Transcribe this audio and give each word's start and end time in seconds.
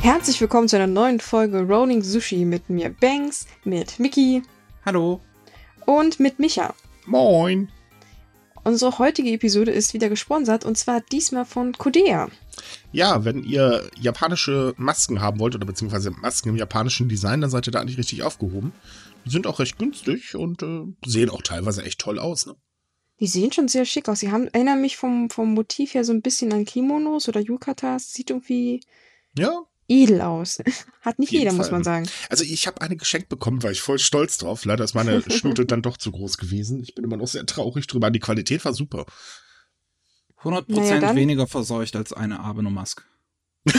Herzlich 0.00 0.40
willkommen 0.40 0.68
zu 0.68 0.76
einer 0.76 0.86
neuen 0.86 1.20
Folge 1.20 1.60
Rolling 1.62 2.02
Sushi 2.02 2.44
mit 2.44 2.70
mir 2.70 2.90
Banks, 2.90 3.46
mit 3.64 3.98
Mickey 3.98 4.42
Hallo. 4.84 5.20
und 5.86 6.20
mit 6.20 6.38
Micha. 6.38 6.74
Moin. 7.06 7.68
Unsere 8.64 8.98
heutige 8.98 9.30
Episode 9.30 9.70
ist 9.70 9.94
wieder 9.94 10.08
gesponsert 10.08 10.64
und 10.64 10.76
zwar 10.78 11.00
diesmal 11.00 11.44
von 11.44 11.72
Kodea. 11.72 12.28
Ja, 12.92 13.24
wenn 13.24 13.42
ihr 13.44 13.90
japanische 14.00 14.74
Masken 14.76 15.20
haben 15.20 15.40
wollt 15.40 15.54
oder 15.54 15.66
beziehungsweise 15.66 16.10
Masken 16.10 16.50
im 16.50 16.56
japanischen 16.56 17.08
Design, 17.08 17.40
dann 17.40 17.50
seid 17.50 17.66
ihr 17.66 17.72
da 17.72 17.80
eigentlich 17.80 17.98
richtig 17.98 18.22
aufgehoben. 18.22 18.72
Die 19.24 19.30
sind 19.30 19.46
auch 19.46 19.58
recht 19.58 19.78
günstig 19.78 20.34
und 20.36 20.62
äh, 20.62 20.84
sehen 21.06 21.30
auch 21.30 21.42
teilweise 21.42 21.82
echt 21.82 22.00
toll 22.00 22.18
aus. 22.18 22.46
Ne? 22.46 22.56
Die 23.20 23.26
sehen 23.26 23.52
schon 23.52 23.68
sehr 23.68 23.84
schick 23.84 24.08
aus. 24.08 24.20
Sie 24.20 24.30
haben, 24.30 24.48
erinnern 24.48 24.80
mich 24.80 24.96
vom, 24.96 25.28
vom 25.30 25.54
Motiv 25.54 25.94
her 25.94 26.04
so 26.04 26.12
ein 26.12 26.22
bisschen 26.22 26.52
an 26.52 26.64
Kimonos 26.64 27.28
oder 27.28 27.40
Yukatas. 27.40 28.12
Sieht 28.12 28.30
irgendwie 28.30 28.80
Ja, 29.36 29.62
edel 29.88 30.20
aus. 30.20 30.58
Hat 31.00 31.18
nicht 31.18 31.32
jeder, 31.32 31.52
muss 31.52 31.66
Fall. 31.66 31.72
man 31.72 31.84
sagen. 31.84 32.08
also 32.28 32.44
ich 32.44 32.66
habe 32.66 32.80
eine 32.80 32.96
geschenkt 32.96 33.28
bekommen, 33.28 33.62
war 33.62 33.70
ich 33.70 33.80
voll 33.80 33.98
stolz 33.98 34.38
drauf. 34.38 34.64
Leider 34.64 34.84
ist 34.84 34.94
meine 34.94 35.22
Schnute 35.30 35.66
dann 35.66 35.82
doch 35.82 35.96
zu 35.96 36.12
groß 36.12 36.38
gewesen. 36.38 36.82
Ich 36.82 36.94
bin 36.94 37.04
immer 37.04 37.16
noch 37.16 37.28
sehr 37.28 37.46
traurig 37.46 37.86
drüber. 37.86 38.10
Die 38.10 38.20
Qualität 38.20 38.64
war 38.64 38.74
super. 38.74 39.06
100% 40.42 40.64
Naja, 40.68 41.14
weniger 41.16 41.46
verseucht 41.46 41.96
als 41.96 42.12
eine 42.12 42.40
Abeno 42.40 42.70
Mask. 42.70 43.04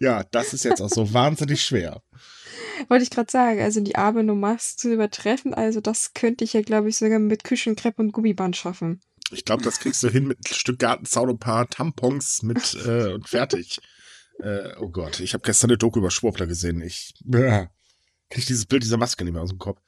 Ja, 0.00 0.24
das 0.30 0.54
ist 0.54 0.64
jetzt 0.64 0.80
auch 0.80 0.88
so 0.88 1.12
wahnsinnig 1.12 1.62
schwer. 1.62 2.02
Wollte 2.88 3.04
ich 3.04 3.10
gerade 3.10 3.30
sagen, 3.30 3.60
also 3.60 3.80
die 3.80 3.96
Abeno 3.96 4.34
Mask 4.34 4.78
zu 4.78 4.92
übertreffen, 4.92 5.54
also 5.54 5.80
das 5.80 6.14
könnte 6.14 6.44
ich 6.44 6.52
ja, 6.52 6.62
glaube 6.62 6.88
ich, 6.88 6.96
sogar 6.96 7.18
mit 7.18 7.44
Küchenkrepp 7.44 7.98
und 7.98 8.12
Gummiband 8.12 8.56
schaffen. 8.56 9.00
Ich 9.30 9.44
glaube, 9.44 9.62
das 9.62 9.80
kriegst 9.80 10.02
du 10.02 10.08
hin 10.08 10.26
mit 10.26 10.38
ein 10.40 10.54
Stück 10.54 10.78
Gartenzaun 10.78 11.30
und 11.30 11.36
ein 11.36 11.38
paar 11.38 11.68
Tampons 11.68 12.42
mit 12.42 12.76
äh, 12.86 13.12
und 13.12 13.28
fertig. 13.28 13.80
Äh, 14.42 14.74
oh 14.80 14.88
Gott, 14.88 15.20
ich 15.20 15.34
habe 15.34 15.42
gestern 15.44 15.70
eine 15.70 15.78
Doku 15.78 16.00
über 16.00 16.10
Schwurbler 16.10 16.48
gesehen. 16.48 16.82
Ich 16.82 17.14
äh, 17.32 17.66
krieg 18.28 18.46
dieses 18.46 18.66
Bild 18.66 18.82
dieser 18.82 18.96
Maske 18.96 19.24
nicht 19.24 19.32
mehr 19.32 19.42
aus 19.42 19.50
dem 19.50 19.58
Kopf. 19.58 19.80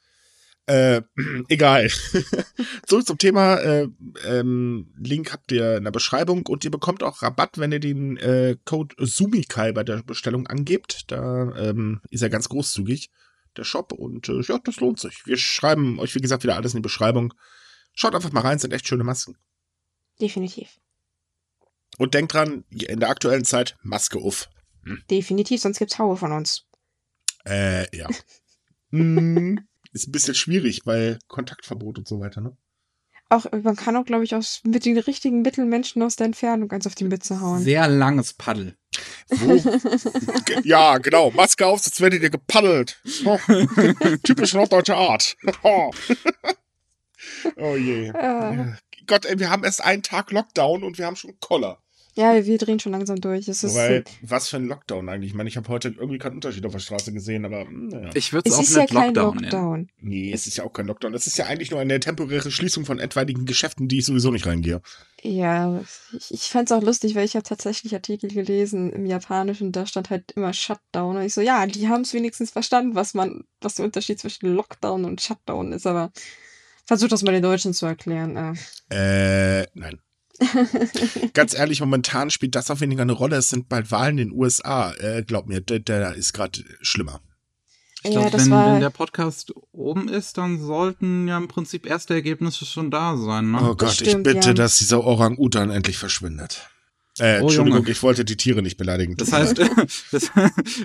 Äh, 0.65 1.01
egal. 1.49 1.89
Zurück 2.87 3.05
zum 3.05 3.17
Thema. 3.17 3.57
Äh, 3.57 3.89
ähm, 4.25 4.93
Link 4.97 5.33
habt 5.33 5.51
ihr 5.51 5.75
in 5.75 5.83
der 5.83 5.91
Beschreibung 5.91 6.45
und 6.47 6.63
ihr 6.63 6.71
bekommt 6.71 7.03
auch 7.03 7.21
Rabatt, 7.21 7.57
wenn 7.57 7.73
ihr 7.73 7.81
den 7.81 8.15
äh, 8.15 8.55
Code 8.63 8.95
Sumikai 8.97 9.73
bei 9.73 9.83
der 9.83 10.03
Bestellung 10.03 10.47
angebt. 10.47 11.11
Da 11.11 11.53
ähm, 11.57 11.99
ist 12.09 12.23
er 12.23 12.29
ganz 12.29 12.47
großzügig, 12.47 13.11
der 13.57 13.65
Shop. 13.65 13.91
Und 13.91 14.29
äh, 14.29 14.39
ja, 14.41 14.57
das 14.63 14.79
lohnt 14.79 15.01
sich. 15.01 15.25
Wir 15.25 15.37
schreiben 15.37 15.99
euch, 15.99 16.15
wie 16.15 16.21
gesagt, 16.21 16.43
wieder 16.43 16.55
alles 16.55 16.73
in 16.73 16.77
die 16.77 16.83
Beschreibung. 16.83 17.33
Schaut 17.93 18.15
einfach 18.15 18.31
mal 18.31 18.41
rein, 18.41 18.57
sind 18.57 18.73
echt 18.73 18.87
schöne 18.87 19.03
Masken. 19.03 19.37
Definitiv. 20.21 20.79
Und 21.97 22.13
denkt 22.13 22.33
dran, 22.33 22.65
in 22.69 22.99
der 22.99 23.09
aktuellen 23.09 23.45
Zeit 23.45 23.77
Maske 23.81 24.19
auf. 24.19 24.49
Definitiv, 25.09 25.61
sonst 25.61 25.79
gibt's 25.79 25.97
Haue 25.97 26.17
von 26.17 26.31
uns. 26.31 26.65
Äh, 27.45 27.95
ja. 27.95 28.07
hm, 28.91 29.67
ist 29.93 30.07
ein 30.07 30.11
bisschen 30.11 30.35
schwierig, 30.35 30.81
weil 30.85 31.19
Kontaktverbot 31.27 31.97
und 31.97 32.07
so 32.07 32.19
weiter, 32.19 32.41
ne? 32.41 32.57
Auch, 33.29 33.51
man 33.51 33.75
kann 33.75 33.95
auch, 33.95 34.05
glaube 34.05 34.23
ich, 34.23 34.35
aus, 34.35 34.61
mit 34.63 34.85
den 34.85 34.97
richtigen 34.99 35.41
Mitteln 35.41 35.67
Menschen 35.67 36.03
aus 36.03 36.15
der 36.15 36.25
Entfernung 36.25 36.67
ganz 36.67 36.85
auf 36.85 36.93
die 36.93 37.05
Mütze 37.05 37.41
hauen. 37.41 37.63
Sehr 37.63 37.87
langes 37.87 38.33
Paddel. 38.33 38.77
Wo? 39.29 39.59
Ja, 40.63 40.99
genau. 40.99 41.31
Maske 41.31 41.65
auf, 41.65 41.81
sonst 41.81 41.99
werdet 42.01 42.21
ihr 42.21 42.29
gepaddelt. 42.29 43.01
Oh, 43.25 43.39
typisch 44.23 44.53
norddeutsche 44.53 44.95
Art. 44.95 45.35
Oh, 45.63 45.91
oh 47.57 47.75
je. 47.75 48.09
Äh, 48.09 48.73
Gott, 49.07 49.25
ey, 49.25 49.39
wir 49.39 49.49
haben 49.49 49.63
erst 49.63 49.83
einen 49.83 50.03
Tag 50.03 50.31
Lockdown 50.31 50.83
und 50.83 50.99
wir 50.99 51.07
haben 51.07 51.15
schon 51.15 51.39
Koller. 51.39 51.81
Ja, 52.17 52.45
wir 52.45 52.57
drehen 52.57 52.79
schon 52.79 52.93
langsam 52.93 53.19
durch. 53.19 53.47
Es 53.49 53.63
ist, 53.63 53.75
Weil, 53.75 54.05
was 54.21 54.47
für 54.47 54.55
ein 54.55 54.67
Lockdown 54.67 55.09
eigentlich? 55.09 55.31
Ich 55.31 55.35
meine, 55.35 55.49
ich 55.49 55.57
habe 55.57 55.67
heute 55.67 55.89
irgendwie 55.89 56.17
keinen 56.17 56.35
Unterschied 56.35 56.65
auf 56.65 56.71
der 56.71 56.79
Straße 56.79 57.11
gesehen, 57.11 57.43
aber 57.43 57.67
hm, 57.67 57.89
naja. 57.89 58.09
Ich 58.13 58.31
würde 58.31 58.49
es 58.49 58.53
es 58.53 58.59
auch 58.59 58.63
ist 58.63 58.75
ja 58.75 58.81
nicht 58.83 58.93
kein 58.93 59.13
Lockdown 59.13 59.35
nennen. 59.35 59.51
Lockdown. 59.51 59.89
Nee, 59.99 60.31
es 60.31 60.47
ist 60.47 60.55
ja 60.55 60.63
auch 60.63 60.71
kein 60.71 60.87
Lockdown. 60.87 61.13
Es 61.13 61.27
ist 61.27 61.37
ja 61.37 61.47
eigentlich 61.47 61.71
nur 61.71 61.81
eine 61.81 61.99
temporäre 61.99 62.51
Schließung 62.51 62.85
von 62.85 62.99
etwaigen 62.99 63.45
Geschäften, 63.45 63.89
die 63.89 63.99
ich 63.99 64.05
sowieso 64.05 64.31
nicht 64.31 64.45
reingehe. 64.45 64.81
Ja, 65.23 65.81
ich, 66.17 66.31
ich 66.31 66.43
fand's 66.43 66.71
auch 66.71 66.81
lustig, 66.81 67.15
weil 67.15 67.25
ich 67.25 67.35
habe 67.35 67.43
tatsächlich 67.43 67.93
Artikel 67.93 68.29
gelesen 68.29 68.93
im 68.93 69.05
Japanischen, 69.05 69.73
da 69.73 69.85
stand 69.85 70.09
halt 70.09 70.31
immer 70.31 70.53
Shutdown. 70.53 71.17
Und 71.17 71.23
ich 71.23 71.33
so, 71.33 71.41
ja, 71.41 71.65
die 71.65 71.89
haben 71.89 72.03
es 72.03 72.13
wenigstens 72.13 72.51
verstanden, 72.51 72.95
was 72.95 73.13
man, 73.13 73.43
was 73.59 73.75
der 73.75 73.85
Unterschied 73.85 74.19
zwischen 74.19 74.55
Lockdown 74.55 75.03
und 75.03 75.19
Shutdown 75.19 75.73
ist, 75.73 75.85
aber 75.85 76.13
versuch 76.85 77.09
das 77.09 77.23
mal 77.23 77.33
den 77.33 77.43
Deutschen 77.43 77.73
zu 77.73 77.85
erklären. 77.85 78.55
Äh. 78.89 79.61
Äh, 79.61 79.67
nein. 79.73 79.99
Ganz 81.33 81.53
ehrlich, 81.53 81.79
momentan 81.79 82.29
spielt 82.29 82.55
das 82.55 82.69
auch 82.71 82.81
weniger 82.81 83.01
eine 83.03 83.13
Rolle. 83.13 83.37
Es 83.37 83.49
sind 83.49 83.69
bald 83.69 83.91
Wahlen 83.91 84.17
in 84.17 84.29
den 84.29 84.37
USA. 84.37 84.91
Äh, 84.93 85.23
glaub 85.23 85.47
mir, 85.47 85.61
der, 85.61 85.79
der 85.79 86.13
ist 86.15 86.33
gerade 86.33 86.63
schlimmer. 86.81 87.21
Ich 88.03 88.11
Ja, 88.13 88.19
glaube, 88.21 88.31
das 88.31 88.45
wenn, 88.45 88.51
war- 88.51 88.73
wenn 88.73 88.81
der 88.81 88.89
Podcast 88.89 89.53
oben 89.71 90.07
ist, 90.09 90.37
dann 90.37 90.59
sollten 90.61 91.27
ja 91.27 91.37
im 91.37 91.47
Prinzip 91.47 91.85
erste 91.85 92.13
Ergebnisse 92.13 92.65
schon 92.65 92.91
da 92.91 93.17
sein. 93.17 93.51
Ne? 93.51 93.59
Oh 93.61 93.75
Gott, 93.75 93.89
ich 93.93 94.09
stimmt, 94.09 94.23
bitte, 94.25 94.49
ja. 94.49 94.53
dass 94.53 94.77
dieser 94.77 95.03
Orang-Utan 95.03 95.71
endlich 95.71 95.97
verschwindet. 95.97 96.69
Äh, 97.17 97.39
Oh, 97.39 97.43
Entschuldigung, 97.45 97.79
Junge. 97.79 97.91
ich 97.91 98.03
wollte 98.03 98.25
die 98.25 98.35
Tiere 98.35 98.61
nicht 98.61 98.77
beleidigen. 98.77 99.15
Das 99.15 99.31
heißt, 99.31 99.57
das, 100.11 100.31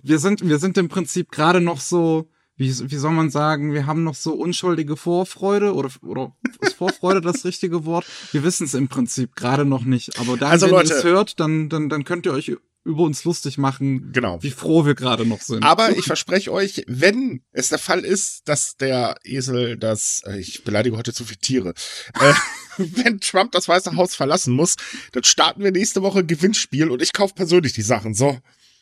wir 0.02 0.18
sind, 0.20 0.46
wir 0.48 0.58
sind 0.60 0.78
im 0.78 0.88
Prinzip 0.88 1.30
gerade 1.32 1.60
noch 1.60 1.80
so, 1.80 2.28
wie, 2.60 2.90
wie 2.90 2.96
soll 2.96 3.12
man 3.12 3.30
sagen, 3.30 3.72
wir 3.72 3.86
haben 3.86 4.04
noch 4.04 4.14
so 4.14 4.34
unschuldige 4.34 4.94
Vorfreude 4.96 5.74
oder, 5.74 5.90
oder 6.02 6.36
ist 6.60 6.74
Vorfreude 6.74 7.22
das 7.22 7.46
richtige 7.46 7.86
Wort? 7.86 8.04
Wir 8.32 8.44
wissen 8.44 8.64
es 8.64 8.74
im 8.74 8.88
Prinzip 8.88 9.34
gerade 9.34 9.64
noch 9.64 9.84
nicht. 9.84 10.20
Aber 10.20 10.36
da, 10.36 10.50
Also, 10.50 10.66
wenn 10.66 10.74
ihr 10.74 10.82
es 10.82 11.02
hört, 11.02 11.40
dann, 11.40 11.70
dann, 11.70 11.88
dann 11.88 12.04
könnt 12.04 12.26
ihr 12.26 12.34
euch 12.34 12.52
über 12.84 13.02
uns 13.02 13.24
lustig 13.24 13.56
machen, 13.56 14.12
genau. 14.12 14.42
wie 14.42 14.50
froh 14.50 14.84
wir 14.84 14.94
gerade 14.94 15.24
noch 15.24 15.40
sind. 15.40 15.64
Aber 15.64 15.96
ich 15.96 16.04
verspreche 16.04 16.52
euch, 16.52 16.84
wenn 16.86 17.42
es 17.52 17.70
der 17.70 17.78
Fall 17.78 18.00
ist, 18.00 18.46
dass 18.46 18.76
der 18.76 19.16
Esel 19.24 19.78
das, 19.78 20.22
äh, 20.26 20.38
ich 20.38 20.62
beleidige 20.62 20.98
heute 20.98 21.14
zu 21.14 21.24
viele 21.24 21.40
Tiere, 21.40 21.74
äh, 22.20 22.34
wenn 22.76 23.20
Trump 23.20 23.52
das 23.52 23.68
Weiße 23.68 23.96
Haus 23.96 24.14
verlassen 24.14 24.54
muss, 24.54 24.76
dann 25.12 25.24
starten 25.24 25.64
wir 25.64 25.72
nächste 25.72 26.02
Woche 26.02 26.24
Gewinnspiel 26.24 26.90
und 26.90 27.00
ich 27.00 27.14
kaufe 27.14 27.34
persönlich 27.34 27.72
die 27.72 27.82
Sachen. 27.82 28.12
So, 28.12 28.38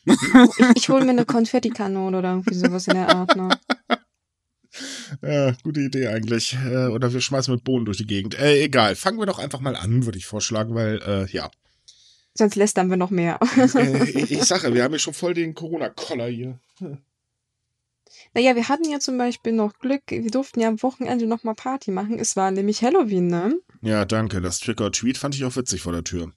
Ich, 0.57 0.65
ich 0.75 0.89
hole 0.89 1.05
mir 1.05 1.11
eine 1.11 1.25
Konfettikanone 1.25 2.17
oder 2.17 2.31
irgendwie 2.31 2.55
sowas 2.55 2.87
in 2.87 2.95
der 2.95 3.09
Art. 3.09 3.35
Ne? 3.35 3.49
äh, 5.21 5.53
gute 5.63 5.81
Idee 5.81 6.07
eigentlich. 6.07 6.57
Äh, 6.65 6.87
oder 6.87 7.13
wir 7.13 7.21
schmeißen 7.21 7.53
mit 7.53 7.63
Bohnen 7.63 7.85
durch 7.85 7.97
die 7.97 8.07
Gegend. 8.07 8.37
Äh, 8.39 8.63
egal, 8.63 8.95
fangen 8.95 9.19
wir 9.19 9.25
doch 9.25 9.39
einfach 9.39 9.59
mal 9.59 9.75
an, 9.75 10.05
würde 10.05 10.17
ich 10.17 10.25
vorschlagen, 10.25 10.75
weil, 10.75 11.01
äh, 11.05 11.31
ja. 11.31 11.49
Sonst 12.33 12.55
lästern 12.55 12.89
wir 12.89 12.97
noch 12.97 13.09
mehr. 13.09 13.39
Äh, 13.57 14.03
ich, 14.23 14.43
sage, 14.43 14.73
wir 14.73 14.83
haben 14.83 14.93
ja 14.93 14.99
schon 14.99 15.13
voll 15.13 15.33
den 15.33 15.53
Corona-Koller 15.53 16.27
hier. 16.27 16.59
Naja, 18.33 18.55
wir 18.55 18.69
hatten 18.69 18.89
ja 18.89 18.99
zum 18.99 19.17
Beispiel 19.17 19.53
noch 19.53 19.79
Glück, 19.79 20.03
wir 20.09 20.31
durften 20.31 20.59
ja 20.59 20.67
am 20.67 20.81
Wochenende 20.81 21.25
noch 21.25 21.43
mal 21.43 21.55
Party 21.55 21.91
machen. 21.91 22.19
Es 22.19 22.35
war 22.35 22.51
nämlich 22.51 22.81
Halloween, 22.81 23.27
ne? 23.27 23.59
Ja, 23.81 24.05
danke. 24.05 24.41
Das 24.41 24.59
Trick-or-Treat 24.59 25.17
fand 25.17 25.35
ich 25.35 25.45
auch 25.45 25.55
witzig 25.55 25.81
vor 25.81 25.93
der 25.93 26.03
Tür. 26.03 26.31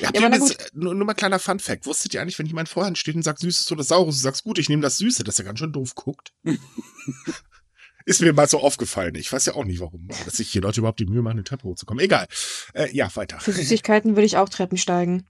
Ja, 0.00 0.08
aber 0.08 0.28
na 0.28 0.38
das, 0.38 0.56
nur, 0.74 0.94
nur 0.94 1.06
mal 1.06 1.14
kleiner 1.14 1.38
Fun-Fact. 1.38 1.86
Wusstet 1.86 2.12
ihr 2.14 2.20
eigentlich, 2.20 2.38
wenn 2.38 2.46
jemand 2.46 2.68
vorher 2.68 2.94
steht 2.96 3.14
und 3.14 3.22
sagt 3.22 3.38
Süßes 3.40 3.70
oder 3.72 3.82
Saures, 3.82 4.16
du 4.16 4.20
sagst, 4.20 4.44
gut, 4.44 4.58
ich 4.58 4.68
nehme 4.68 4.82
das 4.82 4.98
Süße, 4.98 5.24
dass 5.24 5.38
er 5.38 5.44
ganz 5.44 5.58
schön 5.58 5.72
doof 5.72 5.94
guckt? 5.94 6.32
Ist 8.04 8.20
mir 8.20 8.32
mal 8.32 8.48
so 8.48 8.58
aufgefallen. 8.58 9.14
Ich 9.14 9.32
weiß 9.32 9.46
ja 9.46 9.54
auch 9.54 9.64
nicht, 9.64 9.80
warum. 9.80 10.08
Dass 10.24 10.36
sich 10.36 10.50
hier 10.50 10.60
Leute 10.60 10.80
überhaupt 10.80 10.98
die 10.98 11.06
Mühe 11.06 11.22
machen, 11.22 11.34
eine 11.34 11.44
Treppe 11.44 11.64
hochzukommen. 11.64 12.04
Egal. 12.04 12.26
Äh, 12.74 12.94
ja, 12.94 13.14
weiter. 13.14 13.38
Für 13.38 13.52
Süßigkeiten 13.52 14.16
würde 14.16 14.26
ich 14.26 14.36
auch 14.36 14.48
Treppen 14.48 14.76
steigen. 14.76 15.24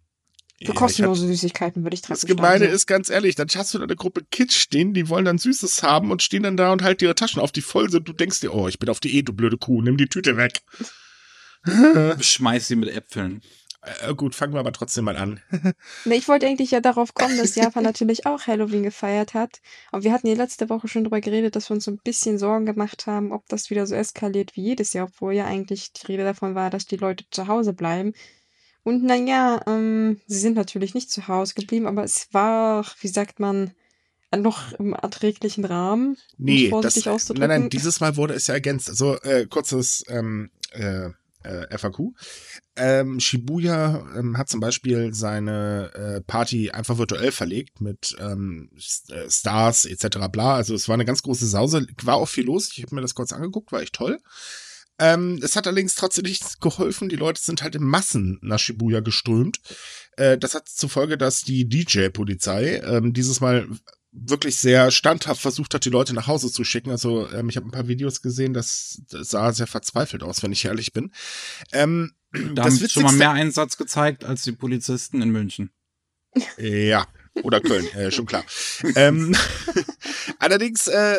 Für 0.58 0.69
Ja, 0.69 0.74
kostenlose 0.74 1.26
Süßigkeiten 1.26 1.82
würde 1.82 1.94
ich 1.94 2.00
Treppen 2.00 2.14
Das 2.14 2.26
Gemeine 2.26 2.58
steigen. 2.64 2.74
ist 2.74 2.86
ganz 2.86 3.10
ehrlich, 3.10 3.34
dann 3.34 3.48
hast 3.54 3.74
du 3.74 3.78
da 3.78 3.84
eine 3.84 3.96
Gruppe 3.96 4.22
Kids 4.30 4.54
stehen, 4.54 4.94
die 4.94 5.08
wollen 5.08 5.24
dann 5.24 5.36
Süßes 5.38 5.82
haben 5.82 6.10
und 6.10 6.22
stehen 6.22 6.44
dann 6.44 6.56
da 6.56 6.72
und 6.72 6.82
halten 6.82 7.04
ihre 7.04 7.14
Taschen 7.14 7.42
auf, 7.42 7.52
die 7.52 7.62
voll 7.62 7.90
sind. 7.90 8.08
Du 8.08 8.12
denkst 8.14 8.40
dir, 8.40 8.54
oh, 8.54 8.69
ich 8.69 8.78
bin 8.78 8.88
auf 8.88 9.00
Diät, 9.00 9.28
du 9.28 9.32
blöde 9.32 9.58
Kuh, 9.58 9.82
nimm 9.82 9.96
die 9.96 10.08
Tüte 10.08 10.36
weg. 10.36 10.62
Schmeiß 12.20 12.69
sie 12.69 12.76
mit 12.76 12.88
Äpfeln. 12.90 13.43
Äh, 13.82 14.14
gut, 14.14 14.34
fangen 14.34 14.52
wir 14.52 14.61
aber 14.61 14.73
trotzdem 14.73 15.05
mal 15.05 15.17
an. 15.17 15.40
Ne, 16.05 16.17
ich 16.17 16.29
wollte 16.29 16.46
eigentlich 16.46 16.70
ja 16.70 16.81
darauf 16.81 17.14
kommen, 17.14 17.37
dass 17.37 17.55
Japan 17.55 17.82
natürlich 17.84 18.26
auch 18.26 18.46
Halloween 18.46 18.82
gefeiert 18.82 19.34
hat. 19.34 19.61
Und 19.90 20.05
wir 20.05 20.12
hatten 20.12 20.26
ja 20.26 20.34
letzte 20.34 20.69
Woche 20.69 20.88
schon 20.88 21.05
drüber 21.05 21.20
geredet, 21.20 21.56
dass 21.56 21.70
wir 21.70 21.75
uns 21.75 21.84
so 21.84 21.90
ein 21.90 22.00
bisschen 22.02 22.38
Sorgen 22.38 22.67
gemacht 22.67 23.06
haben, 23.06 23.32
ob 23.32 23.46
das 23.49 23.70
wieder 23.70 23.87
so 23.87 23.94
eskaliert 23.94 24.56
wie 24.56 24.62
jedes 24.62 24.93
Jahr, 24.93 25.08
obwohl 25.08 25.34
ja 25.34 25.46
eigentlich 25.46 25.93
die 25.93 26.06
Rede 26.06 26.25
davon 26.25 26.55
war, 26.55 26.70
dass 26.70 26.87
die 26.87 26.96
Leute 26.96 27.25
zu 27.31 27.49
Hause 27.49 27.73
bleiben. 27.73 28.12
Und 28.84 29.05
naja, 29.05 29.61
ähm, 29.67 30.20
sie 30.26 30.38
sind 30.38 30.56
natürlich 30.56 30.94
nicht 30.94 31.11
zu 31.11 31.28
Hause 31.28 31.55
geblieben, 31.55 31.87
aber 31.87 32.05
es 32.05 32.28
war, 32.32 32.85
wie 33.00 33.08
sagt 33.08 33.38
man, 33.38 33.73
noch 34.37 34.73
im 34.73 34.94
erträglichen 34.94 35.64
Rahmen. 35.64 36.17
um 36.38 36.44
Nee, 36.44 36.70
das, 36.70 36.94
vorsichtig 37.02 37.38
nein, 37.38 37.49
nein, 37.49 37.70
dieses 37.70 38.00
Mal 38.00 38.17
wurde 38.17 38.35
es 38.35 38.46
ja 38.46 38.55
ergänzt. 38.55 38.88
Also, 38.88 39.20
äh, 39.20 39.46
kurzes 39.46 40.05
ähm, 40.08 40.50
äh, 40.73 41.11
äh, 41.44 41.76
FAQ. 41.76 42.12
Ähm, 42.76 43.20
Shibuya 43.20 44.06
ähm, 44.16 44.38
hat 44.38 44.48
zum 44.48 44.60
Beispiel 44.60 45.12
seine 45.12 45.90
äh, 45.94 46.20
Party 46.22 46.70
einfach 46.70 46.98
virtuell 46.98 47.32
verlegt 47.32 47.80
mit 47.80 48.16
ähm, 48.18 48.70
äh, 49.08 49.30
Stars 49.30 49.84
etc. 49.84 50.28
bla. 50.30 50.54
Also 50.54 50.74
es 50.74 50.88
war 50.88 50.94
eine 50.94 51.04
ganz 51.04 51.22
große 51.22 51.46
Sause. 51.46 51.86
War 52.02 52.16
auch 52.16 52.28
viel 52.28 52.44
los. 52.44 52.70
Ich 52.74 52.82
habe 52.82 52.94
mir 52.94 53.02
das 53.02 53.14
kurz 53.14 53.32
angeguckt, 53.32 53.72
war 53.72 53.82
echt 53.82 53.94
toll. 53.94 54.18
Ähm, 54.98 55.40
es 55.42 55.56
hat 55.56 55.66
allerdings 55.66 55.94
trotzdem 55.94 56.24
nichts 56.24 56.60
geholfen. 56.60 57.08
Die 57.08 57.16
Leute 57.16 57.40
sind 57.42 57.62
halt 57.62 57.74
in 57.74 57.82
Massen 57.82 58.38
nach 58.42 58.58
Shibuya 58.58 59.00
geströmt. 59.00 59.60
Äh, 60.16 60.38
das 60.38 60.54
hat 60.54 60.68
zur 60.68 60.90
Folge, 60.90 61.18
dass 61.18 61.42
die 61.42 61.68
DJ-Polizei 61.68 62.76
ähm, 62.84 63.12
dieses 63.12 63.40
Mal 63.40 63.66
wirklich 64.12 64.59
sehr 64.59 64.91
standhaft 64.91 65.41
versucht 65.41 65.75
hat, 65.75 65.85
die 65.85 65.91
Leute 65.91 66.14
nach 66.14 66.26
Hause 66.26 66.53
zu 66.53 66.64
schicken. 66.64 66.91
Also 66.91 67.29
ähm, 67.31 67.49
ich 67.49 67.56
habe 67.56 67.67
ein 67.67 67.73
paar 67.73 67.88
Videos 67.88 68.20
gesehen, 68.20 68.53
das, 68.53 69.03
das 69.11 69.31
sah 69.31 69.53
sehr 69.53 69.67
verzweifelt 69.67 70.23
aus, 70.23 70.43
wenn 70.43 70.53
ich 70.53 70.64
ehrlich 70.64 70.93
bin. 70.93 71.12
Ähm, 71.73 72.12
da 72.55 72.64
haben 72.64 72.88
schon 72.88 73.03
mal 73.03 73.12
mehr 73.12 73.32
Einsatz 73.32 73.76
gezeigt 73.76 74.25
als 74.25 74.43
die 74.43 74.53
Polizisten 74.53 75.23
in 75.23 75.31
München. 75.31 75.70
Ja, 76.59 77.06
oder 77.43 77.61
Köln, 77.61 77.87
äh, 77.94 78.11
schon 78.11 78.26
klar. 78.26 78.44
ähm, 78.97 79.35
allerdings 80.38 80.88
äh, 80.88 81.17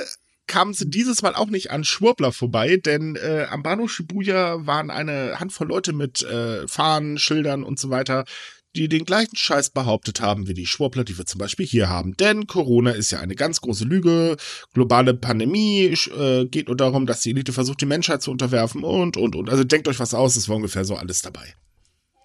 kamen 0.48 0.74
sie 0.74 0.90
dieses 0.90 1.22
Mal 1.22 1.36
auch 1.36 1.50
nicht 1.50 1.72
an 1.72 1.84
Schwurbler 1.84 2.31
vorbei, 2.31 2.78
denn 2.78 3.16
äh, 3.16 3.48
am 3.50 3.63
Bahnhof 3.63 3.92
Shibuya 3.92 4.66
waren 4.66 4.92
eine 4.92 5.40
Handvoll 5.40 5.68
Leute 5.68 5.94
mit 5.94 6.22
äh, 6.24 6.68
Fahnen, 6.68 7.18
Schildern 7.18 7.63
und 7.63 7.80
so 7.80 7.90
weiter, 7.90 8.25
die 8.75 8.89
den 8.89 9.05
gleichen 9.05 9.35
Scheiß 9.35 9.69
behauptet 9.69 10.21
haben 10.21 10.47
wie 10.47 10.53
die 10.53 10.65
Schwurbler, 10.65 11.03
die 11.03 11.17
wir 11.17 11.25
zum 11.25 11.39
Beispiel 11.39 11.65
hier 11.65 11.89
haben. 11.89 12.17
Denn 12.17 12.47
Corona 12.47 12.91
ist 12.91 13.11
ja 13.11 13.19
eine 13.19 13.35
ganz 13.35 13.61
große 13.61 13.85
Lüge, 13.85 14.37
globale 14.73 15.13
Pandemie, 15.13 15.95
äh, 16.17 16.45
geht 16.45 16.67
nur 16.67 16.77
darum, 16.77 17.05
dass 17.05 17.21
die 17.21 17.31
Elite 17.31 17.53
versucht, 17.53 17.81
die 17.81 17.85
Menschheit 17.85 18.21
zu 18.21 18.31
unterwerfen 18.31 18.83
und, 18.83 19.17
und, 19.17 19.35
und. 19.35 19.49
Also 19.49 19.63
denkt 19.63 19.87
euch 19.87 19.99
was 19.99 20.13
aus, 20.13 20.35
es 20.35 20.49
war 20.49 20.55
ungefähr 20.55 20.85
so 20.85 20.95
alles 20.95 21.21
dabei. 21.21 21.53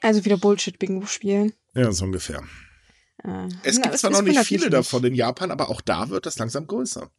Also 0.00 0.24
wieder 0.24 0.36
Bullshit-Bingo 0.36 1.06
spielen. 1.06 1.52
Ja, 1.74 1.92
so 1.92 2.04
ungefähr. 2.04 2.42
Äh, 3.24 3.48
es 3.62 3.80
gibt 3.80 3.98
zwar 3.98 4.10
noch 4.10 4.22
nicht 4.22 4.40
viele 4.40 4.70
davon 4.70 5.04
in 5.04 5.14
Japan, 5.14 5.50
aber 5.50 5.70
auch 5.70 5.80
da 5.80 6.08
wird 6.08 6.26
das 6.26 6.38
langsam 6.38 6.66
größer. 6.66 7.10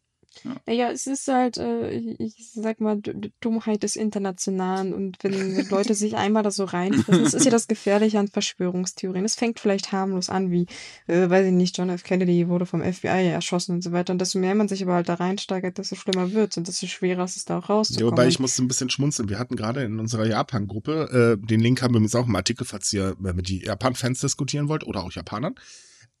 Ja. 0.44 0.72
ja, 0.72 0.90
es 0.90 1.06
ist 1.06 1.26
halt, 1.28 1.58
äh, 1.58 1.90
ich 1.90 2.34
sag 2.54 2.80
mal, 2.80 3.00
Dummheit 3.40 3.82
des 3.82 3.96
Internationalen 3.96 4.94
und 4.94 5.18
wenn 5.22 5.32
Leute 5.70 5.94
sich 5.94 6.16
einmal 6.16 6.42
da 6.42 6.50
so 6.50 6.64
reinfressen, 6.64 7.24
das 7.24 7.34
ist 7.34 7.44
ja 7.44 7.50
das 7.50 7.66
Gefährliche 7.66 8.18
an 8.18 8.28
Verschwörungstheorien. 8.28 9.24
Es 9.24 9.34
fängt 9.34 9.58
vielleicht 9.58 9.92
harmlos 9.92 10.30
an, 10.30 10.50
wie, 10.50 10.66
äh, 11.08 11.28
weiß 11.28 11.46
ich 11.46 11.52
nicht, 11.52 11.76
John 11.76 11.90
F. 11.90 12.04
Kennedy 12.04 12.48
wurde 12.48 12.64
vom 12.64 12.80
FBI 12.80 13.28
erschossen 13.28 13.72
und 13.72 13.82
so 13.82 13.92
weiter. 13.92 14.12
Und 14.12 14.20
desto 14.20 14.38
mehr 14.38 14.54
man 14.54 14.68
sich 14.68 14.82
aber 14.82 14.94
halt 14.94 15.08
da 15.08 15.14
reinsteigert, 15.14 15.78
desto 15.78 15.96
schlimmer 15.96 16.32
wird 16.32 16.56
und 16.56 16.68
desto 16.68 16.86
schwerer 16.86 17.24
ist 17.24 17.36
es 17.36 17.44
da 17.44 17.58
auch 17.58 17.68
rauszukommen. 17.68 18.06
Ja, 18.06 18.12
wobei 18.12 18.28
ich 18.28 18.38
musste 18.38 18.62
ein 18.62 18.68
bisschen 18.68 18.90
schmunzeln. 18.90 19.28
Wir 19.28 19.38
hatten 19.38 19.56
gerade 19.56 19.82
in 19.82 19.98
unserer 19.98 20.26
Japan-Gruppe, 20.26 21.38
äh, 21.42 21.46
den 21.46 21.60
Link 21.60 21.82
haben 21.82 21.92
wir 21.92 21.98
übrigens 21.98 22.14
auch 22.14 22.26
im 22.26 22.36
Artikel, 22.36 22.64
falls 22.64 22.92
ihr 22.92 23.16
mit 23.18 23.48
die 23.48 23.64
Japan-Fans 23.64 24.20
diskutieren 24.20 24.68
wollt 24.68 24.84
oder 24.84 25.02
auch 25.02 25.12
Japanern 25.12 25.54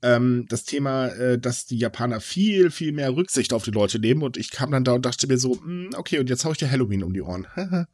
ähm, 0.02 0.46
das 0.48 0.64
Thema, 0.64 1.08
äh, 1.08 1.38
dass 1.38 1.66
die 1.66 1.78
Japaner 1.78 2.20
viel, 2.20 2.70
viel 2.70 2.92
mehr 2.92 3.14
Rücksicht 3.14 3.52
auf 3.52 3.64
die 3.64 3.70
Leute 3.70 3.98
nehmen. 3.98 4.22
Und 4.22 4.36
ich 4.36 4.50
kam 4.50 4.70
dann 4.70 4.84
da 4.84 4.92
und 4.92 5.04
dachte 5.04 5.26
mir 5.26 5.38
so, 5.38 5.54
mh, 5.54 5.62
hm, 5.62 5.90
okay, 5.96 6.18
und 6.18 6.30
jetzt 6.30 6.44
hau 6.44 6.52
ich 6.52 6.58
dir 6.58 6.70
Halloween 6.70 7.04
um 7.04 7.12
die 7.12 7.22
Ohren. 7.22 7.46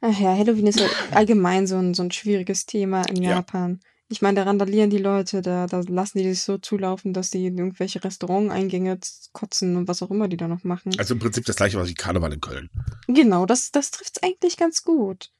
Ach 0.00 0.20
ja, 0.20 0.36
Halloween 0.36 0.66
ist 0.66 0.82
allgemein 1.10 1.66
so 1.66 1.76
ein, 1.76 1.94
so 1.94 2.02
ein 2.02 2.12
schwieriges 2.12 2.66
Thema 2.66 3.02
in 3.08 3.22
Japan. 3.22 3.80
Ja. 3.82 3.88
Ich 4.08 4.22
meine, 4.22 4.36
da 4.36 4.44
randalieren 4.44 4.90
die 4.90 4.98
Leute, 4.98 5.42
da, 5.42 5.66
da 5.66 5.82
lassen 5.88 6.18
die 6.18 6.28
sich 6.28 6.42
so 6.42 6.58
zulaufen, 6.58 7.12
dass 7.12 7.30
die 7.30 7.46
in 7.46 7.58
irgendwelche 7.58 8.04
Restauranteingänge 8.04 8.98
kotzen 9.32 9.76
und 9.76 9.88
was 9.88 10.02
auch 10.02 10.10
immer 10.10 10.28
die 10.28 10.36
da 10.36 10.46
noch 10.46 10.62
machen. 10.62 10.92
Also 10.98 11.14
im 11.14 11.20
Prinzip 11.20 11.44
das 11.44 11.56
gleiche, 11.56 11.76
was 11.76 11.88
wie 11.88 11.94
Karneval 11.94 12.32
in 12.32 12.40
Köln. 12.40 12.70
Genau, 13.08 13.46
das, 13.46 13.72
das 13.72 13.90
trifft 13.90 14.18
es 14.18 14.22
eigentlich 14.22 14.56
ganz 14.56 14.84
gut. 14.84 15.32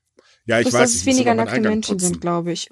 Ja, 0.47 0.59
ich 0.59 0.65
Bloß, 0.65 0.75
weiß. 0.75 0.81
Dass 0.81 0.95
es 0.95 1.07
weniger 1.07 1.35
nackte 1.35 1.61
Menschen 1.61 1.99
sind, 1.99 2.21
glaube 2.21 2.51
ich. 2.53 2.69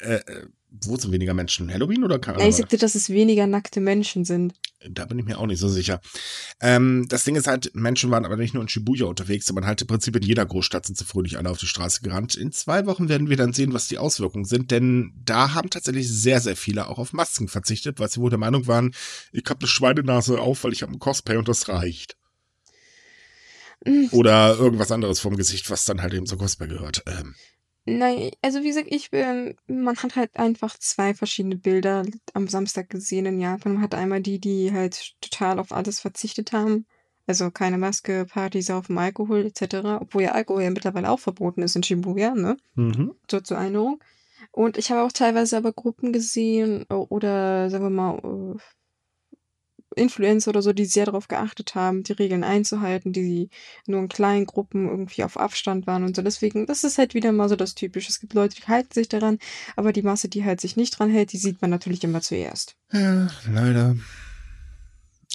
äh 0.00 0.20
wo 0.70 0.96
sind 0.96 1.12
weniger 1.12 1.34
Menschen? 1.34 1.72
Halloween 1.72 2.04
oder 2.04 2.18
Karneval? 2.18 2.44
Ja, 2.44 2.50
ich 2.50 2.56
sagte, 2.56 2.76
dass 2.76 2.94
es 2.94 3.08
weniger 3.08 3.46
nackte 3.46 3.80
Menschen 3.80 4.24
sind. 4.24 4.54
Da 4.88 5.06
bin 5.06 5.18
ich 5.18 5.24
mir 5.24 5.38
auch 5.38 5.46
nicht 5.46 5.58
so 5.58 5.68
sicher. 5.68 6.00
Ähm, 6.60 7.06
das 7.08 7.24
Ding 7.24 7.36
ist 7.36 7.46
halt, 7.46 7.74
Menschen 7.74 8.10
waren 8.10 8.24
aber 8.24 8.36
nicht 8.36 8.54
nur 8.54 8.62
in 8.62 8.68
Shibuya 8.68 9.06
unterwegs, 9.06 9.46
sondern 9.46 9.66
halt 9.66 9.80
im 9.80 9.86
Prinzip 9.88 10.14
in 10.14 10.22
jeder 10.22 10.46
Großstadt 10.46 10.86
sind 10.86 10.96
sie 10.96 11.04
fröhlich 11.04 11.36
alle 11.38 11.50
auf 11.50 11.58
die 11.58 11.66
Straße 11.66 12.02
gerannt. 12.02 12.34
In 12.34 12.52
zwei 12.52 12.86
Wochen 12.86 13.08
werden 13.08 13.28
wir 13.28 13.36
dann 13.36 13.52
sehen, 13.52 13.72
was 13.72 13.88
die 13.88 13.98
Auswirkungen 13.98 14.44
sind, 14.44 14.70
denn 14.70 15.12
da 15.24 15.54
haben 15.54 15.70
tatsächlich 15.70 16.08
sehr, 16.08 16.40
sehr 16.40 16.56
viele 16.56 16.88
auch 16.88 16.98
auf 16.98 17.12
Masken 17.12 17.48
verzichtet, 17.48 17.98
weil 17.98 18.10
sie 18.10 18.20
wohl 18.20 18.30
der 18.30 18.38
Meinung 18.38 18.66
waren, 18.66 18.94
ich 19.32 19.44
habe 19.48 19.60
eine 19.60 19.68
Schweinenase 19.68 20.38
auf, 20.38 20.62
weil 20.64 20.72
ich 20.72 20.82
habe 20.82 20.92
ein 20.92 20.98
Cosplay 20.98 21.36
und 21.36 21.48
das 21.48 21.68
reicht. 21.68 22.16
Mhm. 23.84 24.08
Oder 24.12 24.56
irgendwas 24.56 24.92
anderes 24.92 25.18
vom 25.20 25.36
Gesicht, 25.36 25.70
was 25.70 25.86
dann 25.86 26.02
halt 26.02 26.14
eben 26.14 26.26
zur 26.26 26.38
Cosplay 26.38 26.68
gehört. 26.68 27.02
Ähm, 27.06 27.34
Nein, 27.88 28.30
also 28.42 28.62
wie 28.62 28.68
gesagt, 28.68 28.88
ich 28.90 29.10
bin, 29.10 29.56
man 29.66 29.96
hat 29.96 30.14
halt 30.14 30.36
einfach 30.36 30.76
zwei 30.78 31.14
verschiedene 31.14 31.56
Bilder 31.56 32.04
am 32.34 32.46
Samstag 32.46 32.90
gesehen 32.90 33.24
in 33.24 33.40
Japan. 33.40 33.74
Man 33.74 33.82
hat 33.82 33.94
einmal 33.94 34.20
die, 34.20 34.38
die 34.38 34.72
halt 34.72 35.14
total 35.22 35.58
auf 35.58 35.72
alles 35.72 36.00
verzichtet 36.00 36.52
haben. 36.52 36.86
Also 37.26 37.50
keine 37.50 37.78
Maske, 37.78 38.26
Party, 38.26 38.60
Saufen, 38.62 38.98
Alkohol 38.98 39.46
etc. 39.46 40.00
Obwohl 40.00 40.22
ja 40.22 40.32
Alkohol 40.32 40.62
ja 40.62 40.70
mittlerweile 40.70 41.10
auch 41.10 41.20
verboten 41.20 41.62
ist 41.62 41.76
in 41.76 41.82
Shibuya, 41.82 42.34
ne? 42.34 42.56
Mhm. 42.74 43.14
So 43.30 43.40
zur 43.40 43.56
Erinnerung. 43.56 44.02
Und 44.50 44.76
ich 44.76 44.90
habe 44.90 45.02
auch 45.02 45.12
teilweise 45.12 45.56
aber 45.56 45.72
Gruppen 45.72 46.12
gesehen 46.12 46.84
oder 46.84 47.70
sagen 47.70 47.84
wir 47.84 47.90
mal 47.90 48.56
Influencer 49.96 50.50
oder 50.50 50.62
so, 50.62 50.72
die 50.72 50.84
sehr 50.84 51.06
darauf 51.06 51.28
geachtet 51.28 51.74
haben, 51.74 52.02
die 52.02 52.12
Regeln 52.12 52.44
einzuhalten, 52.44 53.12
die 53.12 53.50
nur 53.86 54.00
in 54.00 54.08
kleinen 54.08 54.46
Gruppen 54.46 54.88
irgendwie 54.88 55.24
auf 55.24 55.36
Abstand 55.38 55.86
waren 55.86 56.04
und 56.04 56.16
so. 56.16 56.22
Deswegen, 56.22 56.66
das 56.66 56.84
ist 56.84 56.98
halt 56.98 57.14
wieder 57.14 57.32
mal 57.32 57.48
so 57.48 57.56
das 57.56 57.74
Typische. 57.74 58.10
Es 58.10 58.20
gibt 58.20 58.34
Leute, 58.34 58.56
die 58.56 58.66
halten 58.66 58.92
sich 58.92 59.08
daran, 59.08 59.38
aber 59.76 59.92
die 59.92 60.02
Masse, 60.02 60.28
die 60.28 60.44
halt 60.44 60.60
sich 60.60 60.76
nicht 60.76 60.98
dran 60.98 61.10
hält, 61.10 61.32
die 61.32 61.38
sieht 61.38 61.60
man 61.60 61.70
natürlich 61.70 62.04
immer 62.04 62.20
zuerst. 62.20 62.76
Ja, 62.92 63.28
leider. 63.50 63.96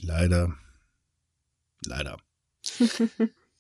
Leider. 0.02 0.54
Leider. 1.86 2.18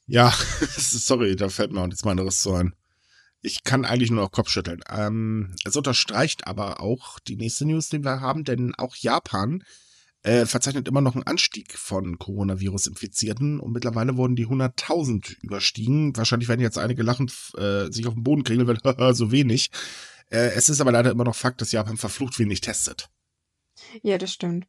ja, 0.08 0.32
sorry, 0.78 1.36
da 1.36 1.50
fällt 1.50 1.72
mir 1.72 1.82
auch 1.82 1.88
nichts 1.88 2.06
anderes 2.06 2.42
zu 2.42 2.54
ein. 2.54 2.74
Ich 3.42 3.64
kann 3.66 3.84
eigentlich 3.84 4.10
nur 4.10 4.24
noch 4.24 4.32
Kopfschütteln. 4.32 4.82
Ähm, 4.90 5.54
es 5.66 5.76
unterstreicht 5.76 6.48
aber 6.48 6.80
auch 6.80 7.20
die 7.20 7.36
nächste 7.36 7.66
News, 7.66 7.90
die 7.90 8.04
wir 8.04 8.22
haben, 8.22 8.46
denn 8.46 8.74
auch 8.76 8.96
Japan 8.96 9.64
äh, 10.24 10.46
verzeichnet 10.46 10.88
immer 10.88 11.02
noch 11.02 11.16
einen 11.16 11.28
Anstieg 11.28 11.78
von 11.78 12.18
Coronavirus-Infizierten 12.18 13.60
und 13.60 13.74
mittlerweile 13.74 14.18
wurden 14.18 14.36
die 14.36 14.48
100.000 14.48 15.38
überstiegen. 15.42 16.16
Wahrscheinlich 16.16 16.50
werden 16.50 16.62
jetzt 16.62 16.78
einige 16.78 17.04
lachend 17.04 17.34
äh, 17.58 17.92
sich 17.92 18.08
auf 18.08 18.14
den 18.14 18.24
Boden 18.24 18.44
kriegen, 18.44 18.66
weil 18.66 19.14
so 19.16 19.32
wenig. 19.32 19.70
Äh, 20.30 20.52
es 20.56 20.70
ist 20.70 20.82
aber 20.82 20.92
leider 20.92 21.12
immer 21.12 21.26
noch 21.26 21.36
Fakt, 21.36 21.62
dass 21.62 21.72
Japan 21.72 21.98
verflucht 21.98 22.40
wenig 22.40 22.62
testet. 22.62 23.10
Ja, 24.02 24.18
das 24.18 24.32
stimmt. 24.32 24.66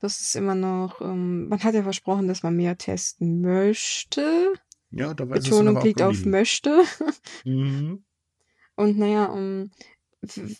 Das 0.00 0.20
ist 0.20 0.36
immer 0.36 0.54
noch, 0.54 1.00
ähm, 1.00 1.48
man 1.48 1.62
hat 1.62 1.74
ja 1.74 1.82
versprochen, 1.82 2.28
dass 2.28 2.42
man 2.42 2.56
mehr 2.56 2.76
testen 2.78 3.40
möchte. 3.40 4.52
Ja, 4.90 5.12
da 5.12 5.28
weiß 5.28 5.42
Betonung 5.44 5.82
liegt 5.82 6.02
auf 6.02 6.24
möchte. 6.24 6.84
mhm. 7.44 8.04
Und 8.76 8.98
naja, 8.98 9.26
um, 9.26 9.70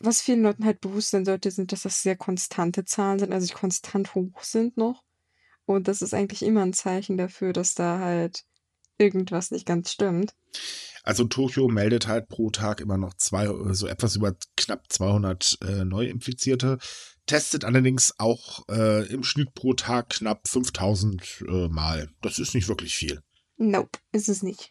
was 0.00 0.20
vielen 0.20 0.42
Leuten 0.42 0.64
halt 0.64 0.80
bewusst 0.80 1.10
sein 1.10 1.24
sollte, 1.24 1.50
sind, 1.50 1.72
dass 1.72 1.82
das 1.82 2.02
sehr 2.02 2.16
konstante 2.16 2.84
Zahlen 2.84 3.18
sind, 3.18 3.32
also 3.32 3.46
die 3.46 3.54
konstant 3.54 4.14
hoch 4.14 4.42
sind 4.42 4.76
noch. 4.76 5.02
Und 5.66 5.88
das 5.88 6.02
ist 6.02 6.14
eigentlich 6.14 6.42
immer 6.42 6.62
ein 6.62 6.72
Zeichen 6.72 7.16
dafür, 7.16 7.52
dass 7.52 7.74
da 7.74 7.98
halt 7.98 8.44
irgendwas 8.98 9.50
nicht 9.50 9.66
ganz 9.66 9.92
stimmt. 9.92 10.34
Also 11.02 11.24
Tokio 11.24 11.68
meldet 11.68 12.06
halt 12.06 12.28
pro 12.28 12.50
Tag 12.50 12.80
immer 12.80 12.96
noch 12.96 13.14
zwei, 13.14 13.46
so 13.74 13.86
etwas 13.86 14.16
über 14.16 14.34
knapp 14.56 14.84
200 14.90 15.58
äh, 15.62 15.84
Neuinfizierte, 15.84 16.78
testet 17.26 17.64
allerdings 17.64 18.14
auch 18.18 18.66
äh, 18.68 19.06
im 19.08 19.22
Schnitt 19.22 19.54
pro 19.54 19.74
Tag 19.74 20.10
knapp 20.10 20.48
5000 20.48 21.44
äh, 21.46 21.68
Mal. 21.68 22.08
Das 22.22 22.38
ist 22.38 22.54
nicht 22.54 22.68
wirklich 22.68 22.94
viel. 22.94 23.20
Nope, 23.56 23.98
ist 24.12 24.28
es 24.28 24.42
nicht. 24.42 24.70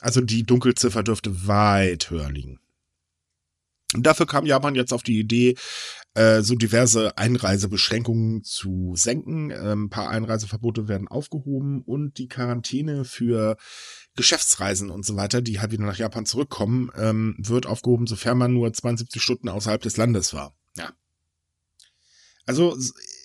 Also 0.00 0.20
die 0.20 0.42
Dunkelziffer 0.42 1.02
dürfte 1.02 1.46
weit 1.46 2.10
höher 2.10 2.30
liegen. 2.30 2.60
Und 3.94 4.04
dafür 4.04 4.26
kam 4.26 4.46
Japan 4.46 4.74
jetzt 4.74 4.92
auf 4.92 5.02
die 5.02 5.18
Idee, 5.18 5.56
äh, 6.14 6.42
so 6.42 6.54
diverse 6.54 7.16
Einreisebeschränkungen 7.18 8.42
zu 8.42 8.94
senken. 8.96 9.50
Ähm, 9.50 9.84
ein 9.84 9.90
paar 9.90 10.08
Einreiseverbote 10.08 10.88
werden 10.88 11.08
aufgehoben 11.08 11.82
und 11.82 12.18
die 12.18 12.28
Quarantäne 12.28 13.04
für 13.04 13.56
Geschäftsreisen 14.16 14.90
und 14.90 15.04
so 15.04 15.16
weiter, 15.16 15.40
die 15.42 15.60
halt 15.60 15.72
wieder 15.72 15.84
nach 15.84 15.98
Japan 15.98 16.26
zurückkommen, 16.26 16.90
ähm, 16.96 17.36
wird 17.38 17.66
aufgehoben, 17.66 18.06
sofern 18.06 18.38
man 18.38 18.54
nur 18.54 18.72
72 18.72 19.22
Stunden 19.22 19.48
außerhalb 19.48 19.82
des 19.82 19.96
Landes 19.98 20.34
war. 20.34 20.54
Ja. 20.76 20.92
Also 22.46 22.76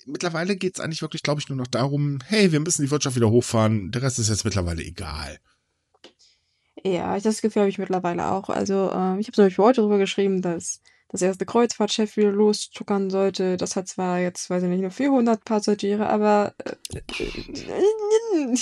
mittlerweile 0.06 0.56
geht 0.56 0.76
es 0.76 0.80
eigentlich 0.80 1.02
wirklich, 1.02 1.22
glaube 1.22 1.40
ich, 1.40 1.48
nur 1.48 1.56
noch 1.56 1.66
darum, 1.66 2.18
hey, 2.26 2.52
wir 2.52 2.60
müssen 2.60 2.82
die 2.82 2.90
Wirtschaft 2.90 3.16
wieder 3.16 3.30
hochfahren, 3.30 3.90
der 3.90 4.02
Rest 4.02 4.18
ist 4.18 4.28
jetzt 4.28 4.44
mittlerweile 4.44 4.82
egal. 4.82 5.38
Ja, 6.84 7.18
das 7.18 7.42
Gefühl 7.42 7.62
habe 7.62 7.70
ich 7.70 7.78
mittlerweile 7.78 8.32
auch. 8.32 8.48
Also, 8.48 8.90
äh, 8.90 9.20
ich 9.20 9.28
habe 9.28 9.32
zum 9.32 9.44
Beispiel 9.44 9.64
heute 9.64 9.80
darüber 9.82 9.98
geschrieben, 9.98 10.42
dass 10.42 10.80
das 11.08 11.22
erste 11.22 11.46
Kreuzfahrtschiff 11.46 12.16
wieder 12.16 12.32
loszuckern 12.32 13.10
sollte. 13.10 13.56
Das 13.56 13.76
hat 13.76 13.86
zwar 13.86 14.18
jetzt, 14.18 14.48
weiß 14.50 14.62
ich 14.62 14.68
nicht, 14.68 14.80
nur 14.80 14.90
400 14.90 15.44
Passagiere, 15.44 16.08
aber 16.08 16.54
äh, 16.64 16.72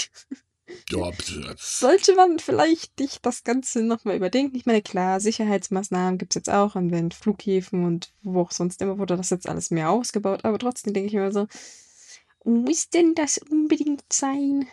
sollte 1.57 2.15
man 2.15 2.39
vielleicht 2.39 2.99
nicht 2.99 3.25
das 3.25 3.45
Ganze 3.45 3.83
nochmal 3.83 4.17
überdenken. 4.17 4.57
Ich 4.57 4.67
meine, 4.67 4.83
klar, 4.83 5.21
Sicherheitsmaßnahmen 5.21 6.19
gibt 6.19 6.33
es 6.33 6.35
jetzt 6.35 6.51
auch 6.51 6.77
an 6.77 6.89
den 6.89 7.13
Flughäfen 7.13 7.85
und 7.85 8.13
wo 8.23 8.43
auch 8.43 8.51
sonst 8.51 8.83
immer 8.83 8.99
wurde 8.99 9.17
das 9.17 9.31
jetzt 9.31 9.49
alles 9.49 9.71
mehr 9.71 9.91
ausgebaut, 9.91 10.45
aber 10.45 10.59
trotzdem 10.59 10.93
denke 10.93 11.09
ich 11.09 11.15
mir 11.15 11.33
so, 11.33 11.47
muss 12.45 12.91
denn 12.91 13.15
das 13.15 13.39
unbedingt 13.39 14.13
sein? 14.13 14.67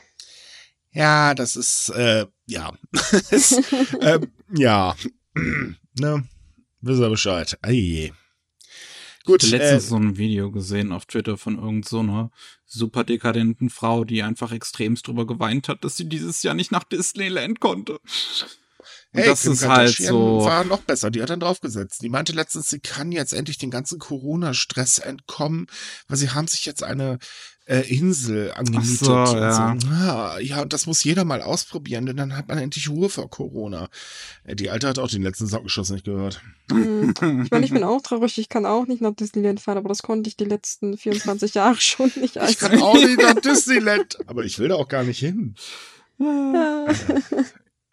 Ja, 0.92 1.34
das 1.34 1.56
ist, 1.56 1.90
äh, 1.90 2.26
ja. 2.46 2.74
es, 3.32 3.52
äh, 4.00 4.20
ja. 4.56 4.96
ne? 5.36 6.28
Wisst 6.82 7.02
ihr 7.02 7.10
Bescheid. 7.10 7.58
Ei. 7.62 8.14
Gut. 9.26 9.44
Ich 9.44 9.52
habe 9.52 9.62
letztens 9.62 9.86
äh, 9.86 9.88
so 9.88 9.96
ein 9.98 10.18
Video 10.18 10.52
gesehen 10.52 10.92
auf 10.92 11.06
Twitter 11.06 11.38
von 11.38 11.58
irgend 11.58 11.88
so 11.88 12.00
einer 12.00 12.32
super 12.66 13.04
dekadenten 13.04 13.70
Frau, 13.70 14.06
die 14.06 14.24
einfach 14.24 14.52
extremst 14.52 15.08
drüber 15.08 15.28
geweint 15.28 15.68
hat, 15.68 15.84
dass 15.84 15.98
sie 15.98 16.08
dieses 16.08 16.44
Jahr 16.44 16.54
nicht 16.54 16.72
nach 16.72 16.86
Disneyland 16.86 17.60
konnte. 17.60 18.00
Hey, 19.12 19.26
das 19.26 19.42
Kim 19.42 19.54
ist 19.54 19.68
halt 19.68 19.96
so. 19.96 20.46
war 20.46 20.64
noch 20.64 20.82
besser. 20.82 21.10
Die 21.10 21.22
hat 21.22 21.30
dann 21.30 21.40
draufgesetzt. 21.40 22.02
Die 22.04 22.10
meinte 22.10 22.34
letztens, 22.34 22.70
sie 22.70 22.80
kann 22.80 23.12
jetzt 23.12 23.34
endlich 23.34 23.58
den 23.58 23.72
ganzen 23.72 24.00
Corona-Stress 24.00 25.00
entkommen, 25.00 25.68
weil 26.08 26.18
sie 26.18 26.30
haben 26.30 26.48
sich 26.48 26.66
jetzt 26.66 26.84
eine 26.84 27.20
äh, 27.68 27.82
Insel 27.94 28.52
angemietet. 28.54 29.00
So, 29.00 29.12
ja. 29.12 29.76
So. 29.80 29.88
Ah, 29.90 30.40
ja, 30.40 30.62
und 30.62 30.72
das 30.72 30.88
muss 30.88 31.04
jeder 31.04 31.26
mal 31.26 31.42
ausprobieren, 31.42 32.06
denn 32.06 32.16
dann 32.16 32.36
hat 32.36 32.48
man 32.48 32.58
endlich 32.58 32.90
Ruhe 32.90 33.10
vor 33.10 33.30
Corona. 33.30 33.90
Äh, 34.46 34.56
die 34.56 34.70
Alte 34.70 34.88
hat 34.88 35.00
auch 35.00 35.10
den 35.10 35.22
letzten 35.22 35.48
Sockenschuss 35.48 35.90
nicht 35.90 36.06
gehört. 36.06 36.42
Hm. 36.72 37.14
Ich 37.44 37.52
meine, 37.52 37.66
ich 37.66 37.74
bin 37.74 37.84
auch 37.84 38.02
traurig, 38.02 38.38
ich 38.38 38.50
kann 38.50 38.66
auch 38.66 38.88
nicht 38.88 39.02
nach 39.02 39.14
Disneyland 39.14 39.60
fahren, 39.60 39.78
aber 39.78 39.90
das 39.90 40.02
konnte 40.02 40.30
ich 40.30 40.38
die 40.38 40.46
letzten 40.46 40.98
24 40.98 41.54
Jahre 41.56 41.76
schon 41.80 42.12
nicht. 42.16 42.38
Also. 42.38 42.52
Ich 42.52 42.60
kann 42.60 42.82
auch 42.82 42.96
nicht 42.96 43.22
nach 43.22 43.36
Disneyland, 43.42 44.18
aber 44.28 44.46
ich 44.46 44.60
will 44.60 44.70
da 44.70 44.76
auch 44.76 44.88
gar 44.88 45.04
nicht 45.04 45.20
hin. 45.20 45.56
Ja. 46.20 46.88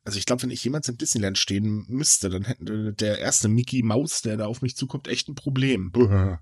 Also 0.04 0.18
ich 0.18 0.26
glaube, 0.26 0.42
wenn 0.42 0.50
ich 0.50 0.62
jemals 0.62 0.88
im 0.88 0.98
Disneyland 0.98 1.36
stehen 1.36 1.84
müsste, 1.88 2.30
dann 2.30 2.44
hätte 2.44 2.92
der 2.92 3.18
erste 3.18 3.48
Mickey 3.48 3.82
Maus, 3.82 4.22
der 4.22 4.36
da 4.36 4.46
auf 4.46 4.62
mich 4.62 4.76
zukommt, 4.76 5.08
echt 5.08 5.28
ein 5.28 5.34
Problem. 5.34 5.90
Buh. 5.90 6.36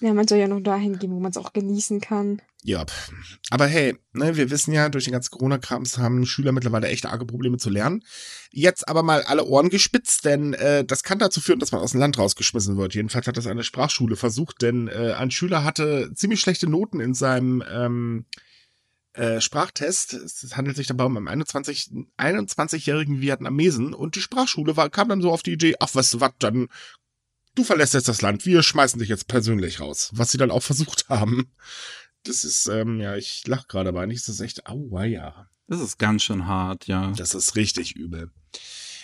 Ja, 0.00 0.12
man 0.12 0.26
soll 0.26 0.38
ja 0.38 0.48
noch 0.48 0.60
dahin 0.60 0.98
gehen, 0.98 1.12
wo 1.12 1.20
man 1.20 1.30
es 1.30 1.36
auch 1.36 1.52
genießen 1.52 2.00
kann. 2.00 2.42
Ja, 2.62 2.84
aber 3.50 3.66
hey, 3.66 3.94
ne, 4.12 4.36
wir 4.36 4.50
wissen 4.50 4.72
ja, 4.72 4.88
durch 4.88 5.04
den 5.04 5.12
ganzen 5.12 5.30
Corona-Krams 5.30 5.98
haben 5.98 6.24
Schüler 6.24 6.52
mittlerweile 6.52 6.88
echt 6.88 7.06
arge 7.06 7.26
Probleme 7.26 7.58
zu 7.58 7.68
lernen. 7.68 8.02
Jetzt 8.50 8.88
aber 8.88 9.02
mal 9.02 9.22
alle 9.22 9.44
Ohren 9.44 9.68
gespitzt, 9.68 10.24
denn 10.24 10.54
äh, 10.54 10.84
das 10.84 11.02
kann 11.02 11.18
dazu 11.18 11.40
führen, 11.40 11.58
dass 11.58 11.72
man 11.72 11.82
aus 11.82 11.92
dem 11.92 12.00
Land 12.00 12.18
rausgeschmissen 12.18 12.76
wird. 12.76 12.94
Jedenfalls 12.94 13.26
hat 13.26 13.36
das 13.36 13.46
eine 13.46 13.64
Sprachschule 13.64 14.16
versucht, 14.16 14.62
denn 14.62 14.88
äh, 14.88 15.12
ein 15.12 15.30
Schüler 15.30 15.62
hatte 15.62 16.10
ziemlich 16.14 16.40
schlechte 16.40 16.68
Noten 16.68 17.00
in 17.00 17.12
seinem 17.12 17.62
ähm, 17.70 18.24
äh, 19.12 19.40
Sprachtest. 19.40 20.14
Es 20.14 20.56
handelt 20.56 20.76
sich 20.76 20.86
dabei 20.86 21.04
um 21.04 21.16
einen 21.16 21.28
21, 21.28 21.90
21-jährigen 22.18 23.20
Vietnamesen 23.20 23.94
und 23.94 24.16
die 24.16 24.20
Sprachschule 24.20 24.76
war, 24.76 24.90
kam 24.90 25.08
dann 25.08 25.22
so 25.22 25.30
auf 25.30 25.42
die 25.42 25.52
Idee, 25.52 25.76
ach, 25.80 25.90
du 25.90 26.20
was, 26.20 26.32
dann 26.38 26.68
du 27.54 27.64
verlässt 27.64 27.94
jetzt 27.94 28.08
das 28.08 28.22
Land, 28.22 28.46
wir 28.46 28.62
schmeißen 28.62 28.98
dich 28.98 29.08
jetzt 29.08 29.28
persönlich 29.28 29.80
raus. 29.80 30.10
Was 30.12 30.30
sie 30.30 30.38
dann 30.38 30.50
auch 30.50 30.62
versucht 30.62 31.08
haben. 31.08 31.50
Das 32.24 32.44
ist, 32.44 32.66
ähm, 32.68 33.00
ja, 33.00 33.16
ich 33.16 33.46
lach 33.46 33.68
gerade, 33.68 33.90
aber 33.90 34.00
eigentlich 34.00 34.20
ist 34.20 34.28
das 34.28 34.40
echt, 34.40 34.66
aua, 34.66 35.04
ja. 35.04 35.48
Das 35.66 35.80
ist 35.80 35.98
ganz 35.98 36.22
schön 36.22 36.46
hart, 36.46 36.86
ja. 36.86 37.12
Das 37.16 37.34
ist 37.34 37.56
richtig 37.56 37.96
übel. 37.96 38.30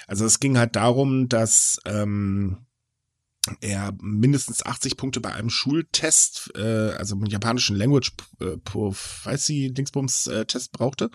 Also 0.06 0.24
es 0.24 0.40
ging 0.40 0.58
halt 0.58 0.76
darum, 0.76 1.28
dass 1.28 1.78
ähm, 1.84 2.66
er 3.60 3.92
mindestens 4.00 4.64
80 4.64 4.96
Punkte 4.96 5.20
bei 5.20 5.32
einem 5.32 5.50
Schultest, 5.50 6.50
äh, 6.56 6.92
also 6.92 7.16
mit 7.16 7.32
japanischen 7.32 7.76
Language 7.76 8.12
äh, 8.40 8.56
Proficiency 8.58 9.72
Dingsbums 9.72 10.26
äh, 10.26 10.44
Test 10.46 10.72
brauchte. 10.72 11.10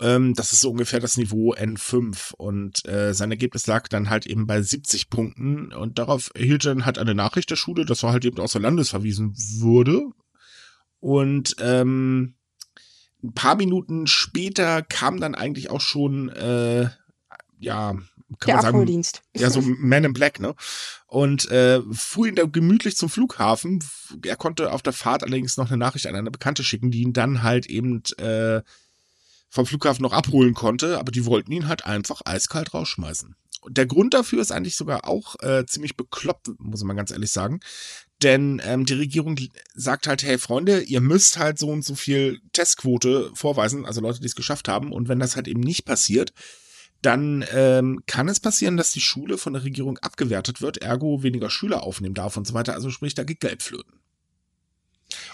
Ähm, 0.00 0.34
das 0.34 0.52
ist 0.52 0.60
so 0.60 0.70
ungefähr 0.70 1.00
das 1.00 1.16
Niveau 1.16 1.54
N5 1.54 2.34
und 2.34 2.86
äh, 2.88 3.12
sein 3.12 3.30
Ergebnis 3.30 3.66
lag 3.66 3.88
dann 3.88 4.08
halt 4.08 4.26
eben 4.26 4.46
bei 4.46 4.62
70 4.62 5.10
Punkten 5.10 5.72
und 5.72 5.98
darauf 5.98 6.30
erhielt 6.34 6.64
er 6.64 6.74
dann 6.74 6.86
halt 6.86 6.98
eine 6.98 7.14
Nachricht 7.14 7.50
der 7.50 7.56
Schule, 7.56 7.84
dass 7.84 8.02
er 8.02 8.12
halt 8.12 8.24
eben 8.24 8.38
außer 8.38 8.60
Landes 8.60 8.90
verwiesen 8.90 9.34
wurde. 9.60 10.02
Und 11.00 11.56
ähm, 11.60 12.34
ein 13.22 13.34
paar 13.34 13.56
Minuten 13.56 14.06
später 14.06 14.82
kam 14.82 15.20
dann 15.20 15.34
eigentlich 15.34 15.70
auch 15.70 15.80
schon 15.80 16.30
äh, 16.30 16.88
ja, 17.60 17.92
kann 18.38 18.62
der 18.62 18.72
man 18.72 18.86
sagen, 18.86 19.02
ja, 19.36 19.50
so 19.50 19.60
Man 19.60 20.04
in 20.04 20.12
Black, 20.12 20.40
ne? 20.40 20.54
Und 21.06 21.50
äh, 21.50 21.80
fuhr 21.92 22.26
ihn 22.26 22.36
da 22.36 22.44
gemütlich 22.44 22.96
zum 22.96 23.08
Flughafen. 23.08 23.84
Er 24.24 24.36
konnte 24.36 24.72
auf 24.72 24.82
der 24.82 24.92
Fahrt 24.92 25.22
allerdings 25.22 25.56
noch 25.56 25.68
eine 25.68 25.76
Nachricht 25.76 26.06
an 26.06 26.14
eine 26.14 26.30
Bekannte 26.30 26.62
schicken, 26.62 26.90
die 26.90 27.02
ihn 27.02 27.12
dann 27.12 27.42
halt 27.42 27.66
eben 27.66 28.02
äh, 28.18 28.62
vom 29.50 29.66
Flughafen 29.66 30.02
noch 30.02 30.12
abholen 30.12 30.54
konnte, 30.54 30.98
aber 30.98 31.12
die 31.12 31.26
wollten 31.26 31.52
ihn 31.52 31.68
halt 31.68 31.84
einfach 31.84 32.22
eiskalt 32.24 32.72
rausschmeißen. 32.72 33.34
Der 33.68 33.84
Grund 33.84 34.14
dafür 34.14 34.40
ist 34.40 34.52
eigentlich 34.52 34.76
sogar 34.76 35.06
auch 35.06 35.36
äh, 35.40 35.66
ziemlich 35.66 35.96
bekloppt, 35.96 36.48
muss 36.58 36.82
man 36.82 36.96
ganz 36.96 37.10
ehrlich 37.10 37.30
sagen. 37.30 37.60
Denn 38.22 38.62
ähm, 38.64 38.86
die 38.86 38.94
Regierung 38.94 39.36
sagt 39.74 40.06
halt, 40.06 40.22
hey 40.22 40.38
Freunde, 40.38 40.80
ihr 40.80 41.00
müsst 41.00 41.38
halt 41.38 41.58
so 41.58 41.68
und 41.68 41.84
so 41.84 41.94
viel 41.94 42.40
Testquote 42.52 43.30
vorweisen, 43.34 43.84
also 43.84 44.00
Leute, 44.00 44.20
die 44.20 44.26
es 44.26 44.34
geschafft 44.34 44.68
haben. 44.68 44.92
Und 44.92 45.08
wenn 45.08 45.18
das 45.18 45.36
halt 45.36 45.48
eben 45.48 45.60
nicht 45.60 45.84
passiert, 45.84 46.32
dann 47.02 47.44
ähm, 47.52 48.02
kann 48.06 48.28
es 48.28 48.40
passieren, 48.40 48.76
dass 48.76 48.92
die 48.92 49.00
Schule 49.00 49.38
von 49.38 49.54
der 49.54 49.64
Regierung 49.64 49.98
abgewertet 49.98 50.60
wird, 50.60 50.78
ergo 50.78 51.22
weniger 51.22 51.50
Schüler 51.50 51.82
aufnehmen 51.82 52.14
darf 52.14 52.36
und 52.36 52.46
so 52.46 52.54
weiter. 52.54 52.74
Also 52.74 52.90
sprich, 52.90 53.14
da 53.14 53.24
geht 53.24 53.40
Geld 53.40 53.62
flöten. 53.62 53.99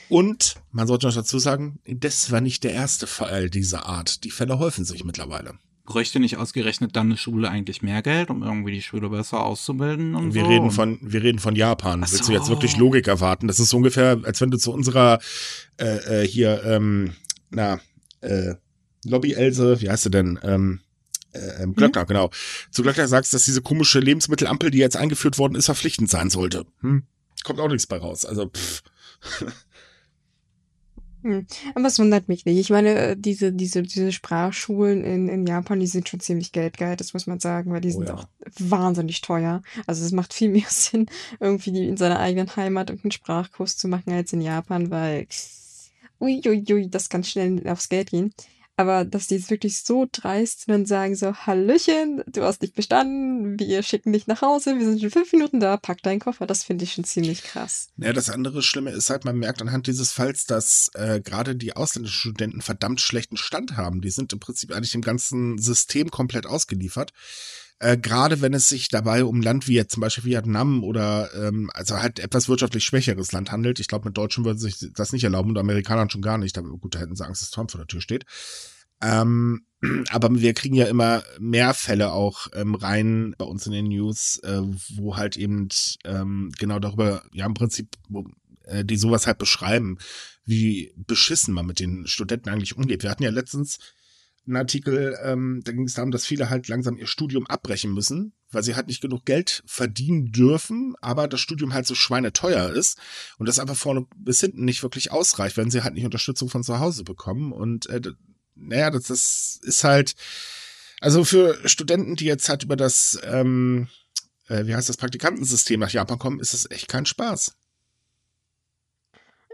Und 0.09 0.57
man 0.73 0.87
sollte 0.87 1.07
noch 1.07 1.15
dazu 1.15 1.39
sagen, 1.39 1.79
das 1.85 2.31
war 2.31 2.41
nicht 2.41 2.65
der 2.65 2.73
erste 2.73 3.07
Fall 3.07 3.51
dieser 3.51 3.87
Art. 3.87 4.25
Die 4.25 4.31
Fälle 4.31 4.59
häufen 4.59 4.85
sich 4.85 5.05
mittlerweile. 5.05 5.55
Bräuchte 5.85 6.19
nicht 6.19 6.37
ausgerechnet 6.37 6.97
dann 6.97 7.07
eine 7.07 7.17
Schule 7.17 7.49
eigentlich 7.49 7.81
mehr 7.81 8.03
Geld, 8.03 8.31
um 8.31 8.43
irgendwie 8.43 8.73
die 8.73 8.83
Schüler 8.83 9.09
besser 9.09 9.45
auszubilden 9.45 10.17
und 10.17 10.35
wir 10.35 10.43
so? 10.43 10.49
reden 10.49 10.71
von 10.73 10.99
wir 11.01 11.23
reden 11.23 11.39
von 11.39 11.55
Japan. 11.55 12.03
So. 12.03 12.13
Willst 12.13 12.29
du 12.29 12.33
jetzt 12.33 12.49
wirklich 12.49 12.77
Logik 12.77 13.07
erwarten? 13.07 13.47
Das 13.47 13.61
ist 13.61 13.71
so 13.71 13.77
ungefähr, 13.77 14.21
als 14.25 14.41
wenn 14.41 14.51
du 14.51 14.59
zu 14.59 14.73
unserer 14.73 15.21
äh, 15.81 16.25
äh, 16.25 16.27
hier 16.27 16.65
ähm, 16.65 17.13
na 17.51 17.81
äh, 18.21 18.55
Lobby 19.05 19.35
Else, 19.35 19.81
wie 19.81 19.89
heißt 19.89 20.03
sie 20.03 20.11
denn? 20.11 20.39
Ähm, 20.43 20.81
äh, 21.33 21.63
ähm, 21.63 21.75
Glöckner, 21.75 22.03
mhm. 22.03 22.07
genau. 22.09 22.31
Zu 22.71 22.83
Glöckner 22.83 23.09
sagst, 23.09 23.33
dass 23.35 23.45
diese 23.45 23.63
komische 23.63 24.01
Lebensmittelampel, 24.01 24.71
die 24.71 24.79
jetzt 24.79 24.97
eingeführt 24.97 25.39
worden 25.39 25.55
ist, 25.55 25.67
verpflichtend 25.67 26.11
sein 26.11 26.31
sollte. 26.31 26.67
Hm? 26.81 27.05
Kommt 27.45 27.61
auch 27.61 27.69
nichts 27.69 27.87
bei 27.87 27.99
raus. 27.99 28.25
Also, 28.25 28.49
pff. 28.49 28.83
Hm. 31.23 31.47
Aber 31.75 31.87
es 31.87 31.99
wundert 31.99 32.29
mich 32.29 32.45
nicht. 32.45 32.59
Ich 32.59 32.71
meine, 32.71 32.95
äh, 32.95 33.17
diese, 33.17 33.53
diese, 33.53 33.83
diese 33.83 34.13
Sprachschulen 34.13 35.05
in, 35.05 35.29
in 35.29 35.47
Japan, 35.47 35.81
die 35.81 35.87
sind 35.87 36.09
schon 36.09 36.21
ziemlich 36.21 36.53
geldgeil, 36.53 36.97
das 36.97 37.15
muss 37.15 37.27
man 37.27 37.41
sagen, 37.41 37.73
weil 37.73 37.81
die 37.81 37.89
oh, 37.89 37.99
sind 37.99 38.09
ja. 38.09 38.15
auch 38.15 38.27
wahnsinnig 38.59 39.21
teuer. 39.21 39.63
Also 39.87 40.05
es 40.05 40.13
macht 40.13 40.33
viel 40.33 40.49
mehr 40.53 40.69
Sinn, 40.69 41.07
irgendwie 41.41 41.89
in 41.89 41.97
seiner 41.97 42.21
eigenen 42.21 42.55
Heimat 42.55 42.91
irgendeinen 42.91 43.13
Sprachkurs 43.13 43.77
zu 43.77 43.89
machen 43.89 44.13
als 44.13 44.33
in 44.33 44.41
Japan, 44.41 44.91
weil 44.91 45.27
uiuiui, 46.21 46.65
ui, 46.69 46.75
ui, 46.75 46.91
das 46.91 47.09
kann 47.09 47.25
schnell 47.25 47.67
aufs 47.69 47.89
Geld 47.89 48.11
gehen. 48.11 48.33
Aber 48.79 49.07
dass 49.07 49.27
die 49.27 49.37
jetzt 49.37 49.51
wirklich 49.51 49.83
so 49.83 50.07
dreist 50.11 50.67
sind 50.67 50.75
und 50.75 50.87
sagen 50.87 51.17
so, 51.17 51.35
Hallöchen, 51.35 52.23
du 52.27 52.43
hast 52.43 52.61
nicht 52.61 52.75
bestanden, 52.75 53.59
wir 53.59 53.83
schicken 53.83 54.13
dich 54.13 54.27
nach 54.27 54.43
Hause, 54.43 54.79
wir 54.79 54.85
sind 54.85 55.01
schon 55.01 55.11
fünf 55.11 55.33
Minuten 55.33 55.61
da, 55.61 55.79
pack 55.79 56.03
deinen 56.03 56.21
Koffer. 56.21 56.47
Das 56.47 56.65
finde 56.65 56.85
ich 56.85 56.93
schon 56.93 57.05
ziemlich 57.05 57.43
krass. 57.43 57.89
Ja, 57.97 58.13
das 58.13 58.29
andere 58.29 58.63
Schlimme 58.63 58.91
ist 58.91 59.09
halt, 59.09 59.25
man 59.25 59.39
merkt 59.39 59.63
anhand 59.63 59.87
dieses 59.87 60.13
Falls, 60.13 60.45
dass 60.45 60.91
äh, 60.95 61.21
gerade 61.21 61.57
die 61.57 61.75
ausländischen 61.75 62.19
Studenten 62.19 62.61
verdammt 62.61 63.01
schlechten 63.01 63.39
Stand 63.39 63.79
haben. 63.79 64.03
Die 64.03 64.11
sind 64.11 64.33
im 64.35 64.41
Prinzip 64.41 64.73
eigentlich 64.73 64.93
dem 64.93 65.03
ganzen 65.03 65.57
System 65.57 66.11
komplett 66.11 66.47
ausgeliefert. 66.47 67.13
Äh, 67.79 67.99
gerade 67.99 68.41
wenn 68.41 68.55
es 68.55 68.71
sich 68.71 68.89
dabei 68.89 69.25
um 69.25 69.43
Land 69.43 69.69
wie 69.69 69.75
jetzt 69.75 69.93
zum 69.93 70.01
Beispiel 70.01 70.25
Vietnam 70.25 70.83
oder 70.83 71.29
ähm, 71.35 71.71
also 71.75 72.01
halt 72.01 72.19
etwas 72.19 72.49
wirtschaftlich 72.49 72.85
schwächeres 72.85 73.33
Land 73.33 73.53
handelt. 73.53 73.81
Ich 73.81 73.89
glaube, 73.89 74.09
mit 74.09 74.17
Deutschen 74.17 74.47
würden 74.47 74.59
sich 74.59 74.93
das 74.95 75.13
nicht 75.13 75.25
erlauben 75.25 75.51
und 75.51 75.59
Amerikanern 75.59 76.09
schon 76.09 76.23
gar 76.23 76.39
nicht. 76.39 76.57
Aber 76.57 76.69
gut, 76.71 76.95
da 76.95 77.01
hätten 77.01 77.17
sie 77.17 77.27
Angst, 77.27 77.43
dass 77.43 77.51
Trump 77.51 77.71
vor 77.71 77.79
der 77.79 77.87
Tür 77.87 78.01
steht. 78.01 78.25
Ähm, 79.03 79.67
aber 80.11 80.41
wir 80.41 80.55
kriegen 80.55 80.75
ja 80.75 80.87
immer 80.87 81.23
mehr 81.39 81.75
Fälle 81.75 82.13
auch 82.13 82.49
ähm, 82.55 82.75
rein 82.75 83.35
bei 83.37 83.45
uns 83.45 83.67
in 83.67 83.73
den 83.73 83.89
News, 83.89 84.39
äh, 84.43 84.63
wo 84.95 85.17
halt 85.17 85.37
eben 85.37 85.69
ähm, 86.05 86.53
genau 86.59 86.79
darüber, 86.79 87.25
ja 87.33 87.45
im 87.45 87.55
Prinzip, 87.55 87.89
wo, 88.09 88.27
äh, 88.65 88.87
die 88.87 88.97
sowas 88.97 89.27
halt 89.27 89.37
beschreiben, 89.37 89.99
wie 90.47 90.95
beschissen 90.97 91.53
man 91.53 91.67
mit 91.67 91.81
den 91.81 92.07
Studenten 92.07 92.49
eigentlich 92.49 92.77
umgeht. 92.77 93.03
Wir 93.03 93.11
hatten 93.11 93.23
ja 93.23 93.31
letztens 93.31 93.79
einen 94.47 94.57
Artikel, 94.57 95.19
ähm, 95.23 95.61
da 95.65 95.73
ging 95.73 95.85
es 95.85 95.95
darum, 95.95 96.11
dass 96.11 96.27
viele 96.27 96.51
halt 96.51 96.69
langsam 96.69 96.97
ihr 96.97 97.07
Studium 97.07 97.47
abbrechen 97.47 97.93
müssen, 97.93 98.33
weil 98.51 98.63
sie 98.63 98.77
halt 98.77 98.87
nicht 98.87 99.01
genug 99.01 99.25
Geld 99.25 99.63
verdienen 99.67 100.31
dürfen, 100.33 100.95
aber 101.01 101.29
das 101.29 101.41
Studium 101.41 101.75
halt 101.75 101.87
so 101.87 101.95
schweineteuer 101.95 102.71
ist 102.71 102.99
und 103.39 103.49
das 103.49 103.59
einfach 103.59 103.77
vorne 103.77 104.07
bis 104.17 104.41
hinten 104.41 104.65
nicht 104.65 104.83
wirklich 104.83 105.11
ausreicht, 105.11 105.57
wenn 105.57 105.71
sie 105.71 105.83
halt 105.83 105.95
nicht 105.95 106.05
Unterstützung 106.05 106.49
von 106.49 106.63
zu 106.63 106.79
Hause 106.79 107.05
bekommen. 107.05 107.53
Und 107.53 107.87
äh, 107.87 108.01
naja, 108.55 108.91
das, 108.91 109.05
das 109.05 109.61
ist 109.63 109.85
halt, 109.85 110.15
also 111.01 111.25
für 111.25 111.69
Studenten, 111.69 112.17
die 112.17 112.27
jetzt 112.27 112.49
halt 112.49 112.63
über 112.63 112.77
das, 112.77 113.19
ähm, 113.25 113.89
äh, 114.49 114.67
wie 114.67 114.75
heißt 114.75 114.89
das, 114.89 114.97
Praktikantensystem 114.97 115.81
nach 115.81 115.91
Japan 115.91 116.19
kommen, 116.19 116.41
ist 116.41 116.55
das 116.55 116.71
echt 116.71 116.89
kein 116.89 117.07
Spaß. 117.07 117.57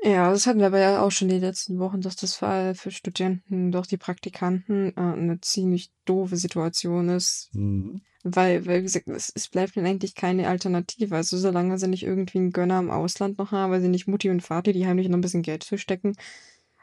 Ja, 0.04 0.30
das 0.32 0.46
hatten 0.48 0.58
wir 0.58 0.66
aber 0.66 0.80
ja 0.80 1.00
auch 1.00 1.12
schon 1.12 1.28
die 1.28 1.38
letzten 1.38 1.78
Wochen, 1.78 2.00
dass 2.00 2.16
das 2.16 2.34
für, 2.34 2.74
für 2.74 2.90
Studenten 2.90 3.70
durch 3.70 3.86
die 3.86 3.96
Praktikanten 3.96 4.92
äh, 4.96 5.00
eine 5.00 5.40
ziemlich 5.40 5.92
doofe 6.04 6.36
Situation 6.36 7.08
ist. 7.08 7.50
Mhm. 7.52 8.02
Weil, 8.24 8.66
weil, 8.66 8.82
gesagt, 8.82 9.08
es, 9.08 9.30
es 9.34 9.48
bleibt 9.48 9.76
ihnen 9.76 9.86
eigentlich 9.86 10.14
keine 10.16 10.48
Alternative. 10.48 11.14
Also 11.14 11.38
solange 11.38 11.78
sie 11.78 11.88
nicht 11.88 12.02
irgendwie 12.02 12.38
einen 12.38 12.52
Gönner 12.52 12.80
im 12.80 12.90
Ausland 12.90 13.38
noch 13.38 13.52
haben, 13.52 13.70
weil 13.72 13.80
sie 13.80 13.88
nicht 13.88 14.08
Mutti 14.08 14.28
und 14.30 14.42
Vater, 14.42 14.72
die 14.72 14.86
heimlich 14.86 15.08
noch 15.08 15.18
ein 15.18 15.22
bisschen 15.22 15.42
Geld 15.42 15.62
verstecken, 15.64 16.14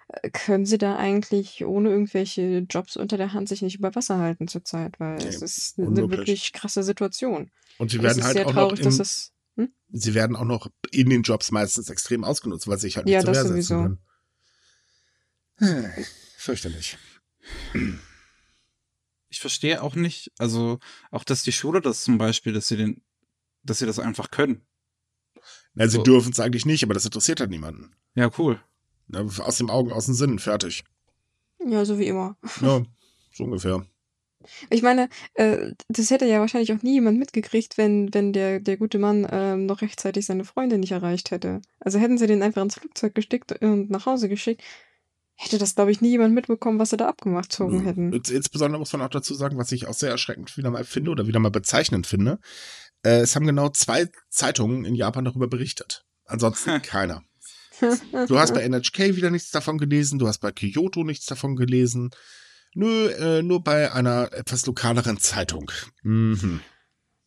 äh, 0.09 0.29
können 0.29 0.65
sie 0.65 0.77
da 0.77 0.95
eigentlich 0.97 1.65
ohne 1.65 1.89
irgendwelche 1.89 2.59
Jobs 2.69 2.95
unter 2.97 3.17
der 3.17 3.33
Hand 3.33 3.49
sich 3.49 3.61
nicht 3.61 3.77
über 3.79 3.95
Wasser 3.95 4.19
halten 4.19 4.47
zurzeit, 4.47 4.99
weil 4.99 5.17
Nee, 5.17 5.25
es 5.27 5.41
ist 5.41 5.77
eine 5.77 5.87
unmöglich. 5.89 6.19
wirklich 6.19 6.53
krasse 6.53 6.83
Situation. 6.83 7.51
Und 7.77 7.91
sie 7.91 7.99
Und 7.99 8.05
es 8.05 8.17
werden 8.17 8.19
ist 8.19 8.25
halt 8.25 8.37
sehr 8.37 8.47
auch 8.47 8.51
traurig, 8.53 8.79
noch 8.79 8.85
dass 8.85 8.95
im, 8.95 9.01
es. 9.01 9.33
Sie 9.91 10.13
werden 10.13 10.35
auch 10.35 10.43
noch 10.45 10.67
in 10.91 11.09
den 11.09 11.23
Jobs 11.23 11.51
meistens 11.51 11.89
extrem 11.89 12.23
ausgenutzt, 12.23 12.67
weil 12.67 12.77
sie 12.77 12.87
sich 12.87 12.97
halt 12.97 13.05
nicht 13.07 13.13
Ja, 13.15 13.21
zur 13.21 13.27
das 13.33 13.37
Wehr 13.37 13.43
setzen 13.43 13.53
sowieso. 13.53 13.75
können. 13.75 13.99
Hm, 15.95 16.05
Fürchterlich. 16.37 16.97
Ich 19.29 19.39
verstehe 19.39 19.81
auch 19.83 19.95
nicht, 19.95 20.31
also 20.37 20.79
auch, 21.11 21.23
dass 21.23 21.43
die 21.43 21.51
Schule 21.51 21.81
das 21.81 22.03
zum 22.03 22.17
Beispiel, 22.17 22.53
dass 22.53 22.67
sie 22.67 22.77
den, 22.77 23.01
dass 23.63 23.79
sie 23.79 23.85
das 23.85 23.99
einfach 23.99 24.31
können. 24.31 24.65
Na, 25.73 25.87
sie 25.87 25.97
So. 25.97 26.03
dürfen 26.03 26.31
es 26.31 26.39
eigentlich 26.39 26.65
nicht, 26.65 26.83
aber 26.83 26.93
das 26.93 27.05
interessiert 27.05 27.39
halt 27.39 27.49
niemanden. 27.49 27.95
Ja, 28.15 28.31
cool. 28.37 28.61
Na, 29.07 29.21
Aus 29.21 29.57
dem 29.57 29.69
Augen, 29.69 29.91
aus 29.91 30.05
dem 30.05 30.13
Sinn, 30.15 30.39
fertig. 30.39 30.83
Ja, 31.65 31.83
so 31.85 31.99
wie 31.99 32.07
immer. 32.07 32.37
Ja, 32.61 32.83
so 33.33 33.43
ungefähr. 33.43 33.85
Ich 34.69 34.81
meine, 34.81 35.09
äh, 35.33 35.73
das 35.89 36.09
hätte 36.11 36.25
ja 36.25 36.39
wahrscheinlich 36.39 36.71
auch 36.73 36.81
nie 36.81 36.93
jemand 36.93 37.19
mitgekriegt, 37.19 37.77
wenn, 37.77 38.13
wenn 38.13 38.31
der, 38.33 38.59
der 38.59 38.77
gute 38.77 38.97
Mann 38.97 39.27
ähm, 39.29 39.65
noch 39.65 39.81
rechtzeitig 39.81 40.25
seine 40.25 40.45
Freundin 40.45 40.79
nicht 40.79 40.91
erreicht 40.91 41.31
hätte. 41.31 41.61
Also 41.79 41.99
hätten 41.99 42.17
sie 42.17 42.27
den 42.27 42.41
einfach 42.41 42.61
ins 42.61 42.75
Flugzeug 42.75 43.13
gesteckt 43.15 43.51
und 43.61 43.89
nach 43.89 44.05
Hause 44.05 44.29
geschickt, 44.29 44.61
hätte 45.35 45.57
das, 45.57 45.75
glaube 45.75 45.91
ich, 45.91 46.01
nie 46.01 46.09
jemand 46.09 46.33
mitbekommen, 46.35 46.79
was 46.79 46.89
sie 46.89 46.97
da 46.97 47.07
abgezogen 47.09 47.81
hätten. 47.83 48.13
Ins- 48.13 48.29
Insbesondere 48.29 48.79
muss 48.79 48.91
man 48.93 49.01
auch 49.01 49.09
dazu 49.09 49.33
sagen, 49.33 49.57
was 49.57 49.71
ich 49.71 49.87
auch 49.87 49.93
sehr 49.93 50.09
erschreckend 50.11 50.55
wieder 50.57 50.71
mal 50.71 50.83
finde 50.83 51.11
oder 51.11 51.27
wieder 51.27 51.39
mal 51.39 51.51
bezeichnend 51.51 52.07
finde. 52.07 52.39
Äh, 53.03 53.19
es 53.21 53.35
haben 53.35 53.45
genau 53.45 53.69
zwei 53.69 54.07
Zeitungen 54.29 54.85
in 54.85 54.95
Japan 54.95 55.25
darüber 55.25 55.47
berichtet. 55.47 56.05
Ansonsten 56.25 56.81
keiner. 56.81 57.23
Du 58.27 58.37
hast 58.37 58.53
bei 58.53 58.61
NHK 58.67 59.15
wieder 59.15 59.31
nichts 59.31 59.51
davon 59.51 59.77
gelesen, 59.77 60.19
du 60.19 60.27
hast 60.27 60.39
bei 60.39 60.51
Kyoto 60.51 61.03
nichts 61.05 61.25
davon 61.25 61.55
gelesen. 61.55 62.09
Nö, 62.75 63.07
äh, 63.09 63.41
nur 63.41 63.63
bei 63.63 63.91
einer 63.91 64.31
etwas 64.33 64.65
lokaleren 64.65 65.17
Zeitung. 65.17 65.71
Mhm. 66.03 66.61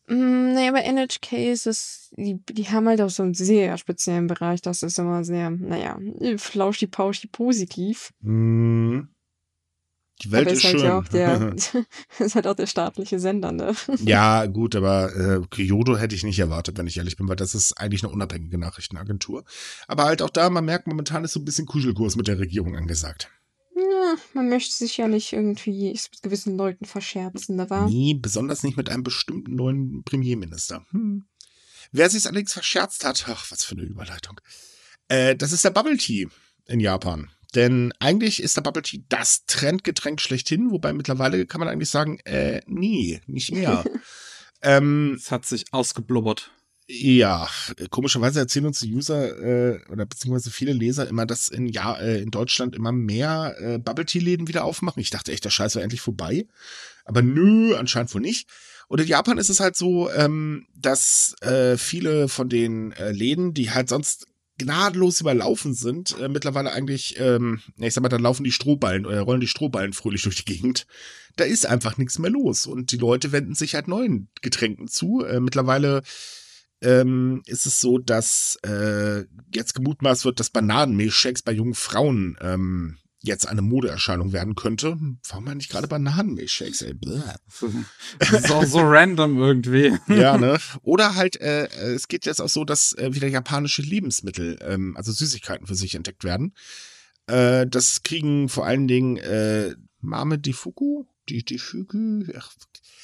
Mm, 0.07 0.53
naja, 0.53 0.71
bei 0.71 0.81
NHK 0.81 1.51
ist 1.51 1.65
es, 1.65 2.09
die, 2.17 2.39
die 2.49 2.69
haben 2.69 2.87
halt 2.87 3.01
auch 3.01 3.09
so 3.09 3.23
einen 3.23 3.33
sehr 3.33 3.77
speziellen 3.77 4.27
Bereich, 4.27 4.61
das 4.61 4.83
ist 4.83 4.99
immer 4.99 5.23
sehr, 5.23 5.49
naja, 5.49 5.97
flauschi-pauschi 6.37 7.27
positiv. 7.27 8.11
Mhm. 8.21 9.09
Die 10.21 10.31
Welt 10.31 10.47
Aber 10.47 10.53
ist 10.53 10.59
ist 10.59 10.65
halt 10.65 10.75
schön. 10.79 10.85
ja 10.85 10.99
auch 10.99 11.07
der, 11.07 11.55
ist 12.19 12.35
halt 12.35 12.47
auch 12.47 12.55
der 12.55 12.67
staatliche 12.67 13.19
Sender, 13.19 13.51
ne? 13.51 13.73
Ja, 13.99 14.45
gut, 14.45 14.75
aber 14.75 15.15
äh, 15.15 15.41
Kyoto 15.49 15.97
hätte 15.97 16.15
ich 16.15 16.23
nicht 16.23 16.39
erwartet, 16.39 16.77
wenn 16.77 16.87
ich 16.87 16.97
ehrlich 16.97 17.17
bin, 17.17 17.27
weil 17.27 17.35
das 17.35 17.55
ist 17.55 17.73
eigentlich 17.73 18.03
eine 18.03 18.13
unabhängige 18.13 18.57
Nachrichtenagentur. 18.57 19.43
Aber 19.87 20.03
halt 20.03 20.21
auch 20.21 20.29
da, 20.29 20.49
man 20.49 20.65
merkt, 20.65 20.87
momentan 20.87 21.23
ist 21.23 21.33
so 21.33 21.39
ein 21.39 21.45
bisschen 21.45 21.65
Kuschelkurs 21.65 22.15
mit 22.15 22.27
der 22.27 22.39
Regierung 22.39 22.75
angesagt. 22.75 23.29
Ja, 23.75 24.15
man 24.33 24.49
möchte 24.49 24.73
sich 24.73 24.97
ja 24.97 25.07
nicht 25.07 25.33
irgendwie 25.33 25.91
mit 25.91 26.21
gewissen 26.21 26.57
Leuten 26.57 26.85
verscherzen, 26.85 27.57
da 27.57 27.69
war. 27.69 27.89
Nie, 27.89 28.13
besonders 28.13 28.63
nicht 28.63 28.77
mit 28.77 28.89
einem 28.89 29.03
bestimmten 29.03 29.55
neuen 29.55 30.03
Premierminister. 30.03 30.85
Hm. 30.91 31.25
Wer 31.91 32.09
sich 32.09 32.25
allerdings 32.25 32.53
verscherzt 32.53 33.05
hat, 33.05 33.25
ach, 33.27 33.51
was 33.51 33.63
für 33.63 33.75
eine 33.75 33.83
Überleitung. 33.83 34.39
Äh, 35.07 35.35
das 35.35 35.51
ist 35.51 35.65
der 35.65 35.71
Bubble 35.71 35.97
Tea 35.97 36.27
in 36.65 36.79
Japan. 36.79 37.29
Denn 37.55 37.93
eigentlich 37.99 38.41
ist 38.41 38.57
der 38.57 38.61
Bubble 38.61 38.81
Tea 38.81 39.03
das 39.09 39.45
Trendgetränk 39.45 40.19
schlechthin, 40.21 40.71
wobei 40.71 40.93
mittlerweile 40.93 41.45
kann 41.45 41.59
man 41.59 41.67
eigentlich 41.67 41.89
sagen, 41.89 42.19
äh, 42.25 42.61
nie, 42.65 43.21
nicht 43.27 43.51
mehr. 43.51 43.83
ähm, 44.61 45.15
Es 45.17 45.31
hat 45.31 45.45
sich 45.45 45.65
ausgeblubbert. 45.71 46.51
Ja, 46.85 47.47
komischerweise 47.91 48.39
erzählen 48.39 48.65
uns 48.65 48.81
die 48.81 48.93
User 48.93 49.39
äh, 49.39 49.79
oder 49.89 50.05
beziehungsweise 50.05 50.51
viele 50.51 50.73
Leser 50.73 51.07
immer, 51.07 51.25
dass 51.25 51.47
in, 51.47 51.67
ja, 51.67 51.95
äh, 51.95 52.21
in 52.21 52.29
Deutschland 52.29 52.75
immer 52.75 52.91
mehr 52.91 53.55
äh, 53.59 53.77
Bubble 53.77 54.05
Tea 54.05 54.19
Läden 54.19 54.49
wieder 54.49 54.65
aufmachen. 54.65 55.01
Ich 55.01 55.09
dachte 55.09 55.31
echt, 55.31 55.45
der 55.45 55.49
Scheiß 55.49 55.75
wäre 55.75 55.83
endlich 55.83 56.01
vorbei. 56.01 56.45
Aber 57.05 57.21
nö, 57.21 57.75
anscheinend 57.75 58.13
wohl 58.13 58.21
nicht. 58.21 58.49
Und 58.89 58.99
in 58.99 59.07
Japan 59.07 59.37
ist 59.37 59.49
es 59.49 59.61
halt 59.61 59.77
so, 59.77 60.11
ähm, 60.11 60.67
dass 60.75 61.35
äh, 61.41 61.77
viele 61.77 62.27
von 62.27 62.49
den 62.49 62.91
äh, 62.91 63.11
Läden, 63.11 63.53
die 63.53 63.71
halt 63.71 63.87
sonst 63.87 64.27
gnadenlos 64.57 65.21
überlaufen 65.21 65.73
sind, 65.73 66.17
äh, 66.19 66.27
mittlerweile 66.27 66.73
eigentlich, 66.73 67.15
ähm, 67.17 67.61
ich 67.77 67.93
sag 67.93 68.01
mal, 68.01 68.09
da 68.09 68.17
laufen 68.17 68.43
die 68.43 68.51
Strohballen 68.51 69.05
oder 69.05 69.21
rollen 69.21 69.41
die 69.41 69.47
Strohballen 69.47 69.93
fröhlich 69.93 70.23
durch 70.23 70.35
die 70.35 70.45
Gegend. 70.45 70.85
Da 71.37 71.45
ist 71.45 71.65
einfach 71.65 71.97
nichts 71.97 72.19
mehr 72.19 72.29
los 72.29 72.67
und 72.67 72.91
die 72.91 72.97
Leute 72.97 73.31
wenden 73.31 73.55
sich 73.55 73.73
halt 73.73 73.87
neuen 73.87 74.27
Getränken 74.41 74.87
zu. 74.87 75.23
Äh, 75.25 75.39
mittlerweile 75.39 76.03
ähm, 76.83 77.41
ist 77.45 77.65
es 77.65 77.79
so, 77.79 77.97
dass 77.97 78.57
äh, 78.65 79.23
jetzt 79.53 79.73
gemutmaßt 79.73 80.25
wird, 80.25 80.39
dass 80.39 80.49
Bananenmilchshakes 80.49 81.41
bei 81.41 81.51
jungen 81.51 81.73
Frauen 81.73 82.37
ähm, 82.41 82.97
jetzt 83.23 83.47
eine 83.47 83.61
Modeerscheinung 83.61 84.33
werden 84.33 84.53
könnte. 84.55 84.97
Warum 85.29 85.47
eigentlich 85.47 85.69
gerade 85.69 85.87
Bananenmilchshakes, 85.87 86.81
ey? 86.81 86.93
Bäh. 86.93 87.21
Das 88.19 88.31
ist 88.43 88.51
auch 88.51 88.65
so 88.65 88.81
random 88.81 89.37
irgendwie. 89.37 89.97
Ja, 90.09 90.37
ne? 90.37 90.59
Oder 90.81 91.15
halt, 91.15 91.39
äh, 91.39 91.65
äh, 91.65 91.93
es 91.93 92.09
geht 92.09 92.25
jetzt 92.25 92.41
auch 92.41 92.49
so, 92.49 92.65
dass 92.65 92.91
äh, 92.93 93.15
wieder 93.15 93.29
japanische 93.29 93.81
Lebensmittel, 93.81 94.59
ähm, 94.61 94.95
also 94.97 95.13
Süßigkeiten 95.13 95.65
für 95.65 95.75
sich 95.75 95.95
entdeckt 95.95 96.25
werden. 96.25 96.53
Äh, 97.27 97.65
das 97.65 98.03
kriegen 98.03 98.49
vor 98.49 98.65
allen 98.65 98.89
Dingen 98.89 99.15
äh, 99.17 99.73
Mame 100.01 100.37
Difuku, 100.37 101.05
die 101.29 101.43
Difuku, 101.43 102.23
ach, 102.37 102.51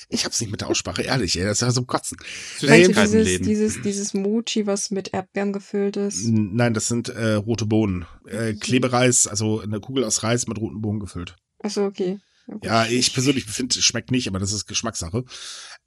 ich 0.10 0.26
hab's 0.26 0.42
nicht 0.42 0.52
mit 0.52 0.62
der 0.62 0.70
Aussprache, 0.70 1.04
ehrlich, 1.04 1.38
ey, 1.38 1.46
das 1.46 1.58
ist 1.58 1.62
ja 1.62 1.72
so 1.72 1.84
Kotzen. 1.84 2.18
Meinst 2.62 2.90
du 2.90 3.06
dieses, 3.06 3.42
dieses, 3.42 3.82
dieses 3.82 4.14
Mochi, 4.14 4.66
was 4.66 4.92
mit 4.92 5.14
Erdbeeren 5.14 5.54
gefüllt 5.54 5.98
ist? 5.98 6.28
Nein, 6.28 6.74
das 6.74 6.88
sind 6.88 7.10
äh, 7.10 7.34
rote 7.34 7.66
Bohnen. 7.66 8.06
Äh, 8.26 8.54
Klebereis, 8.54 9.28
also 9.28 9.60
eine 9.60 9.80
Kugel 9.80 10.04
aus 10.04 10.24
Reis 10.24 10.48
mit 10.48 10.58
roten 10.58 10.82
Bohnen 10.82 11.00
gefüllt. 11.00 11.36
Achso, 11.60 11.86
okay. 11.86 12.20
gut. 12.48 12.66
Ja, 12.66 12.86
ich 12.86 13.14
persönlich 13.14 13.46
finde, 13.46 13.78
es 13.78 13.86
schmeckt 13.86 14.12
nicht, 14.12 14.28
aber 14.28 14.40
das 14.40 14.54
ist 14.54 14.66
Geschmackssache. 14.66 15.24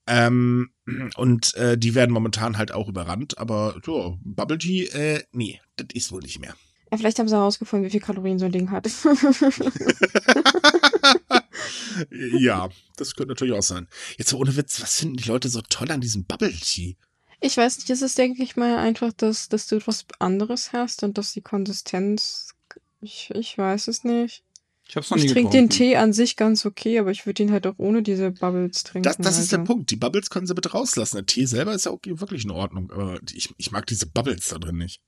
Ähm, 0.07 0.71
und 1.16 1.55
äh, 1.55 1.77
die 1.77 1.95
werden 1.95 2.12
momentan 2.12 2.59
halt 2.59 2.73
auch 2.73 2.88
überrannt, 2.88 3.38
aber 3.38 3.81
ja, 3.87 4.16
Bubble 4.23 4.59
Tea, 4.59 4.87
äh, 4.87 5.23
nee, 5.33 5.61
das 5.77 5.88
ist 5.95 6.12
wohl 6.12 6.23
nicht 6.23 6.40
mehr. 6.40 6.55
Ja, 6.90 6.99
vielleicht 6.99 7.18
haben 7.18 7.29
sie 7.29 7.37
herausgefunden, 7.37 7.87
wie 7.87 7.90
viel 7.90 8.01
Kalorien 8.01 8.38
so 8.38 8.45
ein 8.45 8.53
Ding 8.53 8.71
hat. 8.71 8.87
ja, 12.11 12.68
das 12.97 13.14
könnte 13.14 13.33
natürlich 13.33 13.55
auch 13.55 13.62
sein. 13.62 13.88
Jetzt 14.18 14.31
so 14.31 14.38
ohne 14.38 14.57
Witz, 14.57 14.81
was 14.81 14.99
finden 14.99 15.16
die 15.16 15.29
Leute 15.29 15.49
so 15.49 15.61
toll 15.62 15.90
an 15.90 16.01
diesem 16.01 16.25
Bubble 16.25 16.53
Tea? 16.53 16.97
Ich 17.40 17.57
weiß 17.57 17.79
nicht, 17.79 17.90
es 17.90 18.03
ist, 18.03 18.18
denke 18.18 18.42
ich 18.42 18.57
mal, 18.57 18.79
einfach, 18.79 19.12
dass, 19.12 19.49
dass 19.49 19.66
du 19.66 19.77
etwas 19.77 20.07
anderes 20.21 20.73
hast 20.73 21.03
und 21.03 21.18
dass 21.18 21.33
die 21.33 21.40
Konsistenz. 21.40 22.55
Ich, 23.01 23.31
ich 23.35 23.59
weiß 23.59 23.88
es 23.88 24.05
nicht. 24.05 24.45
Ich 24.88 24.97
hab's 24.97 25.11
noch 25.11 25.16
nie 25.16 25.25
Ich 25.25 25.33
trinke 25.33 25.51
den. 25.51 25.71
Tee 25.71 25.97
an 25.97 26.12
sich 26.12 26.37
ganz 26.37 26.66
okay, 26.66 26.99
aber 26.99 27.11
ich 27.11 27.27
würde 27.27 27.42
ihn 27.42 27.51
halt 27.51 27.66
auch 27.66 27.79
ohne 27.79 28.03
diese 28.03 28.31
Bubbles 28.31 28.85
trinken. 28.85 29.05
Das, 29.05 29.16
das 29.16 29.38
ist 29.38 29.51
der 29.51 29.61
also. 29.61 29.73
Punkt. 29.73 29.90
Die 29.90 29.97
Bubbles 29.97 30.31
können 30.31 30.47
sie 30.47 30.55
bitte 30.55 30.73
rauslassen. 30.73 31.16
Der 31.16 31.27
Tee 31.27 31.47
selber 31.47 31.75
ist 31.75 31.87
ja 31.87 31.92
okay, 31.92 32.21
wirklich 32.21 32.45
in 32.45 32.51
Ordnung, 32.51 32.90
aber 32.92 33.18
ich, 33.33 33.49
ich 33.57 33.71
mag 33.73 33.87
diese 33.87 34.07
Bubbles 34.07 34.49
da 34.49 34.59
drin 34.59 34.77
nicht. 34.79 35.01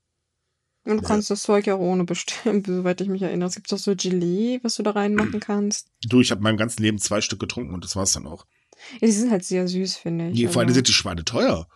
Und 0.85 0.99
du 0.99 1.03
kannst 1.03 1.31
das 1.31 1.43
Zeug 1.43 1.67
ja 1.67 1.77
auch 1.77 1.81
ohne 1.81 2.05
bestimmen, 2.05 2.63
soweit 2.67 3.01
ich 3.01 3.09
mich 3.09 3.23
erinnere. 3.23 3.49
Es 3.49 3.55
gibt 3.55 3.73
doch 3.73 3.79
so 3.79 3.95
Gelee, 3.97 4.61
was 4.63 4.75
du 4.75 4.83
da 4.83 4.91
reinmachen 4.91 5.41
kannst. 5.41 5.89
Du, 6.03 6.21
ich 6.21 6.31
habe 6.31 6.43
meinem 6.43 6.59
ganzen 6.59 6.83
Leben 6.83 6.99
zwei 6.99 7.21
Stück 7.21 7.41
getrunken 7.41 7.73
und 7.73 7.85
das 7.85 7.97
war's 7.97 8.13
dann 8.13 8.27
auch. 8.27 8.45
Ja, 9.01 9.07
die 9.07 9.13
sind 9.13 9.31
halt 9.31 9.45
sehr 9.45 9.67
süß, 9.67 9.97
finde 9.97 10.29
ich. 10.29 10.37
Die, 10.37 10.47
vor 10.47 10.61
allem 10.61 10.69
also. 10.69 10.77
sind 10.77 10.89
die 10.89 10.93
Schweine 10.93 11.25
teuer. 11.25 11.67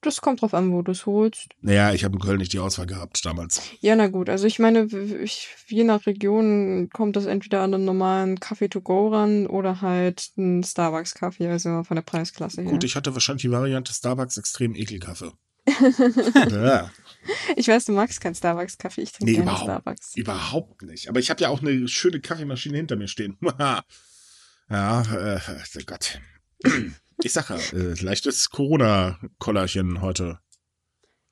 Das 0.00 0.20
kommt 0.20 0.42
drauf 0.42 0.54
an, 0.54 0.72
wo 0.72 0.80
du 0.82 0.92
es 0.92 1.06
holst. 1.06 1.48
Naja, 1.60 1.92
ich 1.92 2.04
habe 2.04 2.14
in 2.14 2.20
Köln 2.20 2.38
nicht 2.38 2.52
die 2.52 2.60
Auswahl 2.60 2.86
gehabt 2.86 3.24
damals. 3.26 3.62
Ja, 3.80 3.96
na 3.96 4.06
gut. 4.06 4.30
Also 4.30 4.46
ich 4.46 4.60
meine, 4.60 4.84
ich, 4.84 5.48
je 5.66 5.82
nach 5.82 6.06
Region 6.06 6.88
kommt 6.92 7.16
das 7.16 7.26
entweder 7.26 7.62
an 7.62 7.74
einen 7.74 7.84
normalen 7.84 8.38
Kaffee 8.38 8.68
to 8.68 8.80
go 8.80 9.08
ran 9.08 9.48
oder 9.48 9.80
halt 9.80 10.30
einen 10.36 10.62
Starbucks-Kaffee, 10.62 11.48
also 11.48 11.82
von 11.82 11.96
der 11.96 12.02
Preisklasse 12.02 12.62
her. 12.62 12.70
Gut, 12.70 12.84
ich 12.84 12.94
hatte 12.94 13.12
wahrscheinlich 13.12 13.42
die 13.42 13.50
Variante 13.50 13.92
Starbucks 13.92 14.36
extrem 14.36 14.76
Ekelkaffee. 14.76 15.32
ja, 16.50 16.90
Ich 17.56 17.68
weiß, 17.68 17.86
du 17.86 17.92
magst 17.92 18.20
keinen 18.20 18.34
Starbucks-Kaffee. 18.34 19.02
Ich 19.02 19.12
trinke 19.12 19.32
Nee, 19.32 19.38
gerne 19.38 19.56
Starbucks. 19.56 20.16
überhaupt 20.16 20.82
nicht. 20.82 21.08
Aber 21.08 21.20
ich 21.20 21.30
habe 21.30 21.40
ja 21.40 21.48
auch 21.48 21.60
eine 21.62 21.88
schöne 21.88 22.20
Kaffeemaschine 22.20 22.76
hinter 22.76 22.96
mir 22.96 23.08
stehen. 23.08 23.36
ja, 23.58 23.82
äh, 24.70 25.40
oh 25.78 25.80
Gott. 25.86 26.20
Ich 27.24 27.32
sag 27.32 27.50
ja, 27.50 27.56
äh, 27.76 27.94
leichtes 28.00 28.48
Corona-Kollerchen 28.50 30.02
heute. 30.02 30.38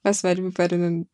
Was, 0.03 0.25
weil 0.25 0.35
du, 0.35 0.51
weil 0.57 0.67
du 0.67 0.75
einen, 0.75 1.09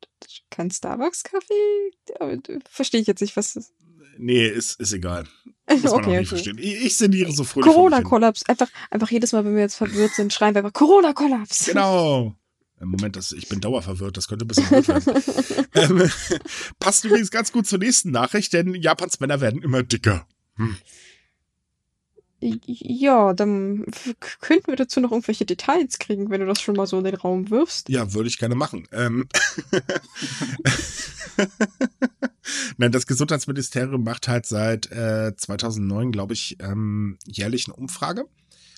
keinen 0.48 0.70
Starbucks-Kaffee? 0.70 1.90
Äh, 2.20 2.38
Verstehe 2.70 3.02
ich 3.02 3.06
jetzt 3.06 3.20
nicht, 3.20 3.36
was 3.36 3.52
das 3.52 3.70
Nee, 4.16 4.46
ist, 4.46 4.80
ist 4.80 4.92
egal. 4.94 5.24
Muss 5.68 5.82
man 5.84 5.92
Okay, 5.92 6.08
nicht 6.10 6.18
okay. 6.20 6.26
verstehen. 6.26 6.58
Ich, 6.58 6.84
ich 6.86 6.96
sinniere 6.96 7.32
so 7.32 7.44
fröhlich. 7.44 7.70
Corona-Kollaps. 7.70 8.46
Einfach, 8.46 8.68
einfach 8.90 9.10
jedes 9.10 9.32
Mal, 9.32 9.44
wenn 9.44 9.54
wir 9.54 9.62
jetzt 9.62 9.76
verwirrt 9.76 10.12
sind, 10.14 10.32
schreien 10.32 10.54
wir 10.54 10.60
einfach 10.60 10.72
Corona-Kollaps. 10.72 11.66
Genau. 11.66 12.34
Im 12.82 12.88
Moment, 12.88 13.14
das, 13.14 13.30
ich 13.30 13.48
bin 13.48 13.60
dauerverwirrt, 13.60 14.16
das 14.16 14.26
könnte 14.26 14.44
ein 14.44 14.48
bisschen 14.48 14.66
blöd 14.68 14.88
werden. 14.88 15.22
ähm, 15.74 16.10
passt 16.80 17.04
übrigens 17.04 17.30
ganz 17.30 17.52
gut 17.52 17.64
zur 17.64 17.78
nächsten 17.78 18.10
Nachricht, 18.10 18.52
denn 18.52 18.74
Japans 18.74 19.20
Männer 19.20 19.40
werden 19.40 19.62
immer 19.62 19.84
dicker. 19.84 20.26
Hm. 20.56 20.76
Ja, 22.40 23.34
dann 23.34 23.86
könnten 24.40 24.66
wir 24.66 24.74
dazu 24.74 24.98
noch 24.98 25.12
irgendwelche 25.12 25.46
Details 25.46 26.00
kriegen, 26.00 26.28
wenn 26.28 26.40
du 26.40 26.46
das 26.46 26.60
schon 26.60 26.74
mal 26.74 26.88
so 26.88 26.98
in 26.98 27.04
den 27.04 27.14
Raum 27.14 27.50
wirfst. 27.50 27.88
Ja, 27.88 28.14
würde 28.14 28.28
ich 28.28 28.38
gerne 28.38 28.56
machen. 28.56 28.88
Ähm, 28.90 29.28
Nein, 32.78 32.90
das 32.90 33.06
Gesundheitsministerium 33.06 34.02
macht 34.02 34.26
halt 34.26 34.46
seit 34.46 34.90
äh, 34.90 35.36
2009, 35.36 36.10
glaube 36.10 36.32
ich, 36.32 36.56
ähm, 36.58 37.16
jährlich 37.26 37.68
eine 37.68 37.76
Umfrage 37.76 38.24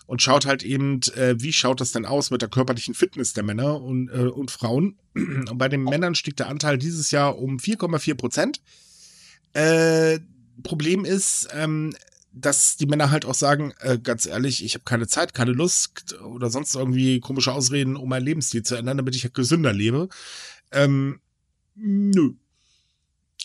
und 0.06 0.22
schaut 0.22 0.46
halt 0.46 0.62
eben, 0.62 1.00
äh, 1.14 1.34
wie 1.38 1.52
schaut 1.52 1.80
das 1.80 1.92
denn 1.92 2.06
aus 2.06 2.30
mit 2.30 2.42
der 2.42 2.48
körperlichen 2.48 2.94
Fitness 2.94 3.32
der 3.32 3.42
Männer 3.42 3.80
und, 3.80 4.08
äh, 4.10 4.26
und 4.26 4.50
Frauen. 4.50 4.96
Und 5.14 5.58
bei 5.58 5.68
den 5.68 5.84
Männern 5.84 6.16
stieg 6.16 6.36
der 6.36 6.48
Anteil 6.48 6.76
dieses 6.76 7.12
Jahr 7.12 7.38
um 7.38 7.58
4,4 7.58 8.14
Prozent. 8.16 8.60
Äh, 9.52 10.18
Problem 10.64 11.04
ist, 11.04 11.48
ähm, 11.52 11.94
dass 12.32 12.76
die 12.76 12.86
Männer 12.86 13.10
halt 13.10 13.24
auch 13.24 13.34
sagen, 13.34 13.72
äh, 13.78 13.98
ganz 13.98 14.26
ehrlich, 14.26 14.64
ich 14.64 14.74
habe 14.74 14.84
keine 14.84 15.06
Zeit, 15.06 15.34
keine 15.34 15.52
Lust 15.52 16.20
oder 16.20 16.50
sonst 16.50 16.74
irgendwie 16.74 17.20
komische 17.20 17.52
Ausreden, 17.52 17.96
um 17.96 18.08
meinen 18.08 18.24
Lebensstil 18.24 18.64
zu 18.64 18.74
ändern, 18.74 18.96
damit 18.96 19.14
ich 19.14 19.22
halt 19.22 19.34
gesünder 19.34 19.72
lebe. 19.72 20.08
Ähm, 20.72 21.20
nö. 21.76 22.32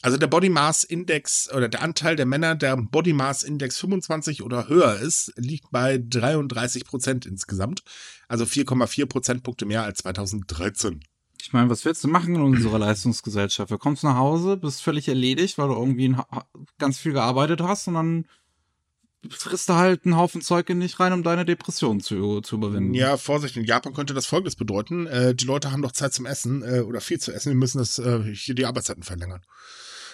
Also 0.01 0.17
der 0.17 0.27
Body 0.27 0.49
Mass 0.49 0.83
Index 0.83 1.51
oder 1.53 1.67
der 1.67 1.81
Anteil 1.81 2.15
der 2.15 2.25
Männer, 2.25 2.55
der 2.55 2.77
Body 2.77 3.13
Mass 3.13 3.43
Index 3.43 3.77
25 3.79 4.43
oder 4.43 4.69
höher 4.69 4.97
ist, 4.99 5.33
liegt 5.35 5.71
bei 5.71 5.97
33 5.97 6.85
Prozent 6.85 7.25
insgesamt. 7.25 7.83
Also 8.27 8.45
4,4 8.45 9.05
Prozentpunkte 9.07 9.65
mehr 9.65 9.83
als 9.83 9.99
2013. 9.99 11.01
Ich 11.41 11.53
meine, 11.53 11.69
was 11.69 11.85
willst 11.85 12.03
du 12.03 12.07
machen 12.07 12.35
in 12.35 12.41
unserer 12.41 12.79
Leistungsgesellschaft? 12.79 13.71
Du 13.71 13.77
kommst 13.77 14.03
nach 14.03 14.15
Hause, 14.15 14.57
bist 14.57 14.81
völlig 14.81 15.07
erledigt, 15.07 15.57
weil 15.57 15.69
du 15.69 15.73
irgendwie 15.73 16.15
ganz 16.77 16.99
viel 16.99 17.13
gearbeitet 17.13 17.61
hast 17.61 17.87
und 17.87 17.95
dann 17.95 18.25
frisst 19.29 19.67
du 19.69 19.73
halt 19.73 20.05
einen 20.05 20.15
Haufen 20.15 20.41
Zeug 20.41 20.69
in 20.69 20.79
dich 20.79 20.99
rein, 20.99 21.11
um 21.11 21.23
deine 21.23 21.45
Depression 21.45 21.99
zu, 21.99 22.41
zu 22.41 22.55
überwinden. 22.55 22.93
Ja, 22.93 23.17
Vorsicht, 23.17 23.57
in 23.57 23.65
Japan 23.65 23.93
könnte 23.93 24.13
das 24.13 24.25
folgendes 24.25 24.55
bedeuten. 24.55 25.07
Äh, 25.07 25.35
die 25.35 25.45
Leute 25.45 25.71
haben 25.71 25.81
doch 25.81 25.91
Zeit 25.91 26.13
zum 26.13 26.25
Essen 26.25 26.61
äh, 26.61 26.81
oder 26.81 27.01
viel 27.01 27.19
zu 27.19 27.33
essen, 27.33 27.49
wir 27.49 27.57
müssen 27.57 27.79
das 27.79 27.99
äh, 27.99 28.23
hier 28.33 28.55
die 28.55 28.65
Arbeitszeiten 28.65 29.03
verlängern. 29.03 29.41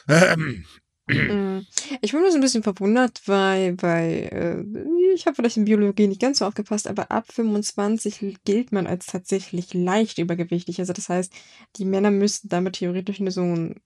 Ähm. 0.07 0.65
Mm. 1.07 1.59
Ich 2.01 2.11
bin 2.11 2.21
nur 2.21 2.31
so 2.31 2.37
ein 2.37 2.41
bisschen 2.41 2.63
verwundert, 2.63 3.21
weil, 3.27 3.79
weil 3.81 4.65
äh, 4.73 5.13
ich 5.13 5.27
habe 5.27 5.35
vielleicht 5.35 5.57
in 5.57 5.65
Biologie 5.65 6.07
nicht 6.07 6.21
ganz 6.21 6.39
so 6.39 6.45
aufgepasst, 6.45 6.87
aber 6.87 7.11
ab 7.11 7.31
25 7.31 8.37
gilt 8.43 8.71
man 8.71 8.87
als 8.87 9.05
tatsächlich 9.05 9.73
leicht 9.73 10.17
übergewichtig. 10.17 10.79
Also 10.79 10.93
das 10.93 11.09
heißt, 11.09 11.31
die 11.77 11.85
Männer 11.85 12.09
müssten 12.09 12.49
damit 12.49 12.73
theoretisch 12.73 13.19
eine 13.19 13.31
so 13.31 13.41
ein 13.41 13.81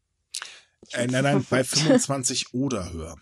äh, 0.94 1.08
nein, 1.08 1.24
nein, 1.24 1.46
bei 1.50 1.64
25 1.66 2.54
oder 2.54 2.94
höher. 2.94 3.18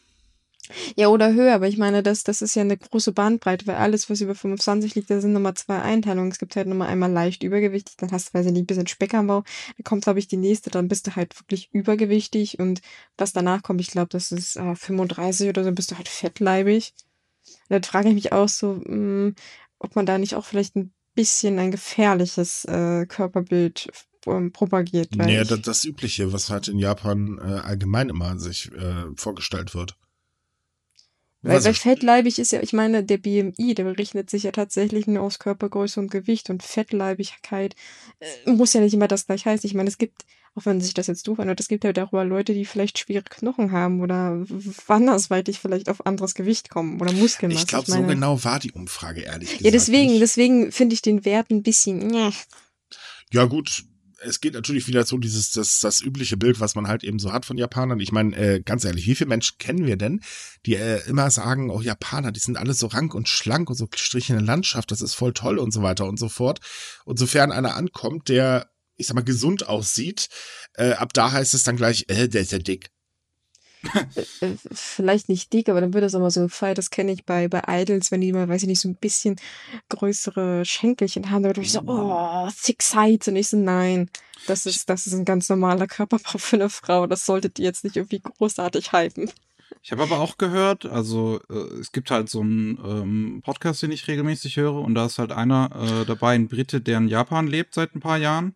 Ja, 0.95 1.07
oder 1.07 1.33
höher, 1.33 1.53
aber 1.53 1.67
ich 1.67 1.77
meine, 1.77 2.03
das, 2.03 2.23
das 2.23 2.41
ist 2.41 2.55
ja 2.55 2.61
eine 2.61 2.77
große 2.77 3.11
Bandbreite, 3.13 3.67
weil 3.67 3.75
alles, 3.75 4.09
was 4.09 4.21
über 4.21 4.35
25 4.35 4.95
liegt, 4.95 5.09
da 5.09 5.21
sind 5.21 5.33
nochmal 5.33 5.53
zwei 5.53 5.81
Einteilungen. 5.81 6.31
Es 6.31 6.39
gibt 6.39 6.55
halt 6.55 6.67
nochmal 6.67 6.89
einmal 6.89 7.11
leicht 7.11 7.43
übergewichtig, 7.43 7.95
dann 7.97 8.11
hast 8.11 8.29
du, 8.29 8.33
weiß 8.37 8.45
ich 8.45 8.51
nicht, 8.51 8.63
ein 8.63 8.67
bisschen 8.67 8.87
Speck 8.87 9.13
am 9.13 9.27
Bauch. 9.27 9.43
Dann 9.77 9.83
kommt, 9.83 10.03
glaube 10.03 10.19
ich, 10.19 10.27
die 10.27 10.37
nächste, 10.37 10.69
dann 10.69 10.87
bist 10.87 11.07
du 11.07 11.15
halt 11.15 11.39
wirklich 11.39 11.69
übergewichtig 11.73 12.59
und 12.59 12.81
was 13.17 13.33
danach 13.33 13.63
kommt, 13.63 13.81
ich 13.81 13.91
glaube, 13.91 14.09
das 14.09 14.31
ist 14.31 14.57
äh, 14.57 14.75
35 14.75 15.49
oder 15.49 15.63
so, 15.63 15.71
bist 15.71 15.91
du 15.91 15.97
halt 15.97 16.09
fettleibig. 16.09 16.93
Und 17.47 17.69
dann 17.69 17.83
frage 17.83 18.09
ich 18.09 18.15
mich 18.15 18.31
auch 18.33 18.49
so, 18.49 18.73
mh, 18.73 18.85
hm, 18.85 19.35
ob 19.79 19.95
man 19.95 20.05
da 20.05 20.17
nicht 20.17 20.35
auch 20.35 20.45
vielleicht 20.45 20.75
ein 20.75 20.91
bisschen 21.15 21.59
ein 21.59 21.71
gefährliches 21.71 22.65
äh, 22.65 23.05
Körperbild 23.05 23.89
ähm, 24.27 24.51
propagiert. 24.51 25.15
Nee, 25.15 25.43
das, 25.43 25.61
das 25.61 25.85
Übliche, 25.85 26.31
was 26.33 26.49
halt 26.49 26.67
in 26.67 26.79
Japan 26.79 27.39
äh, 27.39 27.59
allgemein 27.59 28.09
immer 28.09 28.37
sich 28.39 28.71
äh, 28.73 29.05
vorgestellt 29.15 29.73
wird. 29.73 29.97
Weil, 31.47 31.63
weil 31.63 31.73
fettleibig 31.73 32.39
ist 32.39 32.51
ja, 32.51 32.61
ich 32.61 32.73
meine, 32.73 33.03
der 33.03 33.17
BMI, 33.17 33.73
der 33.73 33.83
berechnet 33.83 34.29
sich 34.29 34.43
ja 34.43 34.51
tatsächlich 34.51 35.07
nur 35.07 35.23
aus 35.23 35.39
Körpergröße 35.39 35.99
und 35.99 36.11
Gewicht 36.11 36.49
und 36.49 36.63
Fettleibigkeit 36.63 37.75
äh, 38.19 38.51
muss 38.51 38.73
ja 38.73 38.81
nicht 38.81 38.93
immer 38.93 39.07
das 39.07 39.25
gleich 39.27 39.45
heißen. 39.45 39.67
Ich 39.67 39.73
meine, 39.73 39.89
es 39.89 39.97
gibt, 39.97 40.25
auch 40.55 40.65
wenn 40.65 40.81
sich 40.81 40.93
das 40.93 41.07
jetzt 41.07 41.27
doof 41.27 41.39
anhört, 41.39 41.59
es 41.59 41.67
gibt 41.67 41.83
ja 41.83 41.93
darüber 41.93 42.25
Leute, 42.25 42.53
die 42.53 42.65
vielleicht 42.65 42.99
schwere 42.99 43.23
Knochen 43.23 43.71
haben 43.71 44.01
oder 44.01 44.45
andersweitig 44.87 45.59
vielleicht 45.59 45.89
auf 45.89 46.05
anderes 46.05 46.35
Gewicht 46.35 46.69
kommen 46.69 46.99
oder 46.99 47.13
Muskeln. 47.13 47.51
Ich 47.51 47.67
glaube, 47.67 47.89
so 47.89 48.03
genau 48.03 48.43
war 48.43 48.59
die 48.59 48.71
Umfrage, 48.71 49.21
ehrlich 49.21 49.49
gesagt. 49.49 49.65
Ja, 49.65 49.71
deswegen, 49.71 50.11
nicht. 50.11 50.21
deswegen 50.21 50.71
finde 50.71 50.95
ich 50.95 51.01
den 51.01 51.23
Wert 51.23 51.49
ein 51.49 51.63
bisschen, 51.63 52.13
ja. 52.13 52.31
Ja, 53.31 53.45
gut, 53.45 53.83
es 54.19 54.41
geht 54.41 54.53
natürlich 54.53 54.87
wieder 54.87 55.05
so 55.05 55.17
dieses, 55.17 55.51
das, 55.51 55.79
das 55.79 56.01
übliche 56.01 56.37
Bild, 56.37 56.59
was 56.59 56.75
man 56.75 56.87
halt 56.87 57.03
eben 57.03 57.19
so 57.19 57.31
hat 57.31 57.45
von 57.45 57.57
Japanern. 57.57 57.99
Ich 57.99 58.11
meine, 58.11 58.35
äh, 58.35 58.61
ganz 58.61 58.83
ehrlich, 58.85 59.07
wie 59.07 59.15
viele 59.15 59.29
Menschen 59.29 59.57
kennen 59.57 59.85
wir 59.85 59.97
denn, 59.97 60.21
die 60.65 60.75
äh, 60.75 61.07
immer 61.07 61.29
sagen, 61.31 61.69
oh, 61.69 61.81
Japaner, 61.81 62.31
die 62.31 62.39
sind 62.39 62.57
alle 62.57 62.73
so 62.73 62.87
rank 62.87 63.13
und 63.13 63.29
schlank 63.29 63.69
und 63.69 63.75
so 63.75 63.87
strichende 63.93 64.43
Landschaft, 64.43 64.91
das 64.91 65.01
ist 65.01 65.13
voll 65.13 65.33
toll 65.33 65.57
und 65.59 65.71
so 65.71 65.81
weiter 65.81 66.05
und 66.05 66.17
so 66.17 66.29
fort. 66.29 66.59
Und 67.05 67.19
sofern 67.19 67.51
einer 67.51 67.75
ankommt, 67.75 68.29
der, 68.29 68.69
ich 68.95 69.07
sag 69.07 69.15
mal, 69.15 69.23
gesund 69.23 69.67
aussieht, 69.67 70.29
äh, 70.73 70.91
ab 70.91 71.13
da 71.13 71.31
heißt 71.31 71.53
es 71.53 71.63
dann 71.63 71.77
gleich, 71.77 72.05
äh, 72.07 72.27
der 72.27 72.41
ist 72.41 72.51
ja 72.51 72.59
dick. 72.59 72.89
Äh, 74.15 74.45
äh, 74.45 74.55
vielleicht 74.71 75.29
nicht 75.29 75.51
dick, 75.53 75.69
aber 75.69 75.81
dann 75.81 75.93
wird 75.93 76.03
das 76.03 76.13
mal 76.13 76.31
so 76.31 76.41
gefeiert. 76.41 76.77
Das 76.77 76.89
kenne 76.89 77.11
ich 77.11 77.25
bei, 77.25 77.47
bei 77.47 77.61
Idols, 77.67 78.11
wenn 78.11 78.21
die 78.21 78.33
mal, 78.33 78.47
weiß 78.47 78.63
ich 78.63 78.67
nicht, 78.67 78.81
so 78.81 78.89
ein 78.89 78.95
bisschen 78.95 79.37
größere 79.89 80.65
Schenkelchen 80.65 81.29
haben. 81.29 81.43
Da 81.43 81.49
würde 81.49 81.61
ich 81.61 81.71
so, 81.71 81.81
oh, 81.85 82.49
thick 82.63 82.81
sides. 82.81 83.27
Und 83.27 83.35
ich 83.35 83.47
so, 83.47 83.57
nein, 83.57 84.09
das 84.47 84.65
ist, 84.65 84.89
das 84.89 85.07
ist 85.07 85.13
ein 85.13 85.25
ganz 85.25 85.49
normaler 85.49 85.87
Körperbau 85.87 86.37
für 86.37 86.55
eine 86.55 86.69
Frau. 86.69 87.07
Das 87.07 87.25
solltet 87.25 87.59
ihr 87.59 87.65
jetzt 87.65 87.83
nicht 87.83 87.95
irgendwie 87.95 88.19
großartig 88.21 88.91
hypen. 88.91 89.31
Ich 89.83 89.91
habe 89.91 90.03
aber 90.03 90.19
auch 90.19 90.37
gehört, 90.37 90.85
also 90.85 91.39
äh, 91.49 91.79
es 91.79 91.91
gibt 91.91 92.11
halt 92.11 92.29
so 92.29 92.41
einen 92.41 92.77
ähm, 92.83 93.41
Podcast, 93.43 93.81
den 93.83 93.91
ich 93.91 94.07
regelmäßig 94.07 94.57
höre, 94.57 94.75
und 94.75 94.95
da 94.95 95.05
ist 95.05 95.19
halt 95.19 95.31
einer 95.31 95.69
äh, 95.75 96.05
dabei, 96.05 96.35
ein 96.35 96.47
Brite, 96.47 96.81
der 96.81 96.97
in 96.97 97.07
Japan 97.07 97.47
lebt 97.47 97.73
seit 97.73 97.95
ein 97.95 97.99
paar 97.99 98.17
Jahren. 98.17 98.55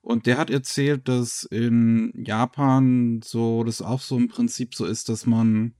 Und 0.00 0.26
der 0.26 0.38
hat 0.38 0.50
erzählt, 0.50 1.08
dass 1.08 1.44
in 1.44 2.12
Japan 2.14 3.20
so, 3.22 3.64
das 3.64 3.82
auch 3.82 4.00
so 4.00 4.16
im 4.16 4.28
Prinzip 4.28 4.74
so 4.74 4.86
ist, 4.86 5.08
dass 5.08 5.26
man, 5.26 5.74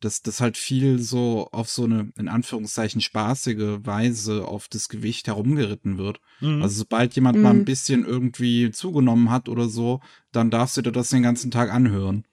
dass 0.00 0.22
das 0.22 0.40
halt 0.40 0.56
viel 0.56 1.00
so 1.00 1.48
auf 1.50 1.68
so 1.68 1.84
eine, 1.84 2.12
in 2.16 2.28
Anführungszeichen, 2.28 3.00
spaßige 3.00 3.84
Weise 3.84 4.46
auf 4.46 4.68
das 4.68 4.88
Gewicht 4.88 5.26
herumgeritten 5.26 5.98
wird. 5.98 6.20
Mhm. 6.40 6.62
Also 6.62 6.78
sobald 6.78 7.14
jemand 7.14 7.38
mhm. 7.38 7.42
mal 7.42 7.50
ein 7.50 7.58
mhm. 7.58 7.64
bisschen 7.64 8.04
irgendwie 8.04 8.70
zugenommen 8.70 9.30
hat 9.30 9.48
oder 9.48 9.68
so, 9.68 10.00
dann 10.30 10.50
darfst 10.50 10.76
du 10.76 10.82
dir 10.82 10.92
das 10.92 11.10
den 11.10 11.22
ganzen 11.22 11.50
Tag 11.50 11.72
anhören. 11.72 12.24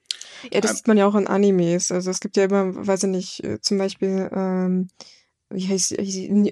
Ja, 0.52 0.62
das 0.62 0.78
sieht 0.78 0.88
man 0.88 0.98
ja 0.98 1.08
auch 1.08 1.16
in 1.16 1.28
Animes. 1.28 1.92
Also 1.92 2.12
es 2.12 2.20
gibt 2.20 2.38
ja 2.38 2.44
immer, 2.44 2.86
weiß 2.86 3.04
ich 3.04 3.10
nicht, 3.10 3.44
äh, 3.44 3.60
zum 3.62 3.78
Beispiel, 3.78 4.30
ähm, 4.32 4.90
wie 5.50 5.68
heißt, 5.68 5.96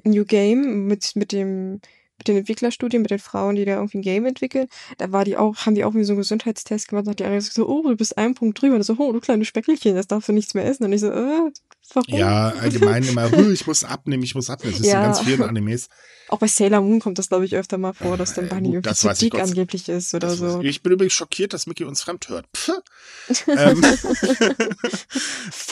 New 0.05 0.25
Game 0.25 0.87
mit, 0.87 1.15
mit 1.15 1.31
dem 1.31 1.81
mit 2.23 2.27
den 2.29 2.37
Entwicklerstudien, 2.37 3.01
mit 3.01 3.11
den 3.11 3.19
Frauen, 3.19 3.55
die 3.55 3.65
da 3.65 3.73
irgendwie 3.73 3.97
ein 3.97 4.01
Game 4.01 4.25
entwickeln, 4.25 4.67
da 4.97 5.11
war 5.11 5.25
die 5.25 5.37
auch, 5.37 5.55
haben 5.65 5.75
die 5.75 5.83
auch 5.83 5.93
wie 5.93 6.03
so 6.03 6.13
einen 6.13 6.19
Gesundheitstest 6.19 6.87
gemacht 6.87 7.05
und 7.05 7.11
hat 7.11 7.19
die 7.19 7.25
eine 7.25 7.35
gesagt, 7.35 7.55
so, 7.55 7.67
oh, 7.67 7.83
du 7.83 7.95
bist 7.95 8.17
einen 8.17 8.33
Punkt 8.33 8.61
drüber. 8.61 8.75
Und 8.75 8.83
so, 8.83 8.95
oh, 8.97 9.11
du 9.11 9.19
kleine 9.19 9.45
Speckelchen, 9.45 9.95
das 9.95 10.07
darfst 10.07 10.29
du 10.29 10.33
nichts 10.33 10.53
mehr 10.53 10.65
essen. 10.65 10.85
Und 10.85 10.93
ich 10.93 11.01
so, 11.01 11.11
äh, 11.11 11.51
warum? 11.93 12.17
Ja, 12.17 12.49
allgemein 12.49 13.03
immer, 13.03 13.31
ich 13.51 13.67
muss 13.67 13.83
abnehmen, 13.83 14.23
ich 14.23 14.35
muss 14.35 14.49
abnehmen. 14.49 14.73
Das 14.77 14.85
ist 14.85 14.91
ja. 14.91 14.99
in 14.99 15.05
ganz 15.05 15.19
vielen 15.19 15.43
Animes. 15.43 15.89
Auch 16.29 16.39
bei 16.39 16.47
Sailor 16.47 16.81
Moon 16.81 16.99
kommt 16.99 17.19
das, 17.19 17.27
glaube 17.27 17.45
ich, 17.45 17.55
öfter 17.55 17.77
mal 17.77 17.93
vor, 17.93 18.15
dass 18.17 18.33
dann 18.33 18.47
Bunny 18.47 18.69
äh, 18.69 18.73
irgendwie 18.75 18.93
zu 18.93 19.13
dick 19.13 19.35
angeblich 19.35 19.89
ist 19.89 20.13
oder 20.13 20.29
so. 20.29 20.61
Ich 20.61 20.81
bin 20.81 20.93
übrigens 20.93 21.13
schockiert, 21.13 21.53
dass 21.53 21.67
Mickey 21.67 21.83
uns 21.83 22.01
fremd 22.01 22.29
hört. 22.29 22.47
ähm, 23.47 23.83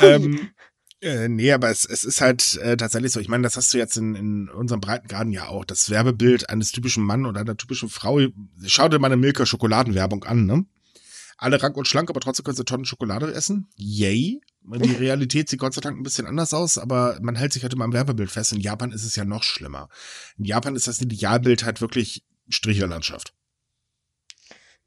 ähm, 0.02 0.50
äh, 1.02 1.28
nee, 1.28 1.52
aber 1.52 1.70
es, 1.70 1.86
es 1.86 2.04
ist 2.04 2.22
halt 2.22 2.58
äh, 2.58 2.78
tatsächlich 2.78 3.12
so. 3.12 3.20
Ich 3.20 3.28
meine, 3.28 3.44
das 3.44 3.58
hast 3.58 3.74
du 3.74 3.80
jetzt 3.80 3.98
in, 3.98 4.16
in 4.16 4.50
unserem 4.50 4.82
Breitengraden 4.82 5.34
ja 5.34 5.48
auch. 5.48 5.66
Das 5.66 5.90
Werbebild 5.90 6.50
eines 6.50 6.72
typischen 6.72 7.04
Mann 7.04 7.26
oder 7.26 7.42
einer 7.42 7.58
typischen 7.58 7.90
Frau. 7.90 8.20
Schau 8.66 8.88
dir 8.88 9.00
mal 9.00 9.08
eine 9.08 9.18
Milka 9.18 9.46
Schokoladenwerbung 9.46 10.24
an, 10.24 10.46
ne? 10.46 10.66
Alle 11.38 11.62
rank 11.62 11.76
und 11.76 11.88
schlank, 11.88 12.12
aber 12.12 12.20
trotzdem 12.20 12.44
können 12.44 12.56
sie 12.56 12.66
Tonnen 12.66 12.86
Schokolade 12.86 13.34
essen. 13.34 13.68
Yay. 13.76 14.42
Die 14.64 14.92
Realität 15.00 15.50
sieht 15.50 15.60
Gott 15.60 15.74
sei 15.74 15.82
Dank 15.82 15.98
ein 15.98 16.04
bisschen 16.04 16.28
anders 16.28 16.54
aus, 16.54 16.78
aber 16.78 17.18
man 17.22 17.36
hält 17.36 17.52
sich 17.52 17.64
halt 17.64 17.74
immer 17.74 17.86
am 17.86 17.94
Werbebild 17.94 18.30
fest. 18.30 18.54
In 18.54 18.60
Japan 18.60 18.92
ist 18.92 19.04
es 19.04 19.16
ja 19.16 19.26
noch 19.26 19.42
schlimmer. 19.42 19.90
In 20.38 20.46
Japan 20.46 20.76
ist 20.76 20.88
das 20.88 21.02
Idealbild 21.02 21.66
halt 21.66 21.82
wirklich 21.82 22.24
Stricherlandschaft. 22.48 23.34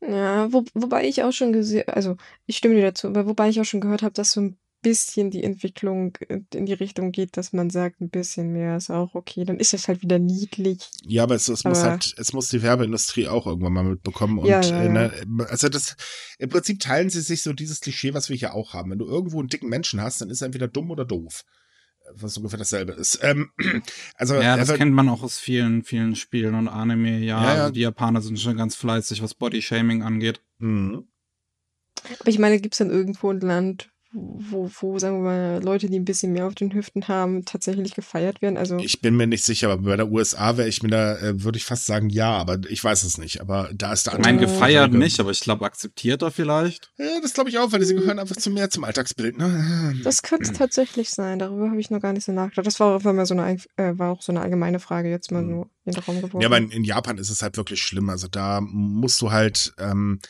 Ja, 0.00 0.53
wo, 0.53 0.64
wobei 0.74 1.09
ich 1.09 1.24
auch 1.24 1.33
schon 1.33 1.53
gesehen, 1.53 1.88
also 1.88 2.16
ich 2.46 2.59
stimme 2.59 2.77
dir 2.77 2.83
dazu, 2.83 3.09
aber 3.09 3.27
wobei 3.27 3.48
ich 3.48 3.61
auch 3.61 3.64
schon 3.64 3.81
gehört 3.81 4.03
habe, 4.03 4.14
dass 4.14 4.33
so 4.33 4.42
ein 4.42 4.57
bisschen 4.85 5.31
die 5.31 5.42
Entwicklung 5.42 6.16
äh, 6.29 6.40
in 6.55 6.66
die 6.66 6.75
Richtung 6.75 7.11
geht, 7.11 7.37
dass 7.37 7.53
man 7.53 7.70
sagt, 7.70 8.01
ein 8.01 8.11
bisschen 8.11 8.53
mehr 8.53 8.77
ist 8.77 8.90
auch 8.90 9.14
okay, 9.14 9.44
dann 9.44 9.59
ist 9.59 9.75
es 9.75 9.88
halt 9.88 10.03
wieder 10.03 10.18
niedlich. 10.18 10.90
Ja, 11.05 11.25
aber 11.25 11.35
es, 11.35 11.49
es 11.49 11.64
aber 11.64 11.75
muss 11.75 11.83
halt, 11.83 12.14
es 12.18 12.33
muss 12.33 12.49
die 12.49 12.62
Werbeindustrie 12.62 13.27
auch 13.27 13.47
irgendwann 13.47 13.73
mal 13.73 13.85
mitbekommen. 13.85 14.38
Und 14.38 14.47
ja, 14.47 14.61
ja, 14.61 14.83
äh, 14.83 14.88
ne, 14.88 15.12
also 15.49 15.68
das, 15.68 15.97
im 16.38 16.51
Prinzip 16.51 16.79
teilen 16.79 17.11
sie 17.11 17.23
sich 17.23 17.42
so 17.42 17.53
dieses 17.53 17.81
Klischee, 17.81 18.14
was 18.14 18.29
wir 18.29 18.37
hier 18.37 18.55
auch 18.55 18.75
haben. 18.75 18.90
Wenn 18.90 18.99
du 18.99 19.07
irgendwo 19.07 19.40
einen 19.40 19.49
dicken 19.49 19.68
Menschen 19.68 20.01
hast, 20.01 20.20
dann 20.20 20.31
ist 20.31 20.42
er 20.42 20.47
entweder 20.47 20.68
dumm 20.68 20.90
oder 20.90 21.05
doof. 21.05 21.44
Was 22.12 22.37
ungefähr 22.37 22.59
dasselbe 22.59 22.92
ist. 22.92 23.20
Ähm, 23.23 23.51
also, 24.16 24.35
ja, 24.35 24.59
das 24.59 24.75
kennt 24.75 24.92
man 24.92 25.09
auch 25.09 25.23
aus 25.23 25.38
vielen, 25.38 25.85
vielen 25.85 26.14
Spielen 26.16 26.55
und 26.55 26.68
Anime. 26.68 27.18
Ja, 27.20 27.42
ja, 27.42 27.62
also 27.62 27.73
die 27.73 27.81
Japaner 27.81 28.20
sind 28.20 28.38
schon 28.38 28.59
ganz 28.59 28.77
fleißig, 28.77 29.23
was 29.23 29.33
Bodyshaming 29.33 30.03
angeht. 30.03 30.42
Mhm. 30.59 31.09
Aber 32.20 32.29
ich 32.29 32.38
meine, 32.38 32.61
gibt 32.61 32.75
es 32.75 32.79
dann 32.79 32.90
irgendwo 32.90 33.31
ein 33.31 33.40
Land, 33.40 33.90
wo, 34.14 34.70
wo, 34.81 34.98
sagen 34.98 35.16
wir 35.18 35.31
mal, 35.31 35.61
Leute, 35.64 35.88
die 35.90 35.98
ein 35.98 36.05
bisschen 36.05 36.33
mehr 36.33 36.46
auf 36.46 36.55
den 36.55 36.72
Hüften 36.72 37.09
haben, 37.09 37.44
tatsächlich 37.44 37.94
gefeiert 37.94 38.40
werden? 38.42 38.57
Also 38.57 38.79
Ich 38.79 39.00
bin 39.00 39.16
mir 39.16 39.27
nicht 39.27 39.44
sicher, 39.44 39.70
aber 39.70 39.83
bei 39.83 39.96
der 39.96 40.11
USA 40.11 40.57
wäre 40.57 40.68
ich 40.68 40.83
mir 40.83 40.90
da, 40.90 41.18
äh, 41.18 41.42
würde 41.42 41.59
ich 41.59 41.64
fast 41.64 41.87
sagen, 41.87 42.09
ja, 42.11 42.31
aber 42.33 42.59
ich 42.68 42.83
weiß 42.83 43.03
es 43.03 43.18
nicht. 43.18 43.40
Aber 43.40 43.68
da 43.74 43.92
ist 43.92 44.07
der 44.07 44.14
Ich 44.14 44.20
meine, 44.24 44.38
Äh, 44.38 44.40
gefeiert 44.46 44.92
nicht, 44.92 45.18
aber 45.20 45.31
ich 45.33 45.40
glaube, 45.40 45.64
akzeptierter 45.64 46.31
vielleicht. 46.31 46.92
Ja, 46.96 47.20
das 47.20 47.35
glaube 47.35 47.50
ich 47.50 47.59
auch, 47.59 47.72
weil 47.72 47.85
sie 47.85 47.94
gehören 47.94 48.18
einfach 48.18 48.37
zu 48.37 48.50
mehr 48.50 48.70
zum 48.70 48.85
Alltagsbild. 48.85 49.37
Ne? 49.38 49.94
das 50.05 50.22
könnte 50.22 50.53
tatsächlich 50.53 51.11
sein. 51.11 51.38
Darüber 51.38 51.68
habe 51.70 51.81
ich 51.81 51.90
noch 51.90 52.00
gar 52.00 52.12
nicht 52.12 52.24
so 52.24 52.33
nachgedacht. 52.33 52.66
Das 52.66 52.79
war 52.81 52.96
auch, 52.96 53.03
mal 53.03 53.27
so 53.27 53.35
eine, 53.35 53.42
ein- 53.42 53.62
äh, 53.77 53.98
war 53.98 54.11
auch 54.12 54.22
so 54.22 54.33
eine 54.33 54.40
allgemeine 54.40 54.79
Frage 54.81 55.11
jetzt 55.11 55.33
mal 55.33 55.44
so 55.44 55.66
in 55.85 55.92
den 55.92 56.03
Raum 56.03 56.16
geworfen. 56.16 56.40
Ja, 56.40 56.48
aber 56.48 56.59
in, 56.59 56.70
in 56.70 56.85
Japan 56.85 57.18
ist 57.18 57.31
es 57.31 57.42
halt 57.42 57.57
wirklich 57.57 57.81
schlimm. 57.81 58.09
Also 58.11 58.29
da 58.29 58.61
musst 58.61 59.20
du 59.20 59.33
halt, 59.33 59.74
ähm, 59.79 60.20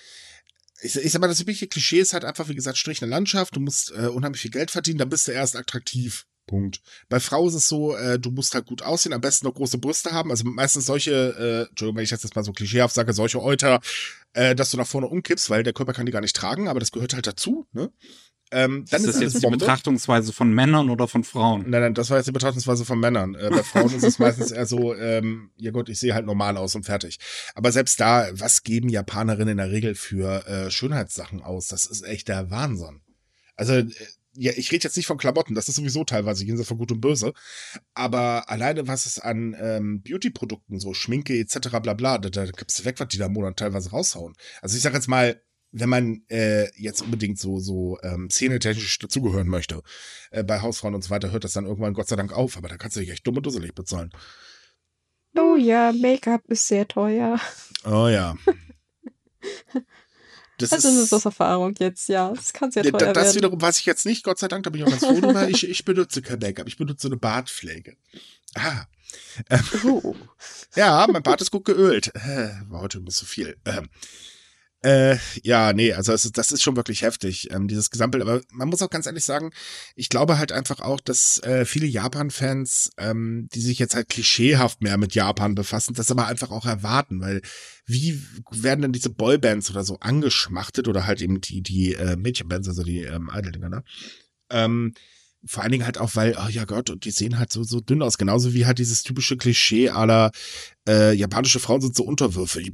ich, 0.85 0.97
ich 0.97 1.12
sag 1.12 1.20
mal, 1.20 1.29
das 1.29 1.40
übliche 1.40 1.66
Klischee 1.66 2.01
ist 2.01 2.12
halt 2.12 2.25
einfach, 2.25 2.49
wie 2.49 2.55
gesagt, 2.55 2.79
Strich 2.79 3.01
in 3.01 3.09
der 3.09 3.16
Landschaft, 3.16 3.57
du 3.57 3.61
musst 3.61 3.90
äh, 3.92 4.07
unheimlich 4.07 4.42
viel 4.42 4.51
Geld 4.51 4.70
verdienen, 4.70 4.99
dann 4.99 5.09
bist 5.09 5.27
du 5.27 5.33
erst 5.33 5.57
attraktiv. 5.57 6.27
Punkt. 6.47 6.83
Bei 7.09 7.20
Frau 7.20 7.49
ist 7.49 7.55
es 7.55 7.68
so, 7.68 7.97
äh, 7.97 8.18
du 8.18 8.31
musst 8.31 8.55
halt 8.55 8.66
gut 8.66 8.83
aussehen, 8.83 9.14
am 9.14 9.23
besten 9.23 9.47
noch 9.47 9.55
große 9.55 9.79
Brüste 9.79 10.12
haben. 10.12 10.31
Also 10.31 10.44
meistens 10.44 10.85
solche, 10.85 11.11
äh, 11.12 11.68
Entschuldigung, 11.70 11.97
wenn 11.97 12.05
ich 12.05 12.11
das 12.11 12.23
jetzt 12.23 12.37
mal 12.37 12.44
so 12.44 12.53
klischeehaft 12.53 12.94
sage, 12.94 13.14
solche 13.14 13.42
Euter, 13.42 13.81
äh, 14.35 14.55
dass 14.55 14.70
du 14.70 14.77
nach 14.77 14.87
vorne 14.87 15.07
umkippst, 15.07 15.49
weil 15.49 15.62
der 15.62 15.73
Körper 15.73 15.94
kann 15.94 16.05
die 16.05 16.12
gar 16.12 16.20
nicht 16.20 16.37
tragen, 16.37 16.68
aber 16.68 16.81
das 16.81 16.92
gehört 16.92 17.14
halt 17.14 17.27
dazu, 17.27 17.66
ne? 17.73 17.90
Ähm, 18.55 18.85
dann 18.88 19.01
ist 19.01 19.09
ist, 19.09 19.09
das 19.09 19.17
alles 19.17 19.33
jetzt 19.33 19.43
die 19.43 19.47
Bombe. 19.47 19.59
Betrachtungsweise 19.59 20.33
von 20.33 20.55
Männern 20.55 20.88
oder 20.88 21.09
von 21.09 21.25
Frauen? 21.25 21.69
Nein, 21.69 21.81
nein, 21.81 21.95
das 21.95 22.11
war 22.11 22.19
jetzt 22.19 22.27
die 22.27 22.33
Betrachtungsweise 22.33 22.85
von 22.85 23.01
Männern. 23.01 23.35
Äh, 23.35 23.51
bei 23.51 23.62
Frauen 23.64 23.93
ist 23.93 24.05
es 24.05 24.21
meistens 24.21 24.53
eher 24.53 24.67
so, 24.67 24.95
ähm, 24.95 25.51
ja 25.57 25.73
gut, 25.73 25.88
ich 25.88 25.99
sehe 25.99 26.14
halt 26.14 26.25
normal 26.25 26.57
aus 26.57 26.77
und 26.77 26.85
fertig. 26.85 27.19
Aber 27.57 27.73
selbst 27.73 27.99
da, 27.99 28.29
was 28.33 28.62
geben 28.62 28.88
Japanerinnen 28.88 29.49
in 29.49 29.57
der 29.57 29.73
Regel 29.73 29.97
für 29.97 30.47
äh, 30.47 30.71
Schönheitssachen 30.71 31.43
aus? 31.43 31.67
Das 31.67 31.87
ist 31.87 32.03
echt 32.03 32.29
der 32.29 32.51
Wahnsinn. 32.51 33.01
Also, 33.57 33.73
äh, 33.73 33.87
ja, 34.37 34.53
ich 34.57 34.71
rede 34.73 34.85
jetzt 34.85 34.97
nicht 34.97 35.07
von 35.07 35.19
Klamotten, 35.19 35.55
das 35.55 35.69
ist 35.69 35.77
sowieso 35.77 36.05
teilweise 36.05 36.45
jenseits 36.45 36.69
von 36.69 36.79
Gut 36.79 36.93
und 36.93 37.01
Böse. 37.01 37.33
Aber 37.95 38.51
alleine, 38.51 38.87
was 38.87 39.07
es 39.07 39.19
an 39.19 39.57
ähm, 39.61 40.03
Beauty-Produkten, 40.03 40.79
so 40.79 40.95
Schminke 40.95 41.38
etc. 41.38 41.69
bla 41.83 41.95
bla, 41.95 42.19
da, 42.19 42.31
da 42.31 42.45
gibt's 42.47 42.85
weg, 42.85 43.01
was 43.01 43.09
die 43.09 43.19
da 43.19 43.27
im 43.27 43.33
Monat 43.33 43.57
teilweise 43.57 43.90
raushauen. 43.90 44.35
Also 44.62 44.77
ich 44.77 44.83
sag 44.83 44.95
jetzt 44.95 45.09
mal, 45.09 45.40
wenn 45.77 45.89
man 45.89 46.23
äh, 46.29 46.69
jetzt 46.81 47.03
unbedingt 47.03 47.39
so 47.39 47.59
so 47.59 47.99
ähm, 48.03 48.31
szenetechnisch 48.31 48.99
dazugehören 49.01 49.49
möchte, 49.49 49.83
äh, 50.31 50.45
bei 50.45 50.61
Hausfrauen 50.61 50.95
und 50.95 51.03
so 51.03 51.11
weiter, 51.11 51.33
hört 51.33 51.43
das 51.45 51.53
dann 51.53 51.67
irgendwann 51.67 51.95
Gott 51.95 52.09
sei 52.09 52.17
Dank 52.17 52.33
auf, 52.33 52.57
aber 52.57 52.69
da 52.69 52.77
kannst 52.77 52.97
du 52.97 53.01
dich 53.01 53.11
echt 53.11 53.27
dumm 53.27 53.37
und 53.37 53.45
dusselig 53.47 53.75
bezahlen. 53.75 54.11
oh 55.37 55.57
ja, 55.57 55.93
Make-up 55.93 56.43
ist 56.49 56.69
sehr 56.69 56.87
teuer. 56.87 57.41
Oh 57.85 58.09
ja. 58.09 58.37
Das 60.59 60.73
Also 60.73 60.87
das 60.89 60.97
ist 60.99 61.13
aus 61.13 61.25
Erfahrung 61.25 61.75
jetzt, 61.81 62.09
ja. 62.09 62.31
Das 62.33 62.53
kann 62.53 62.71
sehr 62.71 62.85
teuer 62.85 62.93
da- 62.93 63.13
das 63.13 63.25
werden. 63.25 63.37
wiederum 63.39 63.61
weiß 63.61 63.81
ich 63.81 63.87
jetzt 63.87 64.07
nicht, 64.07 64.23
Gott 64.23 64.39
sei 64.39 64.47
Dank, 64.47 64.63
da 64.63 64.71
bin 64.71 64.81
ich 64.83 64.87
auch 64.87 64.91
ganz 64.91 65.05
froh 65.05 65.21
drüber. 65.21 65.49
Ich, 65.49 65.69
ich 65.69 65.85
benutze 65.85 66.23
kein 66.23 66.39
Make-up, 66.39 66.69
ich 66.69 66.77
benutze 66.77 67.09
eine 67.09 67.17
Bartpflege. 67.17 67.97
Ah. 68.55 68.85
Oh. 69.85 70.15
Ja, 70.77 71.07
mein 71.11 71.23
Bart 71.25 71.41
ist 71.41 71.51
gut 71.53 71.65
geölt. 71.65 72.13
Äh, 72.15 72.51
war 72.69 72.81
heute 72.81 72.99
ein 72.99 73.05
bisschen 73.05 73.27
zu 73.27 73.33
viel. 73.33 73.57
Ähm, 73.65 73.89
äh, 74.85 75.16
ja, 75.42 75.73
nee, 75.73 75.92
also 75.94 76.12
es, 76.12 76.25
ist- 76.27 76.37
das 76.37 76.53
ist 76.53 76.62
schon 76.62 76.77
wirklich 76.77 77.03
heftig, 77.03 77.51
ähm, 77.51 77.68
dieses 77.68 77.90
Gesamtbild. 77.90 78.23
Aber 78.23 78.40
man 78.53 78.68
muss 78.68 78.83
auch 78.83 78.90
ganz 78.90 79.07
ehrlich 79.07 79.25
sagen, 79.25 79.51
ich 79.97 80.09
glaube 80.11 80.38
halt 80.38 80.53
einfach 80.53 80.81
auch, 80.81 81.01
dass 81.01 81.38
äh, 81.42 81.64
viele 81.64 81.87
Japan-Fans, 81.87 82.90
ähm, 82.99 83.49
die 83.55 83.61
sich 83.62 83.79
jetzt 83.79 83.94
halt 83.94 84.09
klischeehaft 84.11 84.83
mehr 84.83 84.99
mit 84.99 85.14
Japan 85.14 85.55
befassen, 85.55 85.94
das 85.94 86.11
aber 86.11 86.27
einfach 86.27 86.51
auch 86.51 86.66
erwarten, 86.66 87.20
weil 87.20 87.40
wie 87.87 88.23
werden 88.51 88.83
denn 88.83 88.92
diese 88.92 89.11
Boybands 89.11 89.70
oder 89.70 89.85
so 89.85 89.99
angeschmachtet 90.01 90.87
oder 90.88 91.07
halt 91.07 91.23
eben 91.23 91.40
die, 91.40 91.62
die 91.62 91.94
äh, 91.94 92.16
Mädchenbands, 92.16 92.68
also 92.68 92.83
die 92.83 93.01
ähm, 93.03 93.31
Idol-Dinger, 93.35 93.70
ne? 93.70 93.85
Ähm, 94.51 94.94
vor 95.47 95.62
allen 95.62 95.73
Dingen 95.73 95.85
halt 95.85 95.99
auch, 95.99 96.14
weil, 96.16 96.37
oh 96.42 96.49
ja 96.49 96.64
Gott, 96.64 96.88
und 96.90 97.05
die 97.05 97.11
sehen 97.11 97.38
halt 97.38 97.53
so, 97.53 97.62
so 97.64 97.81
dünn 97.81 98.03
aus. 98.03 98.16
Genauso 98.18 98.55
wie 98.55 98.64
halt 98.66 98.79
dieses 98.79 99.03
typische 99.03 99.37
Klischee 99.37 99.90
aller 99.90 100.31
äh, 100.88 101.12
japanische 101.14 101.61
Frauen 101.61 101.83
sind 101.83 101.94
so 101.94 102.05
unterwürfig. 102.05 102.73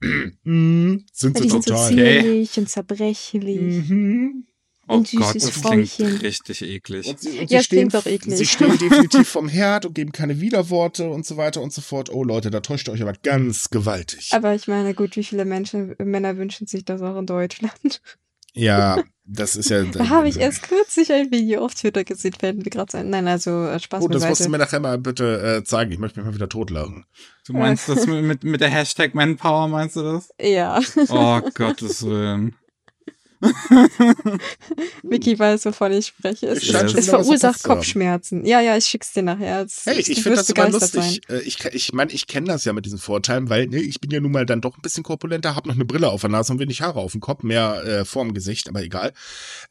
Mhm, 0.00 1.06
sind 1.12 1.36
Ja, 1.36 1.42
sie 1.42 1.46
die 1.46 1.50
sind 1.50 1.64
so 1.64 1.70
total. 1.70 1.92
Okay. 1.92 2.20
zierlich 2.22 2.58
und 2.58 2.68
zerbrechlich. 2.68 3.58
Mhm. 3.88 4.44
Oh 4.90 4.94
Ein 4.94 5.04
süßes 5.04 5.20
Gott, 5.20 5.34
das 5.34 5.60
klingt 5.62 5.88
Frauchen. 5.90 6.16
richtig 6.18 6.62
eklig. 6.62 7.06
Und 7.08 7.20
sie, 7.20 7.28
und 7.40 7.40
Ja, 7.42 7.46
sie 7.48 7.56
es 7.56 7.68
klingt 7.68 7.92
doch 7.94 8.06
eklig. 8.06 8.38
Sie 8.38 8.46
stehen 8.46 8.78
definitiv 8.78 9.28
vom 9.28 9.46
Herd 9.48 9.84
und 9.84 9.94
geben 9.94 10.12
keine 10.12 10.40
Widerworte 10.40 11.10
und 11.10 11.26
so 11.26 11.36
weiter 11.36 11.60
und 11.60 11.74
so 11.74 11.82
fort. 11.82 12.08
Oh 12.10 12.24
Leute, 12.24 12.50
da 12.50 12.60
täuscht 12.60 12.88
ihr 12.88 12.92
euch 12.92 13.02
aber 13.02 13.12
ganz 13.12 13.68
gewaltig. 13.68 14.30
Aber 14.32 14.54
ich 14.54 14.66
meine, 14.66 14.94
gut, 14.94 15.16
wie 15.16 15.24
viele 15.24 15.44
Menschen, 15.44 15.94
Männer 15.98 16.38
wünschen 16.38 16.66
sich 16.66 16.84
das 16.86 17.02
auch 17.02 17.18
in 17.18 17.26
Deutschland? 17.26 18.00
ja, 18.54 19.02
das 19.28 19.56
ist 19.56 19.70
ja. 19.70 19.82
Da 19.92 20.08
habe 20.08 20.28
ich 20.28 20.38
erst 20.38 20.62
kürzlich 20.62 21.12
ein 21.12 21.30
Video 21.30 21.64
auf 21.64 21.74
Twitter 21.74 22.04
gesehen, 22.04 22.32
fällt 22.32 22.58
mir 22.58 22.64
gerade 22.64 22.90
sein. 22.90 23.10
Nein, 23.10 23.28
also 23.28 23.64
äh, 23.66 23.78
Spaß 23.78 24.02
Oh, 24.02 24.08
das 24.08 24.26
musst 24.26 24.44
du 24.44 24.48
mir 24.48 24.58
nachher 24.58 24.80
mal 24.80 24.98
bitte 24.98 25.58
äh, 25.58 25.64
zeigen. 25.64 25.92
Ich 25.92 25.98
möchte 25.98 26.20
mich 26.20 26.26
mal 26.26 26.34
wieder 26.34 26.48
totlachen. 26.48 27.04
Du 27.46 27.52
meinst 27.52 27.88
das 27.88 28.06
mit, 28.06 28.24
mit, 28.24 28.44
mit 28.44 28.60
der 28.60 28.68
Hashtag 28.68 29.14
Manpower, 29.14 29.68
meinst 29.68 29.96
du 29.96 30.02
das? 30.02 30.30
Ja, 30.40 30.80
Oh 31.08 31.40
Gottes 31.54 32.04
Willen. 32.04 32.56
Vicky 35.02 35.38
weiß, 35.38 35.64
wovon 35.66 35.92
ich 35.92 36.06
spreche. 36.06 36.48
Es, 36.48 36.62
Ich 36.62 36.74
es, 36.74 36.94
es 36.94 37.08
verursacht. 37.08 37.62
Kopfschmerzen. 37.62 38.44
Ja, 38.44 38.60
ja, 38.60 38.76
ich 38.76 38.86
schick's 38.86 39.12
dir 39.12 39.22
nachher. 39.22 39.62
Es, 39.62 39.86
Hey, 39.86 40.00
ich 40.00 40.22
finde 40.22 40.38
das 40.38 40.50
immer 40.50 40.68
lustig. 40.70 41.20
Äh, 41.28 41.40
Ich, 41.40 41.64
ich 41.64 41.92
meine, 41.92 42.12
ich 42.12 42.26
kenne 42.26 42.48
das 42.48 42.64
ja 42.64 42.72
mit 42.72 42.84
diesen 42.86 42.98
Vorteilen, 42.98 43.48
weil 43.48 43.66
ne, 43.68 43.80
ich 43.80 44.00
bin 44.00 44.10
ja 44.10 44.20
nun 44.20 44.32
mal 44.32 44.46
dann 44.46 44.60
doch 44.60 44.76
ein 44.76 44.82
bisschen 44.82 45.02
korpulenter, 45.04 45.54
habe 45.54 45.68
noch 45.68 45.76
eine 45.76 45.84
Brille 45.84 46.08
auf 46.08 46.22
der 46.22 46.30
Nase 46.30 46.52
und 46.52 46.58
wenig 46.58 46.80
Haare 46.82 46.98
auf 47.00 47.12
dem 47.12 47.20
Kopf, 47.20 47.42
mehr 47.42 47.84
äh, 47.84 48.04
vorm 48.04 48.34
Gesicht, 48.34 48.68
aber 48.68 48.82
egal. 48.82 49.12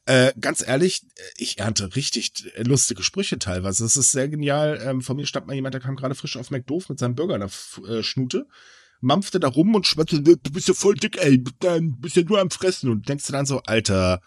Äh, 0.06 0.32
ganz 0.40 0.66
ehrlich, 0.66 1.04
äh, 1.16 1.22
ich 1.38 1.60
ernte 1.60 1.96
richtig 1.96 2.52
lustige 2.58 3.04
Sprüche 3.04 3.40
teilweise. 3.40 3.84
Das 3.84 3.98
ist 3.98 4.12
sehr 4.12 4.30
genial. 4.30 4.82
Ähm, 4.84 5.02
von 5.02 5.18
mir 5.18 5.26
stammt 5.26 5.48
mal 5.48 5.54
jemand, 5.54 5.74
der 5.74 5.82
kam 5.82 5.96
gerade 5.96 6.16
frisch 6.16 6.38
auf 6.38 6.52
McDoof 6.52 6.90
mit 6.90 7.00
seinem 7.00 7.16
Burger 7.16 7.36
in 7.36 7.42
der 7.42 7.48
F 7.48 7.82
äh, 7.88 8.04
Schnute, 8.04 8.48
mampfte 9.02 9.40
da 9.40 9.48
rum 9.48 9.76
und 9.76 9.88
schwatzte, 9.88 10.22
du 10.22 10.38
bist 10.38 10.68
ja 10.68 10.74
voll 10.74 10.96
dick, 10.96 11.18
ey, 11.18 11.44
du 11.44 11.96
bist 11.98 12.16
ja 12.16 12.24
nur 12.24 12.40
am 12.40 12.50
Fressen 12.50 12.90
und 12.90 13.08
denkst 13.08 13.26
du 13.28 13.34
dann 13.34 13.46
so, 13.46 13.62
Alter, 13.64 14.22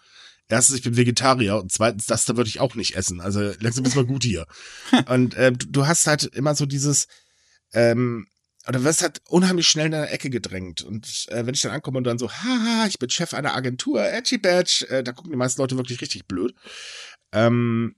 erstens, 0.47 0.77
ich 0.77 0.83
bin 0.83 0.97
Vegetarier 0.97 1.57
und 1.57 1.71
zweitens, 1.71 2.05
das 2.05 2.25
da 2.25 2.37
würde 2.37 2.49
ich 2.49 2.59
auch 2.59 2.75
nicht 2.75 2.95
essen. 2.95 3.21
Also 3.21 3.51
langsam 3.59 3.85
ist 3.85 3.95
mal 3.95 4.05
gut 4.05 4.23
hier. 4.23 4.45
und 5.07 5.35
äh, 5.35 5.51
du, 5.51 5.67
du 5.67 5.87
hast 5.87 6.07
halt 6.07 6.23
immer 6.23 6.55
so 6.55 6.65
dieses, 6.65 7.07
ähm, 7.73 8.27
oder 8.67 8.83
wirst 8.83 9.01
halt 9.01 9.21
unheimlich 9.27 9.67
schnell 9.67 9.87
in 9.87 9.95
eine 9.95 10.09
Ecke 10.09 10.29
gedrängt. 10.29 10.83
Und 10.83 11.25
äh, 11.29 11.45
wenn 11.45 11.53
ich 11.53 11.61
dann 11.61 11.71
ankomme 11.71 11.97
und 11.97 12.03
dann 12.03 12.19
so, 12.19 12.29
haha, 12.29 12.85
ich 12.87 12.99
bin 12.99 13.09
Chef 13.09 13.33
einer 13.33 13.55
Agentur, 13.55 14.03
Edgy 14.03 14.37
Badge, 14.37 14.87
äh, 14.89 15.03
da 15.03 15.13
gucken 15.13 15.31
die 15.31 15.37
meisten 15.37 15.61
Leute 15.61 15.77
wirklich 15.77 16.01
richtig 16.01 16.27
blöd. 16.27 16.53
Ähm, 17.31 17.95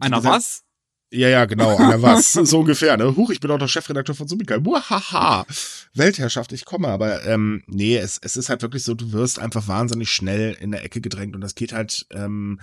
Einer 0.00 0.16
gesagt, 0.16 0.24
was? 0.24 0.63
Ja, 1.14 1.28
ja, 1.28 1.44
genau, 1.44 1.76
einer 1.76 2.02
was. 2.02 2.32
so 2.32 2.60
ungefähr, 2.60 2.96
ne? 2.96 3.14
Huch, 3.16 3.30
ich 3.30 3.38
bin 3.40 3.50
auch 3.50 3.58
noch 3.58 3.68
Chefredakteur 3.68 4.14
von 4.16 4.26
Sumika. 4.26 4.58
Muahaha. 4.58 5.46
Weltherrschaft, 5.94 6.52
ich 6.52 6.64
komme. 6.64 6.88
Aber 6.88 7.24
ähm, 7.24 7.62
nee, 7.66 7.96
es, 7.96 8.18
es 8.22 8.36
ist 8.36 8.48
halt 8.48 8.62
wirklich 8.62 8.82
so, 8.82 8.94
du 8.94 9.12
wirst 9.12 9.38
einfach 9.38 9.68
wahnsinnig 9.68 10.10
schnell 10.10 10.56
in 10.60 10.72
der 10.72 10.84
Ecke 10.84 11.00
gedrängt 11.00 11.34
und 11.36 11.40
das 11.40 11.54
geht 11.54 11.72
halt 11.72 12.06
ähm, 12.10 12.60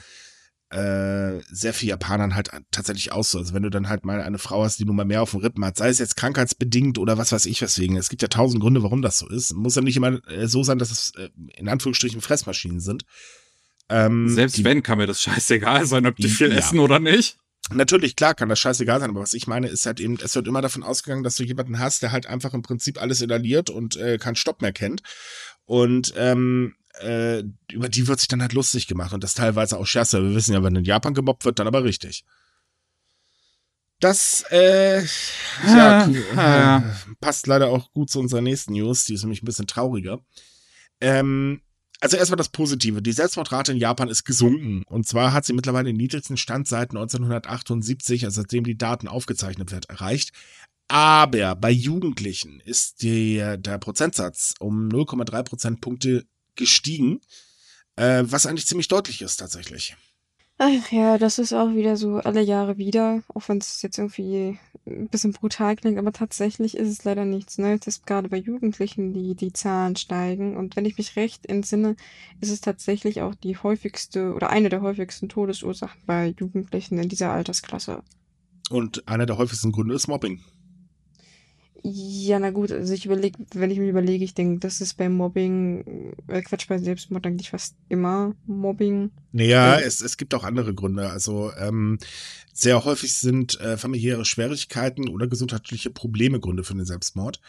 äh, 0.69 1.41
sehr 1.51 1.73
viel 1.73 1.89
Japanern 1.89 2.33
halt 2.35 2.49
tatsächlich 2.71 3.11
aus 3.11 3.31
so. 3.31 3.39
Also 3.39 3.53
wenn 3.53 3.63
du 3.63 3.69
dann 3.69 3.89
halt 3.89 4.05
mal 4.05 4.21
eine 4.21 4.37
Frau 4.37 4.63
hast, 4.63 4.79
die 4.79 4.85
nun 4.85 4.95
mal 4.95 5.05
mehr 5.05 5.21
auf 5.21 5.31
dem 5.31 5.41
Rippen 5.41 5.63
hat, 5.65 5.77
sei 5.77 5.89
es 5.89 5.99
jetzt 5.99 6.15
krankheitsbedingt 6.15 6.97
oder 6.97 7.17
was 7.17 7.31
weiß 7.31 7.45
ich 7.45 7.61
weswegen. 7.61 7.97
Es 7.97 8.09
gibt 8.09 8.21
ja 8.21 8.27
tausend 8.29 8.61
Gründe, 8.61 8.83
warum 8.83 9.01
das 9.01 9.19
so 9.19 9.27
ist. 9.29 9.53
Muss 9.53 9.75
ja 9.75 9.81
nicht 9.81 9.97
immer 9.97 10.19
äh, 10.29 10.47
so 10.47 10.63
sein, 10.63 10.77
dass 10.79 10.91
es 10.91 11.13
äh, 11.17 11.29
in 11.57 11.67
Anführungsstrichen 11.69 12.21
Fressmaschinen 12.21 12.79
sind. 12.79 13.03
Ähm, 13.89 14.29
Selbst 14.29 14.57
die- 14.57 14.63
wenn, 14.63 14.83
kann 14.83 14.97
mir 14.97 15.07
das 15.07 15.21
scheißegal 15.21 15.85
sein, 15.85 16.05
ob 16.05 16.15
die 16.15 16.29
viel 16.29 16.51
Ja. 16.51 16.57
essen 16.57 16.79
oder 16.79 16.99
nicht. 16.99 17.37
Natürlich, 17.69 18.15
klar, 18.15 18.33
kann 18.33 18.49
das 18.49 18.59
scheißegal 18.59 18.99
sein, 18.99 19.11
aber 19.11 19.21
was 19.21 19.33
ich 19.33 19.47
meine, 19.47 19.67
ist 19.67 19.85
halt 19.85 19.99
eben, 19.99 20.17
es 20.21 20.35
wird 20.35 20.47
immer 20.47 20.61
davon 20.61 20.83
ausgegangen, 20.83 21.23
dass 21.23 21.35
du 21.35 21.43
jemanden 21.43 21.79
hast, 21.79 22.01
der 22.01 22.11
halt 22.11 22.25
einfach 22.25 22.53
im 22.53 22.63
Prinzip 22.63 23.01
alles 23.01 23.21
inhaliert 23.21 23.69
und 23.69 23.95
äh, 23.95 24.17
keinen 24.17 24.35
Stopp 24.35 24.61
mehr 24.61 24.73
kennt. 24.73 25.03
Und 25.65 26.13
ähm, 26.17 26.75
äh, 26.99 27.43
über 27.71 27.87
die 27.87 28.07
wird 28.07 28.19
sich 28.19 28.27
dann 28.27 28.41
halt 28.41 28.53
lustig 28.53 28.87
gemacht 28.87 29.13
und 29.13 29.23
das 29.23 29.35
teilweise 29.35 29.77
auch 29.77 29.85
Scherze. 29.85 30.21
Wir 30.21 30.35
wissen 30.35 30.53
ja, 30.53 30.63
wenn 30.63 30.75
in 30.75 30.83
Japan 30.83 31.13
gemobbt 31.13 31.45
wird, 31.45 31.59
dann 31.59 31.67
aber 31.67 31.83
richtig. 31.83 32.25
Das 34.01 34.43
äh, 34.49 35.03
ja, 35.67 36.09
Ah, 36.35 36.77
äh, 36.79 36.81
passt 37.21 37.45
leider 37.45 37.69
auch 37.69 37.93
gut 37.93 38.09
zu 38.09 38.19
unserer 38.19 38.41
nächsten 38.41 38.73
News, 38.73 39.05
die 39.05 39.13
ist 39.13 39.21
nämlich 39.21 39.43
ein 39.43 39.45
bisschen 39.45 39.67
trauriger. 39.67 40.19
Ähm, 40.99 41.61
also 42.01 42.17
erstmal 42.17 42.37
das 42.37 42.49
Positive. 42.49 43.01
Die 43.01 43.11
Selbstmordrate 43.11 43.71
in 43.71 43.77
Japan 43.77 44.09
ist 44.09 44.25
gesunken. 44.25 44.83
Und 44.87 45.07
zwar 45.07 45.33
hat 45.33 45.45
sie 45.45 45.53
mittlerweile 45.53 45.85
den 45.85 45.97
niedrigsten 45.97 46.35
Stand 46.35 46.67
seit 46.67 46.89
1978, 46.89 48.25
also 48.25 48.41
seitdem 48.41 48.63
die 48.63 48.77
Daten 48.77 49.07
aufgezeichnet 49.07 49.71
wird, 49.71 49.89
erreicht. 49.89 50.31
Aber 50.87 51.55
bei 51.55 51.71
Jugendlichen 51.71 52.59
ist 52.59 53.01
die, 53.03 53.37
der 53.57 53.77
Prozentsatz 53.77 54.55
um 54.59 54.89
0,3 54.89 55.43
Prozentpunkte 55.43 56.25
gestiegen, 56.55 57.21
äh, 57.95 58.23
was 58.25 58.45
eigentlich 58.45 58.67
ziemlich 58.67 58.89
deutlich 58.89 59.21
ist 59.21 59.37
tatsächlich. 59.37 59.95
Ach 60.63 60.91
ja, 60.91 61.17
das 61.17 61.39
ist 61.39 61.53
auch 61.53 61.73
wieder 61.73 61.97
so 61.97 62.17
alle 62.17 62.43
Jahre 62.43 62.77
wieder, 62.77 63.23
auch 63.33 63.49
wenn 63.49 63.57
es 63.57 63.81
jetzt 63.81 63.97
irgendwie 63.97 64.59
ein 64.85 65.07
bisschen 65.07 65.33
brutal 65.33 65.75
klingt, 65.75 65.97
aber 65.97 66.11
tatsächlich 66.11 66.77
ist 66.77 66.87
es 66.87 67.03
leider 67.03 67.25
nichts 67.25 67.57
Neues, 67.57 68.03
gerade 68.05 68.29
bei 68.29 68.37
Jugendlichen 68.37 69.11
die, 69.11 69.33
die 69.33 69.53
Zahlen 69.53 69.95
steigen. 69.95 70.55
Und 70.55 70.75
wenn 70.75 70.85
ich 70.85 70.99
mich 70.99 71.15
recht 71.15 71.47
entsinne, 71.47 71.95
ist 72.41 72.51
es 72.51 72.61
tatsächlich 72.61 73.23
auch 73.23 73.33
die 73.33 73.57
häufigste 73.57 74.35
oder 74.35 74.51
eine 74.51 74.69
der 74.69 74.81
häufigsten 74.81 75.29
Todesursachen 75.29 76.03
bei 76.05 76.35
Jugendlichen 76.39 76.99
in 76.99 77.09
dieser 77.09 77.31
Altersklasse. 77.31 78.03
Und 78.69 79.07
einer 79.07 79.25
der 79.25 79.39
häufigsten 79.39 79.71
Gründe 79.71 79.95
ist 79.95 80.07
Mobbing. 80.07 80.41
Ja, 81.83 82.37
na 82.37 82.51
gut, 82.51 82.71
also 82.71 82.93
ich 82.93 83.05
überlege, 83.05 83.39
wenn 83.53 83.71
ich 83.71 83.79
mir 83.79 83.89
überlege, 83.89 84.23
ich 84.23 84.35
denke, 84.35 84.59
das 84.59 84.81
ist 84.81 84.97
beim 84.97 85.13
Mobbing, 85.13 86.13
äh, 86.27 86.41
Quatsch, 86.43 86.67
bei 86.67 86.77
Selbstmord 86.77 87.25
eigentlich 87.25 87.49
fast 87.49 87.75
immer 87.89 88.35
Mobbing. 88.45 89.09
Naja, 89.31 89.77
äh, 89.77 89.83
es, 89.83 90.01
es 90.01 90.17
gibt 90.17 90.35
auch 90.35 90.43
andere 90.43 90.75
Gründe. 90.75 91.09
Also 91.09 91.51
ähm, 91.57 91.97
sehr 92.53 92.85
häufig 92.85 93.15
sind 93.15 93.59
äh, 93.61 93.77
familiäre 93.77 94.25
Schwierigkeiten 94.25 95.09
oder 95.09 95.27
gesundheitliche 95.27 95.89
Probleme 95.89 96.39
Gründe 96.39 96.63
für 96.63 96.75
den 96.75 96.85
Selbstmord. 96.85 97.41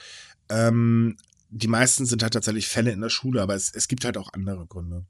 Ähm, 0.48 1.16
die 1.54 1.68
meisten 1.68 2.06
sind 2.06 2.22
halt 2.22 2.32
tatsächlich 2.32 2.66
Fälle 2.66 2.92
in 2.92 3.02
der 3.02 3.10
Schule, 3.10 3.42
aber 3.42 3.54
es, 3.54 3.70
es 3.74 3.86
gibt 3.86 4.06
halt 4.06 4.16
auch 4.16 4.32
andere 4.32 4.66
Gründe. 4.66 5.04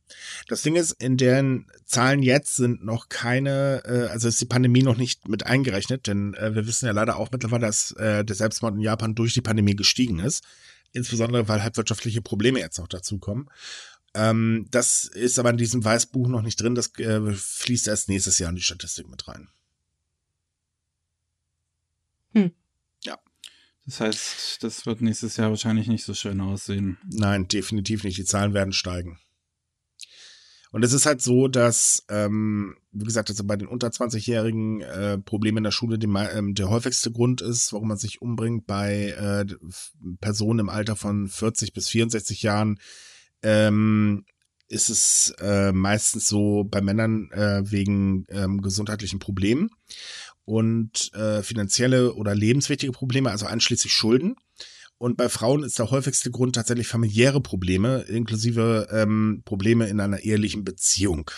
Das 0.48 0.62
Ding 0.62 0.74
ist, 0.74 0.90
in 0.92 1.16
deren 1.16 1.68
Zahlen 1.84 2.20
jetzt 2.20 2.56
sind 2.56 2.84
noch 2.84 3.08
keine, 3.08 3.82
äh, 3.84 4.08
also 4.08 4.26
ist 4.26 4.40
die 4.40 4.46
Pandemie 4.46 4.82
noch 4.82 4.96
nicht 4.96 5.28
mit 5.28 5.46
eingerechnet, 5.46 6.08
denn 6.08 6.34
äh, 6.34 6.54
wir 6.54 6.66
wissen 6.66 6.86
ja 6.86 6.92
leider 6.92 7.16
auch 7.16 7.30
mittlerweile, 7.30 7.66
dass 7.66 7.92
äh, 7.92 8.24
der 8.24 8.34
Selbstmord 8.34 8.74
in 8.74 8.80
Japan 8.80 9.14
durch 9.14 9.34
die 9.34 9.40
Pandemie 9.40 9.76
gestiegen 9.76 10.18
ist. 10.18 10.42
Insbesondere, 10.92 11.48
weil 11.48 11.62
halt 11.62 11.76
wirtschaftliche 11.76 12.22
Probleme 12.22 12.58
jetzt 12.58 12.78
noch 12.78 12.88
dazukommen. 12.88 13.48
Ähm, 14.14 14.66
das 14.70 15.04
ist 15.04 15.38
aber 15.38 15.50
in 15.50 15.56
diesem 15.56 15.84
Weißbuch 15.84 16.26
noch 16.26 16.42
nicht 16.42 16.60
drin, 16.60 16.74
das 16.74 16.92
äh, 16.98 17.20
fließt 17.32 17.86
erst 17.86 18.08
nächstes 18.08 18.38
Jahr 18.40 18.50
in 18.50 18.56
die 18.56 18.62
Statistik 18.62 19.08
mit 19.08 19.28
rein. 19.28 19.48
Hm. 22.34 22.50
Das 23.86 24.00
heißt, 24.00 24.62
das 24.62 24.86
wird 24.86 25.00
nächstes 25.00 25.36
Jahr 25.36 25.50
wahrscheinlich 25.50 25.88
nicht 25.88 26.04
so 26.04 26.14
schön 26.14 26.40
aussehen. 26.40 26.98
Nein, 27.10 27.48
definitiv 27.48 28.04
nicht. 28.04 28.18
Die 28.18 28.24
Zahlen 28.24 28.54
werden 28.54 28.72
steigen. 28.72 29.18
Und 30.70 30.84
es 30.84 30.94
ist 30.94 31.04
halt 31.04 31.20
so, 31.20 31.48
dass, 31.48 32.04
ähm, 32.08 32.76
wie 32.92 33.04
gesagt, 33.04 33.28
also 33.28 33.44
bei 33.44 33.56
den 33.56 33.68
unter 33.68 33.88
20-Jährigen 33.88 34.80
äh, 34.80 35.18
Probleme 35.18 35.58
in 35.58 35.64
der 35.64 35.70
Schule 35.70 35.98
die, 35.98 36.06
ähm, 36.06 36.54
der 36.54 36.70
häufigste 36.70 37.12
Grund 37.12 37.42
ist, 37.42 37.74
warum 37.74 37.88
man 37.88 37.98
sich 37.98 38.22
umbringt. 38.22 38.66
Bei 38.66 39.10
äh, 39.10 39.44
Personen 40.20 40.60
im 40.60 40.68
Alter 40.70 40.96
von 40.96 41.28
40 41.28 41.74
bis 41.74 41.88
64 41.88 42.42
Jahren 42.42 42.78
ähm, 43.42 44.24
ist 44.68 44.88
es 44.88 45.34
äh, 45.40 45.72
meistens 45.72 46.26
so 46.26 46.64
bei 46.64 46.80
Männern 46.80 47.30
äh, 47.32 47.62
wegen 47.70 48.24
ähm, 48.30 48.62
gesundheitlichen 48.62 49.18
Problemen 49.18 49.68
und 50.44 51.12
äh, 51.14 51.42
finanzielle 51.42 52.14
oder 52.14 52.34
lebenswichtige 52.34 52.92
Probleme, 52.92 53.30
also 53.30 53.46
einschließlich 53.46 53.92
Schulden. 53.92 54.36
Und 54.98 55.16
bei 55.16 55.28
Frauen 55.28 55.64
ist 55.64 55.78
der 55.78 55.90
häufigste 55.90 56.30
Grund 56.30 56.54
tatsächlich 56.54 56.86
familiäre 56.86 57.40
Probleme, 57.40 58.02
inklusive 58.02 58.88
ähm, 58.92 59.42
Probleme 59.44 59.88
in 59.88 59.98
einer 60.00 60.20
ehelichen 60.20 60.64
Beziehung. 60.64 61.30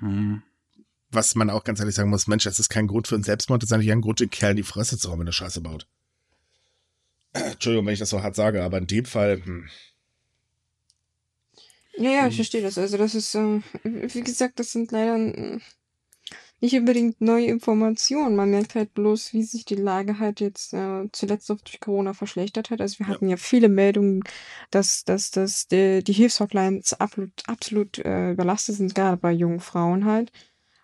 Hm. 0.00 0.42
Was 1.12 1.34
man 1.34 1.50
auch 1.50 1.64
ganz 1.64 1.80
ehrlich 1.80 1.94
sagen 1.94 2.10
muss, 2.10 2.26
Mensch, 2.26 2.44
das 2.44 2.58
ist 2.58 2.68
kein 2.68 2.86
Grund 2.86 3.08
für 3.08 3.14
einen 3.14 3.24
Selbstmord, 3.24 3.62
das 3.62 3.68
ist 3.68 3.72
eigentlich 3.72 3.92
ein 3.92 4.00
Grund, 4.00 4.20
den 4.20 4.30
Kerl 4.30 4.52
in 4.52 4.56
die 4.58 4.62
Fresse 4.62 4.98
zu 4.98 5.10
hauen, 5.10 5.20
wenn 5.20 5.26
er 5.26 5.32
Scheiße 5.32 5.60
baut. 5.60 5.86
Entschuldigung, 7.32 7.86
wenn 7.86 7.92
ich 7.92 8.00
das 8.00 8.10
so 8.10 8.22
hart 8.22 8.34
sage, 8.34 8.64
aber 8.64 8.78
in 8.78 8.86
dem 8.86 9.04
Fall. 9.04 9.40
Hm. 9.44 9.68
Ja, 11.96 12.10
ja, 12.10 12.26
ich 12.26 12.30
hm. 12.30 12.36
verstehe 12.36 12.62
das. 12.62 12.78
Also 12.78 12.96
das 12.96 13.14
ist, 13.14 13.34
äh, 13.34 13.60
wie 13.84 14.22
gesagt, 14.22 14.58
das 14.58 14.72
sind 14.72 14.90
leider 14.90 15.16
äh, 15.16 15.60
nicht 16.60 16.74
unbedingt 16.76 17.20
neue 17.20 17.46
Informationen. 17.46 18.36
Man 18.36 18.50
merkt 18.50 18.74
halt 18.74 18.94
bloß, 18.94 19.32
wie 19.32 19.42
sich 19.42 19.64
die 19.64 19.76
Lage 19.76 20.18
halt 20.18 20.40
jetzt 20.40 20.74
äh, 20.74 21.08
zuletzt 21.12 21.50
auch 21.50 21.60
durch 21.60 21.80
Corona 21.80 22.12
verschlechtert 22.12 22.70
hat. 22.70 22.80
Also 22.80 22.98
wir 22.98 23.08
hatten 23.08 23.26
ja, 23.26 23.32
ja 23.32 23.36
viele 23.36 23.68
Meldungen, 23.68 24.22
dass, 24.70 25.04
dass, 25.04 25.30
dass 25.30 25.68
die, 25.68 26.04
die 26.04 26.12
Hilfshotlines 26.12 26.94
absolut, 27.00 27.32
absolut 27.46 27.98
äh, 27.98 28.32
überlastet 28.32 28.76
sind, 28.76 28.94
gerade 28.94 29.16
bei 29.16 29.32
jungen 29.32 29.60
Frauen 29.60 30.04
halt. 30.04 30.32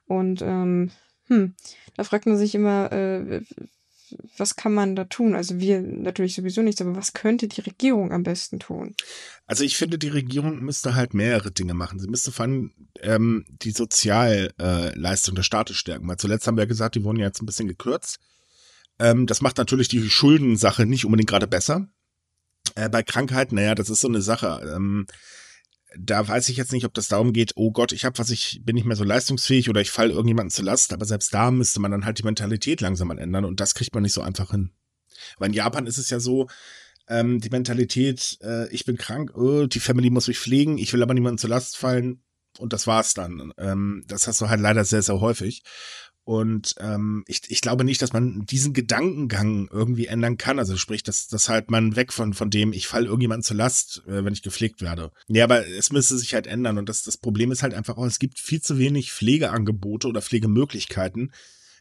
Und 0.07 0.41
ähm, 0.43 0.91
hm, 1.29 1.55
da 1.97 2.05
fragt 2.05 2.27
man 2.27 2.39
sich 2.39 2.55
immer, 2.55 2.91
äh, 2.93 3.43
was 4.37 4.57
kann 4.57 4.75
man 4.75 4.97
da 4.97 5.05
tun? 5.05 5.35
Also 5.35 5.59
wir 5.59 5.81
natürlich 5.81 6.35
sowieso 6.35 6.63
nichts, 6.63 6.81
aber 6.81 6.97
was 6.97 7.13
könnte 7.13 7.49
die 7.49 7.61
Regierung 7.61 8.13
am 8.13 8.23
besten 8.23 8.59
tun? 8.59 8.95
Also 9.47 9.65
ich 9.65 9.77
finde, 9.77 9.99
die 9.99 10.09
Regierung 10.09 10.61
müsste 10.61 10.95
halt 10.95 11.15
mehrere 11.15 11.51
Dinge 11.51 11.75
machen. 11.75 11.99
Sie 11.99 12.09
müsste 12.09 12.33
vor 12.33 12.45
allem 12.45 12.73
ähm, 13.01 13.45
die 13.49 13.71
Sozialleistung 13.71 15.35
äh, 15.35 15.37
der 15.37 15.43
Staates 15.43 15.77
stärken. 15.77 16.09
Weil 16.09 16.19
zuletzt 16.19 16.47
haben 16.47 16.57
wir 16.57 16.65
ja 16.65 16.69
gesagt, 16.69 16.95
die 16.95 17.05
wurden 17.05 17.19
ja 17.19 17.27
jetzt 17.27 17.43
ein 17.43 17.47
bisschen 17.47 17.69
gekürzt. 17.69 18.19
Ähm, 18.99 19.27
das 19.27 19.41
macht 19.41 19.59
natürlich 19.59 19.89
die 19.89 20.09
Schuldensache 20.09 20.87
nicht 20.87 21.05
unbedingt 21.05 21.29
gerade 21.29 21.47
besser. 21.47 21.89
Äh, 22.75 22.89
bei 22.89 23.03
Krankheiten, 23.03 23.57
naja, 23.57 23.75
das 23.75 23.91
ist 23.91 24.01
so 24.01 24.09
eine 24.09 24.23
Sache. 24.23 24.73
Ähm, 24.75 25.07
da 25.99 26.27
weiß 26.27 26.49
ich 26.49 26.57
jetzt 26.57 26.73
nicht, 26.73 26.85
ob 26.85 26.95
das 26.95 27.09
darum 27.09 27.33
geht, 27.33 27.53
oh 27.57 27.71
Gott, 27.71 27.93
ich 27.93 28.05
habe 28.05 28.19
was, 28.19 28.31
ich 28.31 28.61
bin 28.65 28.75
nicht 28.75 28.87
mehr 28.87 28.97
so 28.97 29.05
leistungsfähig 29.05 29.69
oder 29.69 29.81
ich 29.81 29.91
falle 29.91 30.11
irgendjemandem 30.13 30.51
zu 30.51 30.63
Last, 30.63 30.93
aber 30.93 31.05
selbst 31.05 31.33
da 31.35 31.51
müsste 31.51 31.81
man 31.81 31.91
dann 31.91 32.05
halt 32.05 32.19
die 32.19 32.25
Mentalität 32.25 32.81
langsam 32.81 33.09
mal 33.09 33.19
ändern 33.19 33.45
und 33.45 33.61
das 33.61 33.75
kriegt 33.75 33.95
man 33.95 34.03
nicht 34.03 34.13
so 34.13 34.23
einfach 34.23 34.51
hin. 34.51 34.71
Weil 35.39 35.49
in 35.49 35.55
Japan 35.55 35.87
ist 35.87 35.99
es 35.99 36.11
ja 36.11 36.21
so, 36.21 36.49
ähm, 37.09 37.41
die 37.41 37.51
Mentalität, 37.51 38.39
äh, 38.43 38.69
ich 38.69 38.85
bin 38.85 38.97
krank, 38.97 39.37
oh, 39.37 39.67
die 39.67 39.81
Family 39.81 40.11
muss 40.11 40.29
mich 40.29 40.39
pflegen, 40.39 40.79
ich 40.79 40.93
will 40.93 41.03
aber 41.03 41.15
niemandem 41.15 41.39
zu 41.39 41.47
Last 41.47 41.77
fallen 41.77 42.23
und 42.59 42.73
das 42.73 42.87
war's 42.87 43.15
dann. 43.15 43.53
Ähm, 43.59 44.05
das 44.07 44.27
hast 44.27 44.41
du 44.41 44.49
halt 44.49 44.61
leider 44.61 44.85
sehr, 44.85 45.03
sehr 45.03 45.21
häufig. 45.21 45.63
Und 46.27 46.75
ähm, 46.81 47.23
ich, 47.29 47.43
ich 47.53 47.61
glaube 47.61 47.85
nicht, 47.85 48.03
dass 48.03 48.13
man 48.13 48.45
diesen 48.47 48.73
Gedankengang 48.73 49.69
irgendwie 49.71 50.09
ändern 50.09 50.37
kann. 50.37 50.59
Also 50.59 50.77
sprich, 50.77 51.05
dass, 51.05 51.29
dass 51.29 51.49
halt 51.49 51.71
man 51.71 51.95
weg 51.95 52.13
von, 52.13 52.35
von 52.35 52.51
dem, 52.51 52.73
ich 52.73 52.89
falle 52.89 53.07
irgendjemandem 53.07 53.45
zur 53.45 53.57
Last, 53.57 54.03
äh, 54.09 54.25
wenn 54.25 54.33
ich 54.33 54.43
gepflegt 54.43 54.83
werde. 54.83 55.13
Ja, 55.29 55.45
aber 55.45 55.65
es 55.65 55.93
müsste 55.93 56.19
sich 56.19 56.35
halt 56.35 56.49
ändern. 56.49 56.79
Und 56.79 56.89
das, 56.89 57.05
das 57.05 57.17
Problem 57.17 57.53
ist 57.53 57.63
halt 57.63 57.75
einfach 57.75 57.97
auch, 57.97 58.07
es 58.07 58.19
gibt 58.19 58.41
viel 58.41 58.61
zu 58.61 58.77
wenig 58.77 59.13
Pflegeangebote 59.13 60.09
oder 60.09 60.21
Pflegemöglichkeiten. 60.21 61.33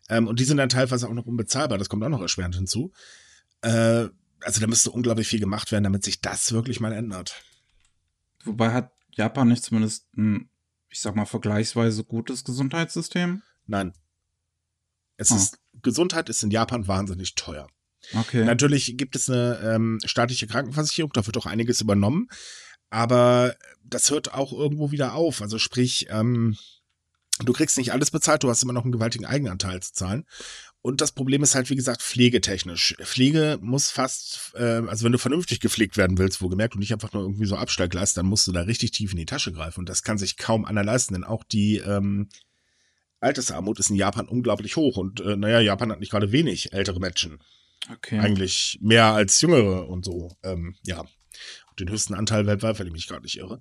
Ähm, 0.10 0.28
und 0.28 0.40
die 0.40 0.44
sind 0.44 0.58
dann 0.58 0.70
teilweise 0.70 1.10
auch 1.10 1.14
noch 1.16 1.26
unbezahlbar. 1.26 1.80
Das 1.80 1.90
kommt 1.90 2.04
auch 2.04 2.10
noch 2.10 2.22
erschwerend 2.22 2.56
hinzu. 2.56 2.92
Äh, 3.62 4.10
also 4.42 4.62
da 4.62 4.68
müsste 4.68 4.92
unglaublich 4.92 5.28
viel 5.28 5.40
gemacht 5.40 5.72
werden, 5.72 5.86
damit 5.86 6.04
sich 6.04 6.22
das 6.22 6.52
wirklich 6.52 6.80
mal 6.80 6.94
ändert. 6.94 7.42
Wobei 8.44 8.72
hat 8.74 8.92
Japan 9.10 9.48
nicht 9.48 9.64
zumindest 9.64 10.06
ein, 10.16 10.52
ich 10.90 11.02
sag 11.02 11.16
mal, 11.16 11.26
vergleichsweise 11.26 12.04
gutes 12.04 12.44
Gesundheitssystem? 12.44 13.42
Nein. 13.66 13.92
Es 15.18 15.32
oh. 15.32 15.36
ist, 15.36 15.60
Gesundheit 15.82 16.30
ist 16.30 16.44
in 16.44 16.52
Japan 16.52 16.88
wahnsinnig 16.88 17.36
teuer. 17.36 17.68
Okay. 18.14 18.46
Natürlich 18.46 18.98
gibt 18.98 19.16
es 19.16 19.30
eine 19.30 19.60
ähm, 19.64 20.00
staatliche 20.06 20.48
Krankenversicherung, 20.48 21.12
da 21.14 21.26
wird 21.26 21.38
auch 21.38 21.46
einiges 21.46 21.82
übernommen, 21.82 22.28
aber 22.90 23.56
das 23.84 24.12
hört 24.12 24.34
auch 24.34 24.54
irgendwo 24.54 24.92
wieder 24.92 25.16
auf. 25.16 25.42
Also 25.42 25.58
sprich, 25.58 26.08
ähm, 26.10 26.56
du 27.40 27.54
kriegst 27.54 27.78
nicht 27.78 27.94
alles 27.94 28.12
bezahlt, 28.12 28.44
du 28.44 28.50
hast 28.50 28.64
immer 28.64 28.74
noch 28.74 28.84
einen 28.84 28.92
gewaltigen 28.92 29.26
Eigenanteil 29.26 29.82
zu 29.82 29.94
zahlen. 29.94 30.26
Und 30.82 31.02
das 31.02 31.12
Problem 31.12 31.42
ist 31.42 31.56
halt, 31.56 31.72
wie 31.72 31.76
gesagt, 31.76 32.04
pflegetechnisch. 32.04 32.96
Pflege 33.02 33.58
muss 33.60 33.90
fast, 33.90 34.54
äh, 34.54 34.84
also 34.88 35.04
wenn 35.04 35.14
du 35.14 35.18
vernünftig 35.18 35.60
gepflegt 35.60 35.98
werden 35.98 36.20
willst, 36.20 36.44
wo 36.44 36.48
gemerkt 36.48 36.76
und 36.76 36.80
nicht 36.80 36.94
einfach 36.94 37.12
nur 37.12 37.24
irgendwie 37.24 37.48
so 37.48 37.56
Abstellgleis, 37.56 38.14
dann 38.14 38.28
musst 38.28 38.46
du 38.46 38.52
da 38.52 38.62
richtig 38.62 38.92
tief 38.92 39.12
in 39.12 39.18
die 39.18 39.26
Tasche 39.26 39.52
greifen. 39.52 39.80
Und 39.80 39.90
das 39.90 40.04
kann 40.04 40.20
sich 40.20 40.38
kaum 40.38 40.64
einer 40.64 40.84
leisten, 40.84 41.16
denn 41.16 41.24
auch 41.24 41.44
die 41.44 41.78
ähm, 41.78 42.30
Altersarmut 43.26 43.80
ist 43.80 43.90
in 43.90 43.96
Japan 43.96 44.28
unglaublich 44.28 44.76
hoch. 44.76 44.98
Und 44.98 45.20
äh, 45.22 45.36
naja, 45.36 45.60
Japan 45.60 45.92
hat 45.92 46.00
nicht 46.00 46.12
gerade 46.12 46.32
wenig 46.32 46.74
ältere 46.74 47.00
Menschen. 47.00 47.40
Okay. 47.92 48.20
Eigentlich 48.20 48.80
mehr 48.82 49.06
als 49.06 49.42
jüngere 49.42 49.90
und 49.90 50.06
so. 50.06 50.36
Ähm, 50.44 50.76
ja. 50.84 51.04
Den 51.80 51.90
höchsten 51.90 52.14
Anteil 52.14 52.46
weltweit, 52.46 52.80
wenn 52.80 52.88
ich 52.88 52.94
mich 52.94 53.08
gerade 53.08 53.24
nicht 53.24 53.38
irre. 53.38 53.60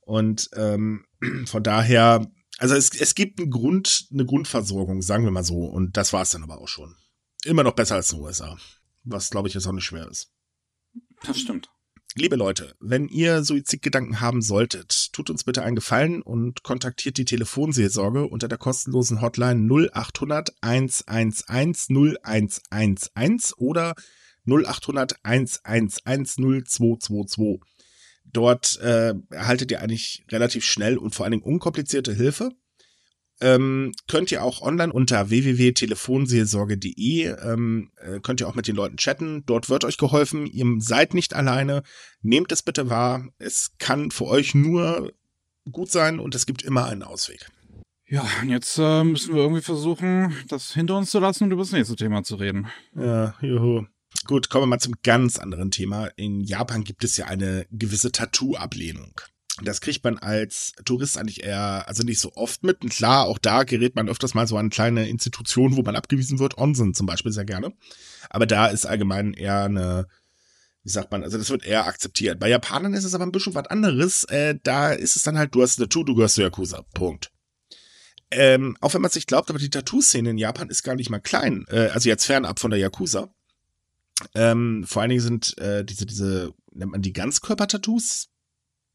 Und 0.00 0.50
ähm, 0.56 1.04
von 1.46 1.62
daher, 1.62 2.26
also 2.58 2.74
es, 2.74 2.90
es 2.98 3.14
gibt 3.14 3.38
einen 3.38 3.50
Grund, 3.50 4.08
eine 4.12 4.26
Grundversorgung, 4.26 5.00
sagen 5.02 5.24
wir 5.24 5.30
mal 5.30 5.44
so. 5.44 5.64
Und 5.66 5.96
das 5.96 6.12
war 6.12 6.22
es 6.22 6.30
dann 6.30 6.42
aber 6.42 6.58
auch 6.58 6.68
schon. 6.68 6.96
Immer 7.44 7.62
noch 7.62 7.74
besser 7.74 7.96
als 7.96 8.10
in 8.12 8.18
den 8.18 8.24
USA. 8.24 8.56
Was, 9.04 9.30
glaube 9.30 9.48
ich, 9.48 9.54
jetzt 9.54 9.66
auch 9.66 9.72
nicht 9.72 9.84
schwer 9.84 10.08
ist. 10.08 10.32
Das 11.24 11.38
stimmt. 11.38 11.71
Liebe 12.14 12.36
Leute, 12.36 12.74
wenn 12.78 13.08
ihr 13.08 13.42
Suizidgedanken 13.42 14.20
haben 14.20 14.42
solltet, 14.42 15.14
tut 15.14 15.30
uns 15.30 15.44
bitte 15.44 15.62
einen 15.62 15.76
Gefallen 15.76 16.20
und 16.20 16.62
kontaktiert 16.62 17.16
die 17.16 17.24
Telefonseelsorge 17.24 18.26
unter 18.26 18.48
der 18.48 18.58
kostenlosen 18.58 19.22
Hotline 19.22 19.66
0800 19.66 20.52
111 20.60 21.86
0111 21.88 23.54
oder 23.56 23.94
0800 24.46 25.14
111 25.22 26.34
0222. 26.36 27.60
Dort 28.26 28.78
äh, 28.80 29.14
erhaltet 29.30 29.70
ihr 29.70 29.80
eigentlich 29.80 30.26
relativ 30.30 30.66
schnell 30.66 30.98
und 30.98 31.14
vor 31.14 31.24
allen 31.24 31.32
Dingen 31.32 31.44
unkomplizierte 31.44 32.12
Hilfe 32.12 32.50
ähm, 33.42 33.92
könnt 34.08 34.32
ihr 34.32 34.42
auch 34.42 34.62
online 34.62 34.92
unter 34.92 35.28
www.telefonseelsorge.de 35.28 37.24
ähm, 37.26 37.90
äh, 37.96 38.20
könnt 38.20 38.40
ihr 38.40 38.48
auch 38.48 38.54
mit 38.54 38.68
den 38.68 38.76
Leuten 38.76 38.96
chatten. 38.96 39.44
Dort 39.46 39.68
wird 39.68 39.84
euch 39.84 39.98
geholfen. 39.98 40.46
Ihr 40.46 40.64
seid 40.78 41.12
nicht 41.12 41.34
alleine. 41.34 41.82
Nehmt 42.22 42.52
es 42.52 42.62
bitte 42.62 42.88
wahr. 42.88 43.28
Es 43.38 43.72
kann 43.78 44.12
für 44.12 44.26
euch 44.26 44.54
nur 44.54 45.12
gut 45.70 45.90
sein 45.90 46.18
und 46.20 46.34
es 46.34 46.46
gibt 46.46 46.62
immer 46.62 46.86
einen 46.86 47.02
Ausweg. 47.02 47.50
Ja, 48.08 48.24
und 48.42 48.48
jetzt 48.48 48.78
äh, 48.78 49.04
müssen 49.04 49.34
wir 49.34 49.42
irgendwie 49.42 49.62
versuchen, 49.62 50.34
das 50.48 50.72
hinter 50.72 50.96
uns 50.98 51.10
zu 51.10 51.18
lassen 51.18 51.44
und 51.44 51.52
über 51.52 51.62
das 51.62 51.72
nächste 51.72 51.96
Thema 51.96 52.22
zu 52.22 52.36
reden. 52.36 52.68
Ja, 52.94 53.34
juhu. 53.40 53.86
Gut, 54.26 54.50
kommen 54.50 54.64
wir 54.64 54.68
mal 54.68 54.78
zum 54.78 54.94
ganz 55.02 55.38
anderen 55.38 55.70
Thema. 55.70 56.06
In 56.16 56.42
Japan 56.42 56.84
gibt 56.84 57.02
es 57.02 57.16
ja 57.16 57.26
eine 57.26 57.66
gewisse 57.70 58.12
Tattoo-Ablehnung. 58.12 59.14
Das 59.64 59.80
kriegt 59.80 60.04
man 60.04 60.18
als 60.18 60.72
Tourist 60.84 61.18
eigentlich 61.18 61.44
eher, 61.44 61.86
also 61.88 62.02
nicht 62.02 62.20
so 62.20 62.32
oft 62.34 62.62
mit. 62.62 62.82
Und 62.82 62.90
klar, 62.90 63.26
auch 63.26 63.38
da 63.38 63.62
gerät 63.64 63.96
man 63.96 64.08
öfters 64.08 64.34
mal 64.34 64.46
so 64.46 64.56
an 64.56 64.70
kleine 64.70 65.08
Institutionen, 65.08 65.76
wo 65.76 65.82
man 65.82 65.96
abgewiesen 65.96 66.38
wird. 66.38 66.58
Onsen 66.58 66.94
zum 66.94 67.06
Beispiel 67.06 67.32
sehr 67.32 67.44
gerne. 67.44 67.72
Aber 68.30 68.46
da 68.46 68.66
ist 68.66 68.86
allgemein 68.86 69.34
eher 69.34 69.64
eine, 69.64 70.06
wie 70.82 70.90
sagt 70.90 71.10
man, 71.10 71.22
also 71.22 71.38
das 71.38 71.50
wird 71.50 71.64
eher 71.64 71.86
akzeptiert. 71.86 72.38
Bei 72.40 72.48
Japanern 72.48 72.94
ist 72.94 73.04
es 73.04 73.14
aber 73.14 73.24
ein 73.24 73.32
bisschen 73.32 73.54
was 73.54 73.66
anderes. 73.66 74.24
Äh, 74.24 74.58
da 74.62 74.92
ist 74.92 75.16
es 75.16 75.22
dann 75.22 75.38
halt, 75.38 75.54
du 75.54 75.62
hast 75.62 75.78
ein 75.78 75.82
Tattoo, 75.82 76.04
du 76.04 76.14
gehörst 76.14 76.36
zu 76.36 76.42
Yakuza. 76.42 76.82
Punkt. 76.94 77.30
Ähm, 78.30 78.76
auch 78.80 78.94
wenn 78.94 79.02
man 79.02 79.10
es 79.10 79.14
nicht 79.14 79.28
glaubt, 79.28 79.50
aber 79.50 79.58
die 79.58 79.70
Tattoo-Szene 79.70 80.30
in 80.30 80.38
Japan 80.38 80.70
ist 80.70 80.82
gar 80.82 80.94
nicht 80.94 81.10
mal 81.10 81.20
klein. 81.20 81.66
Äh, 81.68 81.88
also 81.88 82.08
jetzt 82.08 82.24
fernab 82.24 82.58
von 82.58 82.70
der 82.70 82.80
Yakuza. 82.80 83.28
Ähm, 84.34 84.84
vor 84.86 85.02
allen 85.02 85.10
Dingen 85.10 85.20
sind 85.20 85.58
äh, 85.58 85.84
diese, 85.84 86.06
diese, 86.06 86.54
nennt 86.72 86.92
man 86.92 87.02
die 87.02 87.12
Ganzkörper-Tattoos? 87.12 88.28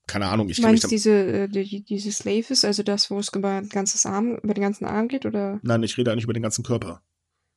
Keine 0.08 0.28
Ahnung, 0.28 0.50
ich 0.50 0.62
kann 0.62 0.72
mich 0.72 0.88
diese, 0.88 1.12
äh, 1.12 1.48
die, 1.50 1.84
diese 1.84 2.12
Slaves, 2.12 2.64
also 2.64 2.82
das, 2.82 3.12
wo 3.12 3.20
es 3.20 3.30
über, 3.34 3.62
ganzes 3.62 4.06
Arm, 4.06 4.38
über 4.38 4.54
den 4.54 4.62
ganzen 4.62 4.86
Arm 4.86 5.10
geht, 5.10 5.26
oder? 5.26 5.60
Nein, 5.64 5.84
ich 5.84 5.98
rede 5.98 6.12
eigentlich 6.12 6.24
über 6.24 6.34
den 6.34 6.44
ganzen 6.44 6.64
Körper. 6.64 7.02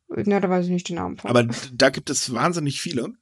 Na, 0.09 0.41
da 0.41 0.51
weiß 0.51 0.67
ich 0.67 0.73
nicht 0.73 0.89
den 0.89 0.97
Namen 0.97 1.17
von. 1.17 1.31
Aber 1.31 1.49
da 1.73 1.91
gibt 1.91 2.11
es 2.11 2.33
wahnsinnig 2.33 2.81
viele. 2.81 3.13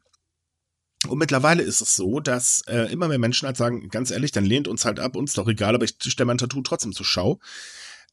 Und 1.06 1.18
mittlerweile 1.18 1.62
ist 1.62 1.80
es 1.80 1.94
so, 1.94 2.18
dass 2.18 2.62
äh, 2.66 2.90
immer 2.90 3.06
mehr 3.08 3.18
Menschen 3.18 3.46
halt 3.46 3.56
sagen, 3.56 3.88
ganz 3.90 4.10
ehrlich, 4.10 4.32
dann 4.32 4.44
lehnt 4.44 4.66
uns 4.66 4.84
halt 4.84 4.98
ab, 4.98 5.14
uns 5.14 5.34
doch 5.34 5.46
egal, 5.46 5.74
aber 5.74 5.84
ich 5.84 5.94
stelle 6.00 6.26
mein 6.26 6.38
Tattoo 6.38 6.62
trotzdem 6.62 6.92
zur 6.92 7.06
Schau. 7.06 7.38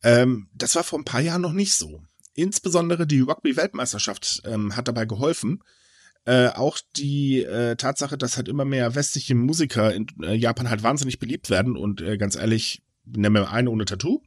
Ähm, 0.04 0.50
das 0.54 0.76
war 0.76 0.84
vor 0.84 1.00
ein 1.00 1.06
paar 1.06 1.22
Jahren 1.22 1.42
noch 1.42 1.54
nicht 1.54 1.74
so. 1.74 2.04
Insbesondere 2.34 3.08
die 3.08 3.22
Rugby-Weltmeisterschaft 3.22 4.44
ähm, 4.46 4.76
hat 4.76 4.88
dabei 4.88 5.06
geholfen. 5.06 5.64
Äh, 6.26 6.48
auch 6.50 6.80
die 6.96 7.44
äh, 7.44 7.76
Tatsache, 7.76 8.18
dass 8.18 8.38
halt 8.38 8.48
immer 8.48 8.66
mehr 8.66 8.96
westliche 8.96 9.36
Musiker 9.36 9.94
in 9.94 10.08
äh, 10.24 10.34
Japan 10.34 10.70
halt 10.70 10.82
wahnsinnig 10.82 11.20
beliebt 11.20 11.52
werden 11.52 11.78
und 11.78 12.02
äh, 12.02 12.18
ganz 12.18 12.36
ehrlich, 12.36 12.82
nennen 13.06 13.36
wir 13.36 13.52
eine 13.52 13.70
ohne 13.70 13.86
Tattoo. 13.86 14.22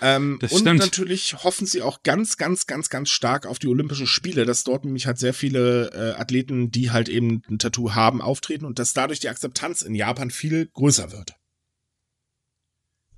Ähm, 0.00 0.38
und 0.40 0.48
stimmt. 0.48 0.80
natürlich 0.80 1.42
hoffen 1.42 1.66
sie 1.66 1.82
auch 1.82 2.02
ganz, 2.02 2.36
ganz, 2.36 2.66
ganz, 2.66 2.88
ganz 2.88 3.10
stark 3.10 3.46
auf 3.46 3.58
die 3.58 3.66
Olympischen 3.66 4.06
Spiele, 4.06 4.44
dass 4.44 4.64
dort 4.64 4.84
nämlich 4.84 5.06
halt 5.06 5.18
sehr 5.18 5.34
viele 5.34 5.90
äh, 5.92 6.20
Athleten, 6.20 6.70
die 6.70 6.90
halt 6.90 7.08
eben 7.08 7.42
ein 7.48 7.58
Tattoo 7.58 7.94
haben, 7.94 8.20
auftreten 8.20 8.64
und 8.64 8.78
dass 8.78 8.92
dadurch 8.92 9.18
die 9.20 9.28
Akzeptanz 9.28 9.82
in 9.82 9.94
Japan 9.94 10.30
viel 10.30 10.66
größer 10.66 11.10
wird. 11.10 11.34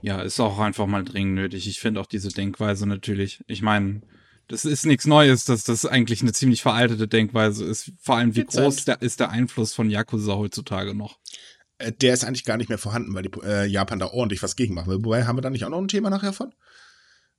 Ja, 0.02 0.22
ist 0.22 0.40
auch 0.40 0.58
einfach 0.58 0.86
mal 0.86 1.04
dringend 1.04 1.34
nötig. 1.34 1.66
Ich 1.66 1.80
finde 1.80 2.00
auch 2.00 2.06
diese 2.06 2.30
Denkweise 2.30 2.86
natürlich. 2.86 3.44
Ich 3.46 3.60
meine, 3.60 4.00
das 4.50 4.64
ist 4.64 4.84
nichts 4.84 5.06
Neues, 5.06 5.44
dass 5.44 5.62
das 5.62 5.86
eigentlich 5.86 6.22
eine 6.22 6.32
ziemlich 6.32 6.62
veraltete 6.62 7.06
Denkweise 7.06 7.64
ist. 7.64 7.92
Vor 8.00 8.16
allem, 8.16 8.34
wie 8.34 8.44
groß 8.44 8.84
der, 8.84 9.00
ist 9.00 9.20
der 9.20 9.30
Einfluss 9.30 9.72
von 9.72 9.88
Yakuza 9.88 10.34
heutzutage 10.34 10.92
noch. 10.92 11.20
Äh, 11.78 11.92
der 11.92 12.14
ist 12.14 12.24
eigentlich 12.24 12.44
gar 12.44 12.56
nicht 12.56 12.68
mehr 12.68 12.78
vorhanden, 12.78 13.14
weil 13.14 13.22
die 13.22 13.30
äh, 13.44 13.66
Japan 13.66 14.00
da 14.00 14.06
ordentlich 14.06 14.42
was 14.42 14.56
gegen 14.56 14.74
machen 14.74 14.88
will. 14.88 15.04
Wobei, 15.04 15.24
haben 15.24 15.36
wir 15.36 15.42
da 15.42 15.50
nicht 15.50 15.64
auch 15.64 15.70
noch 15.70 15.80
ein 15.80 15.86
Thema 15.86 16.10
nachher 16.10 16.32
von? 16.32 16.52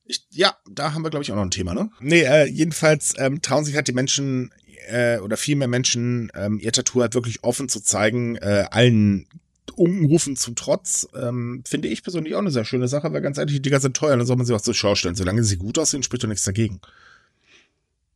Ich, 0.05 0.26
ja, 0.30 0.55
da 0.70 0.93
haben 0.93 1.03
wir, 1.03 1.09
glaube 1.09 1.24
ich, 1.24 1.32
auch 1.34 1.36
noch 1.36 1.43
ein 1.43 1.51
Thema, 1.51 1.74
ne? 1.74 1.91
Nee, 1.99 2.22
äh, 2.22 2.45
jedenfalls 2.45 3.14
ähm, 3.18 3.41
trauen 3.41 3.66
sich 3.66 3.76
halt 3.76 3.89
die 3.89 3.93
Menschen 3.93 4.53
äh, 4.88 5.20
oder 5.20 5.36
viel 5.36 5.57
mehr 5.57 5.68
Menschen, 5.68 6.32
ähm, 6.34 6.59
ihr 6.59 6.72
Tattoo 6.72 7.01
halt 7.01 7.14
wirklich 7.14 7.43
offen 7.43 7.68
zu 7.68 7.82
zeigen, 7.82 8.38
äh, 8.38 8.66
allen 8.72 9.28
Umrufen 9.76 10.36
zum 10.36 10.56
Trotz, 10.56 11.08
ähm, 11.16 11.64
finde 11.66 11.88
ich 11.88 12.04
persönlich 12.04 12.36
auch 12.36 12.40
eine 12.40 12.52
sehr 12.52 12.66
schöne 12.66 12.88
Sache, 12.88 13.12
weil 13.14 13.22
ganz 13.22 13.38
ehrlich, 13.38 13.56
die 13.56 13.62
Dinger 13.62 13.80
sind 13.80 13.96
teuer, 13.96 14.18
dann 14.18 14.26
soll 14.26 14.36
man 14.36 14.46
sie 14.46 14.54
auch 14.54 14.62
zur 14.62 14.74
Schau 14.74 14.96
stellen. 14.96 15.16
Solange 15.16 15.44
sie 15.44 15.58
gut 15.58 15.78
aussehen, 15.80 16.04
spricht 16.04 16.24
doch 16.24 16.30
nichts 16.30 16.44
dagegen. 16.44 16.80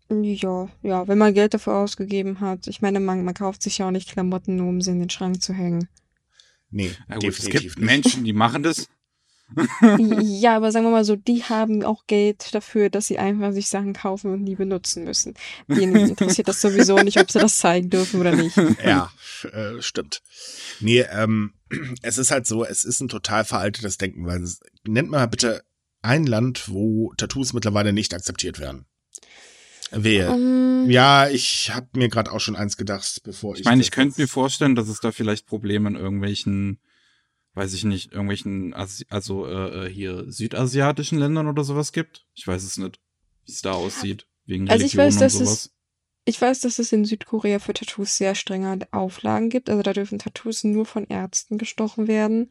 Ja, 0.10 0.70
ja, 0.84 1.08
wenn 1.08 1.18
man 1.18 1.34
Geld 1.34 1.56
dafür 1.56 1.76
ausgegeben 1.78 2.40
hat. 2.40 2.68
Ich 2.68 2.82
meine, 2.82 3.00
man, 3.00 3.26
man 3.26 3.34
kauft 3.34 3.64
sich 3.64 3.80
ja 3.80 3.88
auch 3.88 3.92
nicht 3.92 4.12
Klamotten, 4.12 4.56
nur 4.56 4.70
um 4.70 4.82
sie 4.82 4.92
in 4.92 5.00
den 5.00 5.10
Schrank 5.10 5.42
zu 5.42 5.54
hängen. 5.54 5.88
Nee, 6.70 6.92
gut, 7.10 7.24
es 7.26 7.38
definitiv 7.38 7.62
gibt 7.76 7.80
nicht. 7.80 7.86
Menschen, 7.86 8.24
die 8.24 8.34
machen 8.34 8.62
das. 8.62 8.88
Ja, 10.22 10.56
aber 10.56 10.72
sagen 10.72 10.86
wir 10.86 10.92
mal 10.92 11.06
so, 11.06 11.16
die 11.16 11.44
haben 11.44 11.84
auch 11.84 12.08
Geld 12.08 12.54
dafür, 12.54 12.90
dass 12.90 13.08
sie 13.08 13.20
einfach 13.20 13.52
sich 13.52 13.68
Sachen 13.68 13.94
kaufen 13.94 14.32
und 14.32 14.44
nie 14.44 14.56
benutzen 14.56 15.04
müssen. 15.04 15.36
Denen 15.68 15.96
interessiert 16.10 16.48
das 16.48 16.62
sowieso 16.62 16.98
nicht, 16.98 17.20
ob 17.20 17.32
sie 17.32 17.40
das 17.40 17.58
zeigen 17.60 17.90
dürfen 17.90 18.20
oder 18.20 18.36
nicht. 18.36 18.56
Ja, 18.86 19.12
äh, 19.52 19.82
stimmt. 19.82 20.22
Nee, 20.80 21.06
ähm, 21.12 21.54
es 22.02 22.18
ist 22.18 22.32
halt 22.32 22.48
so, 22.48 22.66
es 22.66 22.84
ist 22.86 23.00
ein 23.02 23.08
total 23.08 23.46
veraltetes 23.46 23.98
Denken, 23.98 24.26
weil 24.26 24.42
es, 24.42 24.60
nennt 24.88 25.10
mal 25.10 25.28
bitte 25.28 25.64
ein 26.02 26.26
Land, 26.26 26.70
wo 26.70 27.14
Tattoos 27.18 27.54
mittlerweile 27.54 27.94
nicht 27.94 28.14
akzeptiert 28.14 28.60
werden. 28.60 28.86
Wehe. 29.92 30.28
Ähm, 30.28 30.90
Ja, 30.90 31.30
ich 31.30 31.72
habe 31.74 31.88
mir 31.96 32.10
gerade 32.10 32.32
auch 32.32 32.40
schon 32.40 32.56
eins 32.56 32.78
gedacht, 32.78 33.22
bevor 33.24 33.54
ich. 33.54 33.62
Ich 33.62 33.66
meine, 33.66 33.82
ich 33.82 33.92
könnte 33.92 34.20
mir 34.22 34.28
vorstellen, 34.28 34.76
dass 34.76 34.88
es 34.88 35.00
da 35.00 35.12
vielleicht 35.12 35.46
Probleme 35.46 35.90
in 35.90 35.96
irgendwelchen, 35.96 36.80
weiß 37.56 37.74
ich 37.74 37.86
nicht, 37.86 38.12
irgendwelchen, 38.12 38.74
Asi 38.74 39.06
also 39.10 39.48
äh, 39.48 39.86
äh, 39.86 39.90
hier 39.90 40.30
südasiatischen 40.32 41.18
Ländern 41.18 41.48
oder 41.48 41.64
sowas 41.64 41.92
gibt. 41.92 42.26
Ich 42.34 42.46
weiß 42.46 42.64
es 42.64 42.78
nicht, 42.78 43.00
wie 43.46 43.52
es 43.52 43.62
da 43.62 43.72
aussieht. 43.72 44.28
Wegen 44.46 44.70
Also 44.70 44.86
ich 44.86 44.98
Religion 44.98 45.06
weiß, 45.06 45.14
und 45.16 45.22
dass 45.22 45.34
sowas. 45.34 45.52
es, 45.66 45.74
ich 46.26 46.42
weiß, 46.42 46.60
dass 46.62 46.80
es 46.80 46.92
in 46.92 47.06
Südkorea 47.06 47.60
für 47.60 47.74
Tattoos 47.74 48.18
sehr 48.18 48.36
strenge 48.36 48.88
Auflagen 48.92 49.50
gibt. 49.50 49.70
Also 49.70 49.82
da 49.82 49.94
dürfen 49.94 50.20
Tattoos 50.20 50.64
nur 50.64 50.86
von 50.86 51.08
Ärzten 51.08 51.58
gestochen 51.58 52.08
werden. 52.08 52.50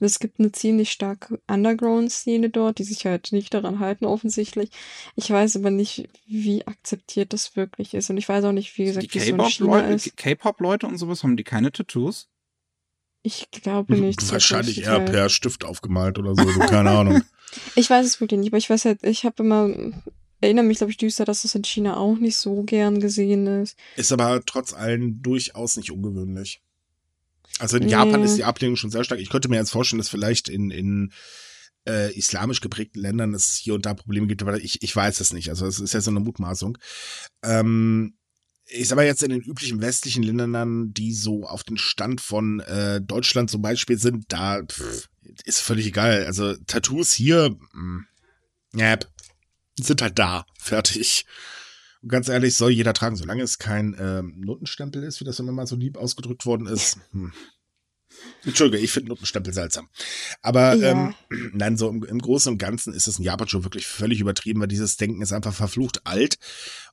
Und 0.00 0.06
es 0.06 0.20
gibt 0.20 0.38
eine 0.38 0.52
ziemlich 0.52 0.92
starke 0.92 1.40
Underground-Szene 1.48 2.50
dort, 2.50 2.78
die 2.78 2.84
sich 2.84 3.04
halt 3.04 3.32
nicht 3.32 3.52
daran 3.52 3.80
halten, 3.80 4.04
offensichtlich. 4.04 4.70
Ich 5.16 5.28
weiß 5.28 5.56
aber 5.56 5.70
nicht, 5.70 6.08
wie 6.26 6.64
akzeptiert 6.66 7.32
das 7.32 7.56
wirklich 7.56 7.94
ist. 7.94 8.08
Und 8.08 8.16
ich 8.16 8.28
weiß 8.28 8.44
auch 8.44 8.52
nicht, 8.52 8.78
wie 8.78 8.84
die 8.84 9.08
gesagt, 9.08 9.14
wie 9.14 9.18
es 9.18 9.26
so 9.26 9.34
in 9.34 9.40
China 9.42 9.80
K-Pop-Leute 9.80 9.94
ist. 9.94 10.16
K-Pop-Leute 10.16 10.86
und 10.86 10.98
sowas, 10.98 11.24
haben 11.24 11.36
die 11.36 11.44
keine 11.44 11.72
Tattoos? 11.72 12.28
Ich 13.28 13.50
glaube 13.50 13.94
nicht. 13.94 14.32
Wahrscheinlich 14.32 14.82
eher 14.84 15.00
per 15.00 15.28
Stift 15.28 15.62
aufgemalt 15.64 16.18
oder 16.18 16.34
so, 16.34 16.50
so 16.50 16.60
keine 16.60 16.90
Ahnung. 16.90 17.22
Ich 17.74 17.88
weiß 17.88 18.04
es 18.04 18.20
wirklich 18.20 18.38
nicht, 18.40 18.50
aber 18.50 18.58
ich 18.58 18.68
weiß 18.68 18.84
halt, 18.84 19.02
ich 19.04 19.24
habe 19.24 19.42
immer, 19.42 19.70
erinnere 20.42 20.66
mich, 20.66 20.76
glaube 20.76 20.90
ich, 20.90 20.98
düster, 20.98 21.24
dass 21.24 21.44
es 21.44 21.54
in 21.54 21.64
China 21.64 21.96
auch 21.96 22.18
nicht 22.18 22.36
so 22.36 22.62
gern 22.62 23.00
gesehen 23.00 23.46
ist. 23.46 23.74
Ist 23.96 24.12
aber 24.12 24.42
trotz 24.44 24.74
allem 24.74 25.22
durchaus 25.22 25.78
nicht 25.78 25.90
ungewöhnlich. 25.90 26.60
Also 27.58 27.78
in 27.78 27.84
Nee. 27.86 27.92
Japan 27.92 28.22
ist 28.22 28.36
die 28.36 28.44
Ablehnung 28.44 28.76
schon 28.76 28.90
sehr 28.90 29.02
stark. 29.02 29.18
Ich 29.20 29.30
könnte 29.30 29.48
mir 29.48 29.56
jetzt 29.56 29.70
vorstellen, 29.70 29.96
dass 29.96 30.10
vielleicht 30.10 30.50
in, 30.50 30.70
in 30.70 31.10
äh, 31.88 32.12
islamisch 32.14 32.60
geprägten 32.60 33.00
Ländern 33.00 33.32
es 33.32 33.56
hier 33.56 33.72
und 33.72 33.86
da 33.86 33.94
Probleme 33.94 34.26
gibt, 34.26 34.42
aber 34.42 34.58
ich, 34.58 34.82
ich 34.82 34.94
weiß 34.94 35.20
es 35.20 35.32
nicht. 35.32 35.48
Also 35.48 35.66
es 35.66 35.80
ist 35.80 35.94
ja 35.94 36.02
so 36.02 36.10
eine 36.10 36.20
Mutmaßung. 36.20 36.76
Ähm, 37.42 38.17
ich 38.70 38.88
sag 38.88 38.96
mal 38.96 39.06
jetzt 39.06 39.22
in 39.22 39.30
den 39.30 39.40
üblichen 39.40 39.80
westlichen 39.80 40.22
Ländern, 40.22 40.92
die 40.92 41.14
so 41.14 41.46
auf 41.46 41.64
den 41.64 41.78
Stand 41.78 42.20
von 42.20 42.60
äh, 42.60 43.00
Deutschland 43.00 43.50
zum 43.50 43.62
Beispiel 43.62 43.98
sind, 43.98 44.26
da 44.28 44.62
pff, 44.62 45.08
ist 45.44 45.60
völlig 45.60 45.86
egal. 45.86 46.24
Also 46.26 46.54
Tattoos 46.66 47.12
hier, 47.12 47.56
mh, 47.72 48.04
ja, 48.74 48.98
sind 49.80 50.02
halt 50.02 50.18
da, 50.18 50.44
fertig. 50.58 51.24
Und 52.02 52.10
ganz 52.10 52.28
ehrlich, 52.28 52.54
soll 52.54 52.70
jeder 52.70 52.92
tragen, 52.94 53.16
solange 53.16 53.42
es 53.42 53.58
kein 53.58 53.96
ähm, 53.98 54.34
Notenstempel 54.40 55.02
ist, 55.02 55.20
wie 55.20 55.24
das 55.24 55.38
immer 55.38 55.52
mal 55.52 55.66
so 55.66 55.76
lieb 55.76 55.96
ausgedrückt 55.96 56.46
worden 56.46 56.66
ist. 56.66 56.98
Hm. 57.12 57.32
Entschuldige, 58.44 58.82
ich 58.82 58.90
finde 58.90 59.10
Notenstempel 59.10 59.52
seltsam. 59.52 59.88
Aber 60.42 60.74
Ja. 60.74 60.90
ähm, 60.90 61.14
nein, 61.52 61.76
so 61.76 61.88
im, 61.88 62.02
im 62.04 62.18
Großen 62.18 62.52
und 62.52 62.58
Ganzen 62.58 62.92
ist 62.92 63.06
es 63.06 63.18
in 63.18 63.24
Japan 63.24 63.48
schon 63.48 63.64
wirklich 63.64 63.86
völlig 63.86 64.20
übertrieben, 64.20 64.60
weil 64.60 64.68
dieses 64.68 64.96
Denken 64.96 65.22
ist 65.22 65.32
einfach 65.32 65.54
verflucht 65.54 66.06
alt. 66.06 66.38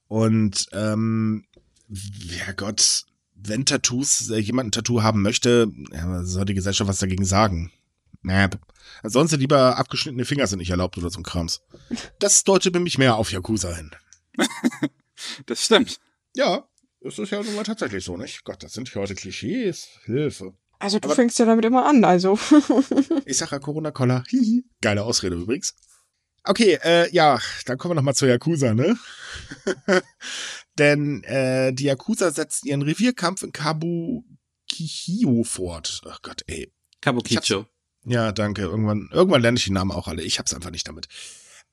Und 0.08 0.68
ähm, 0.72 1.46
ja 1.88 2.52
Gott, 2.56 3.06
wenn 3.36 3.66
Tattoos, 3.66 4.30
äh, 4.30 4.38
jemand 4.38 4.70
ein 4.70 4.72
Tattoo 4.72 5.04
haben 5.04 5.22
möchte, 5.22 5.72
ja, 5.92 6.24
soll 6.24 6.46
die 6.46 6.54
Gesellschaft 6.54 6.88
was 6.90 7.00
dagegen 7.00 7.26
sagen. 7.26 7.72
Naja, 8.22 8.50
ansonsten 9.04 9.40
lieber 9.40 9.78
abgeschnittene 9.78 10.26
Finger 10.26 10.48
sind 10.48 10.60
nicht 10.60 10.72
erlaubt 10.72 10.98
oder 10.98 11.10
so 11.12 11.20
ein 11.20 11.24
Krams. 11.24 11.62
Das 12.20 12.44
deutet 12.44 12.74
nämlich 12.74 12.98
mehr 12.98 13.16
auf 13.18 13.32
Yakuza 13.32 13.74
hin. 13.76 13.92
Das 15.46 15.64
stimmt. 15.64 16.00
Ja, 16.36 16.68
das 17.00 17.18
ist 17.20 17.30
ja 17.30 17.42
nun 17.42 17.56
mal 17.56 17.64
tatsächlich 17.64 18.04
so, 18.04 18.18
nicht? 18.18 18.44
Gott, 18.44 18.62
das 18.64 18.74
sind 18.74 18.90
hier 18.92 19.02
heute 19.02 19.16
Klischees. 19.16 19.88
Hilfe. 20.04 20.54
Also 20.78 21.00
du 21.00 21.08
Aber- 21.08 21.16
fängst 21.16 21.40
ja 21.40 21.46
damit 21.46 21.64
immer 21.64 21.86
an, 21.86 22.04
also. 22.04 22.38
Ich 23.26 23.38
sag 23.38 23.52
ja 23.52 23.60
Corona-Koller. 23.60 24.24
Geile 24.82 25.04
Ausrede 25.04 25.38
übrigens. 25.38 25.74
Okay, 26.44 26.78
äh, 26.84 27.10
ja, 27.12 27.40
dann 27.66 27.78
kommen 27.78 27.92
wir 27.92 27.96
noch 27.96 28.04
mal 28.04 28.14
zur 28.14 28.28
Yakuza, 28.28 28.74
ne? 28.74 28.98
Denn 30.78 31.24
äh, 31.24 31.74
die 31.74 31.86
Yakuza 31.86 32.32
setzen 32.32 32.68
ihren 32.68 32.82
Revierkampf 32.82 33.44
in 33.44 33.52
Kabukihio 33.52 35.44
fort. 35.44 36.02
Ach 36.08 36.22
Gott, 36.22 36.44
ey. 36.48 36.72
Kabukicho. 37.02 37.66
Ja, 38.06 38.32
danke. 38.32 38.64
Irgendwann, 38.64 39.10
irgendwann 39.12 39.42
lerne 39.42 39.58
ich 39.58 39.66
die 39.66 39.72
Namen 39.72 39.92
auch 39.92 40.08
alle. 40.08 40.24
Ich 40.24 40.38
hab's 40.40 40.54
einfach 40.54 40.72
nicht 40.72 40.88
damit. 40.88 41.08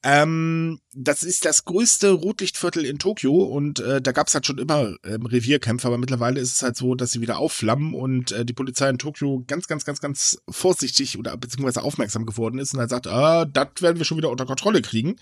Ähm, 0.05 0.81
das 0.93 1.23
ist 1.23 1.45
das 1.45 1.65
größte 1.65 2.11
Rotlichtviertel 2.11 2.85
in 2.85 2.99
Tokio 2.99 3.35
und 3.35 3.79
äh, 3.79 4.03
da 4.03 4.11
gab 4.11 4.27
es 4.27 4.35
halt 4.35 4.45
schon 4.45 4.59
immer 4.59 4.97
ähm, 5.05 5.27
Revierkämpfe, 5.27 5.87
aber 5.87 5.97
mittlerweile 5.97 6.41
ist 6.41 6.57
es 6.57 6.63
halt 6.63 6.77
so, 6.77 6.97
dass 6.97 7.13
sie 7.13 7.21
wieder 7.21 7.39
aufflammen 7.39 7.95
und 7.95 8.33
äh, 8.33 8.45
die 8.45 8.53
Polizei 8.53 8.89
in 8.89 8.99
Tokio 8.99 9.45
ganz, 9.47 9.69
ganz, 9.69 9.85
ganz, 9.85 10.01
ganz 10.01 10.43
vorsichtig 10.49 11.19
oder 11.19 11.37
beziehungsweise 11.37 11.83
aufmerksam 11.83 12.27
geworden 12.27 12.59
ist 12.59 12.75
und 12.75 12.81
halt 12.81 12.91
sagt, 12.91 13.07
ah, 13.07 13.45
das 13.45 13.69
werden 13.81 13.99
wir 13.99 14.05
schon 14.05 14.19
wieder 14.19 14.31
unter 14.31 14.47
Kontrolle 14.47 14.83
kriegen. 14.83 15.17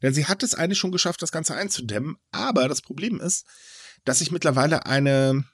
Denn 0.00 0.14
sie 0.14 0.26
hat 0.26 0.44
es 0.44 0.54
eigentlich 0.54 0.78
schon 0.78 0.92
geschafft, 0.92 1.22
das 1.22 1.32
Ganze 1.32 1.56
einzudämmen. 1.56 2.16
Aber 2.30 2.68
das 2.68 2.82
Problem 2.82 3.20
ist, 3.20 3.46
dass 4.04 4.20
sich 4.20 4.30
mittlerweile 4.30 4.86
eine 4.86 5.44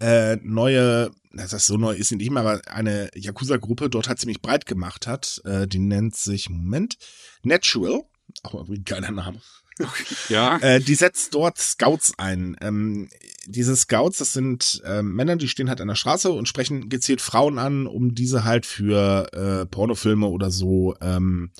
äh, 0.00 0.36
neue, 0.42 1.10
das 1.32 1.52
ist 1.52 1.66
so 1.66 1.76
neu 1.76 1.94
ist 1.94 2.08
sie 2.08 2.16
nicht 2.16 2.30
mehr, 2.30 2.42
aber 2.42 2.60
eine 2.66 3.10
Yakuza-Gruppe 3.14 3.90
dort 3.90 4.08
halt 4.08 4.18
ziemlich 4.18 4.42
breit 4.42 4.66
gemacht 4.66 5.06
hat. 5.06 5.40
Äh, 5.44 5.66
die 5.66 5.78
nennt 5.78 6.16
sich, 6.16 6.48
Moment, 6.48 6.96
Natural. 7.42 8.02
Auch 8.42 8.54
irgendwie 8.54 8.80
ein 8.80 8.84
geiler 8.84 9.10
Name. 9.10 9.40
Ja. 10.28 10.58
Äh, 10.58 10.80
die 10.80 10.94
setzt 10.94 11.34
dort 11.34 11.56
Scouts 11.58 12.12
ein. 12.18 12.54
Ähm, 12.60 13.08
diese 13.46 13.74
Scouts, 13.74 14.18
das 14.18 14.34
sind 14.34 14.82
äh, 14.84 15.02
Männer, 15.02 15.36
die 15.36 15.48
stehen 15.48 15.70
halt 15.70 15.80
an 15.80 15.88
der 15.88 15.94
Straße 15.94 16.30
und 16.30 16.48
sprechen 16.48 16.90
gezielt 16.90 17.22
Frauen 17.22 17.58
an, 17.58 17.86
um 17.86 18.14
diese 18.14 18.44
halt 18.44 18.66
für 18.66 19.32
äh, 19.32 19.66
Pornofilme 19.66 20.26
oder 20.26 20.50
so 20.50 20.94
ähm, 21.00 21.52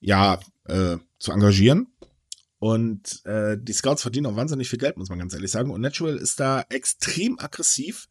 ja 0.00 0.40
äh, 0.64 0.96
zu 1.18 1.32
engagieren. 1.32 1.91
Und 2.62 3.26
äh, 3.26 3.58
die 3.60 3.72
Scouts 3.72 4.02
verdienen 4.02 4.26
auch 4.26 4.36
wahnsinnig 4.36 4.70
viel 4.70 4.78
Geld, 4.78 4.96
muss 4.96 5.08
man 5.08 5.18
ganz 5.18 5.34
ehrlich 5.34 5.50
sagen. 5.50 5.72
Und 5.72 5.80
Natural 5.80 6.16
ist 6.16 6.38
da 6.38 6.64
extrem 6.68 7.36
aggressiv. 7.40 8.06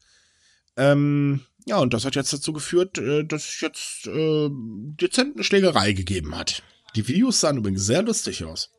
Ähm, 0.76 1.40
ja, 1.64 1.78
und 1.78 1.94
das 1.94 2.04
hat 2.04 2.16
jetzt 2.16 2.34
dazu 2.34 2.52
geführt, 2.52 2.98
äh, 2.98 3.24
dass 3.24 3.48
es 3.48 3.60
jetzt 3.62 4.06
äh, 4.08 4.50
dezent 4.50 5.36
eine 5.36 5.44
Schlägerei 5.44 5.94
gegeben 5.94 6.36
hat. 6.36 6.62
Die 6.94 7.08
Videos 7.08 7.40
sahen 7.40 7.56
übrigens 7.56 7.86
sehr 7.86 8.02
lustig 8.02 8.44
aus. 8.44 8.70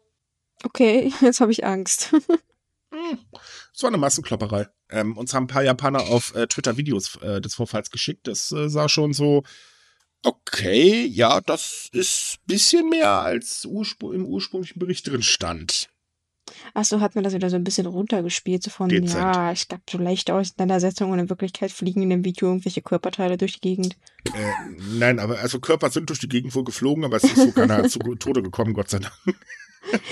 Okay, 0.64 1.12
jetzt 1.22 1.42
habe 1.42 1.52
ich 1.52 1.66
Angst. 1.66 2.14
Hm, 2.92 3.18
Es 3.74 3.82
war 3.82 3.88
eine 3.88 3.98
Massenklopperei. 3.98 4.68
Ähm, 4.92 5.18
uns 5.18 5.34
haben 5.34 5.46
ein 5.46 5.48
paar 5.48 5.64
Japaner 5.64 6.02
auf 6.02 6.36
äh, 6.36 6.46
Twitter 6.46 6.78
Videos 6.78 7.16
äh, 7.24 7.42
des 7.42 7.56
Vorfalls 7.56 7.90
geschickt. 7.90 8.28
Das 8.28 8.52
äh, 8.52 8.70
sah 8.70 8.88
schon 8.88 9.14
so, 9.14 9.42
okay, 10.24 11.06
ja, 11.06 11.42
das 11.42 11.90
ist 11.92 12.40
bisschen 12.46 12.90
mehr 12.90 13.10
als 13.10 13.66
urspr 13.66 14.14
im 14.14 14.26
ursprünglichen 14.26 14.80
Bericht 14.80 15.08
drin 15.08 15.24
stand. 15.24 15.90
Achso, 16.74 17.00
hat 17.00 17.16
man 17.16 17.24
das 17.24 17.34
wieder 17.34 17.50
so 17.50 17.56
ein 17.56 17.64
bisschen 17.64 17.86
runtergespielt, 17.86 18.64
so 18.64 18.70
von, 18.70 18.90
Dezent. 18.90 19.14
ja, 19.14 19.52
es 19.52 19.68
gab 19.68 19.82
so 19.90 19.98
leichte 19.98 20.34
Auseinandersetzungen 20.34 21.14
und 21.14 21.20
in 21.20 21.30
Wirklichkeit 21.30 21.72
fliegen 21.72 22.02
in 22.02 22.10
dem 22.10 22.26
Video 22.26 22.50
irgendwelche 22.50 22.82
Körperteile 22.82 23.38
durch 23.38 23.54
die 23.54 23.62
Gegend. 23.62 23.98
Äh, 24.26 24.52
nein, 24.92 25.20
aber 25.20 25.40
also 25.40 25.60
Körper 25.60 25.90
sind 25.90 26.10
durch 26.10 26.20
die 26.20 26.30
Gegend 26.30 26.54
wohl 26.56 26.64
geflogen, 26.64 27.06
aber 27.06 27.18
es 27.18 27.24
ist 27.24 27.36
so 27.36 27.52
keiner 27.52 27.84
zu 27.90 28.00
Tode 28.00 28.44
gekommen, 28.44 28.74
Gott 28.74 28.90
sei 28.90 29.00
Dank. 29.00 29.14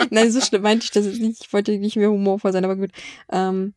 Nein, 0.09 0.31
so 0.31 0.41
schlimm 0.41 0.61
meinte 0.63 0.85
ich 0.85 0.91
das 0.91 1.05
jetzt 1.05 1.21
nicht. 1.21 1.43
Ich 1.45 1.53
wollte 1.53 1.77
nicht 1.77 1.95
mehr 1.95 2.09
humorvoll 2.09 2.51
sein, 2.51 2.65
aber 2.65 2.75
gut. 2.75 2.91
Ähm, 3.31 3.73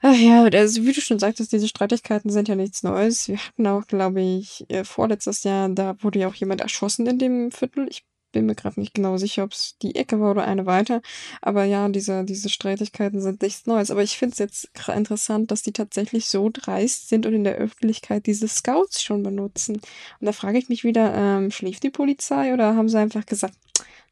ach 0.00 0.14
ja, 0.16 0.44
also 0.44 0.84
wie 0.84 0.92
du 0.92 1.00
schon 1.00 1.18
sagtest, 1.18 1.52
diese 1.52 1.68
Streitigkeiten 1.68 2.30
sind 2.30 2.48
ja 2.48 2.54
nichts 2.54 2.82
Neues. 2.82 3.28
Wir 3.28 3.38
hatten 3.38 3.66
auch, 3.66 3.86
glaube 3.86 4.20
ich, 4.20 4.64
äh, 4.68 4.84
vorletztes 4.84 5.44
Jahr, 5.44 5.68
da 5.68 5.96
wurde 6.02 6.20
ja 6.20 6.28
auch 6.28 6.34
jemand 6.34 6.60
erschossen 6.60 7.06
in 7.06 7.18
dem 7.18 7.50
Viertel. 7.50 7.86
Ich 7.88 8.04
bin 8.32 8.46
mir 8.46 8.54
gerade 8.54 8.78
nicht 8.78 8.94
genau 8.94 9.16
sicher, 9.16 9.44
ob 9.44 9.52
es 9.52 9.76
die 9.82 9.94
Ecke 9.94 10.20
war 10.20 10.32
oder 10.32 10.44
eine 10.44 10.66
weiter. 10.66 11.00
Aber 11.40 11.64
ja, 11.64 11.88
diese, 11.88 12.24
diese 12.24 12.48
Streitigkeiten 12.48 13.20
sind 13.20 13.42
nichts 13.42 13.66
Neues. 13.66 13.90
Aber 13.90 14.02
ich 14.02 14.18
finde 14.18 14.32
es 14.32 14.38
jetzt 14.38 14.70
interessant, 14.88 15.50
dass 15.50 15.62
die 15.62 15.72
tatsächlich 15.72 16.28
so 16.28 16.50
dreist 16.52 17.08
sind 17.08 17.26
und 17.26 17.34
in 17.34 17.44
der 17.44 17.56
Öffentlichkeit 17.56 18.26
diese 18.26 18.48
Scouts 18.48 19.02
schon 19.02 19.22
benutzen. 19.22 19.76
Und 19.76 20.26
da 20.26 20.32
frage 20.32 20.58
ich 20.58 20.68
mich 20.68 20.84
wieder, 20.84 21.14
ähm, 21.14 21.50
schläft 21.50 21.82
die 21.82 21.90
Polizei 21.90 22.52
oder 22.52 22.76
haben 22.76 22.88
sie 22.88 22.98
einfach 22.98 23.24
gesagt, 23.26 23.54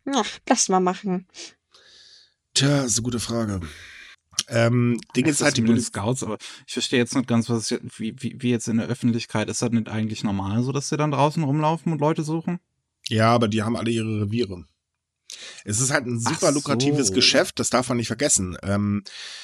ja, 0.06 0.22
lass 0.48 0.68
mal 0.68 0.80
machen. 0.80 1.26
Tja, 2.54 2.84
ist 2.84 2.96
eine 2.96 3.04
gute 3.04 3.20
Frage. 3.20 3.60
Ähm, 4.48 5.00
Ding 5.16 5.26
ist 5.26 5.40
Das 5.40 5.46
halt 5.46 5.56
die 5.56 5.62
Polizei. 5.62 5.88
Scouts, 5.88 6.22
aber 6.22 6.38
ich 6.66 6.72
verstehe 6.72 6.98
jetzt 6.98 7.14
nicht 7.14 7.28
ganz, 7.28 7.48
was 7.48 7.70
jetzt, 7.70 7.98
wie, 7.98 8.14
wie, 8.18 8.36
wie 8.38 8.50
jetzt 8.50 8.68
in 8.68 8.78
der 8.78 8.86
Öffentlichkeit 8.86 9.48
ist 9.48 9.62
das 9.62 9.70
nicht 9.70 9.88
eigentlich 9.88 10.22
normal, 10.24 10.62
so 10.62 10.72
dass 10.72 10.88
sie 10.88 10.96
dann 10.96 11.10
draußen 11.10 11.42
rumlaufen 11.42 11.92
und 11.92 12.00
Leute 12.00 12.22
suchen? 12.22 12.60
Ja, 13.08 13.32
aber 13.32 13.48
die 13.48 13.62
haben 13.62 13.76
alle 13.76 13.90
ihre 13.90 14.22
Reviere. 14.22 14.64
Es 15.64 15.80
ist 15.80 15.92
halt 15.92 16.06
ein 16.06 16.20
super 16.20 16.52
lukratives 16.52 17.08
so. 17.08 17.14
Geschäft, 17.14 17.58
das 17.58 17.70
darf 17.70 17.88
man 17.88 17.98
nicht 17.98 18.06
vergessen. 18.06 18.56
Ähm, 18.62 19.02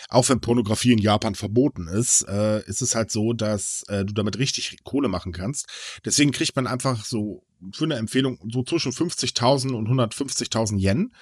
auch 0.08 0.28
wenn 0.28 0.40
Pornografie 0.40 0.92
in 0.92 0.98
Japan 0.98 1.34
verboten 1.34 1.88
ist, 1.88 2.22
äh, 2.28 2.64
ist 2.66 2.82
es 2.82 2.94
halt 2.94 3.10
so, 3.10 3.32
dass 3.32 3.82
äh, 3.88 4.04
du 4.04 4.12
damit 4.12 4.38
richtig 4.38 4.76
Kohle 4.84 5.08
machen 5.08 5.32
kannst. 5.32 5.66
Deswegen 6.04 6.32
kriegt 6.32 6.54
man 6.56 6.66
einfach 6.66 7.04
so 7.04 7.44
für 7.72 7.84
eine 7.84 7.96
Empfehlung 7.96 8.38
so 8.52 8.62
zwischen 8.62 8.92
50.000 8.92 9.72
und 9.72 9.88
150.000 9.88 10.78
Yen. 10.78 11.12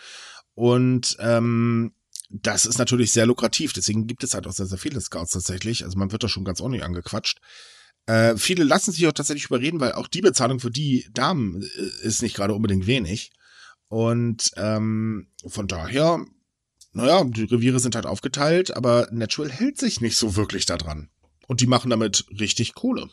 Und 0.54 1.16
ähm, 1.20 1.92
das 2.30 2.64
ist 2.64 2.78
natürlich 2.78 3.12
sehr 3.12 3.26
lukrativ. 3.26 3.72
Deswegen 3.72 4.06
gibt 4.06 4.24
es 4.24 4.34
halt 4.34 4.46
auch 4.46 4.52
sehr, 4.52 4.66
sehr 4.66 4.78
viele 4.78 5.00
Scouts 5.00 5.32
tatsächlich. 5.32 5.84
Also 5.84 5.98
man 5.98 6.12
wird 6.12 6.22
da 6.22 6.28
schon 6.28 6.44
ganz 6.44 6.60
ordentlich 6.60 6.84
angequatscht. 6.84 7.40
Äh, 8.06 8.36
viele 8.36 8.64
lassen 8.64 8.92
sich 8.92 9.06
auch 9.06 9.12
tatsächlich 9.12 9.46
überreden, 9.46 9.80
weil 9.80 9.92
auch 9.92 10.08
die 10.08 10.22
Bezahlung 10.22 10.60
für 10.60 10.70
die 10.70 11.06
Damen 11.12 11.62
äh, 11.62 12.06
ist 12.06 12.22
nicht 12.22 12.36
gerade 12.36 12.54
unbedingt 12.54 12.86
wenig. 12.86 13.32
Und 13.88 14.52
ähm, 14.56 15.26
von 15.46 15.66
daher, 15.66 16.24
naja, 16.92 17.24
die 17.24 17.44
Reviere 17.44 17.80
sind 17.80 17.96
halt 17.96 18.06
aufgeteilt, 18.06 18.76
aber 18.76 19.08
Natural 19.10 19.50
hält 19.50 19.78
sich 19.78 20.00
nicht 20.00 20.16
so 20.16 20.36
wirklich 20.36 20.64
daran. 20.64 21.10
Und 21.48 21.60
die 21.60 21.66
machen 21.66 21.90
damit 21.90 22.26
richtig 22.38 22.74
Kohle. 22.74 23.10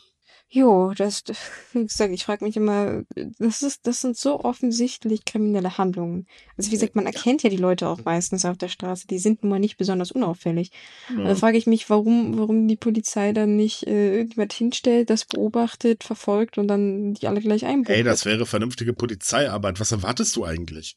Jo, 0.50 0.94
das, 0.96 1.24
wie 1.72 1.84
gesagt, 1.84 2.12
ich 2.12 2.24
frage 2.24 2.44
mich 2.44 2.56
immer, 2.56 3.02
das 3.38 3.62
ist, 3.62 3.86
das 3.86 4.00
sind 4.00 4.16
so 4.16 4.40
offensichtlich 4.40 5.26
kriminelle 5.26 5.76
Handlungen. 5.76 6.26
Also 6.56 6.70
wie 6.70 6.74
gesagt, 6.74 6.96
man 6.96 7.04
erkennt 7.04 7.42
ja 7.42 7.50
die 7.50 7.58
Leute 7.58 7.86
auch 7.86 8.02
meistens 8.04 8.46
auf 8.46 8.56
der 8.56 8.68
Straße, 8.68 9.06
die 9.06 9.18
sind 9.18 9.42
nun 9.42 9.50
mal 9.50 9.58
nicht 9.58 9.76
besonders 9.76 10.10
unauffällig. 10.10 10.70
Und 11.10 11.24
da 11.24 11.34
frage 11.34 11.58
ich 11.58 11.66
mich, 11.66 11.90
warum, 11.90 12.38
warum 12.38 12.66
die 12.66 12.76
Polizei 12.76 13.32
dann 13.32 13.56
nicht 13.56 13.86
äh, 13.86 14.16
irgendjemand 14.16 14.54
hinstellt, 14.54 15.10
das 15.10 15.26
beobachtet, 15.26 16.02
verfolgt 16.02 16.56
und 16.56 16.68
dann 16.68 17.12
die 17.12 17.28
alle 17.28 17.40
gleich 17.40 17.66
einbucht. 17.66 17.94
Ey, 17.94 18.02
das 18.02 18.24
wäre 18.24 18.46
vernünftige 18.46 18.94
Polizeiarbeit. 18.94 19.80
Was 19.80 19.92
erwartest 19.92 20.34
du 20.36 20.44
eigentlich? 20.44 20.96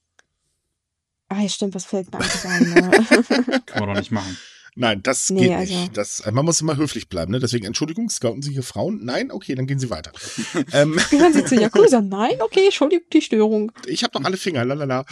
Ah, 1.28 1.42
ja, 1.42 1.50
stimmt, 1.50 1.76
was 1.76 1.86
fällt 1.86 2.12
mir 2.12 2.20
eigentlich 2.20 2.46
ein? 2.46 2.62
Ne? 2.74 3.62
Kann 3.66 3.80
man 3.80 3.90
doch 3.90 4.00
nicht 4.00 4.12
machen. 4.12 4.38
Nein, 4.76 5.04
das 5.04 5.30
Nee, 5.30 5.42
geht 5.42 5.52
also- 5.52 5.74
nicht. 5.80 5.98
Das, 5.98 6.22
äh, 6.22 6.32
man 6.32 6.46
muss 6.46 6.62
immer 6.62 6.78
höflich 6.78 7.10
bleiben, 7.10 7.32
ne? 7.34 7.40
Deswegen, 7.40 7.66
Entschuldigung, 7.66 8.10
scouten 8.10 8.42
Sie 8.42 8.54
hier 8.54 8.64
Frauen? 8.64 9.04
Nein? 9.04 9.30
Okay, 9.30 9.54
dann 9.54 9.68
gehen 9.68 9.80
Sie 9.80 9.90
weiter. 9.90 10.12
ähm, 10.72 10.98
Gehören 11.10 11.34
Sie 11.34 11.44
zu 11.44 11.56
Yakuza? 11.62 12.00
Nein? 12.02 12.36
Okay, 12.40 12.66
Entschuldigung, 12.66 13.06
die 13.12 13.22
Störung. 13.22 13.72
ich 13.86 14.04
habe 14.04 14.14
doch 14.14 14.24
alle 14.24 14.38
Finger, 14.38 14.64
lalala. 14.64 15.06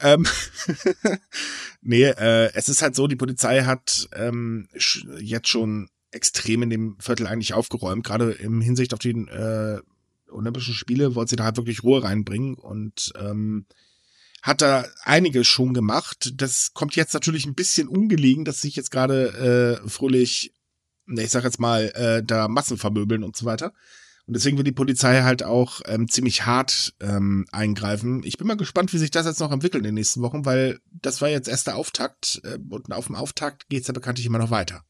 Ähm, 0.00 0.26
nee, 1.82 2.04
äh, 2.04 2.50
es 2.54 2.68
ist 2.68 2.82
halt 2.82 2.94
so, 2.94 3.06
die 3.06 3.16
Polizei 3.16 3.62
hat 3.62 4.08
ähm, 4.14 4.68
sch- 4.76 5.06
jetzt 5.20 5.48
schon 5.48 5.88
extrem 6.10 6.62
in 6.62 6.70
dem 6.70 6.96
Viertel 7.00 7.26
eigentlich 7.26 7.54
aufgeräumt, 7.54 8.04
gerade 8.04 8.32
im 8.32 8.60
Hinsicht 8.60 8.92
auf 8.94 8.98
die 9.00 9.10
äh, 9.10 9.80
Olympischen 10.30 10.74
Spiele 10.74 11.14
wollte 11.14 11.30
sie 11.30 11.36
da 11.36 11.44
halt 11.44 11.56
wirklich 11.56 11.82
Ruhe 11.84 12.02
reinbringen 12.02 12.54
und 12.54 13.12
ähm, 13.20 13.66
hat 14.44 14.60
da 14.60 14.84
einiges 15.04 15.46
schon 15.46 15.72
gemacht. 15.72 16.34
Das 16.36 16.74
kommt 16.74 16.96
jetzt 16.96 17.14
natürlich 17.14 17.46
ein 17.46 17.54
bisschen 17.54 17.88
ungelegen, 17.88 18.44
dass 18.44 18.60
sich 18.60 18.76
jetzt 18.76 18.90
gerade 18.90 19.80
äh, 19.82 19.88
fröhlich, 19.88 20.52
ne, 21.06 21.22
ich 21.22 21.30
sag 21.30 21.44
jetzt 21.44 21.58
mal, 21.58 21.84
äh, 21.94 22.22
da 22.22 22.46
Massen 22.46 22.76
vermöbeln 22.76 23.24
und 23.24 23.34
so 23.34 23.46
weiter. 23.46 23.72
Und 24.26 24.36
deswegen 24.36 24.58
will 24.58 24.64
die 24.64 24.72
Polizei 24.72 25.22
halt 25.22 25.42
auch 25.42 25.80
ähm, 25.86 26.08
ziemlich 26.08 26.44
hart 26.44 26.94
ähm, 27.00 27.46
eingreifen. 27.52 28.22
Ich 28.22 28.36
bin 28.36 28.46
mal 28.46 28.58
gespannt, 28.58 28.92
wie 28.92 28.98
sich 28.98 29.10
das 29.10 29.24
jetzt 29.24 29.40
noch 29.40 29.50
entwickelt 29.50 29.80
in 29.80 29.88
den 29.88 29.94
nächsten 29.94 30.20
Wochen, 30.20 30.44
weil 30.44 30.78
das 30.92 31.22
war 31.22 31.30
jetzt 31.30 31.48
erst 31.48 31.66
der 31.66 31.76
Auftakt 31.76 32.42
äh, 32.44 32.58
und 32.68 32.92
auf 32.92 33.06
dem 33.06 33.16
Auftakt 33.16 33.70
geht's 33.70 33.88
ja 33.88 33.94
bekanntlich 33.94 34.26
immer 34.26 34.38
noch 34.38 34.50
weiter. 34.50 34.84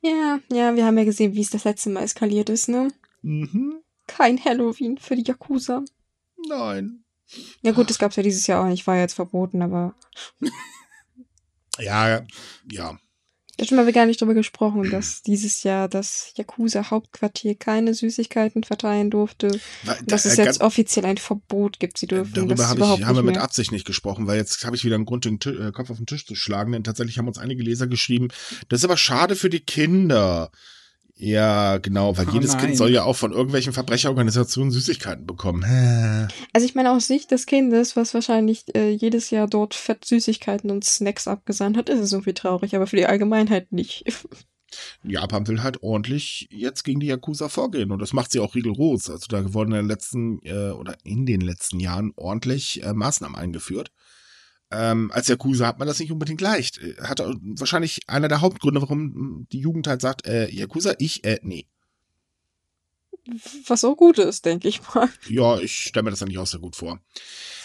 Ja, 0.00 0.40
ja, 0.50 0.74
wir 0.74 0.84
haben 0.84 0.98
ja 0.98 1.04
gesehen, 1.04 1.34
wie 1.34 1.42
es 1.42 1.50
das 1.50 1.62
letzte 1.62 1.90
Mal 1.90 2.02
eskaliert 2.02 2.50
ist, 2.50 2.68
ne? 2.68 2.88
Mhm. 3.22 3.82
Kein 4.08 4.44
Halloween 4.44 4.98
für 4.98 5.14
die 5.14 5.24
Yakuza. 5.24 5.84
Nein. 6.48 7.04
Ja 7.62 7.72
gut, 7.72 7.88
das 7.90 7.98
gab's 7.98 8.16
ja 8.16 8.22
dieses 8.22 8.46
Jahr 8.46 8.62
auch 8.62 8.68
nicht, 8.68 8.86
war 8.86 8.96
jetzt 8.98 9.14
verboten, 9.14 9.62
aber 9.62 9.94
Ja, 11.78 12.22
ja. 12.70 12.98
da 13.56 13.76
haben 13.76 13.86
wir 13.86 13.92
gar 13.92 14.06
nicht 14.06 14.20
drüber 14.20 14.34
gesprochen, 14.34 14.90
dass 14.90 15.22
dieses 15.22 15.62
Jahr 15.62 15.88
das 15.88 16.32
Yakuza-Hauptquartier 16.36 17.54
keine 17.54 17.94
Süßigkeiten 17.94 18.64
verteilen 18.64 19.10
durfte. 19.10 19.60
Weil, 19.84 19.98
Und 20.00 20.12
dass 20.12 20.24
da, 20.24 20.28
es 20.30 20.38
äh, 20.38 20.44
jetzt 20.44 20.60
offiziell 20.60 21.06
ein 21.06 21.16
Verbot 21.16 21.78
gibt, 21.80 21.96
sie 21.98 22.06
dürfen 22.06 22.32
das 22.34 22.58
Darüber 22.58 22.68
habe 22.68 22.76
überhaupt 22.78 23.00
ich, 23.00 23.06
haben 23.06 23.16
wir 23.16 23.22
mit. 23.22 23.38
Absicht 23.38 23.72
nicht 23.72 23.86
gesprochen, 23.86 24.26
weil 24.26 24.36
jetzt 24.36 24.64
habe 24.66 24.76
ich 24.76 24.84
wieder 24.84 24.96
einen 24.96 25.06
Grund, 25.06 25.24
den 25.24 25.38
Ti- 25.40 25.50
äh, 25.50 25.72
Kopf 25.72 25.90
auf 25.90 25.96
den 25.96 26.06
Tisch 26.06 26.26
zu 26.26 26.34
schlagen, 26.34 26.72
denn 26.72 26.84
tatsächlich 26.84 27.18
haben 27.18 27.28
uns 27.28 27.38
einige 27.38 27.62
Leser 27.62 27.86
geschrieben, 27.86 28.28
das 28.68 28.80
ist 28.80 28.84
aber 28.84 28.96
schade 28.96 29.36
für 29.36 29.48
die 29.50 29.60
Kinder. 29.60 30.50
Ja, 31.24 31.78
genau, 31.78 32.18
weil 32.18 32.28
Oh 32.28 32.32
jedes 32.32 32.54
nein. 32.54 32.64
Kind 32.64 32.76
soll 32.76 32.90
ja 32.90 33.04
auch 33.04 33.14
von 33.14 33.30
irgendwelchen 33.30 33.72
Verbrecherorganisationen 33.72 34.72
Süßigkeiten 34.72 35.24
bekommen. 35.24 35.62
Also 36.52 36.66
ich 36.66 36.74
meine 36.74 36.90
aus 36.90 37.06
Sicht 37.06 37.30
des 37.30 37.46
Kindes, 37.46 37.94
was 37.94 38.12
wahrscheinlich 38.12 38.64
äh, 38.74 38.90
jedes 38.90 39.30
Jahr 39.30 39.46
dort 39.46 39.74
fett 39.74 40.04
Süßigkeiten 40.04 40.68
und 40.68 40.82
Snacks 40.84 41.28
abgesandt 41.28 41.76
hat, 41.76 41.88
ist 41.88 42.00
es 42.00 42.12
irgendwie 42.12 42.34
traurig, 42.34 42.74
aber 42.74 42.88
für 42.88 42.96
die 42.96 43.06
Allgemeinheit 43.06 43.70
nicht. 43.70 44.04
Japan 45.04 45.46
will 45.46 45.62
halt 45.62 45.82
ordentlich 45.84 46.48
jetzt 46.50 46.82
gegen 46.82 46.98
die 46.98 47.06
Yakuza 47.06 47.48
vorgehen 47.48 47.92
und 47.92 48.00
das 48.00 48.12
macht 48.12 48.32
sie 48.32 48.40
auch 48.40 48.56
rigoros. 48.56 49.08
Also 49.08 49.26
da 49.28 49.54
wurden 49.54 49.72
in 49.72 49.78
den 49.78 49.86
letzten 49.86 50.40
äh, 50.42 50.70
oder 50.70 50.96
in 51.04 51.24
den 51.24 51.40
letzten 51.40 51.78
Jahren 51.78 52.12
ordentlich 52.16 52.82
äh, 52.82 52.94
Maßnahmen 52.94 53.36
eingeführt. 53.36 53.92
Ähm, 54.72 55.10
als 55.12 55.28
Yakuza 55.28 55.66
hat 55.66 55.78
man 55.78 55.86
das 55.86 56.00
nicht 56.00 56.10
unbedingt 56.10 56.40
leicht. 56.40 56.80
Hat 57.00 57.20
wahrscheinlich 57.20 58.00
einer 58.08 58.28
der 58.28 58.40
Hauptgründe, 58.40 58.80
warum 58.80 59.46
die 59.52 59.60
Jugend 59.60 59.86
halt 59.86 60.00
sagt, 60.00 60.26
äh, 60.26 60.48
Yakuza, 60.50 60.94
ich, 60.98 61.24
äh, 61.24 61.38
nee. 61.42 61.66
Was 63.68 63.84
auch 63.84 63.96
gut 63.96 64.18
ist, 64.18 64.44
denke 64.44 64.68
ich 64.68 64.80
mal. 64.94 65.08
Ja, 65.28 65.58
ich 65.58 65.72
stelle 65.72 66.04
mir 66.04 66.10
das 66.10 66.22
eigentlich 66.22 66.38
auch 66.38 66.46
sehr 66.46 66.60
gut 66.60 66.74
vor. 66.74 66.98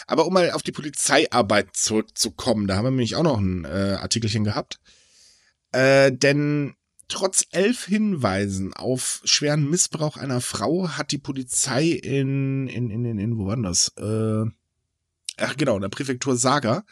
Aber 0.06 0.26
um 0.26 0.32
mal 0.32 0.52
auf 0.52 0.62
die 0.62 0.72
Polizeiarbeit 0.72 1.74
zurückzukommen, 1.74 2.66
da 2.66 2.76
haben 2.76 2.84
wir 2.84 2.90
nämlich 2.90 3.16
auch 3.16 3.24
noch 3.24 3.38
ein 3.38 3.64
äh, 3.64 3.96
Artikelchen 4.00 4.44
gehabt. 4.44 4.78
Äh, 5.72 6.12
denn 6.12 6.74
trotz 7.08 7.44
elf 7.50 7.86
Hinweisen 7.86 8.72
auf 8.72 9.20
schweren 9.24 9.68
Missbrauch 9.68 10.16
einer 10.16 10.40
Frau 10.40 10.90
hat 10.90 11.10
die 11.10 11.18
Polizei 11.18 11.88
in, 11.88 12.68
in, 12.68 12.90
in, 12.90 13.04
in, 13.04 13.18
in 13.18 13.38
wo 13.38 13.46
war 13.46 13.56
das? 13.56 13.88
Äh, 13.96 14.50
ach 15.38 15.56
genau, 15.56 15.76
in 15.76 15.82
der 15.82 15.88
Präfektur 15.88 16.36
Saga 16.36 16.84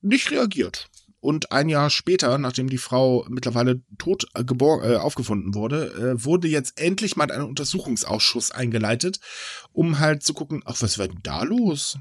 nicht 0.00 0.30
reagiert. 0.30 0.88
Und 1.20 1.50
ein 1.50 1.68
Jahr 1.68 1.90
später, 1.90 2.38
nachdem 2.38 2.70
die 2.70 2.78
Frau 2.78 3.26
mittlerweile 3.28 3.82
tot 3.98 4.28
äh, 4.34 4.42
äh, 4.42 4.96
aufgefunden 4.96 5.54
wurde, 5.54 5.86
äh, 6.16 6.24
wurde 6.24 6.46
jetzt 6.46 6.80
endlich 6.80 7.16
mal 7.16 7.30
ein 7.30 7.42
Untersuchungsausschuss 7.42 8.52
eingeleitet, 8.52 9.18
um 9.72 9.98
halt 9.98 10.22
zu 10.22 10.32
gucken, 10.32 10.62
ach, 10.64 10.80
was 10.80 10.98
war 10.98 11.08
denn 11.08 11.18
da 11.24 11.42
los? 11.42 11.98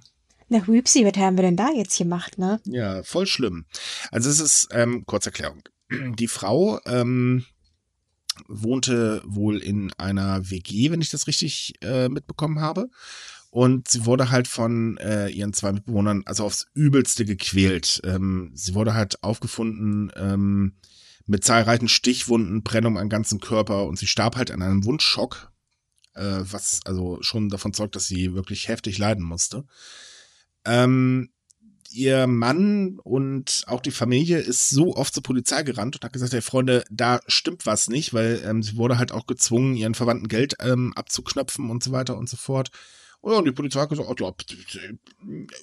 Na, 0.49 0.65
Hübsi, 0.65 1.03
was 1.03 1.17
haben 1.17 1.35
wir 1.35 1.41
denn 1.41 1.57
da 1.57 1.69
jetzt 1.75 1.97
gemacht, 1.97 2.37
ne? 2.37 2.61
Ja, 2.65 3.01
voll 3.03 3.25
schlimm. 3.25 3.65
Also 4.11 4.29
es 4.29 4.39
ist, 4.39 4.69
ähm, 4.71 5.05
Kurzerklärung. 5.05 5.63
Die 5.89 6.27
Frau 6.27 6.79
ähm, 6.85 7.43
wohnte 8.47 9.21
wohl 9.25 9.57
in 9.57 9.91
einer 9.97 10.49
WG, 10.49 10.91
wenn 10.91 11.01
ich 11.01 11.09
das 11.09 11.27
richtig 11.27 11.73
äh, 11.81 12.07
mitbekommen 12.07 12.61
habe. 12.61 12.89
Und 13.49 13.87
sie 13.87 14.05
wurde 14.05 14.29
halt 14.29 14.47
von 14.47 14.97
äh, 14.97 15.29
ihren 15.29 15.53
zwei 15.53 15.71
Mitbewohnern 15.71 16.23
also 16.25 16.43
aufs 16.45 16.67
Übelste 16.73 17.25
gequält. 17.25 18.01
Ähm, 18.03 18.51
sie 18.53 18.75
wurde 18.75 18.93
halt 18.93 19.23
aufgefunden 19.23 20.11
ähm, 20.15 20.73
mit 21.25 21.43
zahlreichen 21.43 21.87
Stichwunden, 21.87 22.63
Brennung 22.63 22.97
am 22.97 23.09
ganzen 23.09 23.39
Körper 23.39 23.85
und 23.85 23.97
sie 23.97 24.07
starb 24.07 24.35
halt 24.35 24.51
an 24.51 24.61
einem 24.61 24.85
Wundschock, 24.85 25.51
äh, 26.13 26.39
was 26.39 26.81
also 26.85 27.19
schon 27.21 27.49
davon 27.49 27.73
zeugt, 27.73 27.95
dass 27.95 28.07
sie 28.07 28.33
wirklich 28.33 28.67
heftig 28.67 28.97
leiden 28.97 29.23
musste. 29.23 29.65
Ähm, 30.65 31.29
ihr 31.89 32.27
Mann 32.27 32.99
und 33.03 33.63
auch 33.67 33.81
die 33.81 33.91
Familie 33.91 34.39
ist 34.39 34.69
so 34.69 34.95
oft 34.95 35.13
zur 35.13 35.23
Polizei 35.23 35.63
gerannt 35.63 35.95
und 35.95 36.03
hat 36.03 36.13
gesagt, 36.13 36.33
hey 36.33 36.41
Freunde, 36.41 36.83
da 36.89 37.21
stimmt 37.27 37.65
was 37.65 37.87
nicht, 37.87 38.13
weil 38.13 38.41
ähm, 38.45 38.61
sie 38.61 38.77
wurde 38.77 38.97
halt 38.97 39.11
auch 39.11 39.25
gezwungen, 39.25 39.75
ihren 39.75 39.95
Verwandten 39.95 40.27
Geld 40.27 40.55
ähm, 40.59 40.93
abzuknöpfen 40.95 41.69
und 41.69 41.83
so 41.83 41.91
weiter 41.91 42.17
und 42.17 42.29
so 42.29 42.37
fort. 42.37 42.71
Und, 43.21 43.31
ja, 43.31 43.39
und 43.39 43.45
die 43.45 43.51
Polizei 43.51 43.81
hat 43.81 43.89
gesagt, 43.89 44.19
ja, 44.19 44.33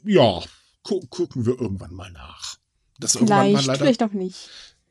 ja 0.04 0.42
gu 0.82 1.00
gucken 1.08 1.46
wir 1.46 1.60
irgendwann 1.60 1.94
mal 1.94 2.10
nach. 2.10 2.56
Das 2.98 3.12
vielleicht, 3.12 3.30
irgendwann 3.30 3.52
mal 3.52 3.64
leider, 3.64 3.78
vielleicht 3.78 4.02
auch 4.02 4.12
nicht. 4.12 4.50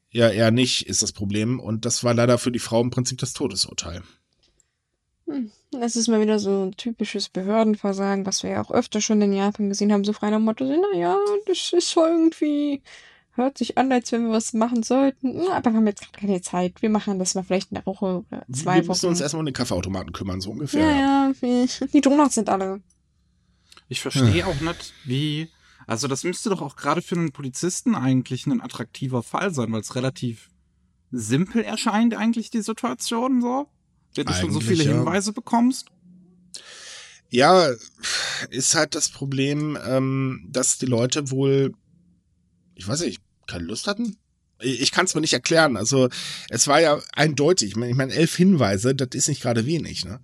Ja, 0.10 0.30
eher 0.30 0.52
nicht 0.52 0.88
ist 0.88 1.02
das 1.02 1.12
Problem. 1.12 1.60
Und 1.60 1.86
das 1.86 2.04
war 2.04 2.14
leider 2.14 2.38
für 2.38 2.52
die 2.52 2.60
Frau 2.60 2.82
im 2.82 2.92
Prinzip 2.92 3.18
das 3.20 3.34
Todesurteil. 3.34 4.04
Hm. 5.28 5.52
Das 5.72 5.96
ist 5.96 6.08
mal 6.08 6.22
wieder 6.22 6.38
so 6.38 6.66
ein 6.66 6.76
typisches 6.76 7.30
Behördenversagen, 7.30 8.26
was 8.26 8.44
wir 8.44 8.52
ja 8.52 8.62
auch 8.64 8.72
öfter 8.72 9.02
schon 9.02 9.22
in 9.22 9.34
Japan 9.34 9.70
gesehen 9.70 9.92
haben, 9.92 10.04
so 10.04 10.14
frei 10.14 10.30
nach 10.30 10.40
Motto, 10.40 10.66
naja, 10.66 11.18
das 11.48 11.74
ist 11.74 11.96
irgendwie, 11.96 12.82
hört 13.36 13.58
sich 13.58 13.78
an, 13.78 13.92
als 13.92 14.12
wenn 14.12 14.26
wir 14.26 14.32
was 14.32 14.54
machen 14.54 14.84
sollten, 14.84 15.48
aber 15.48 15.72
wir 15.72 15.78
haben 15.78 15.88
jetzt 15.88 16.14
keine 16.14 16.42
Zeit. 16.42 16.82
Wir 16.82 16.90
machen 16.90 17.20
das 17.20 17.36
mal 17.36 17.44
vielleicht 17.44 17.72
in 17.72 17.76
der 17.76 17.86
Woche 17.86 18.24
oder 18.30 18.46
zwei 18.52 18.78
Wochen. 18.78 18.84
Wir 18.84 18.88
müssen 18.90 19.10
uns 19.10 19.22
erstmal 19.22 19.40
um 19.40 19.46
den 19.46 19.54
Kaffeeautomaten 19.54 20.14
kümmern, 20.14 20.42
so 20.42 20.52
ungefähr. 20.52 20.92
Ja, 20.92 21.32
ja, 21.42 21.66
die 21.92 22.02
Donuts 22.02 22.36
sind 22.36 22.50
alle. 22.50 22.82
Ich 23.90 24.02
verstehe 24.02 24.46
auch 24.48 24.60
nicht, 24.62 24.94
wie, 25.06 25.50
also 25.88 26.08
das 26.08 26.24
müsste 26.24 26.50
doch 26.50 26.62
auch 26.62 26.76
gerade 26.76 27.02
für 27.02 27.16
einen 27.16 27.32
Polizisten 27.32 27.96
eigentlich 27.96 28.46
ein 28.46 28.62
attraktiver 28.62 29.24
Fall 29.24 29.54
sein, 29.54 29.72
weil 29.72 29.82
es 29.82 29.96
relativ 29.96 30.50
simpel 31.12 31.64
erscheint 31.64 32.16
eigentlich 32.16 32.50
die 32.50 32.62
Situation 32.62 33.42
so. 33.42 33.68
Wenn 34.16 34.26
du 34.26 34.34
schon 34.34 34.52
so 34.52 34.60
viele 34.60 34.84
ja. 34.84 34.92
Hinweise 34.92 35.34
bekommst? 35.34 35.88
Ja, 37.30 37.68
ist 38.52 38.76
halt 38.76 38.94
das 38.94 39.10
Problem, 39.10 39.78
ähm, 39.88 40.48
dass 40.52 40.78
die 40.78 40.86
Leute 40.86 41.32
wohl, 41.32 41.74
ich 42.76 42.88
weiß 42.88 43.02
nicht, 43.02 43.22
keine 43.48 43.66
Lust 43.66 43.88
hatten. 43.88 44.18
Ich 44.60 44.92
kann 44.92 45.06
es 45.06 45.16
mir 45.16 45.22
nicht 45.22 45.34
erklären. 45.34 45.78
Also 45.78 46.10
es 46.50 46.68
war 46.68 46.80
ja 46.80 47.00
eindeutig. 47.14 47.72
Ich 47.72 47.76
meine, 47.76 48.14
elf 48.14 48.36
Hinweise, 48.36 48.96
das 48.96 49.10
ist 49.14 49.28
nicht 49.28 49.42
gerade 49.42 49.66
wenig. 49.66 50.06
Ne? 50.06 50.20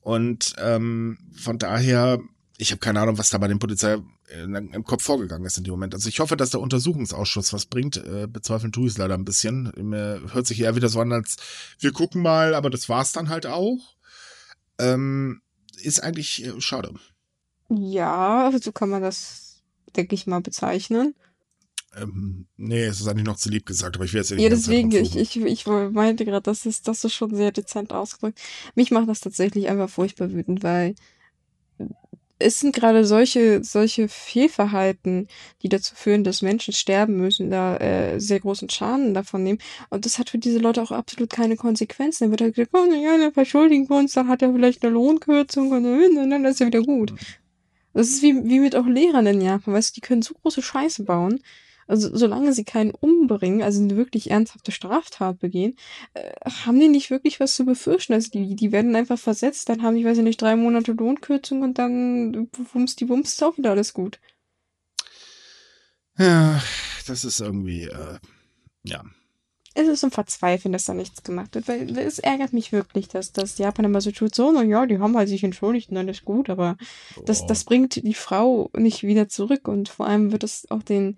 Und 0.00 0.54
ähm, 0.58 1.18
von 1.36 1.58
daher, 1.58 2.20
ich 2.56 2.70
habe 2.70 2.80
keine 2.80 3.00
Ahnung, 3.00 3.18
was 3.18 3.30
da 3.30 3.38
bei 3.38 3.48
den 3.48 3.58
Polizei 3.58 3.98
im 4.32 4.84
Kopf 4.84 5.02
vorgegangen 5.02 5.44
ist 5.44 5.58
in 5.58 5.64
dem 5.64 5.72
Moment. 5.72 5.92
Also 5.94 6.08
ich 6.08 6.20
hoffe, 6.20 6.36
dass 6.36 6.50
der 6.50 6.60
Untersuchungsausschuss 6.60 7.52
was 7.52 7.66
bringt. 7.66 7.96
Äh, 7.96 8.28
bezweifeln 8.28 8.72
tue 8.72 8.86
ich 8.86 8.92
es 8.92 8.98
leider 8.98 9.14
ein 9.14 9.24
bisschen. 9.24 9.72
Mir 9.76 10.22
hört 10.32 10.46
sich 10.46 10.60
eher 10.60 10.76
wieder 10.76 10.88
so 10.88 11.00
an, 11.00 11.12
als 11.12 11.36
wir 11.80 11.92
gucken 11.92 12.22
mal, 12.22 12.54
aber 12.54 12.70
das 12.70 12.88
war's 12.88 13.12
dann 13.12 13.28
halt 13.28 13.46
auch. 13.46 13.96
Ähm, 14.78 15.42
ist 15.82 16.02
eigentlich 16.02 16.44
äh, 16.44 16.60
schade. 16.60 16.94
Ja, 17.68 18.50
so 18.60 18.72
kann 18.72 18.88
man 18.88 19.02
das, 19.02 19.62
denke 19.96 20.14
ich 20.14 20.26
mal, 20.26 20.40
bezeichnen. 20.40 21.14
Ähm, 21.96 22.46
nee, 22.56 22.84
es 22.84 23.00
ist 23.00 23.08
eigentlich 23.08 23.26
noch 23.26 23.36
zu 23.36 23.48
lieb 23.48 23.66
gesagt, 23.66 23.96
aber 23.96 24.04
ich 24.04 24.12
werde 24.12 24.22
es 24.22 24.30
ja 24.30 24.36
nicht 24.36 24.44
Ja, 24.44 24.50
deswegen, 24.50 24.92
ich, 24.92 25.16
ich, 25.16 25.36
ich 25.36 25.66
meinte 25.66 26.24
gerade, 26.24 26.42
das 26.42 26.64
ist, 26.64 26.86
das 26.86 27.04
ist 27.04 27.14
schon 27.14 27.34
sehr 27.34 27.50
dezent 27.50 27.92
ausgedrückt. 27.92 28.40
Mich 28.76 28.90
macht 28.90 29.08
das 29.08 29.20
tatsächlich 29.20 29.68
einfach 29.68 29.90
furchtbar 29.90 30.30
wütend, 30.32 30.62
weil 30.62 30.94
es 32.38 32.60
sind 32.60 32.74
gerade 32.74 33.04
solche, 33.04 33.62
solche 33.62 34.08
Fehlverhalten, 34.08 35.28
die 35.62 35.68
dazu 35.68 35.94
führen, 35.94 36.24
dass 36.24 36.42
Menschen 36.42 36.72
sterben 36.72 37.16
müssen, 37.16 37.50
da 37.50 37.76
äh, 37.76 38.18
sehr 38.18 38.40
großen 38.40 38.70
Schaden 38.70 39.12
davon 39.12 39.42
nehmen. 39.42 39.58
Und 39.90 40.06
das 40.06 40.18
hat 40.18 40.30
für 40.30 40.38
diese 40.38 40.58
Leute 40.58 40.82
auch 40.82 40.90
absolut 40.90 41.30
keine 41.30 41.56
Konsequenzen. 41.56 42.24
Dann 42.24 42.30
wird 42.30 42.40
halt 42.40 42.54
gesagt, 42.54 42.70
oh, 42.72 42.86
na 42.88 42.96
ja, 42.96 43.18
dann 43.18 43.32
verschuldigen 43.32 43.88
wir 43.88 43.96
uns, 43.96 44.14
dann 44.14 44.28
hat 44.28 44.42
er 44.42 44.52
vielleicht 44.52 44.82
eine 44.82 44.92
Lohnkürzung 44.92 45.70
und 45.70 45.84
dann 45.84 46.44
ist 46.44 46.60
er 46.60 46.68
wieder 46.68 46.82
gut. 46.82 47.12
Das 47.92 48.08
ist 48.08 48.22
wie, 48.22 48.44
wie 48.44 48.60
mit 48.60 48.76
auch 48.76 48.86
Lehrern 48.86 49.26
in 49.26 49.40
Japan, 49.40 49.74
weißt 49.74 49.90
du, 49.90 49.94
die 50.00 50.06
können 50.06 50.22
so 50.22 50.34
große 50.34 50.62
Scheiße 50.62 51.02
bauen 51.04 51.40
also 51.90 52.16
solange 52.16 52.52
sie 52.52 52.64
keinen 52.64 52.92
umbringen, 52.92 53.62
also 53.62 53.82
eine 53.82 53.96
wirklich 53.96 54.30
ernsthafte 54.30 54.70
Straftat 54.70 55.40
begehen, 55.40 55.76
äh, 56.14 56.30
haben 56.64 56.78
die 56.78 56.88
nicht 56.88 57.10
wirklich 57.10 57.40
was 57.40 57.56
zu 57.56 57.64
befürchten. 57.64 58.12
Also 58.12 58.30
die, 58.30 58.54
die 58.54 58.70
werden 58.70 58.94
einfach 58.94 59.18
versetzt, 59.18 59.68
dann 59.68 59.82
haben 59.82 59.96
die, 59.96 60.04
weiß 60.04 60.18
ich 60.18 60.24
nicht, 60.24 60.40
drei 60.40 60.54
Monate 60.54 60.92
Lohnkürzung 60.92 61.62
und 61.62 61.78
dann 61.78 62.48
wumms 62.72 62.94
die 62.94 63.08
Wumms 63.08 63.32
ist 63.32 63.42
auch 63.42 63.58
wieder 63.58 63.70
alles 63.70 63.92
gut. 63.92 64.20
Ja, 66.16 66.62
das 67.06 67.24
ist 67.24 67.40
irgendwie, 67.40 67.84
äh, 67.84 68.18
ja. 68.84 69.04
Es 69.74 69.88
ist 69.88 70.04
ein 70.04 70.10
Verzweifeln, 70.10 70.72
dass 70.72 70.84
da 70.84 70.94
nichts 70.94 71.22
gemacht 71.22 71.54
wird, 71.54 71.66
weil 71.66 71.96
es 71.98 72.18
ärgert 72.18 72.52
mich 72.52 72.72
wirklich, 72.72 73.08
dass, 73.08 73.32
dass 73.32 73.58
Japan 73.58 73.84
immer 73.84 74.00
so 74.00 74.10
tut, 74.10 74.34
so, 74.34 74.52
na 74.52 74.62
ja, 74.62 74.86
die 74.86 74.98
haben 74.98 75.16
halt 75.16 75.28
sich 75.28 75.42
entschuldigt 75.42 75.90
und 75.90 75.96
alles 75.96 76.24
gut, 76.24 76.50
aber 76.50 76.76
oh. 77.16 77.22
das, 77.24 77.46
das 77.46 77.64
bringt 77.64 77.96
die 77.96 78.14
Frau 78.14 78.70
nicht 78.76 79.02
wieder 79.02 79.28
zurück 79.28 79.66
und 79.66 79.88
vor 79.88 80.06
allem 80.06 80.32
wird 80.32 80.44
es 80.44 80.70
auch 80.70 80.82
den, 80.82 81.16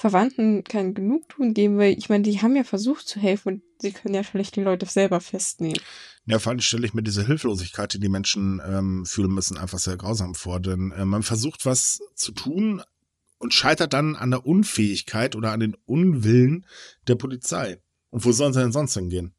Verwandten 0.00 0.64
kein 0.64 0.94
Genugtun 0.94 1.52
geben, 1.52 1.76
weil 1.76 1.98
ich 1.98 2.08
meine, 2.08 2.22
die 2.22 2.40
haben 2.40 2.56
ja 2.56 2.64
versucht 2.64 3.06
zu 3.06 3.20
helfen 3.20 3.48
und 3.48 3.62
sie 3.80 3.92
können 3.92 4.14
ja 4.14 4.22
vielleicht 4.22 4.56
die 4.56 4.62
Leute 4.62 4.86
selber 4.86 5.20
festnehmen. 5.20 5.78
Ja, 6.24 6.38
vor 6.38 6.50
allem 6.50 6.60
stelle 6.60 6.86
ich 6.86 6.94
mir 6.94 7.02
diese 7.02 7.26
Hilflosigkeit, 7.26 7.92
die 7.92 8.00
die 8.00 8.08
Menschen 8.08 8.62
ähm, 8.64 9.04
fühlen 9.04 9.30
müssen, 9.30 9.58
einfach 9.58 9.78
sehr 9.78 9.98
grausam 9.98 10.34
vor. 10.34 10.58
Denn 10.58 10.90
äh, 10.92 11.04
man 11.04 11.22
versucht 11.22 11.66
was 11.66 12.00
zu 12.14 12.32
tun 12.32 12.82
und 13.36 13.52
scheitert 13.52 13.92
dann 13.92 14.16
an 14.16 14.30
der 14.30 14.46
Unfähigkeit 14.46 15.36
oder 15.36 15.52
an 15.52 15.60
den 15.60 15.76
Unwillen 15.84 16.64
der 17.06 17.16
Polizei. 17.16 17.82
Und 18.08 18.24
wo 18.24 18.32
sollen 18.32 18.54
sie 18.54 18.60
denn 18.60 18.72
sonst 18.72 18.94
hingehen? 18.94 19.34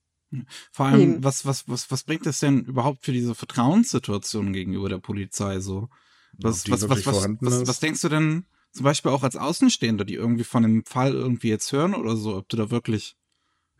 Vor 0.72 0.86
allem, 0.86 1.24
was, 1.24 1.44
was, 1.44 1.68
was, 1.68 1.90
was 1.90 2.04
bringt 2.04 2.28
es 2.28 2.40
denn 2.40 2.66
überhaupt 2.66 3.04
für 3.04 3.14
diese 3.14 3.34
Vertrauenssituation 3.34 4.54
gegenüber 4.54 4.90
der 4.90 5.00
Polizei 5.00 5.60
so? 5.60 5.90
Was, 6.34 6.70
was, 6.70 6.88
was, 6.88 7.04
was, 7.08 7.28
was, 7.40 7.68
was 7.68 7.80
denkst 7.80 8.02
du 8.02 8.10
denn, 8.10 8.46
zum 8.72 8.84
Beispiel 8.84 9.12
auch 9.12 9.24
als 9.24 9.36
Außenstehender, 9.36 10.06
die 10.06 10.16
irgendwie 10.16 10.44
von 10.44 10.64
dem 10.64 10.86
Fall 10.86 11.14
irgendwie 11.14 11.50
jetzt 11.50 11.72
hören 11.72 11.94
oder 11.94 12.16
so, 12.16 12.36
ob 12.38 12.50
du 12.50 12.58
da 12.58 12.72
wirklich, 12.72 13.16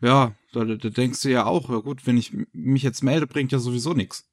ja, 0.00 0.34
da, 0.52 0.64
da 0.64 0.90
denkst 0.90 1.22
du 1.22 1.30
ja 1.30 1.44
auch, 1.46 1.70
ja 1.70 1.78
gut, 1.78 2.06
wenn 2.06 2.18
ich 2.18 2.32
mich 2.52 2.82
jetzt 2.82 3.02
melde, 3.02 3.26
bringt 3.26 3.52
ja 3.52 3.58
sowieso 3.58 3.94
nichts. 3.94 4.24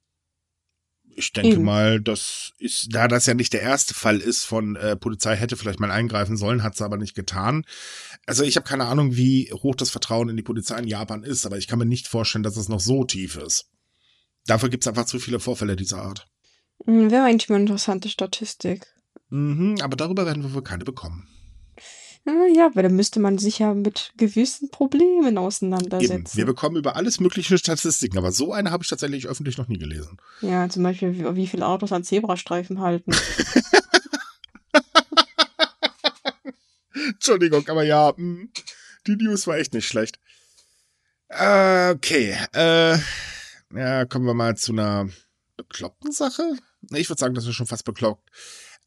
Ich 1.15 1.33
denke 1.33 1.55
Eben. 1.55 1.63
mal, 1.63 1.99
das 1.99 2.53
ist, 2.59 2.93
da 2.93 3.07
das 3.07 3.25
ja 3.25 3.33
nicht 3.33 3.51
der 3.51 3.61
erste 3.61 3.93
Fall 3.93 4.19
ist 4.19 4.45
von 4.45 4.75
äh, 4.75 4.95
Polizei 4.95 5.35
hätte 5.35 5.57
vielleicht 5.57 5.79
mal 5.79 5.91
eingreifen 5.91 6.37
sollen, 6.37 6.63
hat 6.63 6.77
sie 6.77 6.85
aber 6.85 6.97
nicht 6.97 7.15
getan. 7.15 7.65
Also 8.25 8.43
ich 8.43 8.55
habe 8.55 8.67
keine 8.67 8.85
Ahnung, 8.85 9.15
wie 9.15 9.51
hoch 9.51 9.75
das 9.75 9.89
Vertrauen 9.89 10.29
in 10.29 10.37
die 10.37 10.43
Polizei 10.43 10.77
in 10.77 10.87
Japan 10.87 11.23
ist, 11.23 11.45
aber 11.45 11.57
ich 11.57 11.67
kann 11.67 11.79
mir 11.79 11.85
nicht 11.85 12.07
vorstellen, 12.07 12.43
dass 12.43 12.57
es 12.57 12.69
noch 12.69 12.79
so 12.79 13.03
tief 13.03 13.35
ist. 13.35 13.69
Dafür 14.45 14.69
gibt 14.69 14.83
es 14.83 14.87
einfach 14.87 15.05
zu 15.05 15.19
viele 15.19 15.39
Vorfälle 15.39 15.75
dieser 15.75 16.01
Art. 16.01 16.27
Hm, 16.85 17.11
wäre 17.11 17.25
eigentlich 17.25 17.49
mal 17.49 17.55
eine 17.55 17.65
interessante 17.65 18.07
Statistik. 18.07 18.87
Mhm, 19.29 19.77
aber 19.81 19.95
darüber 19.95 20.25
werden 20.25 20.43
wir 20.43 20.53
wohl 20.53 20.63
keine 20.63 20.83
bekommen. 20.83 21.27
Ja, 22.25 22.45
ja, 22.53 22.69
weil 22.75 22.83
dann 22.83 22.95
müsste 22.95 23.19
man 23.19 23.37
sich 23.37 23.59
ja 23.59 23.73
mit 23.73 24.11
gewissen 24.17 24.69
Problemen 24.69 25.37
auseinandersetzen. 25.37 26.13
Eben. 26.13 26.25
Wir 26.35 26.45
bekommen 26.45 26.75
über 26.75 26.95
alles 26.95 27.19
mögliche 27.19 27.57
Statistiken, 27.57 28.17
aber 28.17 28.31
so 28.31 28.53
eine 28.53 28.71
habe 28.71 28.83
ich 28.83 28.89
tatsächlich 28.89 29.27
öffentlich 29.27 29.57
noch 29.57 29.67
nie 29.67 29.77
gelesen. 29.77 30.17
Ja, 30.41 30.67
zum 30.69 30.83
Beispiel, 30.83 31.17
wie, 31.17 31.35
wie 31.35 31.47
viele 31.47 31.65
Autos 31.65 31.91
an 31.91 32.03
Zebrastreifen 32.03 32.81
halten. 32.81 33.11
Entschuldigung, 37.13 37.67
aber 37.69 37.83
ja, 37.83 38.13
mh, 38.15 38.47
die 39.07 39.15
News 39.15 39.47
war 39.47 39.57
echt 39.57 39.73
nicht 39.73 39.87
schlecht. 39.87 40.19
Okay, 41.29 42.35
äh, 42.53 42.97
ja, 43.73 44.05
kommen 44.05 44.25
wir 44.25 44.33
mal 44.33 44.57
zu 44.57 44.71
einer 44.73 45.09
bekloppten 45.57 46.11
Sache. 46.11 46.57
Ich 46.91 47.09
würde 47.09 47.19
sagen, 47.19 47.35
das 47.35 47.45
ist 47.45 47.55
schon 47.55 47.67
fast 47.67 47.85
bekloppt. 47.85 48.29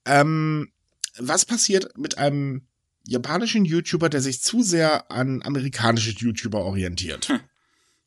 Ähm, 0.04 0.72
was 1.18 1.44
passiert 1.44 1.96
mit 1.98 2.18
einem 2.18 2.66
japanischen 3.06 3.64
YouTuber, 3.64 4.08
der 4.08 4.20
sich 4.20 4.42
zu 4.42 4.62
sehr 4.62 5.10
an 5.10 5.42
amerikanische 5.42 6.12
YouTuber 6.12 6.64
orientiert? 6.64 7.28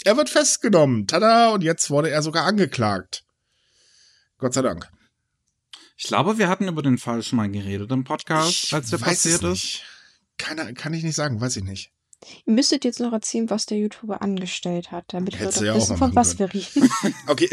Er 0.03 0.17
wird 0.17 0.29
festgenommen. 0.29 1.07
Tada! 1.07 1.49
Und 1.49 1.63
jetzt 1.63 1.89
wurde 1.89 2.09
er 2.09 2.21
sogar 2.21 2.45
angeklagt. 2.45 3.23
Gott 4.37 4.53
sei 4.53 4.61
Dank. 4.61 4.89
Ich 5.97 6.05
glaube, 6.05 6.37
wir 6.37 6.49
hatten 6.49 6.67
über 6.67 6.81
den 6.81 6.97
Fall 6.97 7.23
schon 7.23 7.37
mal 7.37 7.49
geredet 7.49 7.91
im 7.91 8.03
Podcast, 8.03 8.65
Ich 8.65 8.73
als 8.73 8.89
der 8.89 8.99
weiß 8.99 9.07
passiert 9.07 9.35
es 9.35 9.41
ist. 9.43 9.49
nicht. 9.49 9.85
Keine, 10.37 10.73
kann 10.73 10.93
ich 10.93 11.03
nicht 11.03 11.15
sagen, 11.15 11.39
weiß 11.39 11.55
ich 11.57 11.63
nicht. 11.63 11.91
Ihr 12.45 12.53
müsstet 12.53 12.83
jetzt 12.83 12.99
noch 12.99 13.13
erzählen, 13.13 13.49
was 13.49 13.65
der 13.65 13.77
YouTuber 13.77 14.21
angestellt 14.21 14.91
hat, 14.91 15.05
damit 15.09 15.33
wir 15.33 15.41
Hättest 15.41 15.57
doch 15.57 15.61
du 15.61 15.67
ja 15.67 15.73
auch 15.73 15.77
wissen, 15.77 15.97
von 15.97 16.15
was 16.15 16.39
wir 16.39 16.53
reden. 16.53 16.89
Okay, 17.27 17.49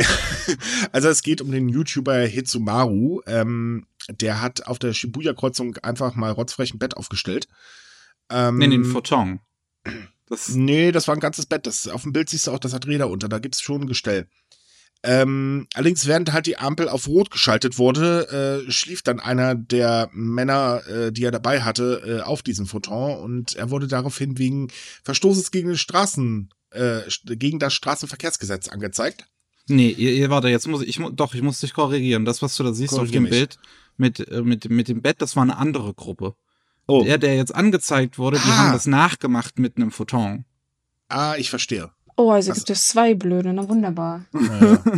also 0.92 1.08
es 1.08 1.22
geht 1.22 1.40
um 1.40 1.52
den 1.52 1.68
YouTuber 1.68 2.18
Hitsumaru. 2.20 3.20
Ähm, 3.26 3.86
der 4.10 4.40
hat 4.40 4.66
auf 4.66 4.78
der 4.78 4.92
Shibuya-Kreuzung 4.92 5.76
einfach 5.78 6.14
mal 6.14 6.30
rotzfrech 6.30 6.74
ein 6.74 6.78
Bett 6.78 6.96
aufgestellt. 6.96 7.48
Ähm, 8.30 8.58
Nee, 8.58 8.68
den 8.68 8.84
Photon. 8.84 9.40
Das, 10.28 10.48
Nee, 10.54 10.92
das 10.92 11.08
war 11.08 11.14
ein 11.14 11.20
ganzes 11.20 11.46
Bett. 11.46 11.66
Das, 11.66 11.88
auf 11.88 12.02
dem 12.02 12.12
Bild 12.12 12.28
siehst 12.28 12.46
du 12.46 12.52
auch, 12.52 12.58
das 12.58 12.72
hat 12.72 12.86
Räder 12.86 13.08
unter. 13.08 13.28
Da 13.28 13.38
gibt's 13.38 13.60
schon 13.60 13.82
ein 13.82 13.86
Gestell. 13.86 14.28
Ähm, 15.04 15.66
allerdings, 15.74 16.06
während 16.06 16.32
halt 16.32 16.46
die 16.46 16.58
Ampel 16.58 16.88
auf 16.88 17.08
Rot 17.08 17.32
geschaltet 17.32 17.76
wurde, 17.76 18.62
äh, 18.68 18.70
schlief 18.70 19.02
dann 19.02 19.18
einer 19.18 19.56
der 19.56 20.08
Männer, 20.12 20.82
äh, 20.86 21.12
die 21.12 21.24
er 21.24 21.32
dabei 21.32 21.62
hatte, 21.62 22.20
äh, 22.20 22.22
auf 22.22 22.42
diesem 22.42 22.66
Photon 22.66 23.18
und 23.18 23.56
er 23.56 23.70
wurde 23.70 23.88
daraufhin 23.88 24.38
wegen 24.38 24.68
Verstoßes 25.02 25.50
gegen 25.50 25.68
den 25.68 25.76
Straßen, 25.78 26.50
äh, 26.70 27.00
gegen 27.24 27.58
das 27.58 27.74
Straßenverkehrsgesetz 27.74 28.68
angezeigt. 28.68 29.26
nee, 29.66 29.90
ihr, 29.90 30.12
ihr 30.12 30.30
warte, 30.30 30.48
jetzt 30.48 30.68
muss 30.68 30.82
ich, 30.82 31.00
ich 31.00 31.06
doch, 31.14 31.34
ich 31.34 31.42
muss 31.42 31.58
dich 31.58 31.74
korrigieren. 31.74 32.24
Das, 32.24 32.40
was 32.40 32.54
du 32.56 32.62
da 32.62 32.72
siehst 32.72 32.92
auf 32.92 32.98
Korrigier 33.00 33.18
dem 33.18 33.22
mich. 33.24 33.32
Bild 33.32 33.58
mit, 34.02 34.20
äh, 34.28 34.42
mit, 34.42 34.68
mit 34.68 34.88
dem 34.88 35.00
Bett, 35.00 35.22
das 35.22 35.34
war 35.36 35.42
eine 35.44 35.56
andere 35.56 35.94
Gruppe. 35.94 36.34
Oh, 36.86 37.02
Der, 37.04 37.16
der 37.16 37.36
jetzt 37.36 37.54
angezeigt 37.54 38.18
wurde, 38.18 38.38
die 38.38 38.50
Ah. 38.50 38.58
haben 38.58 38.72
das 38.72 38.86
nachgemacht 38.86 39.58
mit 39.58 39.76
einem 39.76 39.90
Photon. 39.90 40.44
ah, 41.08 41.34
ich 41.38 41.48
verstehe. 41.48 41.90
Oh, 42.16 42.30
also 42.30 42.50
Was- 42.50 42.58
gibt 42.58 42.70
es 42.70 42.88
zwei 42.88 43.14
Blöde, 43.14 43.52
na 43.54 43.66
wunderbar. 43.68 44.24
Naja. 44.32 44.82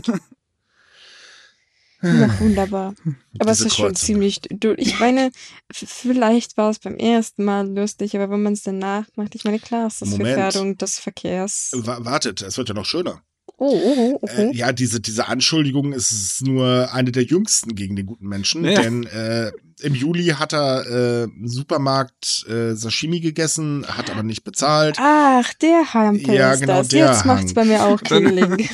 Na 2.03 2.39
wunderbar. 2.41 2.95
Aber 3.39 3.51
es 3.51 3.61
ist 3.63 3.77
schon 3.77 3.95
ziemlich. 3.95 4.41
Du, 4.51 4.75
ich 4.77 5.01
meine, 5.01 5.31
vielleicht 5.73 6.57
war 6.59 6.69
es 6.71 6.79
beim 6.79 6.97
ersten 6.97 7.45
Mal 7.45 7.67
lustig, 7.69 8.15
aber 8.15 8.29
wenn 8.31 8.43
man 8.43 8.53
es 8.53 8.63
danach 8.63 9.07
macht, 9.17 9.35
ich 9.35 9.45
meine, 9.45 9.59
klar, 9.59 9.87
ist 9.87 10.03
das 10.03 10.11
Moment. 10.11 10.29
Gefährdung 10.37 10.77
des 10.77 10.99
Verkehrs. 10.99 11.73
Wa- 11.75 12.05
Wartet, 12.05 12.43
es 12.43 12.59
wird 12.59 12.69
ja 12.69 12.75
noch 12.75 12.85
schöner. 12.85 13.23
Oh, 13.57 13.71
oh, 13.73 13.95
oh, 13.97 14.19
okay. 14.23 14.51
Äh, 14.51 14.57
ja, 14.57 14.73
diese, 14.73 15.01
diese 15.01 15.29
Anschuldigung 15.29 15.93
ist 15.93 16.43
nur 16.43 16.93
eine 16.93 17.13
der 17.13 17.23
jüngsten 17.23 17.75
gegen 17.77 17.95
den 17.97 18.07
guten 18.07 18.27
Menschen, 18.27 18.65
Ja. 18.65 18.83
denn 18.83 19.05
äh, 19.07 19.53
im 19.81 19.95
Juli 19.95 20.27
hat 20.29 20.53
er 20.53 20.87
äh, 20.87 21.23
im 21.25 21.47
Supermarkt 21.47 22.47
äh, 22.49 22.75
Sashimi 22.75 23.21
gegessen, 23.21 23.85
hat 23.87 24.11
aber 24.11 24.23
nicht 24.23 24.43
bezahlt. 24.45 24.97
Ach, 25.01 25.53
der 25.55 25.95
Hampel 25.95 26.35
Ja, 26.35 26.53
ist 26.55 26.61
genau, 26.61 26.79
das. 26.79 26.89
der 26.89 27.07
Jetzt 27.13 27.27
macht's 27.27 27.43
Hank. 27.47 27.55
bei 27.55 27.65
mir 27.65 27.85
auch 27.85 28.01
Klingeling. 28.03 28.53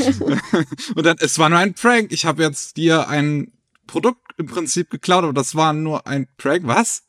Und 0.94 1.04
dann, 1.06 1.16
es 1.20 1.38
war 1.38 1.48
nur 1.50 1.58
ein 1.58 1.74
Prank. 1.74 2.12
Ich 2.12 2.24
habe 2.24 2.42
jetzt 2.42 2.76
dir 2.76 3.08
ein 3.08 3.52
Produkt 3.86 4.32
im 4.38 4.46
Prinzip 4.46 4.88
geklaut, 4.90 5.24
aber 5.24 5.32
das 5.32 5.54
war 5.54 5.72
nur 5.72 6.06
ein 6.06 6.26
Prank. 6.38 6.62
Was? 6.66 7.02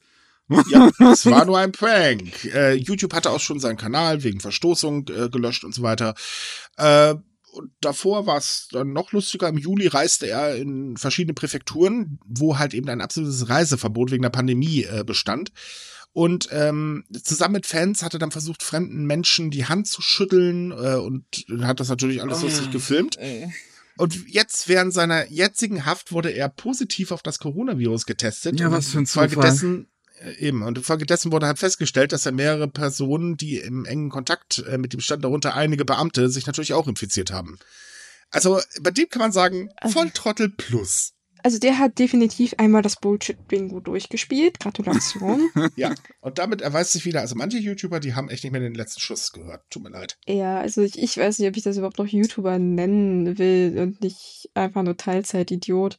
Ja, 0.69 0.89
es 1.11 1.26
war 1.28 1.45
nur 1.45 1.57
ein 1.59 1.72
Prank. 1.72 2.43
Äh, 2.53 2.74
YouTube 2.74 3.13
hatte 3.13 3.30
auch 3.30 3.39
schon 3.39 3.59
seinen 3.61 3.78
Kanal 3.78 4.24
wegen 4.24 4.39
Verstoßung 4.41 5.05
äh, 5.07 5.30
gelöscht 5.30 5.63
und 5.63 5.74
so 5.74 5.82
weiter. 5.84 6.13
Äh, 6.78 7.15
und 7.52 7.72
davor 7.82 8.26
war 8.26 8.38
es 8.38 8.68
dann 8.72 8.93
noch 8.93 9.12
lustiger. 9.12 9.49
Im 9.49 9.58
Juli 9.58 9.88
reiste 9.88 10.28
er 10.28 10.56
in 10.56 10.97
verschiedene 10.97 11.34
Präfekturen, 11.34 12.20
wo 12.26 12.58
halt 12.58 12.74
eben 12.74 12.89
ein 12.89 13.02
absolutes 13.02 13.49
Reiseverbot 13.49 14.12
wegen 14.12 14.22
der 14.22 14.30
Pandemie 14.30 14.84
äh, 14.84 15.04
bestand. 15.04 15.52
Und 16.14 16.49
ähm, 16.52 17.06
zusammen 17.24 17.54
mit 17.54 17.66
Fans 17.66 18.04
hat 18.04 18.14
er 18.14 18.20
dann 18.20 18.32
versucht, 18.32 18.64
fremden 18.64 19.06
Menschen 19.06 19.49
die 19.49 19.66
Hand 19.66 19.88
zu 19.88 20.02
schütteln 20.02 20.72
äh, 20.72 20.95
und 20.95 21.26
hat 21.62 21.80
das 21.80 21.89
natürlich 21.89 22.22
alles 22.22 22.41
lustig 22.41 22.72
gefilmt. 22.72 23.18
Und 23.97 24.28
jetzt 24.28 24.68
während 24.68 24.93
seiner 24.93 25.30
jetzigen 25.30 25.86
Haft 25.86 26.12
wurde 26.12 26.32
er 26.32 26.49
positiv 26.49 27.12
auf 27.12 27.22
das 27.22 27.39
Coronavirus 27.39 28.06
getestet. 28.06 28.60
Ja, 28.60 28.68
Und 28.68 28.74
was 28.74 28.89
für 28.89 28.99
ein 28.99 29.06
Zufall. 29.06 29.32
Äh, 29.32 29.86
eben. 30.38 30.63
Und 30.63 30.78
infolgedessen 30.78 31.32
wurde 31.32 31.47
halt 31.47 31.59
festgestellt, 31.59 32.11
dass 32.11 32.26
er 32.26 32.32
mehrere 32.32 32.67
Personen, 32.67 33.38
die 33.38 33.57
im 33.57 33.86
engen 33.86 34.09
Kontakt 34.09 34.63
äh, 34.69 34.78
mit 34.78 34.93
ihm 34.93 34.99
standen, 34.99 35.24
darunter 35.24 35.55
einige 35.55 35.86
Beamte, 35.86 36.30
sich 36.30 36.45
natürlich 36.47 36.74
auch 36.74 36.88
infiziert 36.88 37.32
haben. 37.32 37.57
Also 38.32 38.59
bei 38.82 38.91
dem 38.91 39.09
kann 39.09 39.22
man 39.22 39.32
sagen, 39.32 39.69
Also- 39.78 39.93
Volltrottel 39.99 40.49
plus. 40.49 41.13
Also 41.43 41.57
der 41.57 41.80
hat 41.80 41.97
definitiv 41.97 42.53
einmal 42.59 42.84
das 42.84 42.97
Bullshit-Bingo 42.97 43.80
durchgespielt. 43.80 44.59
Gratulation. 44.59 45.49
Ja. 45.76 45.95
Und 46.19 46.38
damit 46.38 46.61
erweist 46.61 46.91
sich 46.91 47.03
wieder, 47.05 47.22
also 47.22 47.34
manche 47.34 47.57
YouTuber, 47.57 47.99
die 47.99 48.13
haben 48.13 48.30
echt 48.30 48.43
nicht 48.43 48.51
mehr 48.51 48.61
den 48.61 48.76
letzten 48.76 48.99
Schuss 48.99 49.32
gehört. 49.32 49.63
Tut 49.72 49.82
mir 49.82 49.89
leid. 49.89 50.17
ja, 50.28 50.59
also 50.59 50.84
ich, 50.84 50.99
ich 51.01 51.17
weiß 51.17 51.39
nicht, 51.39 51.47
ob 51.49 51.57
ich 51.57 51.63
das 51.63 51.78
überhaupt 51.78 51.97
noch 51.97 52.05
YouTuber 52.05 52.59
nennen 52.59 53.39
will 53.39 53.76
und 53.80 54.01
nicht 54.03 54.51
einfach 54.53 54.84
nur 54.84 54.97
Teilzeitidiot. 54.97 55.97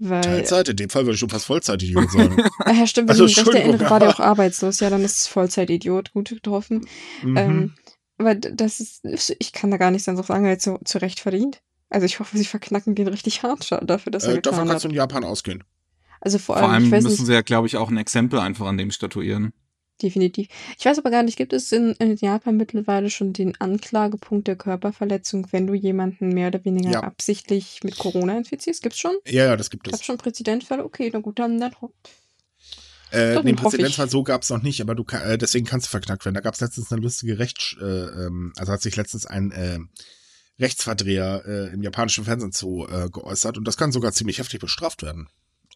Weil, 0.00 0.20
Teilzeit, 0.22 0.68
in 0.68 0.76
dem 0.76 0.90
Fall 0.90 1.04
würde 1.04 1.14
ich 1.14 1.20
schon 1.20 1.28
fast 1.28 1.46
Vollzeitidiot 1.46 2.10
sagen. 2.12 2.42
ah 2.60 2.72
ja, 2.72 2.86
stimmt, 2.86 3.08
wenn 3.08 3.12
Also, 3.12 3.24
ich 3.24 3.30
mich 3.30 3.38
recht 3.38 3.46
Entschuldigung, 3.46 3.70
erinnere, 3.74 3.90
war 3.90 4.00
der 4.00 4.10
auch 4.10 4.20
arbeitslos. 4.20 4.80
Ja, 4.80 4.90
dann 4.90 5.04
ist 5.04 5.18
es 5.22 5.26
Vollzeitidiot. 5.26 6.12
Gut 6.12 6.28
getroffen. 6.28 6.86
Mhm. 7.22 7.36
Ähm, 7.36 7.74
aber 8.18 8.34
das 8.34 8.80
ist, 8.80 9.34
ich 9.38 9.52
kann 9.52 9.70
da 9.70 9.76
gar 9.76 9.90
nichts 9.90 10.08
anderes 10.08 10.26
sagen, 10.28 10.46
als 10.46 10.62
zu, 10.62 10.78
zu 10.84 10.98
Recht 10.98 11.20
verdient. 11.20 11.60
Also 11.90 12.04
ich 12.06 12.20
hoffe, 12.20 12.36
sie 12.36 12.44
verknacken 12.44 12.94
den 12.94 13.08
richtig 13.08 13.42
hart 13.42 13.70
dafür, 13.82 14.12
dass 14.12 14.24
er 14.24 14.34
äh, 14.34 14.42
davon 14.42 14.68
kannst 14.68 14.84
hat. 14.84 14.84
du 14.84 14.88
in 14.88 14.94
Japan 14.94 15.24
ausgehen. 15.24 15.64
Also 16.20 16.38
vor 16.38 16.56
Vor 16.58 16.64
allem, 16.64 16.74
allem 16.74 16.84
ich 16.84 16.90
weiß 16.90 17.02
müssen 17.04 17.16
nicht, 17.20 17.26
sie 17.26 17.32
ja, 17.32 17.42
glaube 17.42 17.66
ich, 17.66 17.76
auch 17.76 17.90
ein 17.90 17.96
Exempel 17.96 18.40
einfach 18.40 18.66
an 18.66 18.76
dem 18.76 18.90
statuieren. 18.90 19.52
Definitiv. 20.02 20.48
Ich 20.78 20.84
weiß 20.84 20.98
aber 20.98 21.10
gar 21.10 21.22
nicht, 21.22 21.36
gibt 21.36 21.52
es 21.52 21.70
in, 21.72 21.92
in 21.98 22.16
Japan 22.16 22.56
mittlerweile 22.56 23.10
schon 23.10 23.32
den 23.32 23.60
Anklagepunkt 23.60 24.46
der 24.48 24.56
Körperverletzung, 24.56 25.46
wenn 25.50 25.66
du 25.66 25.74
jemanden 25.74 26.30
mehr 26.30 26.48
oder 26.48 26.64
weniger 26.64 26.90
Ja. 26.90 27.00
absichtlich 27.02 27.80
mit 27.84 27.98
Corona 27.98 28.36
infizierst? 28.36 28.82
Gibt's 28.82 28.98
schon? 28.98 29.16
Ja, 29.26 29.44
ja, 29.46 29.56
das 29.56 29.70
gibt 29.70 29.84
Gab 29.84 29.94
es. 29.94 30.04
schon 30.04 30.18
Präzedenzfälle? 30.18 30.84
Okay, 30.84 31.10
na 31.12 31.18
gut, 31.20 31.38
dann, 31.38 31.58
dann 31.58 31.72
Äh, 33.10 33.34
Doch, 33.34 33.42
den. 33.42 33.56
Präzedenzfall 33.56 34.10
so 34.10 34.22
gab's 34.22 34.50
noch 34.50 34.62
nicht, 34.62 34.80
aber 34.80 34.94
du 34.94 35.02
kann, 35.04 35.22
äh, 35.22 35.38
deswegen 35.38 35.66
kannst 35.66 35.86
du 35.86 35.90
verknackt 35.90 36.24
werden. 36.24 36.34
Da 36.34 36.40
gab's 36.42 36.60
letztens 36.60 36.92
eine 36.92 37.00
lustige 37.00 37.38
Rechts, 37.38 37.74
äh, 37.80 37.84
ähm, 37.84 38.52
also 38.56 38.72
hat 38.72 38.82
sich 38.82 38.96
letztens 38.96 39.24
ein 39.26 39.50
äh, 39.50 39.78
Rechtsverdreher 40.60 41.42
äh, 41.46 41.72
im 41.72 41.82
japanischen 41.82 42.24
Fernsehen 42.24 42.52
zu 42.52 42.86
äh, 42.90 43.08
geäußert 43.10 43.56
und 43.56 43.64
das 43.66 43.76
kann 43.76 43.92
sogar 43.92 44.12
ziemlich 44.12 44.38
heftig 44.38 44.60
bestraft 44.60 45.02
werden. 45.02 45.28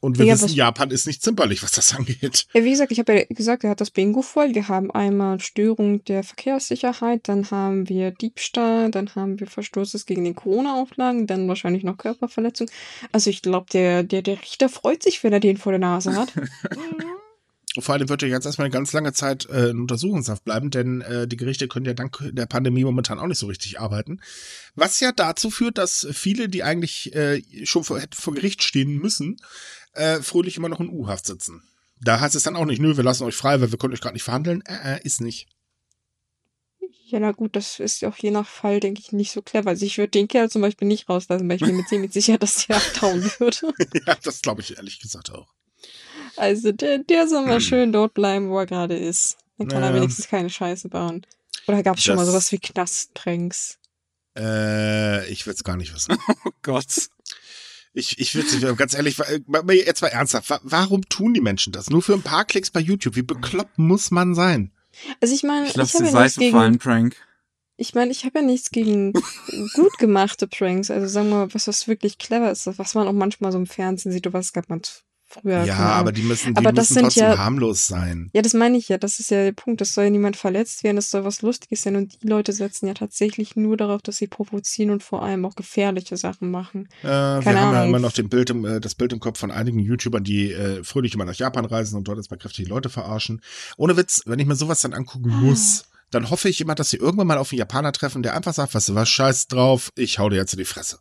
Und 0.02 0.18
wir 0.18 0.26
Ja, 0.26 0.34
wissen, 0.34 0.48
Japan 0.48 0.90
ist 0.90 1.06
nicht 1.06 1.22
zimperlich, 1.22 1.62
was 1.62 1.70
das 1.70 1.94
angeht. 1.96 2.46
Ja, 2.52 2.64
wie 2.64 2.70
gesagt, 2.70 2.90
ich 2.90 2.98
habe 2.98 3.14
ja 3.14 3.24
gesagt, 3.28 3.62
er 3.62 3.70
hat 3.70 3.80
das 3.80 3.92
Bingo 3.92 4.20
voll. 4.20 4.52
Wir 4.52 4.66
haben 4.66 4.90
einmal 4.90 5.38
Störung 5.38 6.04
der 6.04 6.24
Verkehrssicherheit, 6.24 7.28
dann 7.28 7.48
haben 7.52 7.88
wir 7.88 8.10
Diebstahl, 8.10 8.90
dann 8.90 9.14
haben 9.14 9.38
wir 9.38 9.46
Verstoßes 9.46 10.04
gegen 10.04 10.24
die 10.24 10.34
Corona-Auflagen, 10.34 11.28
dann 11.28 11.46
wahrscheinlich 11.46 11.84
noch 11.84 11.98
Körperverletzung. 11.98 12.68
Also 13.12 13.30
ich 13.30 13.42
glaube, 13.42 13.66
der, 13.72 14.02
der, 14.02 14.22
der 14.22 14.42
Richter 14.42 14.68
freut 14.68 15.04
sich, 15.04 15.22
wenn 15.22 15.32
er 15.32 15.40
den 15.40 15.56
vor 15.56 15.70
der 15.70 15.78
Nase 15.78 16.16
hat. 16.16 16.32
Vor 17.78 17.94
allem 17.94 18.10
wird 18.10 18.22
er 18.22 18.28
jetzt 18.28 18.44
erstmal 18.44 18.66
eine 18.66 18.72
ganz 18.72 18.92
lange 18.92 19.14
Zeit 19.14 19.48
äh, 19.48 19.70
in 19.70 19.80
Untersuchungshaft 19.80 20.44
bleiben, 20.44 20.70
denn 20.70 21.00
äh, 21.00 21.26
die 21.26 21.38
Gerichte 21.38 21.68
können 21.68 21.86
ja 21.86 21.94
dank 21.94 22.18
der 22.30 22.44
Pandemie 22.44 22.84
momentan 22.84 23.18
auch 23.18 23.26
nicht 23.26 23.38
so 23.38 23.46
richtig 23.46 23.80
arbeiten. 23.80 24.20
Was 24.74 25.00
ja 25.00 25.10
dazu 25.10 25.50
führt, 25.50 25.78
dass 25.78 26.06
viele, 26.12 26.50
die 26.50 26.64
eigentlich 26.64 27.14
äh, 27.14 27.42
schon 27.64 27.82
vor, 27.82 27.98
vor 28.14 28.34
Gericht 28.34 28.62
stehen 28.62 28.98
müssen, 28.98 29.38
äh, 29.94 30.20
fröhlich 30.22 30.56
immer 30.56 30.68
noch 30.68 30.80
in 30.80 30.90
U-Haft 30.90 31.26
sitzen. 31.26 31.62
Da 32.00 32.18
heißt 32.20 32.34
es 32.34 32.42
dann 32.42 32.56
auch 32.56 32.64
nicht, 32.64 32.80
nö, 32.80 32.96
wir 32.96 33.04
lassen 33.04 33.24
euch 33.24 33.36
frei, 33.36 33.60
weil 33.60 33.70
wir 33.70 33.78
können 33.78 33.92
euch 33.94 34.00
gerade 34.00 34.14
nicht 34.14 34.24
verhandeln. 34.24 34.62
Äh, 34.66 34.96
äh, 34.96 35.00
ist 35.04 35.20
nicht. 35.20 35.48
ja, 37.06 37.20
na 37.20 37.32
gut, 37.32 37.54
das 37.56 37.78
ist 37.78 38.00
ja 38.00 38.08
auch 38.08 38.16
je 38.16 38.30
nach 38.30 38.46
Fall, 38.48 38.80
denke 38.80 39.00
ich, 39.00 39.12
nicht 39.12 39.30
so 39.32 39.42
clever. 39.42 39.70
Also 39.70 39.84
ich 39.86 39.98
würde 39.98 40.10
den 40.10 40.28
Kerl 40.28 40.50
zum 40.50 40.62
Beispiel 40.62 40.88
nicht 40.88 41.08
rauslassen, 41.08 41.48
weil 41.48 41.56
ich 41.56 41.62
bin 41.62 41.76
mir 41.76 41.86
ziemlich 41.86 42.12
sicher, 42.14 42.38
dass 42.38 42.66
der 42.66 42.76
abtauen 42.76 43.22
würde. 43.38 43.72
ja, 44.06 44.16
das 44.22 44.40
glaube 44.42 44.62
ich 44.62 44.76
ehrlich 44.76 44.98
gesagt 45.00 45.30
auch. 45.30 45.48
Also 46.36 46.72
der, 46.72 46.98
der 46.98 47.28
soll 47.28 47.44
mal 47.46 47.60
schön 47.60 47.92
dort 47.92 48.14
bleiben, 48.14 48.48
wo 48.48 48.58
er 48.58 48.66
gerade 48.66 48.96
ist. 48.96 49.36
Dann 49.58 49.68
kann 49.68 49.82
er 49.82 49.90
Ja. 49.90 49.94
wenigstens 49.96 50.28
keine 50.28 50.48
Scheiße 50.50 50.88
bauen. 50.88 51.26
Oder 51.68 51.82
gab 51.82 51.98
es 51.98 52.04
schon 52.04 52.16
mal 52.16 52.24
sowas 52.26 52.50
wie 52.50 52.58
Knasttränks? 52.58 53.78
Äh, 54.36 55.28
ich 55.30 55.46
will 55.46 55.52
es 55.52 55.62
gar 55.62 55.76
nicht 55.76 55.94
wissen. 55.94 56.16
Oh 56.46 56.50
Gott. 56.62 56.86
Ich, 57.94 58.18
ich 58.18 58.34
würde 58.34 58.74
ganz 58.74 58.94
ehrlich, 58.94 59.18
jetzt 59.18 60.00
mal 60.00 60.08
ernsthaft, 60.08 60.50
warum 60.62 61.02
tun 61.08 61.34
die 61.34 61.42
Menschen 61.42 61.72
das? 61.72 61.90
Nur 61.90 62.02
für 62.02 62.14
ein 62.14 62.22
paar 62.22 62.44
Klicks 62.46 62.70
bei 62.70 62.80
YouTube. 62.80 63.16
Wie 63.16 63.22
bekloppt 63.22 63.78
muss 63.78 64.10
man 64.10 64.34
sein? 64.34 64.72
Also 65.20 65.34
ich 65.34 65.42
meine, 65.42 65.64
Ich 65.64 65.70
ich, 65.72 65.76
lasse 65.76 65.98
habe 65.98 66.10
ja 66.10 66.22
nichts 66.22 66.38
gegen, 66.38 66.78
Prank. 66.78 67.16
ich 67.76 67.94
meine, 67.94 68.10
ich 68.10 68.24
habe 68.24 68.38
ja 68.38 68.44
nichts 68.44 68.70
gegen 68.70 69.12
gut 69.74 69.98
gemachte 69.98 70.48
Pranks. 70.48 70.90
Also 70.90 71.06
sagen 71.06 71.28
wir 71.28 71.36
mal, 71.36 71.54
was 71.54 71.68
was 71.68 71.86
wirklich 71.86 72.18
clever 72.18 72.50
ist, 72.50 72.66
was 72.66 72.94
man 72.94 73.08
auch 73.08 73.12
manchmal 73.12 73.52
so 73.52 73.58
im 73.58 73.66
Fernsehen 73.66 74.12
sieht, 74.12 74.26
oder 74.26 74.38
was 74.38 74.52
gab 74.52 74.70
man 74.70 74.80
früher. 75.32 75.64
Ja, 75.64 75.74
keine 75.74 75.78
Ahnung. 75.78 75.92
aber 75.98 76.12
die 76.12 76.22
müssen, 76.22 76.54
die 76.54 76.58
Aber 76.58 76.72
das 76.72 76.90
müssen 76.90 76.94
sind 76.94 77.02
trotzdem 77.04 77.22
ja- 77.24 77.38
harmlos 77.38 77.86
sein. 77.86 78.30
Ja, 78.32 78.42
das 78.42 78.54
meine 78.54 78.76
ich 78.78 78.88
ja. 78.88 78.98
Das 78.98 79.18
ist 79.20 79.30
ja 79.30 79.42
der 79.44 79.52
Punkt. 79.52 79.80
Es 79.80 79.94
soll 79.94 80.04
ja 80.04 80.10
niemand 80.10 80.36
verletzt 80.36 80.84
werden. 80.84 80.98
Es 80.98 81.10
soll 81.10 81.24
was 81.24 81.42
Lustiges 81.42 81.82
sein. 81.82 81.96
Und 81.96 82.22
die 82.22 82.26
Leute 82.28 82.52
setzen 82.52 82.86
ja 82.86 82.94
tatsächlich 82.94 83.56
nur 83.56 83.76
darauf, 83.76 84.02
dass 84.02 84.16
sie 84.16 84.26
provozieren 84.26 84.90
und 84.90 85.02
vor 85.02 85.22
allem 85.22 85.44
auch 85.44 85.54
gefährliche 85.54 86.16
Sachen 86.16 86.50
machen. 86.50 86.88
Äh, 87.02 87.06
wir 87.06 87.10
haben 87.12 87.42
Keine 87.44 87.58
ja 87.58 87.70
Ahnung. 87.70 87.88
immer 87.88 87.98
noch 87.98 88.12
Bild 88.12 88.50
im, 88.50 88.64
äh, 88.64 88.80
das 88.80 88.94
Bild 88.94 89.12
im 89.12 89.20
Kopf 89.20 89.38
von 89.38 89.50
einigen 89.50 89.78
YouTubern, 89.78 90.22
die 90.24 90.52
äh, 90.52 90.84
fröhlich 90.84 91.14
immer 91.14 91.24
nach 91.24 91.34
Japan 91.34 91.64
reisen 91.64 91.96
und 91.96 92.08
dort 92.08 92.18
jetzt 92.18 92.30
mal 92.30 92.36
kräftig 92.36 92.68
Leute 92.68 92.88
verarschen. 92.88 93.40
Ohne 93.76 93.96
Witz, 93.96 94.22
wenn 94.26 94.38
ich 94.38 94.46
mir 94.46 94.54
sowas 94.56 94.80
dann 94.80 94.92
angucken 94.94 95.30
Ah. 95.32 95.40
muss, 95.40 95.84
dann 96.10 96.28
hoffe 96.30 96.48
ich 96.48 96.60
immer, 96.60 96.74
dass 96.74 96.90
sie 96.90 96.98
irgendwann 96.98 97.26
mal 97.26 97.38
auf 97.38 97.52
einen 97.52 97.58
Japaner 97.58 97.90
treffen, 97.92 98.22
der 98.22 98.34
einfach 98.36 98.52
sagt, 98.52 98.74
weißt 98.74 98.90
du 98.90 98.94
was, 98.94 99.08
scheiß 99.08 99.48
drauf, 99.48 99.90
ich 99.96 100.18
hau 100.18 100.28
dir 100.28 100.36
jetzt 100.36 100.52
in 100.52 100.58
die 100.58 100.64
Fresse. 100.64 100.98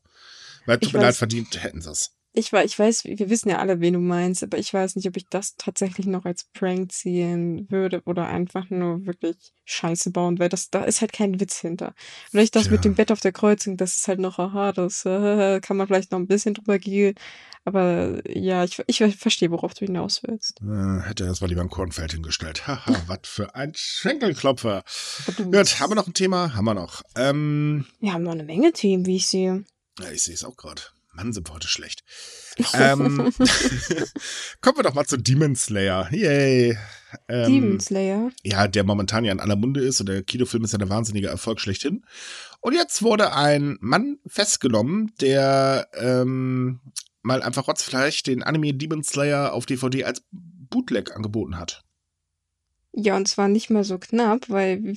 Weil 0.66 0.78
tut 0.80 0.94
mir 0.94 1.02
leid, 1.02 1.16
verdient 1.16 1.62
hätten 1.62 1.82
sie 1.82 1.90
es. 1.92 2.12
Ich, 2.34 2.54
ich 2.54 2.80
weiß, 2.80 3.04
wir 3.06 3.30
wissen 3.30 3.50
ja 3.50 3.60
alle, 3.60 3.82
wen 3.82 3.94
du 3.94 4.00
meinst, 4.00 4.42
aber 4.42 4.58
ich 4.58 4.74
weiß 4.74 4.96
nicht, 4.96 5.08
ob 5.08 5.18
ich 5.18 5.28
das 5.30 5.56
tatsächlich 5.58 6.06
noch 6.08 6.24
als 6.24 6.46
Prank 6.54 6.92
ziehen 6.92 7.68
würde 7.70 8.02
oder 8.06 8.28
einfach 8.28 8.70
nur 8.70 9.06
wirklich 9.06 9.54
Scheiße 9.66 10.12
bauen, 10.12 10.40
weil 10.40 10.48
das, 10.48 10.70
da 10.70 10.84
ist 10.84 11.02
halt 11.02 11.12
kein 11.12 11.40
Witz 11.42 11.60
hinter. 11.60 11.94
Vielleicht 12.30 12.56
das 12.56 12.64
Tja. 12.64 12.72
mit 12.72 12.86
dem 12.86 12.96
Bett 12.96 13.12
auf 13.12 13.20
der 13.20 13.34
Kreuzung, 13.34 13.76
das 13.76 13.98
ist 13.98 14.08
halt 14.08 14.20
noch, 14.20 14.40
aha, 14.40 14.72
das 14.72 15.06
äh, 15.06 15.60
kann 15.60 15.76
man 15.76 15.88
vielleicht 15.88 16.12
noch 16.12 16.20
ein 16.20 16.28
bisschen 16.28 16.54
drüber 16.54 16.80
gehen. 16.80 17.16
Aber 17.64 18.22
ja, 18.28 18.64
ich, 18.64 18.82
ich 18.88 18.98
verstehe, 19.18 19.52
worauf 19.52 19.74
du 19.74 19.86
hinaus 19.86 20.24
willst. 20.24 20.60
Äh, 20.62 21.02
hätte 21.08 21.26
er 21.26 21.28
erst 21.30 21.42
mal 21.42 21.48
lieber 21.48 21.62
ein 21.62 21.70
Kornfeld 21.70 22.14
hingestellt. 22.14 22.66
Haha, 22.68 22.96
was 23.08 23.20
für 23.24 23.54
ein 23.56 23.74
Schenkelklopfer. 23.76 24.84
Gut, 25.38 25.80
haben 25.80 25.92
wir 25.92 25.96
noch 25.96 26.08
ein 26.08 26.14
Thema? 26.14 26.56
Haben 26.56 26.66
wir 26.66 26.74
noch. 26.74 27.04
Ähm, 27.16 27.86
Wir 28.00 28.14
haben 28.14 28.24
noch 28.24 28.32
eine 28.32 28.44
Menge 28.46 28.72
Themen, 28.72 29.06
wie 29.06 29.18
ich 29.18 29.28
sehe. 29.28 29.64
ja, 30.00 30.12
ich 30.12 30.24
sehe 30.24 30.34
es 30.34 30.44
auch 30.44 30.56
gerade. 30.56 30.82
Mann, 31.14 31.34
sind 31.34 31.48
wir 31.48 31.54
heute 31.54 31.68
schlecht. 31.68 32.04
ähm, 32.74 33.18
kommen 34.62 34.78
wir 34.78 34.84
doch 34.84 34.94
mal 34.94 35.06
zu 35.06 35.18
Demon 35.18 35.56
Slayer. 35.56 36.10
Yay. 36.12 36.78
Ähm, 37.28 37.52
Demon 37.52 37.80
Slayer. 37.80 38.32
ja, 38.44 38.68
der 38.68 38.84
momentan 38.84 39.26
ja 39.26 39.32
in 39.32 39.40
aller 39.40 39.56
Munde 39.56 39.82
ist 39.82 40.00
und 40.00 40.08
der 40.08 40.24
Kinofilm 40.24 40.64
ist 40.64 40.72
ja 40.72 40.78
der 40.78 40.90
wahnsinnige 40.90 41.28
Erfolg 41.28 41.60
schlechthin. 41.60 42.06
Und 42.62 42.74
jetzt 42.74 43.02
wurde 43.02 43.34
ein 43.34 43.78
Mann 43.82 44.20
festgenommen, 44.26 45.12
der 45.20 45.90
ähm, 45.96 46.80
mal 47.22 47.42
einfach 47.42 47.68
rotzfleisch 47.68 48.24
den 48.24 48.44
Anime 48.44 48.74
Demon 48.74 49.04
Slayer 49.04 49.54
auf 49.54 49.66
DVD 49.66 50.06
als 50.06 50.24
Bootleg 50.32 51.16
angeboten 51.16 51.58
hat. 51.58 51.84
Ja, 52.94 53.16
und 53.16 53.26
zwar 53.28 53.48
nicht 53.48 53.70
mal 53.70 53.86
so 53.86 53.98
knapp, 53.98 54.50
weil, 54.50 54.96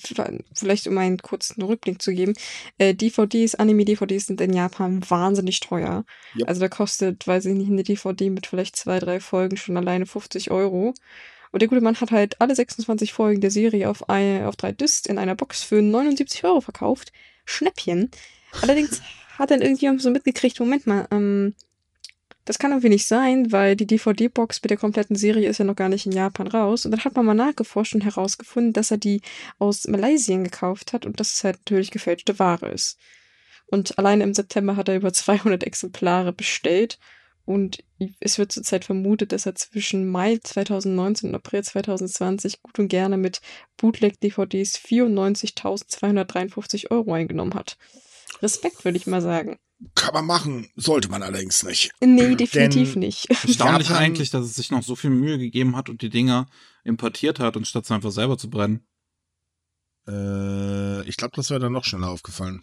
vielleicht 0.53 0.88
um 0.88 0.99
einen 0.99 1.18
kurzen 1.18 1.62
Rückblick 1.62 2.03
zu 2.03 2.12
geben, 2.12 2.34
äh, 2.76 2.92
DVDs, 2.92 3.55
Anime-DVDs 3.55 4.26
sind 4.26 4.40
in 4.40 4.53
Japan 4.53 5.09
wahnsinnig 5.09 5.61
teuer. 5.61 6.05
Yep. 6.36 6.49
Also 6.49 6.61
da 6.61 6.68
kostet, 6.68 7.26
weiß 7.26 7.47
ich 7.47 7.55
nicht, 7.55 7.70
eine 7.70 7.84
DVD 7.84 8.30
mit 8.30 8.49
vielleicht 8.49 8.74
zwei, 8.74 8.99
drei 8.99 9.20
Folgen 9.20 9.57
schon 9.57 9.76
alleine 9.76 10.07
50 10.07 10.51
Euro. 10.51 10.92
Und 11.53 11.62
der 11.62 11.68
gute 11.68 11.82
Mann 11.82 12.01
hat 12.01 12.11
halt 12.11 12.40
alle 12.40 12.57
26 12.57 13.12
Folgen 13.12 13.40
der 13.40 13.53
Serie 13.53 13.88
auf, 13.88 14.09
ein, 14.09 14.45
auf 14.45 14.57
drei 14.57 14.72
Discs 14.72 15.07
in 15.07 15.18
einer 15.18 15.36
Box 15.36 15.62
für 15.62 15.80
79 15.80 16.42
Euro 16.42 16.61
verkauft. 16.61 17.12
Schnäppchen. 17.45 18.11
Allerdings 18.61 19.03
hat 19.38 19.53
dann 19.53 19.62
irgendjemand 19.62 20.03
so 20.03 20.11
mitgekriegt, 20.11 20.59
Moment 20.59 20.88
mal, 20.88 21.07
ähm, 21.12 21.55
das 22.45 22.59
kann 22.59 22.72
irgendwie 22.72 22.90
nicht 22.90 23.07
sein, 23.07 23.53
weil 23.53 23.76
die 23.76 23.86
DVD-Box 23.86 24.61
mit 24.62 24.70
der 24.70 24.76
kompletten 24.76 25.16
Serie 25.16 25.49
ist 25.49 25.57
ja 25.59 25.64
noch 25.64 25.76
gar 25.76 25.88
nicht 25.88 26.05
in 26.05 26.12
Japan 26.12 26.47
raus. 26.47 26.84
Und 26.84 26.90
dann 26.90 27.03
hat 27.05 27.16
man 27.16 27.24
mal 27.24 27.32
nachgeforscht 27.34 27.95
und 27.95 28.05
herausgefunden, 28.05 28.74
dass 28.74 28.90
er 28.90 28.99
die 28.99 29.22
aus 29.59 29.86
Malaysia 29.86 30.36
gekauft 30.36 30.92
hat 30.92 31.07
und 31.07 31.18
dass 31.20 31.32
es 31.32 31.45
halt 31.45 31.61
natürlich 31.61 31.90
gefälschte 31.90 32.38
Ware 32.38 32.68
ist. 32.68 32.99
Und 33.66 33.99
alleine 33.99 34.24
im 34.24 34.34
September 34.34 34.76
hat 34.76 34.88
er 34.88 34.97
über 34.97 35.12
200 35.12 35.64
Exemplare 35.64 36.32
bestellt. 36.32 36.99
Und 37.47 37.84
es 38.20 38.38
wird 38.38 38.53
zurzeit 38.53 38.86
vermutet, 38.86 39.32
dass 39.32 39.45
er 39.45 39.55
zwischen 39.55 40.09
Mai 40.09 40.38
2019 40.42 41.28
und 41.30 41.34
April 41.34 41.62
2020 41.62 42.62
gut 42.62 42.78
und 42.78 42.88
gerne 42.88 43.18
mit 43.18 43.42
Bootleg-DVDs 43.76 44.78
94.253 44.78 46.90
Euro 46.90 47.12
eingenommen 47.12 47.53
hat. 47.55 47.76
Respekt, 48.40 48.82
würde 48.84 48.97
ich 48.97 49.07
mal 49.07 49.20
sagen. 49.20 49.59
Kann 49.95 50.14
man 50.14 50.25
machen, 50.25 50.70
sollte 50.77 51.09
man 51.09 51.22
allerdings 51.22 51.62
nicht. 51.62 51.93
Nee, 52.01 52.35
definitiv 52.37 52.93
Denn- 52.93 53.01
nicht. 53.01 53.29
Erstaunlich 53.29 53.89
Japan- 53.89 54.03
eigentlich, 54.03 54.31
dass 54.31 54.45
es 54.47 54.55
sich 54.55 54.70
noch 54.70 54.83
so 54.83 54.95
viel 54.97 55.11
Mühe 55.11 55.37
gegeben 55.39 55.77
hat 55.77 55.89
und 55.89 56.01
die 56.03 56.11
Dinger 56.11 56.47
importiert 56.85 57.39
hat, 57.41 57.57
anstatt 57.57 57.85
sie 57.87 57.95
einfach 57.95 58.12
selber 58.12 58.39
zu 58.39 58.49
brennen. 58.49 58.87
Äh, 60.07 61.03
ich 61.09 61.16
glaube, 61.16 61.35
das 61.37 61.51
wäre 61.51 61.61
dann 61.61 61.72
noch 61.72 61.85
schneller 61.85 62.09
aufgefallen. 62.09 62.62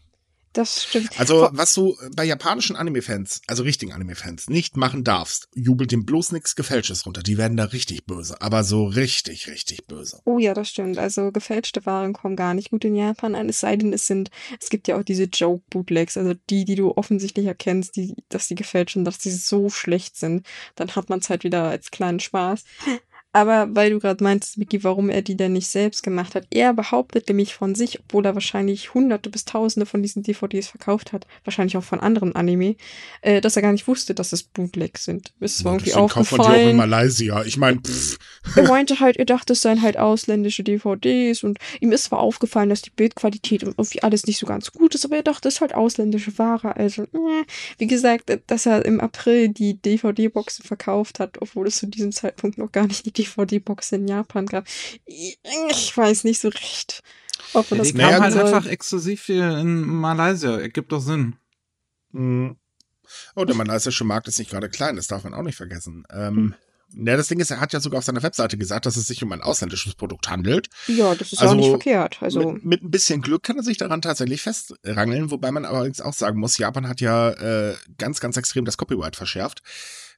Das 0.54 0.84
stimmt. 0.84 1.18
Also, 1.18 1.49
was 1.52 1.74
du 1.74 1.97
bei 2.16 2.26
japanischen 2.26 2.76
Anime-Fans, 2.76 3.41
also 3.47 3.64
richtigen 3.64 3.93
Anime-Fans, 3.93 4.49
nicht 4.49 4.76
machen 4.76 5.04
darfst, 5.04 5.47
jubelt 5.56 5.91
dem 5.91 6.06
bloß 6.06 6.34
nichts 6.34 6.56
Gefälschtes 6.56 7.06
runter. 7.06 7.24
Die 7.24 7.38
werden 7.38 7.56
da 7.56 7.66
richtig 7.66 8.06
böse. 8.06 8.41
Aber 8.41 8.64
so 8.64 8.86
richtig, 8.86 9.47
richtig 9.47 9.88
böse. 9.88 10.20
Oh 10.26 10.39
ja, 10.39 10.54
das 10.54 10.70
stimmt. 10.70 10.97
Also 10.97 11.32
gefälschte 11.32 11.86
Waren 11.86 12.14
kommen 12.14 12.36
gar 12.36 12.54
nicht 12.54 12.72
gut 12.72 12.84
in 12.84 12.95
Japan 12.95 13.36
an, 13.36 13.49
es 13.49 13.62
sei 13.62 13.78
denn, 13.78 13.93
es 13.93 14.08
sind, 14.08 14.30
es 14.60 14.70
gibt 14.70 14.88
ja 14.88 14.97
auch 14.99 15.04
diese 15.04 15.24
Joke-Bootlegs, 15.24 16.18
also 16.18 16.34
die, 16.49 16.66
die 16.66 16.76
du 16.76 16.91
offensichtlich 16.97 17.45
erkennst, 17.45 17.95
die, 17.95 18.16
dass 18.30 18.47
die 18.47 18.56
gefälscht 18.56 18.95
sind, 18.95 19.06
dass 19.06 19.20
die 19.20 19.32
so 19.32 19.70
schlecht 19.70 20.18
sind. 20.18 20.45
Dann 20.76 20.95
hat 20.95 21.10
man 21.10 21.20
es 21.20 21.30
halt 21.30 21.43
wieder 21.43 21.64
als 21.64 21.91
kleinen 21.91 22.20
Spaß. 22.20 22.64
Aber 23.34 23.69
weil 23.73 23.91
du 23.91 23.99
gerade 23.99 24.23
meintest, 24.23 24.57
Miki, 24.57 24.84
warum 24.84 25.09
er 25.09 25.21
die 25.21 25.38
denn 25.38 25.53
nicht 25.53 25.67
selbst 25.67 26.03
gemacht 26.03 26.36
hat. 26.36 26.47
Er 26.49 26.73
behauptet 26.73 27.29
nämlich 27.29 27.53
von 27.53 27.75
sich, 27.75 27.99
obwohl 28.01 28.25
er 28.25 28.34
wahrscheinlich 28.34 28.93
hunderte 28.93 29.29
bis 29.29 29.45
tausende 29.45 29.86
von 29.86 30.01
diesen 30.01 30.23
DVDs 30.23 30.67
verkauft 30.67 31.13
hat, 31.13 31.25
wahrscheinlich 31.45 31.77
auch 31.77 31.84
von 31.84 32.01
anderen 32.01 32.36
Anime, 32.36 32.75
äh, 33.21 33.39
dass 33.39 33.55
er 33.55 33.61
gar 33.61 33.71
nicht 33.71 33.88
wusste, 33.88 34.13
dass 34.13 34.34
es 34.34 34.43
Bootlegs 34.43 35.05
sind. 35.05 35.34
Ist 35.39 35.59
zwar 35.59 35.73
irgendwie 35.73 35.91
Deswegen 35.91 36.07
kauft 36.09 36.32
man 36.34 36.41
die 36.41 36.47
auch 36.47 36.49
in 36.49 36.51
aufgefallen. 36.51 36.77
Malaysia. 36.77 37.43
Ich 37.43 37.57
meine, 37.57 37.79
Er 38.55 38.67
meinte 38.67 38.99
halt, 38.99 39.17
er 39.17 39.25
dachte, 39.25 39.53
es 39.53 39.61
seien 39.61 39.82
halt 39.82 39.97
ausländische 39.97 40.63
DVDs 40.63 41.43
und 41.43 41.57
ihm 41.79 41.91
ist 41.91 42.05
zwar 42.05 42.19
aufgefallen, 42.19 42.69
dass 42.69 42.82
die 42.82 42.89
Bildqualität 42.89 43.63
und 43.63 43.75
irgendwie 43.77 44.03
alles 44.03 44.25
nicht 44.25 44.39
so 44.39 44.45
ganz 44.45 44.71
gut 44.71 44.93
ist, 44.95 45.05
aber 45.05 45.15
er 45.17 45.23
dachte, 45.23 45.47
es 45.47 45.55
ist 45.55 45.61
halt 45.61 45.73
ausländische 45.73 46.38
Ware. 46.38 46.75
Also, 46.75 47.03
äh, 47.03 47.45
wie 47.77 47.88
gesagt, 47.88 48.38
dass 48.47 48.65
er 48.65 48.84
im 48.86 48.99
April 48.99 49.49
die 49.49 49.75
DVD-Boxen 49.75 50.65
verkauft 50.65 51.19
hat, 51.19 51.41
obwohl 51.41 51.67
es 51.67 51.77
zu 51.77 51.88
diesem 51.88 52.11
Zeitpunkt 52.11 52.57
noch 52.57 52.71
gar 52.71 52.88
nicht 52.88 53.05
die 53.05 53.11
DVD-Box 53.24 53.91
in 53.93 54.07
Japan 54.07 54.45
gab. 54.45 54.65
Ich 55.05 55.95
weiß 55.95 56.24
nicht 56.24 56.41
so 56.41 56.49
recht, 56.49 57.01
ob 57.53 57.69
man 57.72 57.78
Ja, 57.80 57.84
das 57.84 57.88
die 57.88 57.93
glauben 57.93 58.22
halt 58.22 58.34
soll. 58.34 58.43
einfach 58.45 58.65
exklusiv 58.65 59.26
hier 59.26 59.57
in 59.57 59.82
Malaysia. 59.82 60.57
Ergibt 60.59 60.91
doch 60.91 61.01
Sinn. 61.01 61.36
mh. 62.11 62.55
oh, 63.36 63.45
der 63.45 63.55
malaysische 63.55 64.03
Markt 64.03 64.28
ist 64.28 64.39
nicht 64.39 64.51
gerade 64.51 64.69
klein, 64.69 64.95
das 64.95 65.07
darf 65.07 65.24
man 65.24 65.34
auch 65.34 65.43
nicht 65.43 65.55
vergessen. 65.57 66.03
Ähm, 66.11 66.55
ja, 66.93 67.15
das 67.15 67.30
Ding 67.30 67.39
ist, 67.39 67.49
er 67.51 67.61
hat 67.61 67.72
ja 67.72 67.80
sogar 67.80 67.99
auf 67.99 68.03
seiner 68.03 68.22
Webseite 68.22 68.57
gesagt, 68.57 68.86
dass 68.86 68.97
es 68.97 69.07
sich 69.07 69.24
um 69.24 69.32
ein 69.32 69.41
ausländisches 69.41 69.95
Produkt 69.95 70.30
handelt. 70.30 70.67
Ja, 70.88 71.15
das 71.15 71.32
ist 71.32 71.39
Also, 71.39 71.53
auch 71.53 71.57
nicht 71.57 71.69
verkehrt. 71.69 72.17
Also, 72.22 72.51
mit, 72.51 72.65
mit 72.65 72.84
ein 72.84 72.91
bisschen 72.91 73.22
Glück 73.22 73.43
kann 73.43 73.55
er 73.55 73.63
sich 73.63 73.78
daran 73.78 74.01
tatsächlich 74.01 74.41
festrangeln, 74.41 75.32
wobei 75.32 75.51
man 75.51 75.63
allerdings 75.63 76.01
auch 76.01 76.13
sagen 76.13 76.38
muss, 76.39 76.57
Japan 76.57 76.89
hat 76.89 76.99
ja 76.99 77.30
äh, 77.32 77.76
ganz, 77.97 78.19
ganz 78.19 78.36
extrem 78.36 78.65
das 78.65 78.76
Copyright 78.76 79.15
verschärft. 79.15 79.61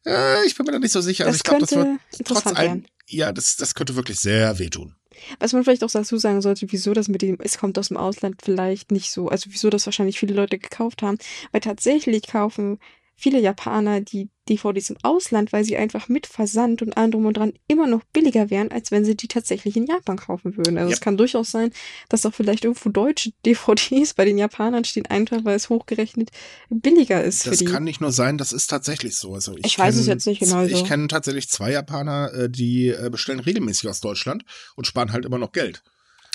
Äh, 0.05 0.45
ich 0.47 0.55
bin 0.57 0.65
mir 0.65 0.71
da 0.71 0.79
nicht 0.79 0.91
so 0.91 0.99
sicher. 1.01 1.25
Also 1.25 1.33
das 1.33 1.37
ich 1.37 1.43
glaube, 1.43 1.61
das 1.61 1.69
könnte 1.69 1.89
wird 1.91 1.99
trotz 2.11 2.19
interessant 2.19 2.57
allem, 2.57 2.67
werden. 2.69 2.87
Ja, 3.07 3.31
das, 3.31 3.57
das 3.57 3.75
könnte 3.75 3.95
wirklich 3.95 4.19
sehr 4.19 4.59
wehtun. 4.59 4.95
Was 5.39 5.53
man 5.53 5.63
vielleicht 5.63 5.83
auch 5.83 5.91
dazu 5.91 6.17
sagen 6.17 6.41
sollte, 6.41 6.65
wieso 6.69 6.93
das 6.93 7.07
mit 7.07 7.21
dem, 7.21 7.37
es 7.39 7.57
kommt 7.57 7.77
aus 7.77 7.89
dem 7.89 7.97
Ausland 7.97 8.41
vielleicht 8.43 8.91
nicht 8.91 9.11
so, 9.11 9.27
also 9.29 9.49
wieso 9.51 9.69
das 9.69 9.85
wahrscheinlich 9.85 10.19
viele 10.19 10.33
Leute 10.33 10.57
gekauft 10.57 11.01
haben, 11.01 11.17
weil 11.51 11.61
tatsächlich 11.61 12.27
kaufen 12.27 12.79
viele 13.15 13.39
Japaner 13.39 14.01
die 14.01 14.29
DVDs 14.49 14.89
im 14.89 14.97
Ausland, 15.03 15.53
weil 15.53 15.63
sie 15.63 15.77
einfach 15.77 16.09
mit 16.09 16.27
Versand 16.27 16.81
und 16.81 16.97
allem 16.97 17.11
drum 17.11 17.25
und 17.27 17.37
dran 17.37 17.53
immer 17.67 17.87
noch 17.87 18.03
billiger 18.11 18.49
wären, 18.49 18.71
als 18.71 18.91
wenn 18.91 19.05
sie 19.05 19.15
die 19.15 19.29
tatsächlich 19.29 19.77
in 19.77 19.85
Japan 19.85 20.17
kaufen 20.17 20.57
würden. 20.57 20.77
Also 20.77 20.89
Ja. 20.89 20.93
es 20.95 20.99
kann 20.99 21.15
durchaus 21.15 21.49
sein, 21.51 21.71
dass 22.09 22.25
auch 22.25 22.33
vielleicht 22.33 22.65
irgendwo 22.65 22.89
deutsche 22.89 23.31
DVDs 23.45 24.13
bei 24.15 24.25
den 24.25 24.37
Japanern 24.37 24.83
stehen, 24.83 25.05
einfach 25.05 25.45
weil 25.45 25.55
es 25.55 25.69
hochgerechnet 25.69 26.31
billiger 26.69 27.23
ist 27.23 27.47
Das 27.47 27.63
kann 27.63 27.83
nicht 27.85 28.01
nur 28.01 28.11
sein, 28.11 28.37
das 28.37 28.51
ist 28.51 28.67
tatsächlich 28.67 29.15
so. 29.15 29.33
Also 29.33 29.55
ich 29.57 29.65
Ich 29.65 29.79
weiß 29.79 29.95
es 29.95 30.05
kenn- 30.05 30.09
jetzt 30.09 30.27
nicht 30.27 30.39
genau 30.39 30.63
Ich 30.63 30.79
so. 30.79 30.83
kenne 30.83 31.07
tatsächlich 31.07 31.47
zwei 31.49 31.71
Japaner, 31.71 32.33
äh, 32.33 32.49
die 32.49 32.89
äh, 32.89 33.09
bestellen 33.09 33.39
regelmäßig 33.39 33.87
aus 33.89 34.01
Deutschland 34.01 34.43
und 34.75 34.85
sparen 34.87 35.13
halt 35.13 35.23
immer 35.25 35.37
noch 35.37 35.53
Geld. 35.53 35.83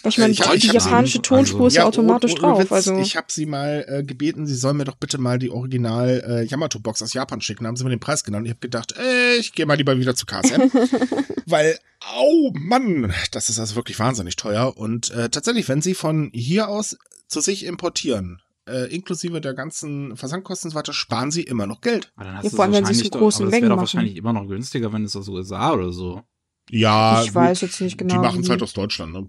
Ich 0.04 0.18
meine, 0.18 0.32
die 0.32 0.38
japanische 0.40 1.18
also- 1.18 1.22
Tonspur 1.22 1.66
ist 1.68 1.74
ja, 1.74 1.84
oh- 1.84 1.88
automatisch 1.88 2.32
ohne 2.32 2.40
drauf. 2.40 2.60
Witz, 2.60 2.72
also 2.72 2.98
Ich 2.98 3.16
habe 3.16 3.26
sie 3.30 3.46
mal 3.46 3.84
äh, 3.88 4.02
gebeten, 4.04 4.46
sie 4.46 4.54
sollen 4.54 4.76
mir 4.76 4.84
doch 4.84 4.94
bitte 4.96 5.18
mal 5.18 5.38
die 5.38 5.50
Original 5.50 6.22
äh, 6.26 6.44
Yamato-Box 6.44 7.02
aus 7.02 7.12
Japan 7.14 7.40
schicken. 7.40 7.64
Da 7.64 7.68
haben 7.68 7.76
sie 7.76 7.84
mir 7.84 7.90
den 7.90 8.00
Preis 8.00 8.22
genannt. 8.24 8.46
Ich 8.46 8.50
habe 8.52 8.60
gedacht, 8.60 8.94
äh, 8.96 9.36
ich 9.36 9.52
gehe 9.52 9.66
mal 9.66 9.74
lieber 9.74 9.98
wieder 9.98 10.14
zu 10.14 10.24
KSM. 10.26 10.70
weil, 11.46 11.78
au 12.14 12.52
Mann, 12.54 13.12
das 13.32 13.48
ist 13.50 13.58
also 13.58 13.74
wirklich 13.76 13.98
wahnsinnig 13.98 14.36
teuer. 14.36 14.76
Und 14.76 15.10
äh, 15.10 15.28
tatsächlich, 15.30 15.68
wenn 15.68 15.82
sie 15.82 15.94
von 15.94 16.30
hier 16.32 16.68
aus 16.68 16.96
zu 17.26 17.40
sich 17.40 17.64
importieren, 17.66 18.40
äh, 18.68 18.94
inklusive 18.94 19.40
der 19.40 19.54
ganzen 19.54 20.16
Versandkosten 20.16 20.68
und 20.68 20.72
so 20.72 20.78
weiter, 20.78 20.92
sparen 20.92 21.30
sie 21.30 21.42
immer 21.42 21.66
noch 21.66 21.80
Geld. 21.80 22.12
Aber 22.16 22.24
dann 22.26 22.34
Ja, 22.34 22.42
hast 22.42 22.52
du 22.52 22.56
vor 22.56 22.64
allem, 22.64 22.74
wenn 22.74 22.84
sie 22.84 22.92
es 22.92 23.00
in 23.02 23.10
doch, 23.10 23.18
großen 23.18 23.42
aber 23.42 23.46
das 23.46 23.52
Mengen 23.52 23.62
wäre 23.62 23.70
doch 23.70 23.76
machen. 23.76 23.80
wahrscheinlich 23.82 24.16
immer 24.16 24.32
noch 24.32 24.46
günstiger, 24.46 24.92
wenn 24.92 25.04
es 25.04 25.16
aus 25.16 25.26
USA 25.28 25.72
oder 25.72 25.90
so. 25.92 26.22
Ja, 26.70 27.22
Ich 27.24 27.34
weiß 27.34 27.62
jetzt 27.62 27.80
nicht 27.80 27.96
genau, 27.96 28.14
Die 28.14 28.20
machen 28.20 28.42
es 28.42 28.50
halt 28.50 28.62
aus 28.62 28.74
Deutschland. 28.74 29.14
Ne? 29.14 29.26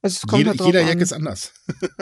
Also 0.00 0.14
es 0.22 0.26
kommt 0.28 0.38
Jeder, 0.38 0.50
halt 0.50 0.60
jeder. 0.60 0.82
Jack 0.82 1.00
ist 1.00 1.12
anders. 1.12 1.52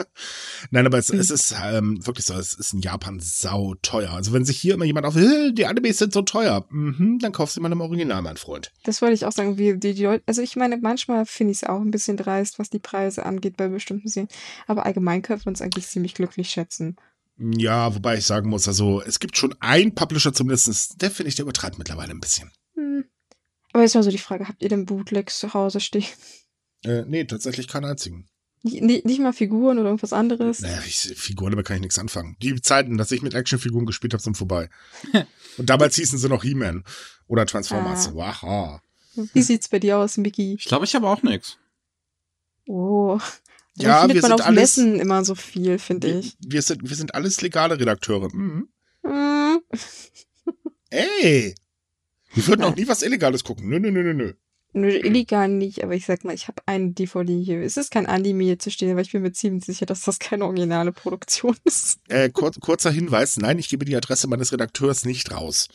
Nein, 0.71 0.85
aber 0.85 0.99
es, 0.99 1.09
es 1.09 1.31
ist 1.31 1.55
ähm, 1.63 2.05
wirklich 2.05 2.25
so, 2.27 2.35
es 2.35 2.53
ist 2.53 2.73
in 2.73 2.81
Japan 2.81 3.19
sau 3.19 3.73
teuer. 3.81 4.11
Also 4.11 4.33
wenn 4.33 4.45
sich 4.45 4.59
hier 4.59 4.75
immer 4.75 4.85
jemand 4.85 5.07
auf, 5.07 5.15
"Äh, 5.15 5.51
die 5.51 5.65
Animes 5.65 5.97
sind 5.97 6.13
so 6.13 6.21
teuer, 6.21 6.65
mhm, 6.69 7.17
dann 7.19 7.31
kaufst 7.31 7.57
du 7.57 7.61
mal 7.61 7.71
im 7.71 7.81
Original, 7.81 8.21
mein 8.21 8.37
Freund. 8.37 8.71
Das 8.83 9.01
wollte 9.01 9.15
ich 9.15 9.25
auch 9.25 9.31
sagen, 9.31 9.57
wie 9.57 9.77
die, 9.77 9.95
die 9.95 10.03
Leute, 10.03 10.23
also 10.27 10.43
ich 10.43 10.55
meine, 10.55 10.77
manchmal 10.77 11.25
finde 11.25 11.51
ich 11.51 11.63
es 11.63 11.63
auch 11.63 11.81
ein 11.81 11.89
bisschen 11.89 12.17
dreist, 12.17 12.59
was 12.59 12.69
die 12.69 12.77
Preise 12.79 13.25
angeht 13.25 13.57
bei 13.57 13.67
bestimmten 13.67 14.07
Serien, 14.07 14.29
aber 14.67 14.85
allgemein 14.85 15.23
können 15.23 15.43
wir 15.43 15.47
uns 15.47 15.61
eigentlich 15.63 15.87
ziemlich 15.87 16.13
glücklich 16.13 16.51
schätzen. 16.51 16.97
Ja, 17.39 17.93
wobei 17.95 18.17
ich 18.17 18.25
sagen 18.25 18.49
muss, 18.49 18.67
also 18.67 19.01
es 19.01 19.19
gibt 19.19 19.37
schon 19.37 19.55
einen 19.59 19.95
Publisher 19.95 20.33
zumindest, 20.33 21.01
der 21.01 21.09
finde 21.09 21.29
ich, 21.29 21.35
der 21.35 21.43
übertreibt 21.43 21.79
mittlerweile 21.79 22.11
ein 22.11 22.19
bisschen. 22.19 22.51
Hm. 22.75 23.05
Aber 23.73 23.83
jetzt 23.83 23.95
mal 23.95 24.03
so 24.03 24.11
die 24.11 24.17
Frage, 24.17 24.47
habt 24.47 24.61
ihr 24.61 24.69
denn 24.69 24.85
Bootlegs 24.85 25.39
zu 25.39 25.53
Hause 25.55 25.79
stehen? 25.79 26.05
Äh, 26.83 27.03
nee, 27.07 27.25
tatsächlich 27.25 27.67
keinen 27.67 27.85
einzigen. 27.85 28.27
Nicht, 28.63 28.81
nicht, 28.81 29.05
nicht 29.05 29.19
mal 29.19 29.33
Figuren 29.33 29.77
oder 29.77 29.87
irgendwas 29.89 30.13
anderes? 30.13 30.61
Naja, 30.61 30.81
ich, 30.85 31.13
Figuren, 31.15 31.51
damit 31.51 31.65
kann 31.65 31.77
ich 31.77 31.81
nichts 31.81 31.99
anfangen. 31.99 32.35
Die 32.41 32.59
Zeiten, 32.61 32.97
dass 32.97 33.11
ich 33.11 33.21
mit 33.21 33.33
Actionfiguren 33.33 33.85
gespielt 33.85 34.13
habe, 34.13 34.23
sind 34.23 34.35
vorbei. 34.37 34.69
Und 35.57 35.69
damals 35.69 35.95
hießen 35.95 36.17
sie 36.17 36.29
noch 36.29 36.43
He-Man 36.43 36.83
oder 37.27 37.45
Transformers. 37.45 38.09
Ah. 38.09 38.15
Waha. 38.15 38.81
Wie 39.33 39.41
sieht's 39.41 39.69
bei 39.69 39.79
dir 39.79 39.97
aus, 39.97 40.17
Mickey? 40.17 40.55
Ich 40.59 40.65
glaube, 40.65 40.85
ich 40.85 40.93
habe 40.95 41.07
auch 41.07 41.23
nix. 41.23 41.57
Oh. 42.67 43.19
Ja, 43.75 44.01
findet 44.01 44.15
wir 44.15 44.21
man 44.23 44.31
sind 44.31 44.41
auf 44.41 44.47
alles- 44.47 44.77
Messen 44.77 44.99
immer 44.99 45.23
so 45.23 45.35
viel, 45.35 45.79
finde 45.79 46.19
ich. 46.19 46.35
wir, 46.39 46.61
sind, 46.61 46.87
wir 46.87 46.95
sind 46.95 47.15
alles 47.15 47.41
legale 47.41 47.79
Redakteure. 47.79 48.33
Mhm. 48.33 48.69
Hm. 49.03 49.61
Ey! 50.89 51.55
Wir 52.33 52.47
würden 52.47 52.63
auch 52.63 52.75
nie 52.75 52.87
was 52.87 53.01
Illegales 53.01 53.43
gucken. 53.43 53.69
Nö, 53.69 53.79
nö, 53.79 53.91
nö, 53.91 54.03
nö, 54.03 54.13
nö. 54.13 54.33
Nö, 54.73 54.89
illegal 54.89 55.47
nicht, 55.49 55.83
aber 55.83 55.95
ich 55.95 56.05
sag 56.05 56.23
mal, 56.23 56.35
ich 56.35 56.47
habe 56.47 56.61
eine 56.67 56.91
DVD 56.91 57.41
hier. 57.41 57.61
Es 57.61 57.77
ist 57.77 57.89
kein 57.89 58.05
Anime 58.05 58.43
hier 58.43 58.59
zu 58.59 58.69
stehen, 58.69 58.91
aber 58.91 59.01
ich 59.01 59.11
bin 59.11 59.23
mir 59.23 59.31
ziemlich 59.31 59.65
sicher, 59.65 59.85
dass 59.87 60.01
das 60.01 60.19
keine 60.19 60.45
originale 60.45 60.91
Produktion 60.91 61.55
ist. 61.63 61.99
Äh, 62.09 62.29
kur 62.29 62.51
kurzer 62.59 62.91
Hinweis, 62.91 63.37
nein, 63.37 63.57
ich 63.59 63.69
gebe 63.69 63.85
die 63.85 63.95
Adresse 63.95 64.27
meines 64.27 64.51
Redakteurs 64.53 65.05
nicht 65.05 65.31
raus. 65.33 65.67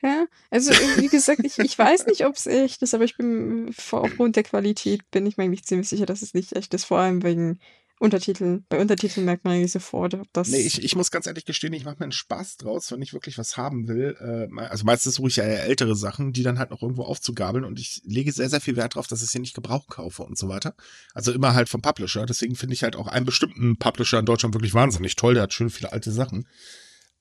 Ja, 0.00 0.26
also 0.50 0.70
wie 0.70 1.08
gesagt, 1.08 1.40
ich, 1.44 1.58
ich 1.58 1.76
weiß 1.76 2.06
nicht, 2.06 2.24
ob 2.24 2.36
es 2.36 2.46
echt 2.46 2.82
ist, 2.82 2.94
aber 2.94 3.02
ich 3.04 3.16
bin 3.16 3.72
vor- 3.72 4.02
aufgrund 4.02 4.36
der 4.36 4.44
Qualität 4.44 5.02
bin 5.10 5.26
ich 5.26 5.36
mir 5.36 5.44
eigentlich 5.44 5.64
ziemlich 5.64 5.88
sicher, 5.88 6.06
dass 6.06 6.22
es 6.22 6.34
nicht 6.34 6.54
echt 6.54 6.72
ist. 6.72 6.84
Vor 6.84 6.98
allem 6.98 7.22
wegen 7.24 7.58
Untertiteln. 8.00 8.64
Bei 8.68 8.80
Untertiteln 8.80 9.26
merkt 9.26 9.44
man 9.44 9.54
eigentlich 9.54 9.72
sofort, 9.72 10.14
ob 10.14 10.32
das. 10.32 10.48
Nee, 10.48 10.60
ich, 10.60 10.84
ich 10.84 10.94
muss 10.94 11.10
ganz 11.10 11.26
ehrlich 11.26 11.44
gestehen, 11.44 11.72
ich 11.72 11.84
mache 11.84 11.96
mir 11.98 12.04
einen 12.04 12.12
Spaß 12.12 12.58
draus, 12.58 12.92
wenn 12.92 13.02
ich 13.02 13.12
wirklich 13.12 13.38
was 13.38 13.56
haben 13.56 13.88
will. 13.88 14.16
Äh, 14.20 14.60
also 14.60 14.84
meistens 14.84 15.16
suche 15.16 15.28
ich 15.28 15.36
ja 15.36 15.44
ältere 15.44 15.96
Sachen, 15.96 16.32
die 16.32 16.42
dann 16.42 16.58
halt 16.58 16.70
noch 16.70 16.82
irgendwo 16.82 17.02
aufzugabeln 17.02 17.64
und 17.64 17.80
ich 17.80 18.02
lege 18.04 18.30
sehr, 18.32 18.48
sehr 18.48 18.60
viel 18.60 18.76
Wert 18.76 18.94
drauf, 18.94 19.06
dass 19.06 19.22
ich 19.22 19.30
sie 19.30 19.40
nicht 19.40 19.54
gebraucht 19.54 19.88
kaufe 19.88 20.22
und 20.22 20.38
so 20.38 20.48
weiter. 20.48 20.74
Also 21.12 21.32
immer 21.32 21.54
halt 21.54 21.68
vom 21.68 21.82
Publisher. 21.82 22.24
Deswegen 22.26 22.54
finde 22.54 22.74
ich 22.74 22.82
halt 22.82 22.94
auch 22.94 23.08
einen 23.08 23.26
bestimmten 23.26 23.76
Publisher 23.78 24.18
in 24.18 24.26
Deutschland 24.26 24.54
wirklich 24.54 24.74
wahnsinnig 24.74 25.16
toll. 25.16 25.34
Der 25.34 25.44
hat 25.44 25.52
schön 25.52 25.70
viele 25.70 25.92
alte 25.92 26.12
Sachen. 26.12 26.46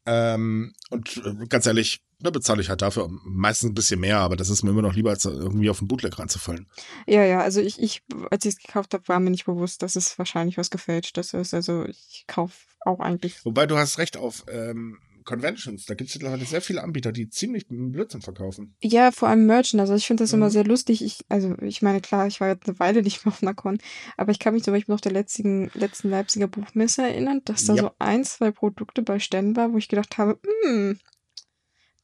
Ähm, 0.07 0.73
und 0.89 1.17
äh, 1.17 1.45
ganz 1.47 1.65
ehrlich, 1.65 2.01
da 2.19 2.29
bezahle 2.29 2.61
ich 2.61 2.69
halt 2.69 2.81
dafür 2.81 3.09
meistens 3.25 3.71
ein 3.71 3.75
bisschen 3.75 3.99
mehr, 3.99 4.19
aber 4.19 4.37
das 4.37 4.49
ist 4.49 4.63
mir 4.63 4.71
immer 4.71 4.81
noch 4.81 4.95
lieber, 4.95 5.09
als 5.09 5.25
irgendwie 5.25 5.69
auf 5.69 5.79
den 5.79 5.87
Bootleg 5.87 6.17
reinzufallen. 6.17 6.67
Ja, 7.05 7.23
ja, 7.25 7.41
also 7.41 7.59
ich, 7.59 7.79
ich 7.79 8.03
als 8.31 8.45
ich 8.45 8.55
es 8.55 8.59
gekauft 8.61 8.93
habe, 8.93 9.07
war 9.07 9.19
mir 9.19 9.29
nicht 9.29 9.45
bewusst, 9.45 9.83
dass 9.83 9.97
es 9.97 10.17
wahrscheinlich 10.17 10.57
was 10.57 10.71
gefälschtes 10.71 11.33
ist. 11.33 11.53
Also 11.53 11.85
ich 11.85 12.23
kaufe 12.25 12.55
auch 12.85 13.01
eigentlich. 13.01 13.43
Wobei 13.45 13.67
du 13.67 13.77
hast 13.77 13.97
recht 13.97 14.17
auf 14.17 14.45
ähm, 14.49 14.97
Conventions. 15.27 15.85
Da 15.85 15.93
gibt 15.93 16.09
es 16.09 16.15
mittlerweile 16.15 16.45
sehr 16.45 16.61
viele 16.61 16.81
Anbieter, 16.81 17.11
die 17.11 17.29
ziemlich 17.29 17.67
Blödsinn 17.67 18.21
verkaufen. 18.21 18.75
Ja, 18.81 19.11
vor 19.11 19.27
allem 19.27 19.45
Merchant. 19.45 19.81
Also 19.81 19.93
ich 19.93 20.07
finde 20.07 20.23
das 20.23 20.33
immer 20.33 20.45
Mhm. 20.47 20.51
sehr 20.51 20.63
lustig. 20.63 21.03
Ich, 21.03 21.19
also 21.29 21.55
ich 21.61 21.81
meine, 21.81 22.01
klar, 22.01 22.25
ich 22.27 22.39
war 22.39 22.47
jetzt 22.47 22.67
eine 22.67 22.79
Weile 22.79 23.03
nicht 23.03 23.25
mehr 23.25 23.33
auf 23.33 23.43
einer 23.43 23.53
Con, 23.53 23.77
aber 24.15 24.31
ich 24.31 24.39
kann 24.39 24.53
mich 24.53 24.63
zum 24.63 24.73
Beispiel 24.73 24.93
noch 24.95 25.01
der 25.01 25.11
letzten, 25.11 25.69
letzten 25.75 26.09
Leipziger 26.09 26.47
Buchmesse 26.47 27.03
erinnern, 27.03 27.41
dass 27.45 27.65
da 27.65 27.75
Ja. 27.75 27.83
so 27.83 27.91
ein, 27.99 28.23
zwei 28.23 28.51
Produkte 28.51 29.01
bei 29.03 29.19
Ständen 29.19 29.55
war, 29.55 29.71
wo 29.73 29.77
ich 29.77 29.89
gedacht 29.89 30.17
habe, 30.17 30.39
hm, 30.63 30.97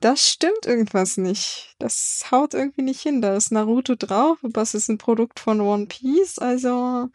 das 0.02 0.30
stimmt 0.30 0.66
irgendwas 0.66 1.16
nicht. 1.16 1.76
Das 1.80 2.26
haut 2.30 2.54
irgendwie 2.54 2.82
nicht 2.82 3.00
hin. 3.02 3.22
Da 3.22 3.38
ist 3.38 3.54
Naruto 3.54 3.96
drauf, 3.96 4.38
aber 4.44 4.62
es 4.62 4.74
ist 4.74 4.90
ein 4.90 4.98
Produkt 4.98 5.40
von 5.40 5.62
One 5.62 5.86
Piece, 5.86 6.40
also. 6.40 7.08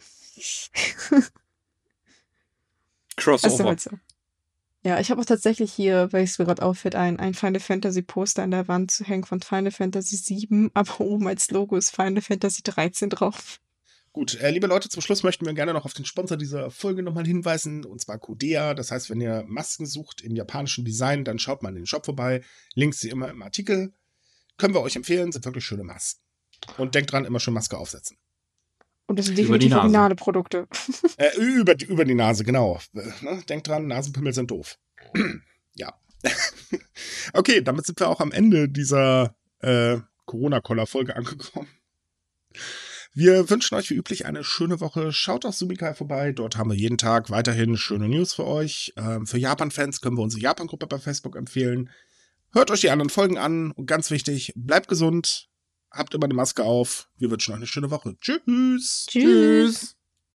Crossover. 3.17 3.53
Also 3.53 3.65
halt 3.65 3.81
so. 3.81 3.91
Ja, 4.85 5.01
ich 5.01 5.11
habe 5.11 5.21
auch 5.21 5.27
tatsächlich 5.27 5.73
hier, 5.73 6.13
weil 6.13 6.23
es 6.23 6.39
mir 6.39 6.45
gerade 6.45 6.63
auffällt, 6.63 6.95
ein, 6.95 7.19
ein 7.19 7.35
Final 7.35 7.61
Fantasy 7.61 8.03
Poster 8.03 8.45
an 8.45 8.53
der 8.53 8.69
Wand 8.69 8.93
zu 8.93 9.05
hängen 9.05 9.25
von 9.25 9.41
Final 9.41 9.73
Fantasy 9.73 10.17
7, 10.17 10.71
aber 10.75 11.01
oben 11.01 11.27
als 11.27 11.51
Logo 11.51 11.77
ist 11.77 11.95
Final 11.95 12.23
Fantasy 12.23 12.63
13 12.63 13.11
drauf. 13.11 13.61
Gut, 14.13 14.41
äh, 14.41 14.51
liebe 14.51 14.67
Leute, 14.67 14.89
zum 14.89 15.03
Schluss 15.03 15.23
möchten 15.23 15.47
wir 15.47 15.53
gerne 15.53 15.73
noch 15.73 15.85
auf 15.85 15.95
den 15.95 16.05
Sponsor 16.05 16.37
dieser 16.37 16.71
Folge 16.71 17.03
nochmal 17.03 17.27
hinweisen, 17.27 17.85
und 17.85 18.01
zwar 18.01 18.19
Kodea. 18.19 18.75
Das 18.75 18.91
heißt, 18.91 19.11
wenn 19.11 19.21
ihr 19.21 19.45
Masken 19.47 19.87
sucht 19.87 20.23
im 20.23 20.35
japanischen 20.35 20.85
Design, 20.85 21.25
dann 21.25 21.39
schaut 21.39 21.63
mal 21.63 21.69
in 21.71 21.77
den 21.77 21.87
Shop 21.87 22.05
vorbei. 22.05 22.43
Links 22.75 23.01
sie 23.01 23.11
immer 23.11 23.29
im 23.29 23.43
Artikel. 23.43 23.93
Können 24.57 24.75
wir 24.75 24.81
euch 24.81 24.97
empfehlen, 24.97 25.31
sind 25.31 25.45
wirklich 25.45 25.65
schöne 25.65 25.85
Masken. 25.85 26.23
Und 26.79 26.95
denkt 26.95 27.13
dran, 27.13 27.27
immer 27.27 27.39
schön 27.39 27.55
Maske 27.55 27.77
aufsetzen. 27.77 28.17
Und 29.09 29.19
das 29.19 29.27
sind 29.27 29.39
Über 29.39 29.59
die 29.59 29.69
definitiv 29.69 29.71
Nase. 29.71 29.81
originale 29.81 30.15
Produkte. 30.15 30.69
Äh, 31.17 31.37
über, 31.41 31.75
die, 31.75 31.87
über 31.87 32.05
die 32.05 32.15
Nase, 32.15 32.45
genau. 32.45 32.79
Ne? 32.93 33.43
Denkt 33.49 33.67
dran, 33.67 33.87
Nasenpimmel 33.87 34.33
sind 34.33 34.51
doof. 34.51 34.79
ja. 35.75 35.93
okay, 37.33 37.63
damit 37.63 37.87
sind 37.87 37.99
wir 37.99 38.09
auch 38.09 38.21
am 38.21 38.31
Ende 38.31 38.69
dieser 38.69 39.35
äh, 39.61 39.97
Corona-Koller-Folge 40.27 41.17
angekommen. 41.17 41.69
Wir 43.15 43.49
wünschen 43.51 43.75
euch 43.75 43.91
wie 43.91 43.95
üblich 43.95 44.27
eine 44.27 44.45
schöne 44.45 44.81
Woche. 44.81 45.11
Schaut 45.13 45.45
auf 45.45 45.57
Sumikai 45.57 45.95
vorbei. 45.95 46.33
Dort 46.33 46.57
haben 46.57 46.71
wir 46.71 46.77
jeden 46.77 46.99
Tag 46.99 47.31
weiterhin 47.31 47.77
schöne 47.77 48.09
News 48.09 48.35
für 48.35 48.47
euch. 48.47 48.93
Ähm, 48.97 49.27
für 49.27 49.39
Japan-Fans 49.39 50.01
können 50.01 50.19
wir 50.19 50.23
unsere 50.23 50.43
Japan-Gruppe 50.43 50.87
bei 50.87 50.99
Facebook 50.99 51.35
empfehlen. 51.35 51.91
Hört 52.53 52.71
euch 52.71 52.83
die 52.83 52.91
anderen 52.91 53.11
Folgen 53.11 53.39
an 53.39 53.73
und 53.73 53.87
ganz 53.87 54.11
wichtig, 54.11 54.53
bleibt 54.55 54.89
gesund, 54.89 55.49
habt 55.91 56.15
immer 56.15 56.25
eine 56.25 56.35
Maske 56.35 56.65
auf. 56.65 57.09
Wir 57.17 57.31
wünschen 57.31 57.53
euch 57.53 57.59
eine 57.59 57.67
schöne 57.67 57.91
Woche. 57.91 58.17
Tschüss. 58.21 59.07
Tschüss. 59.09 59.98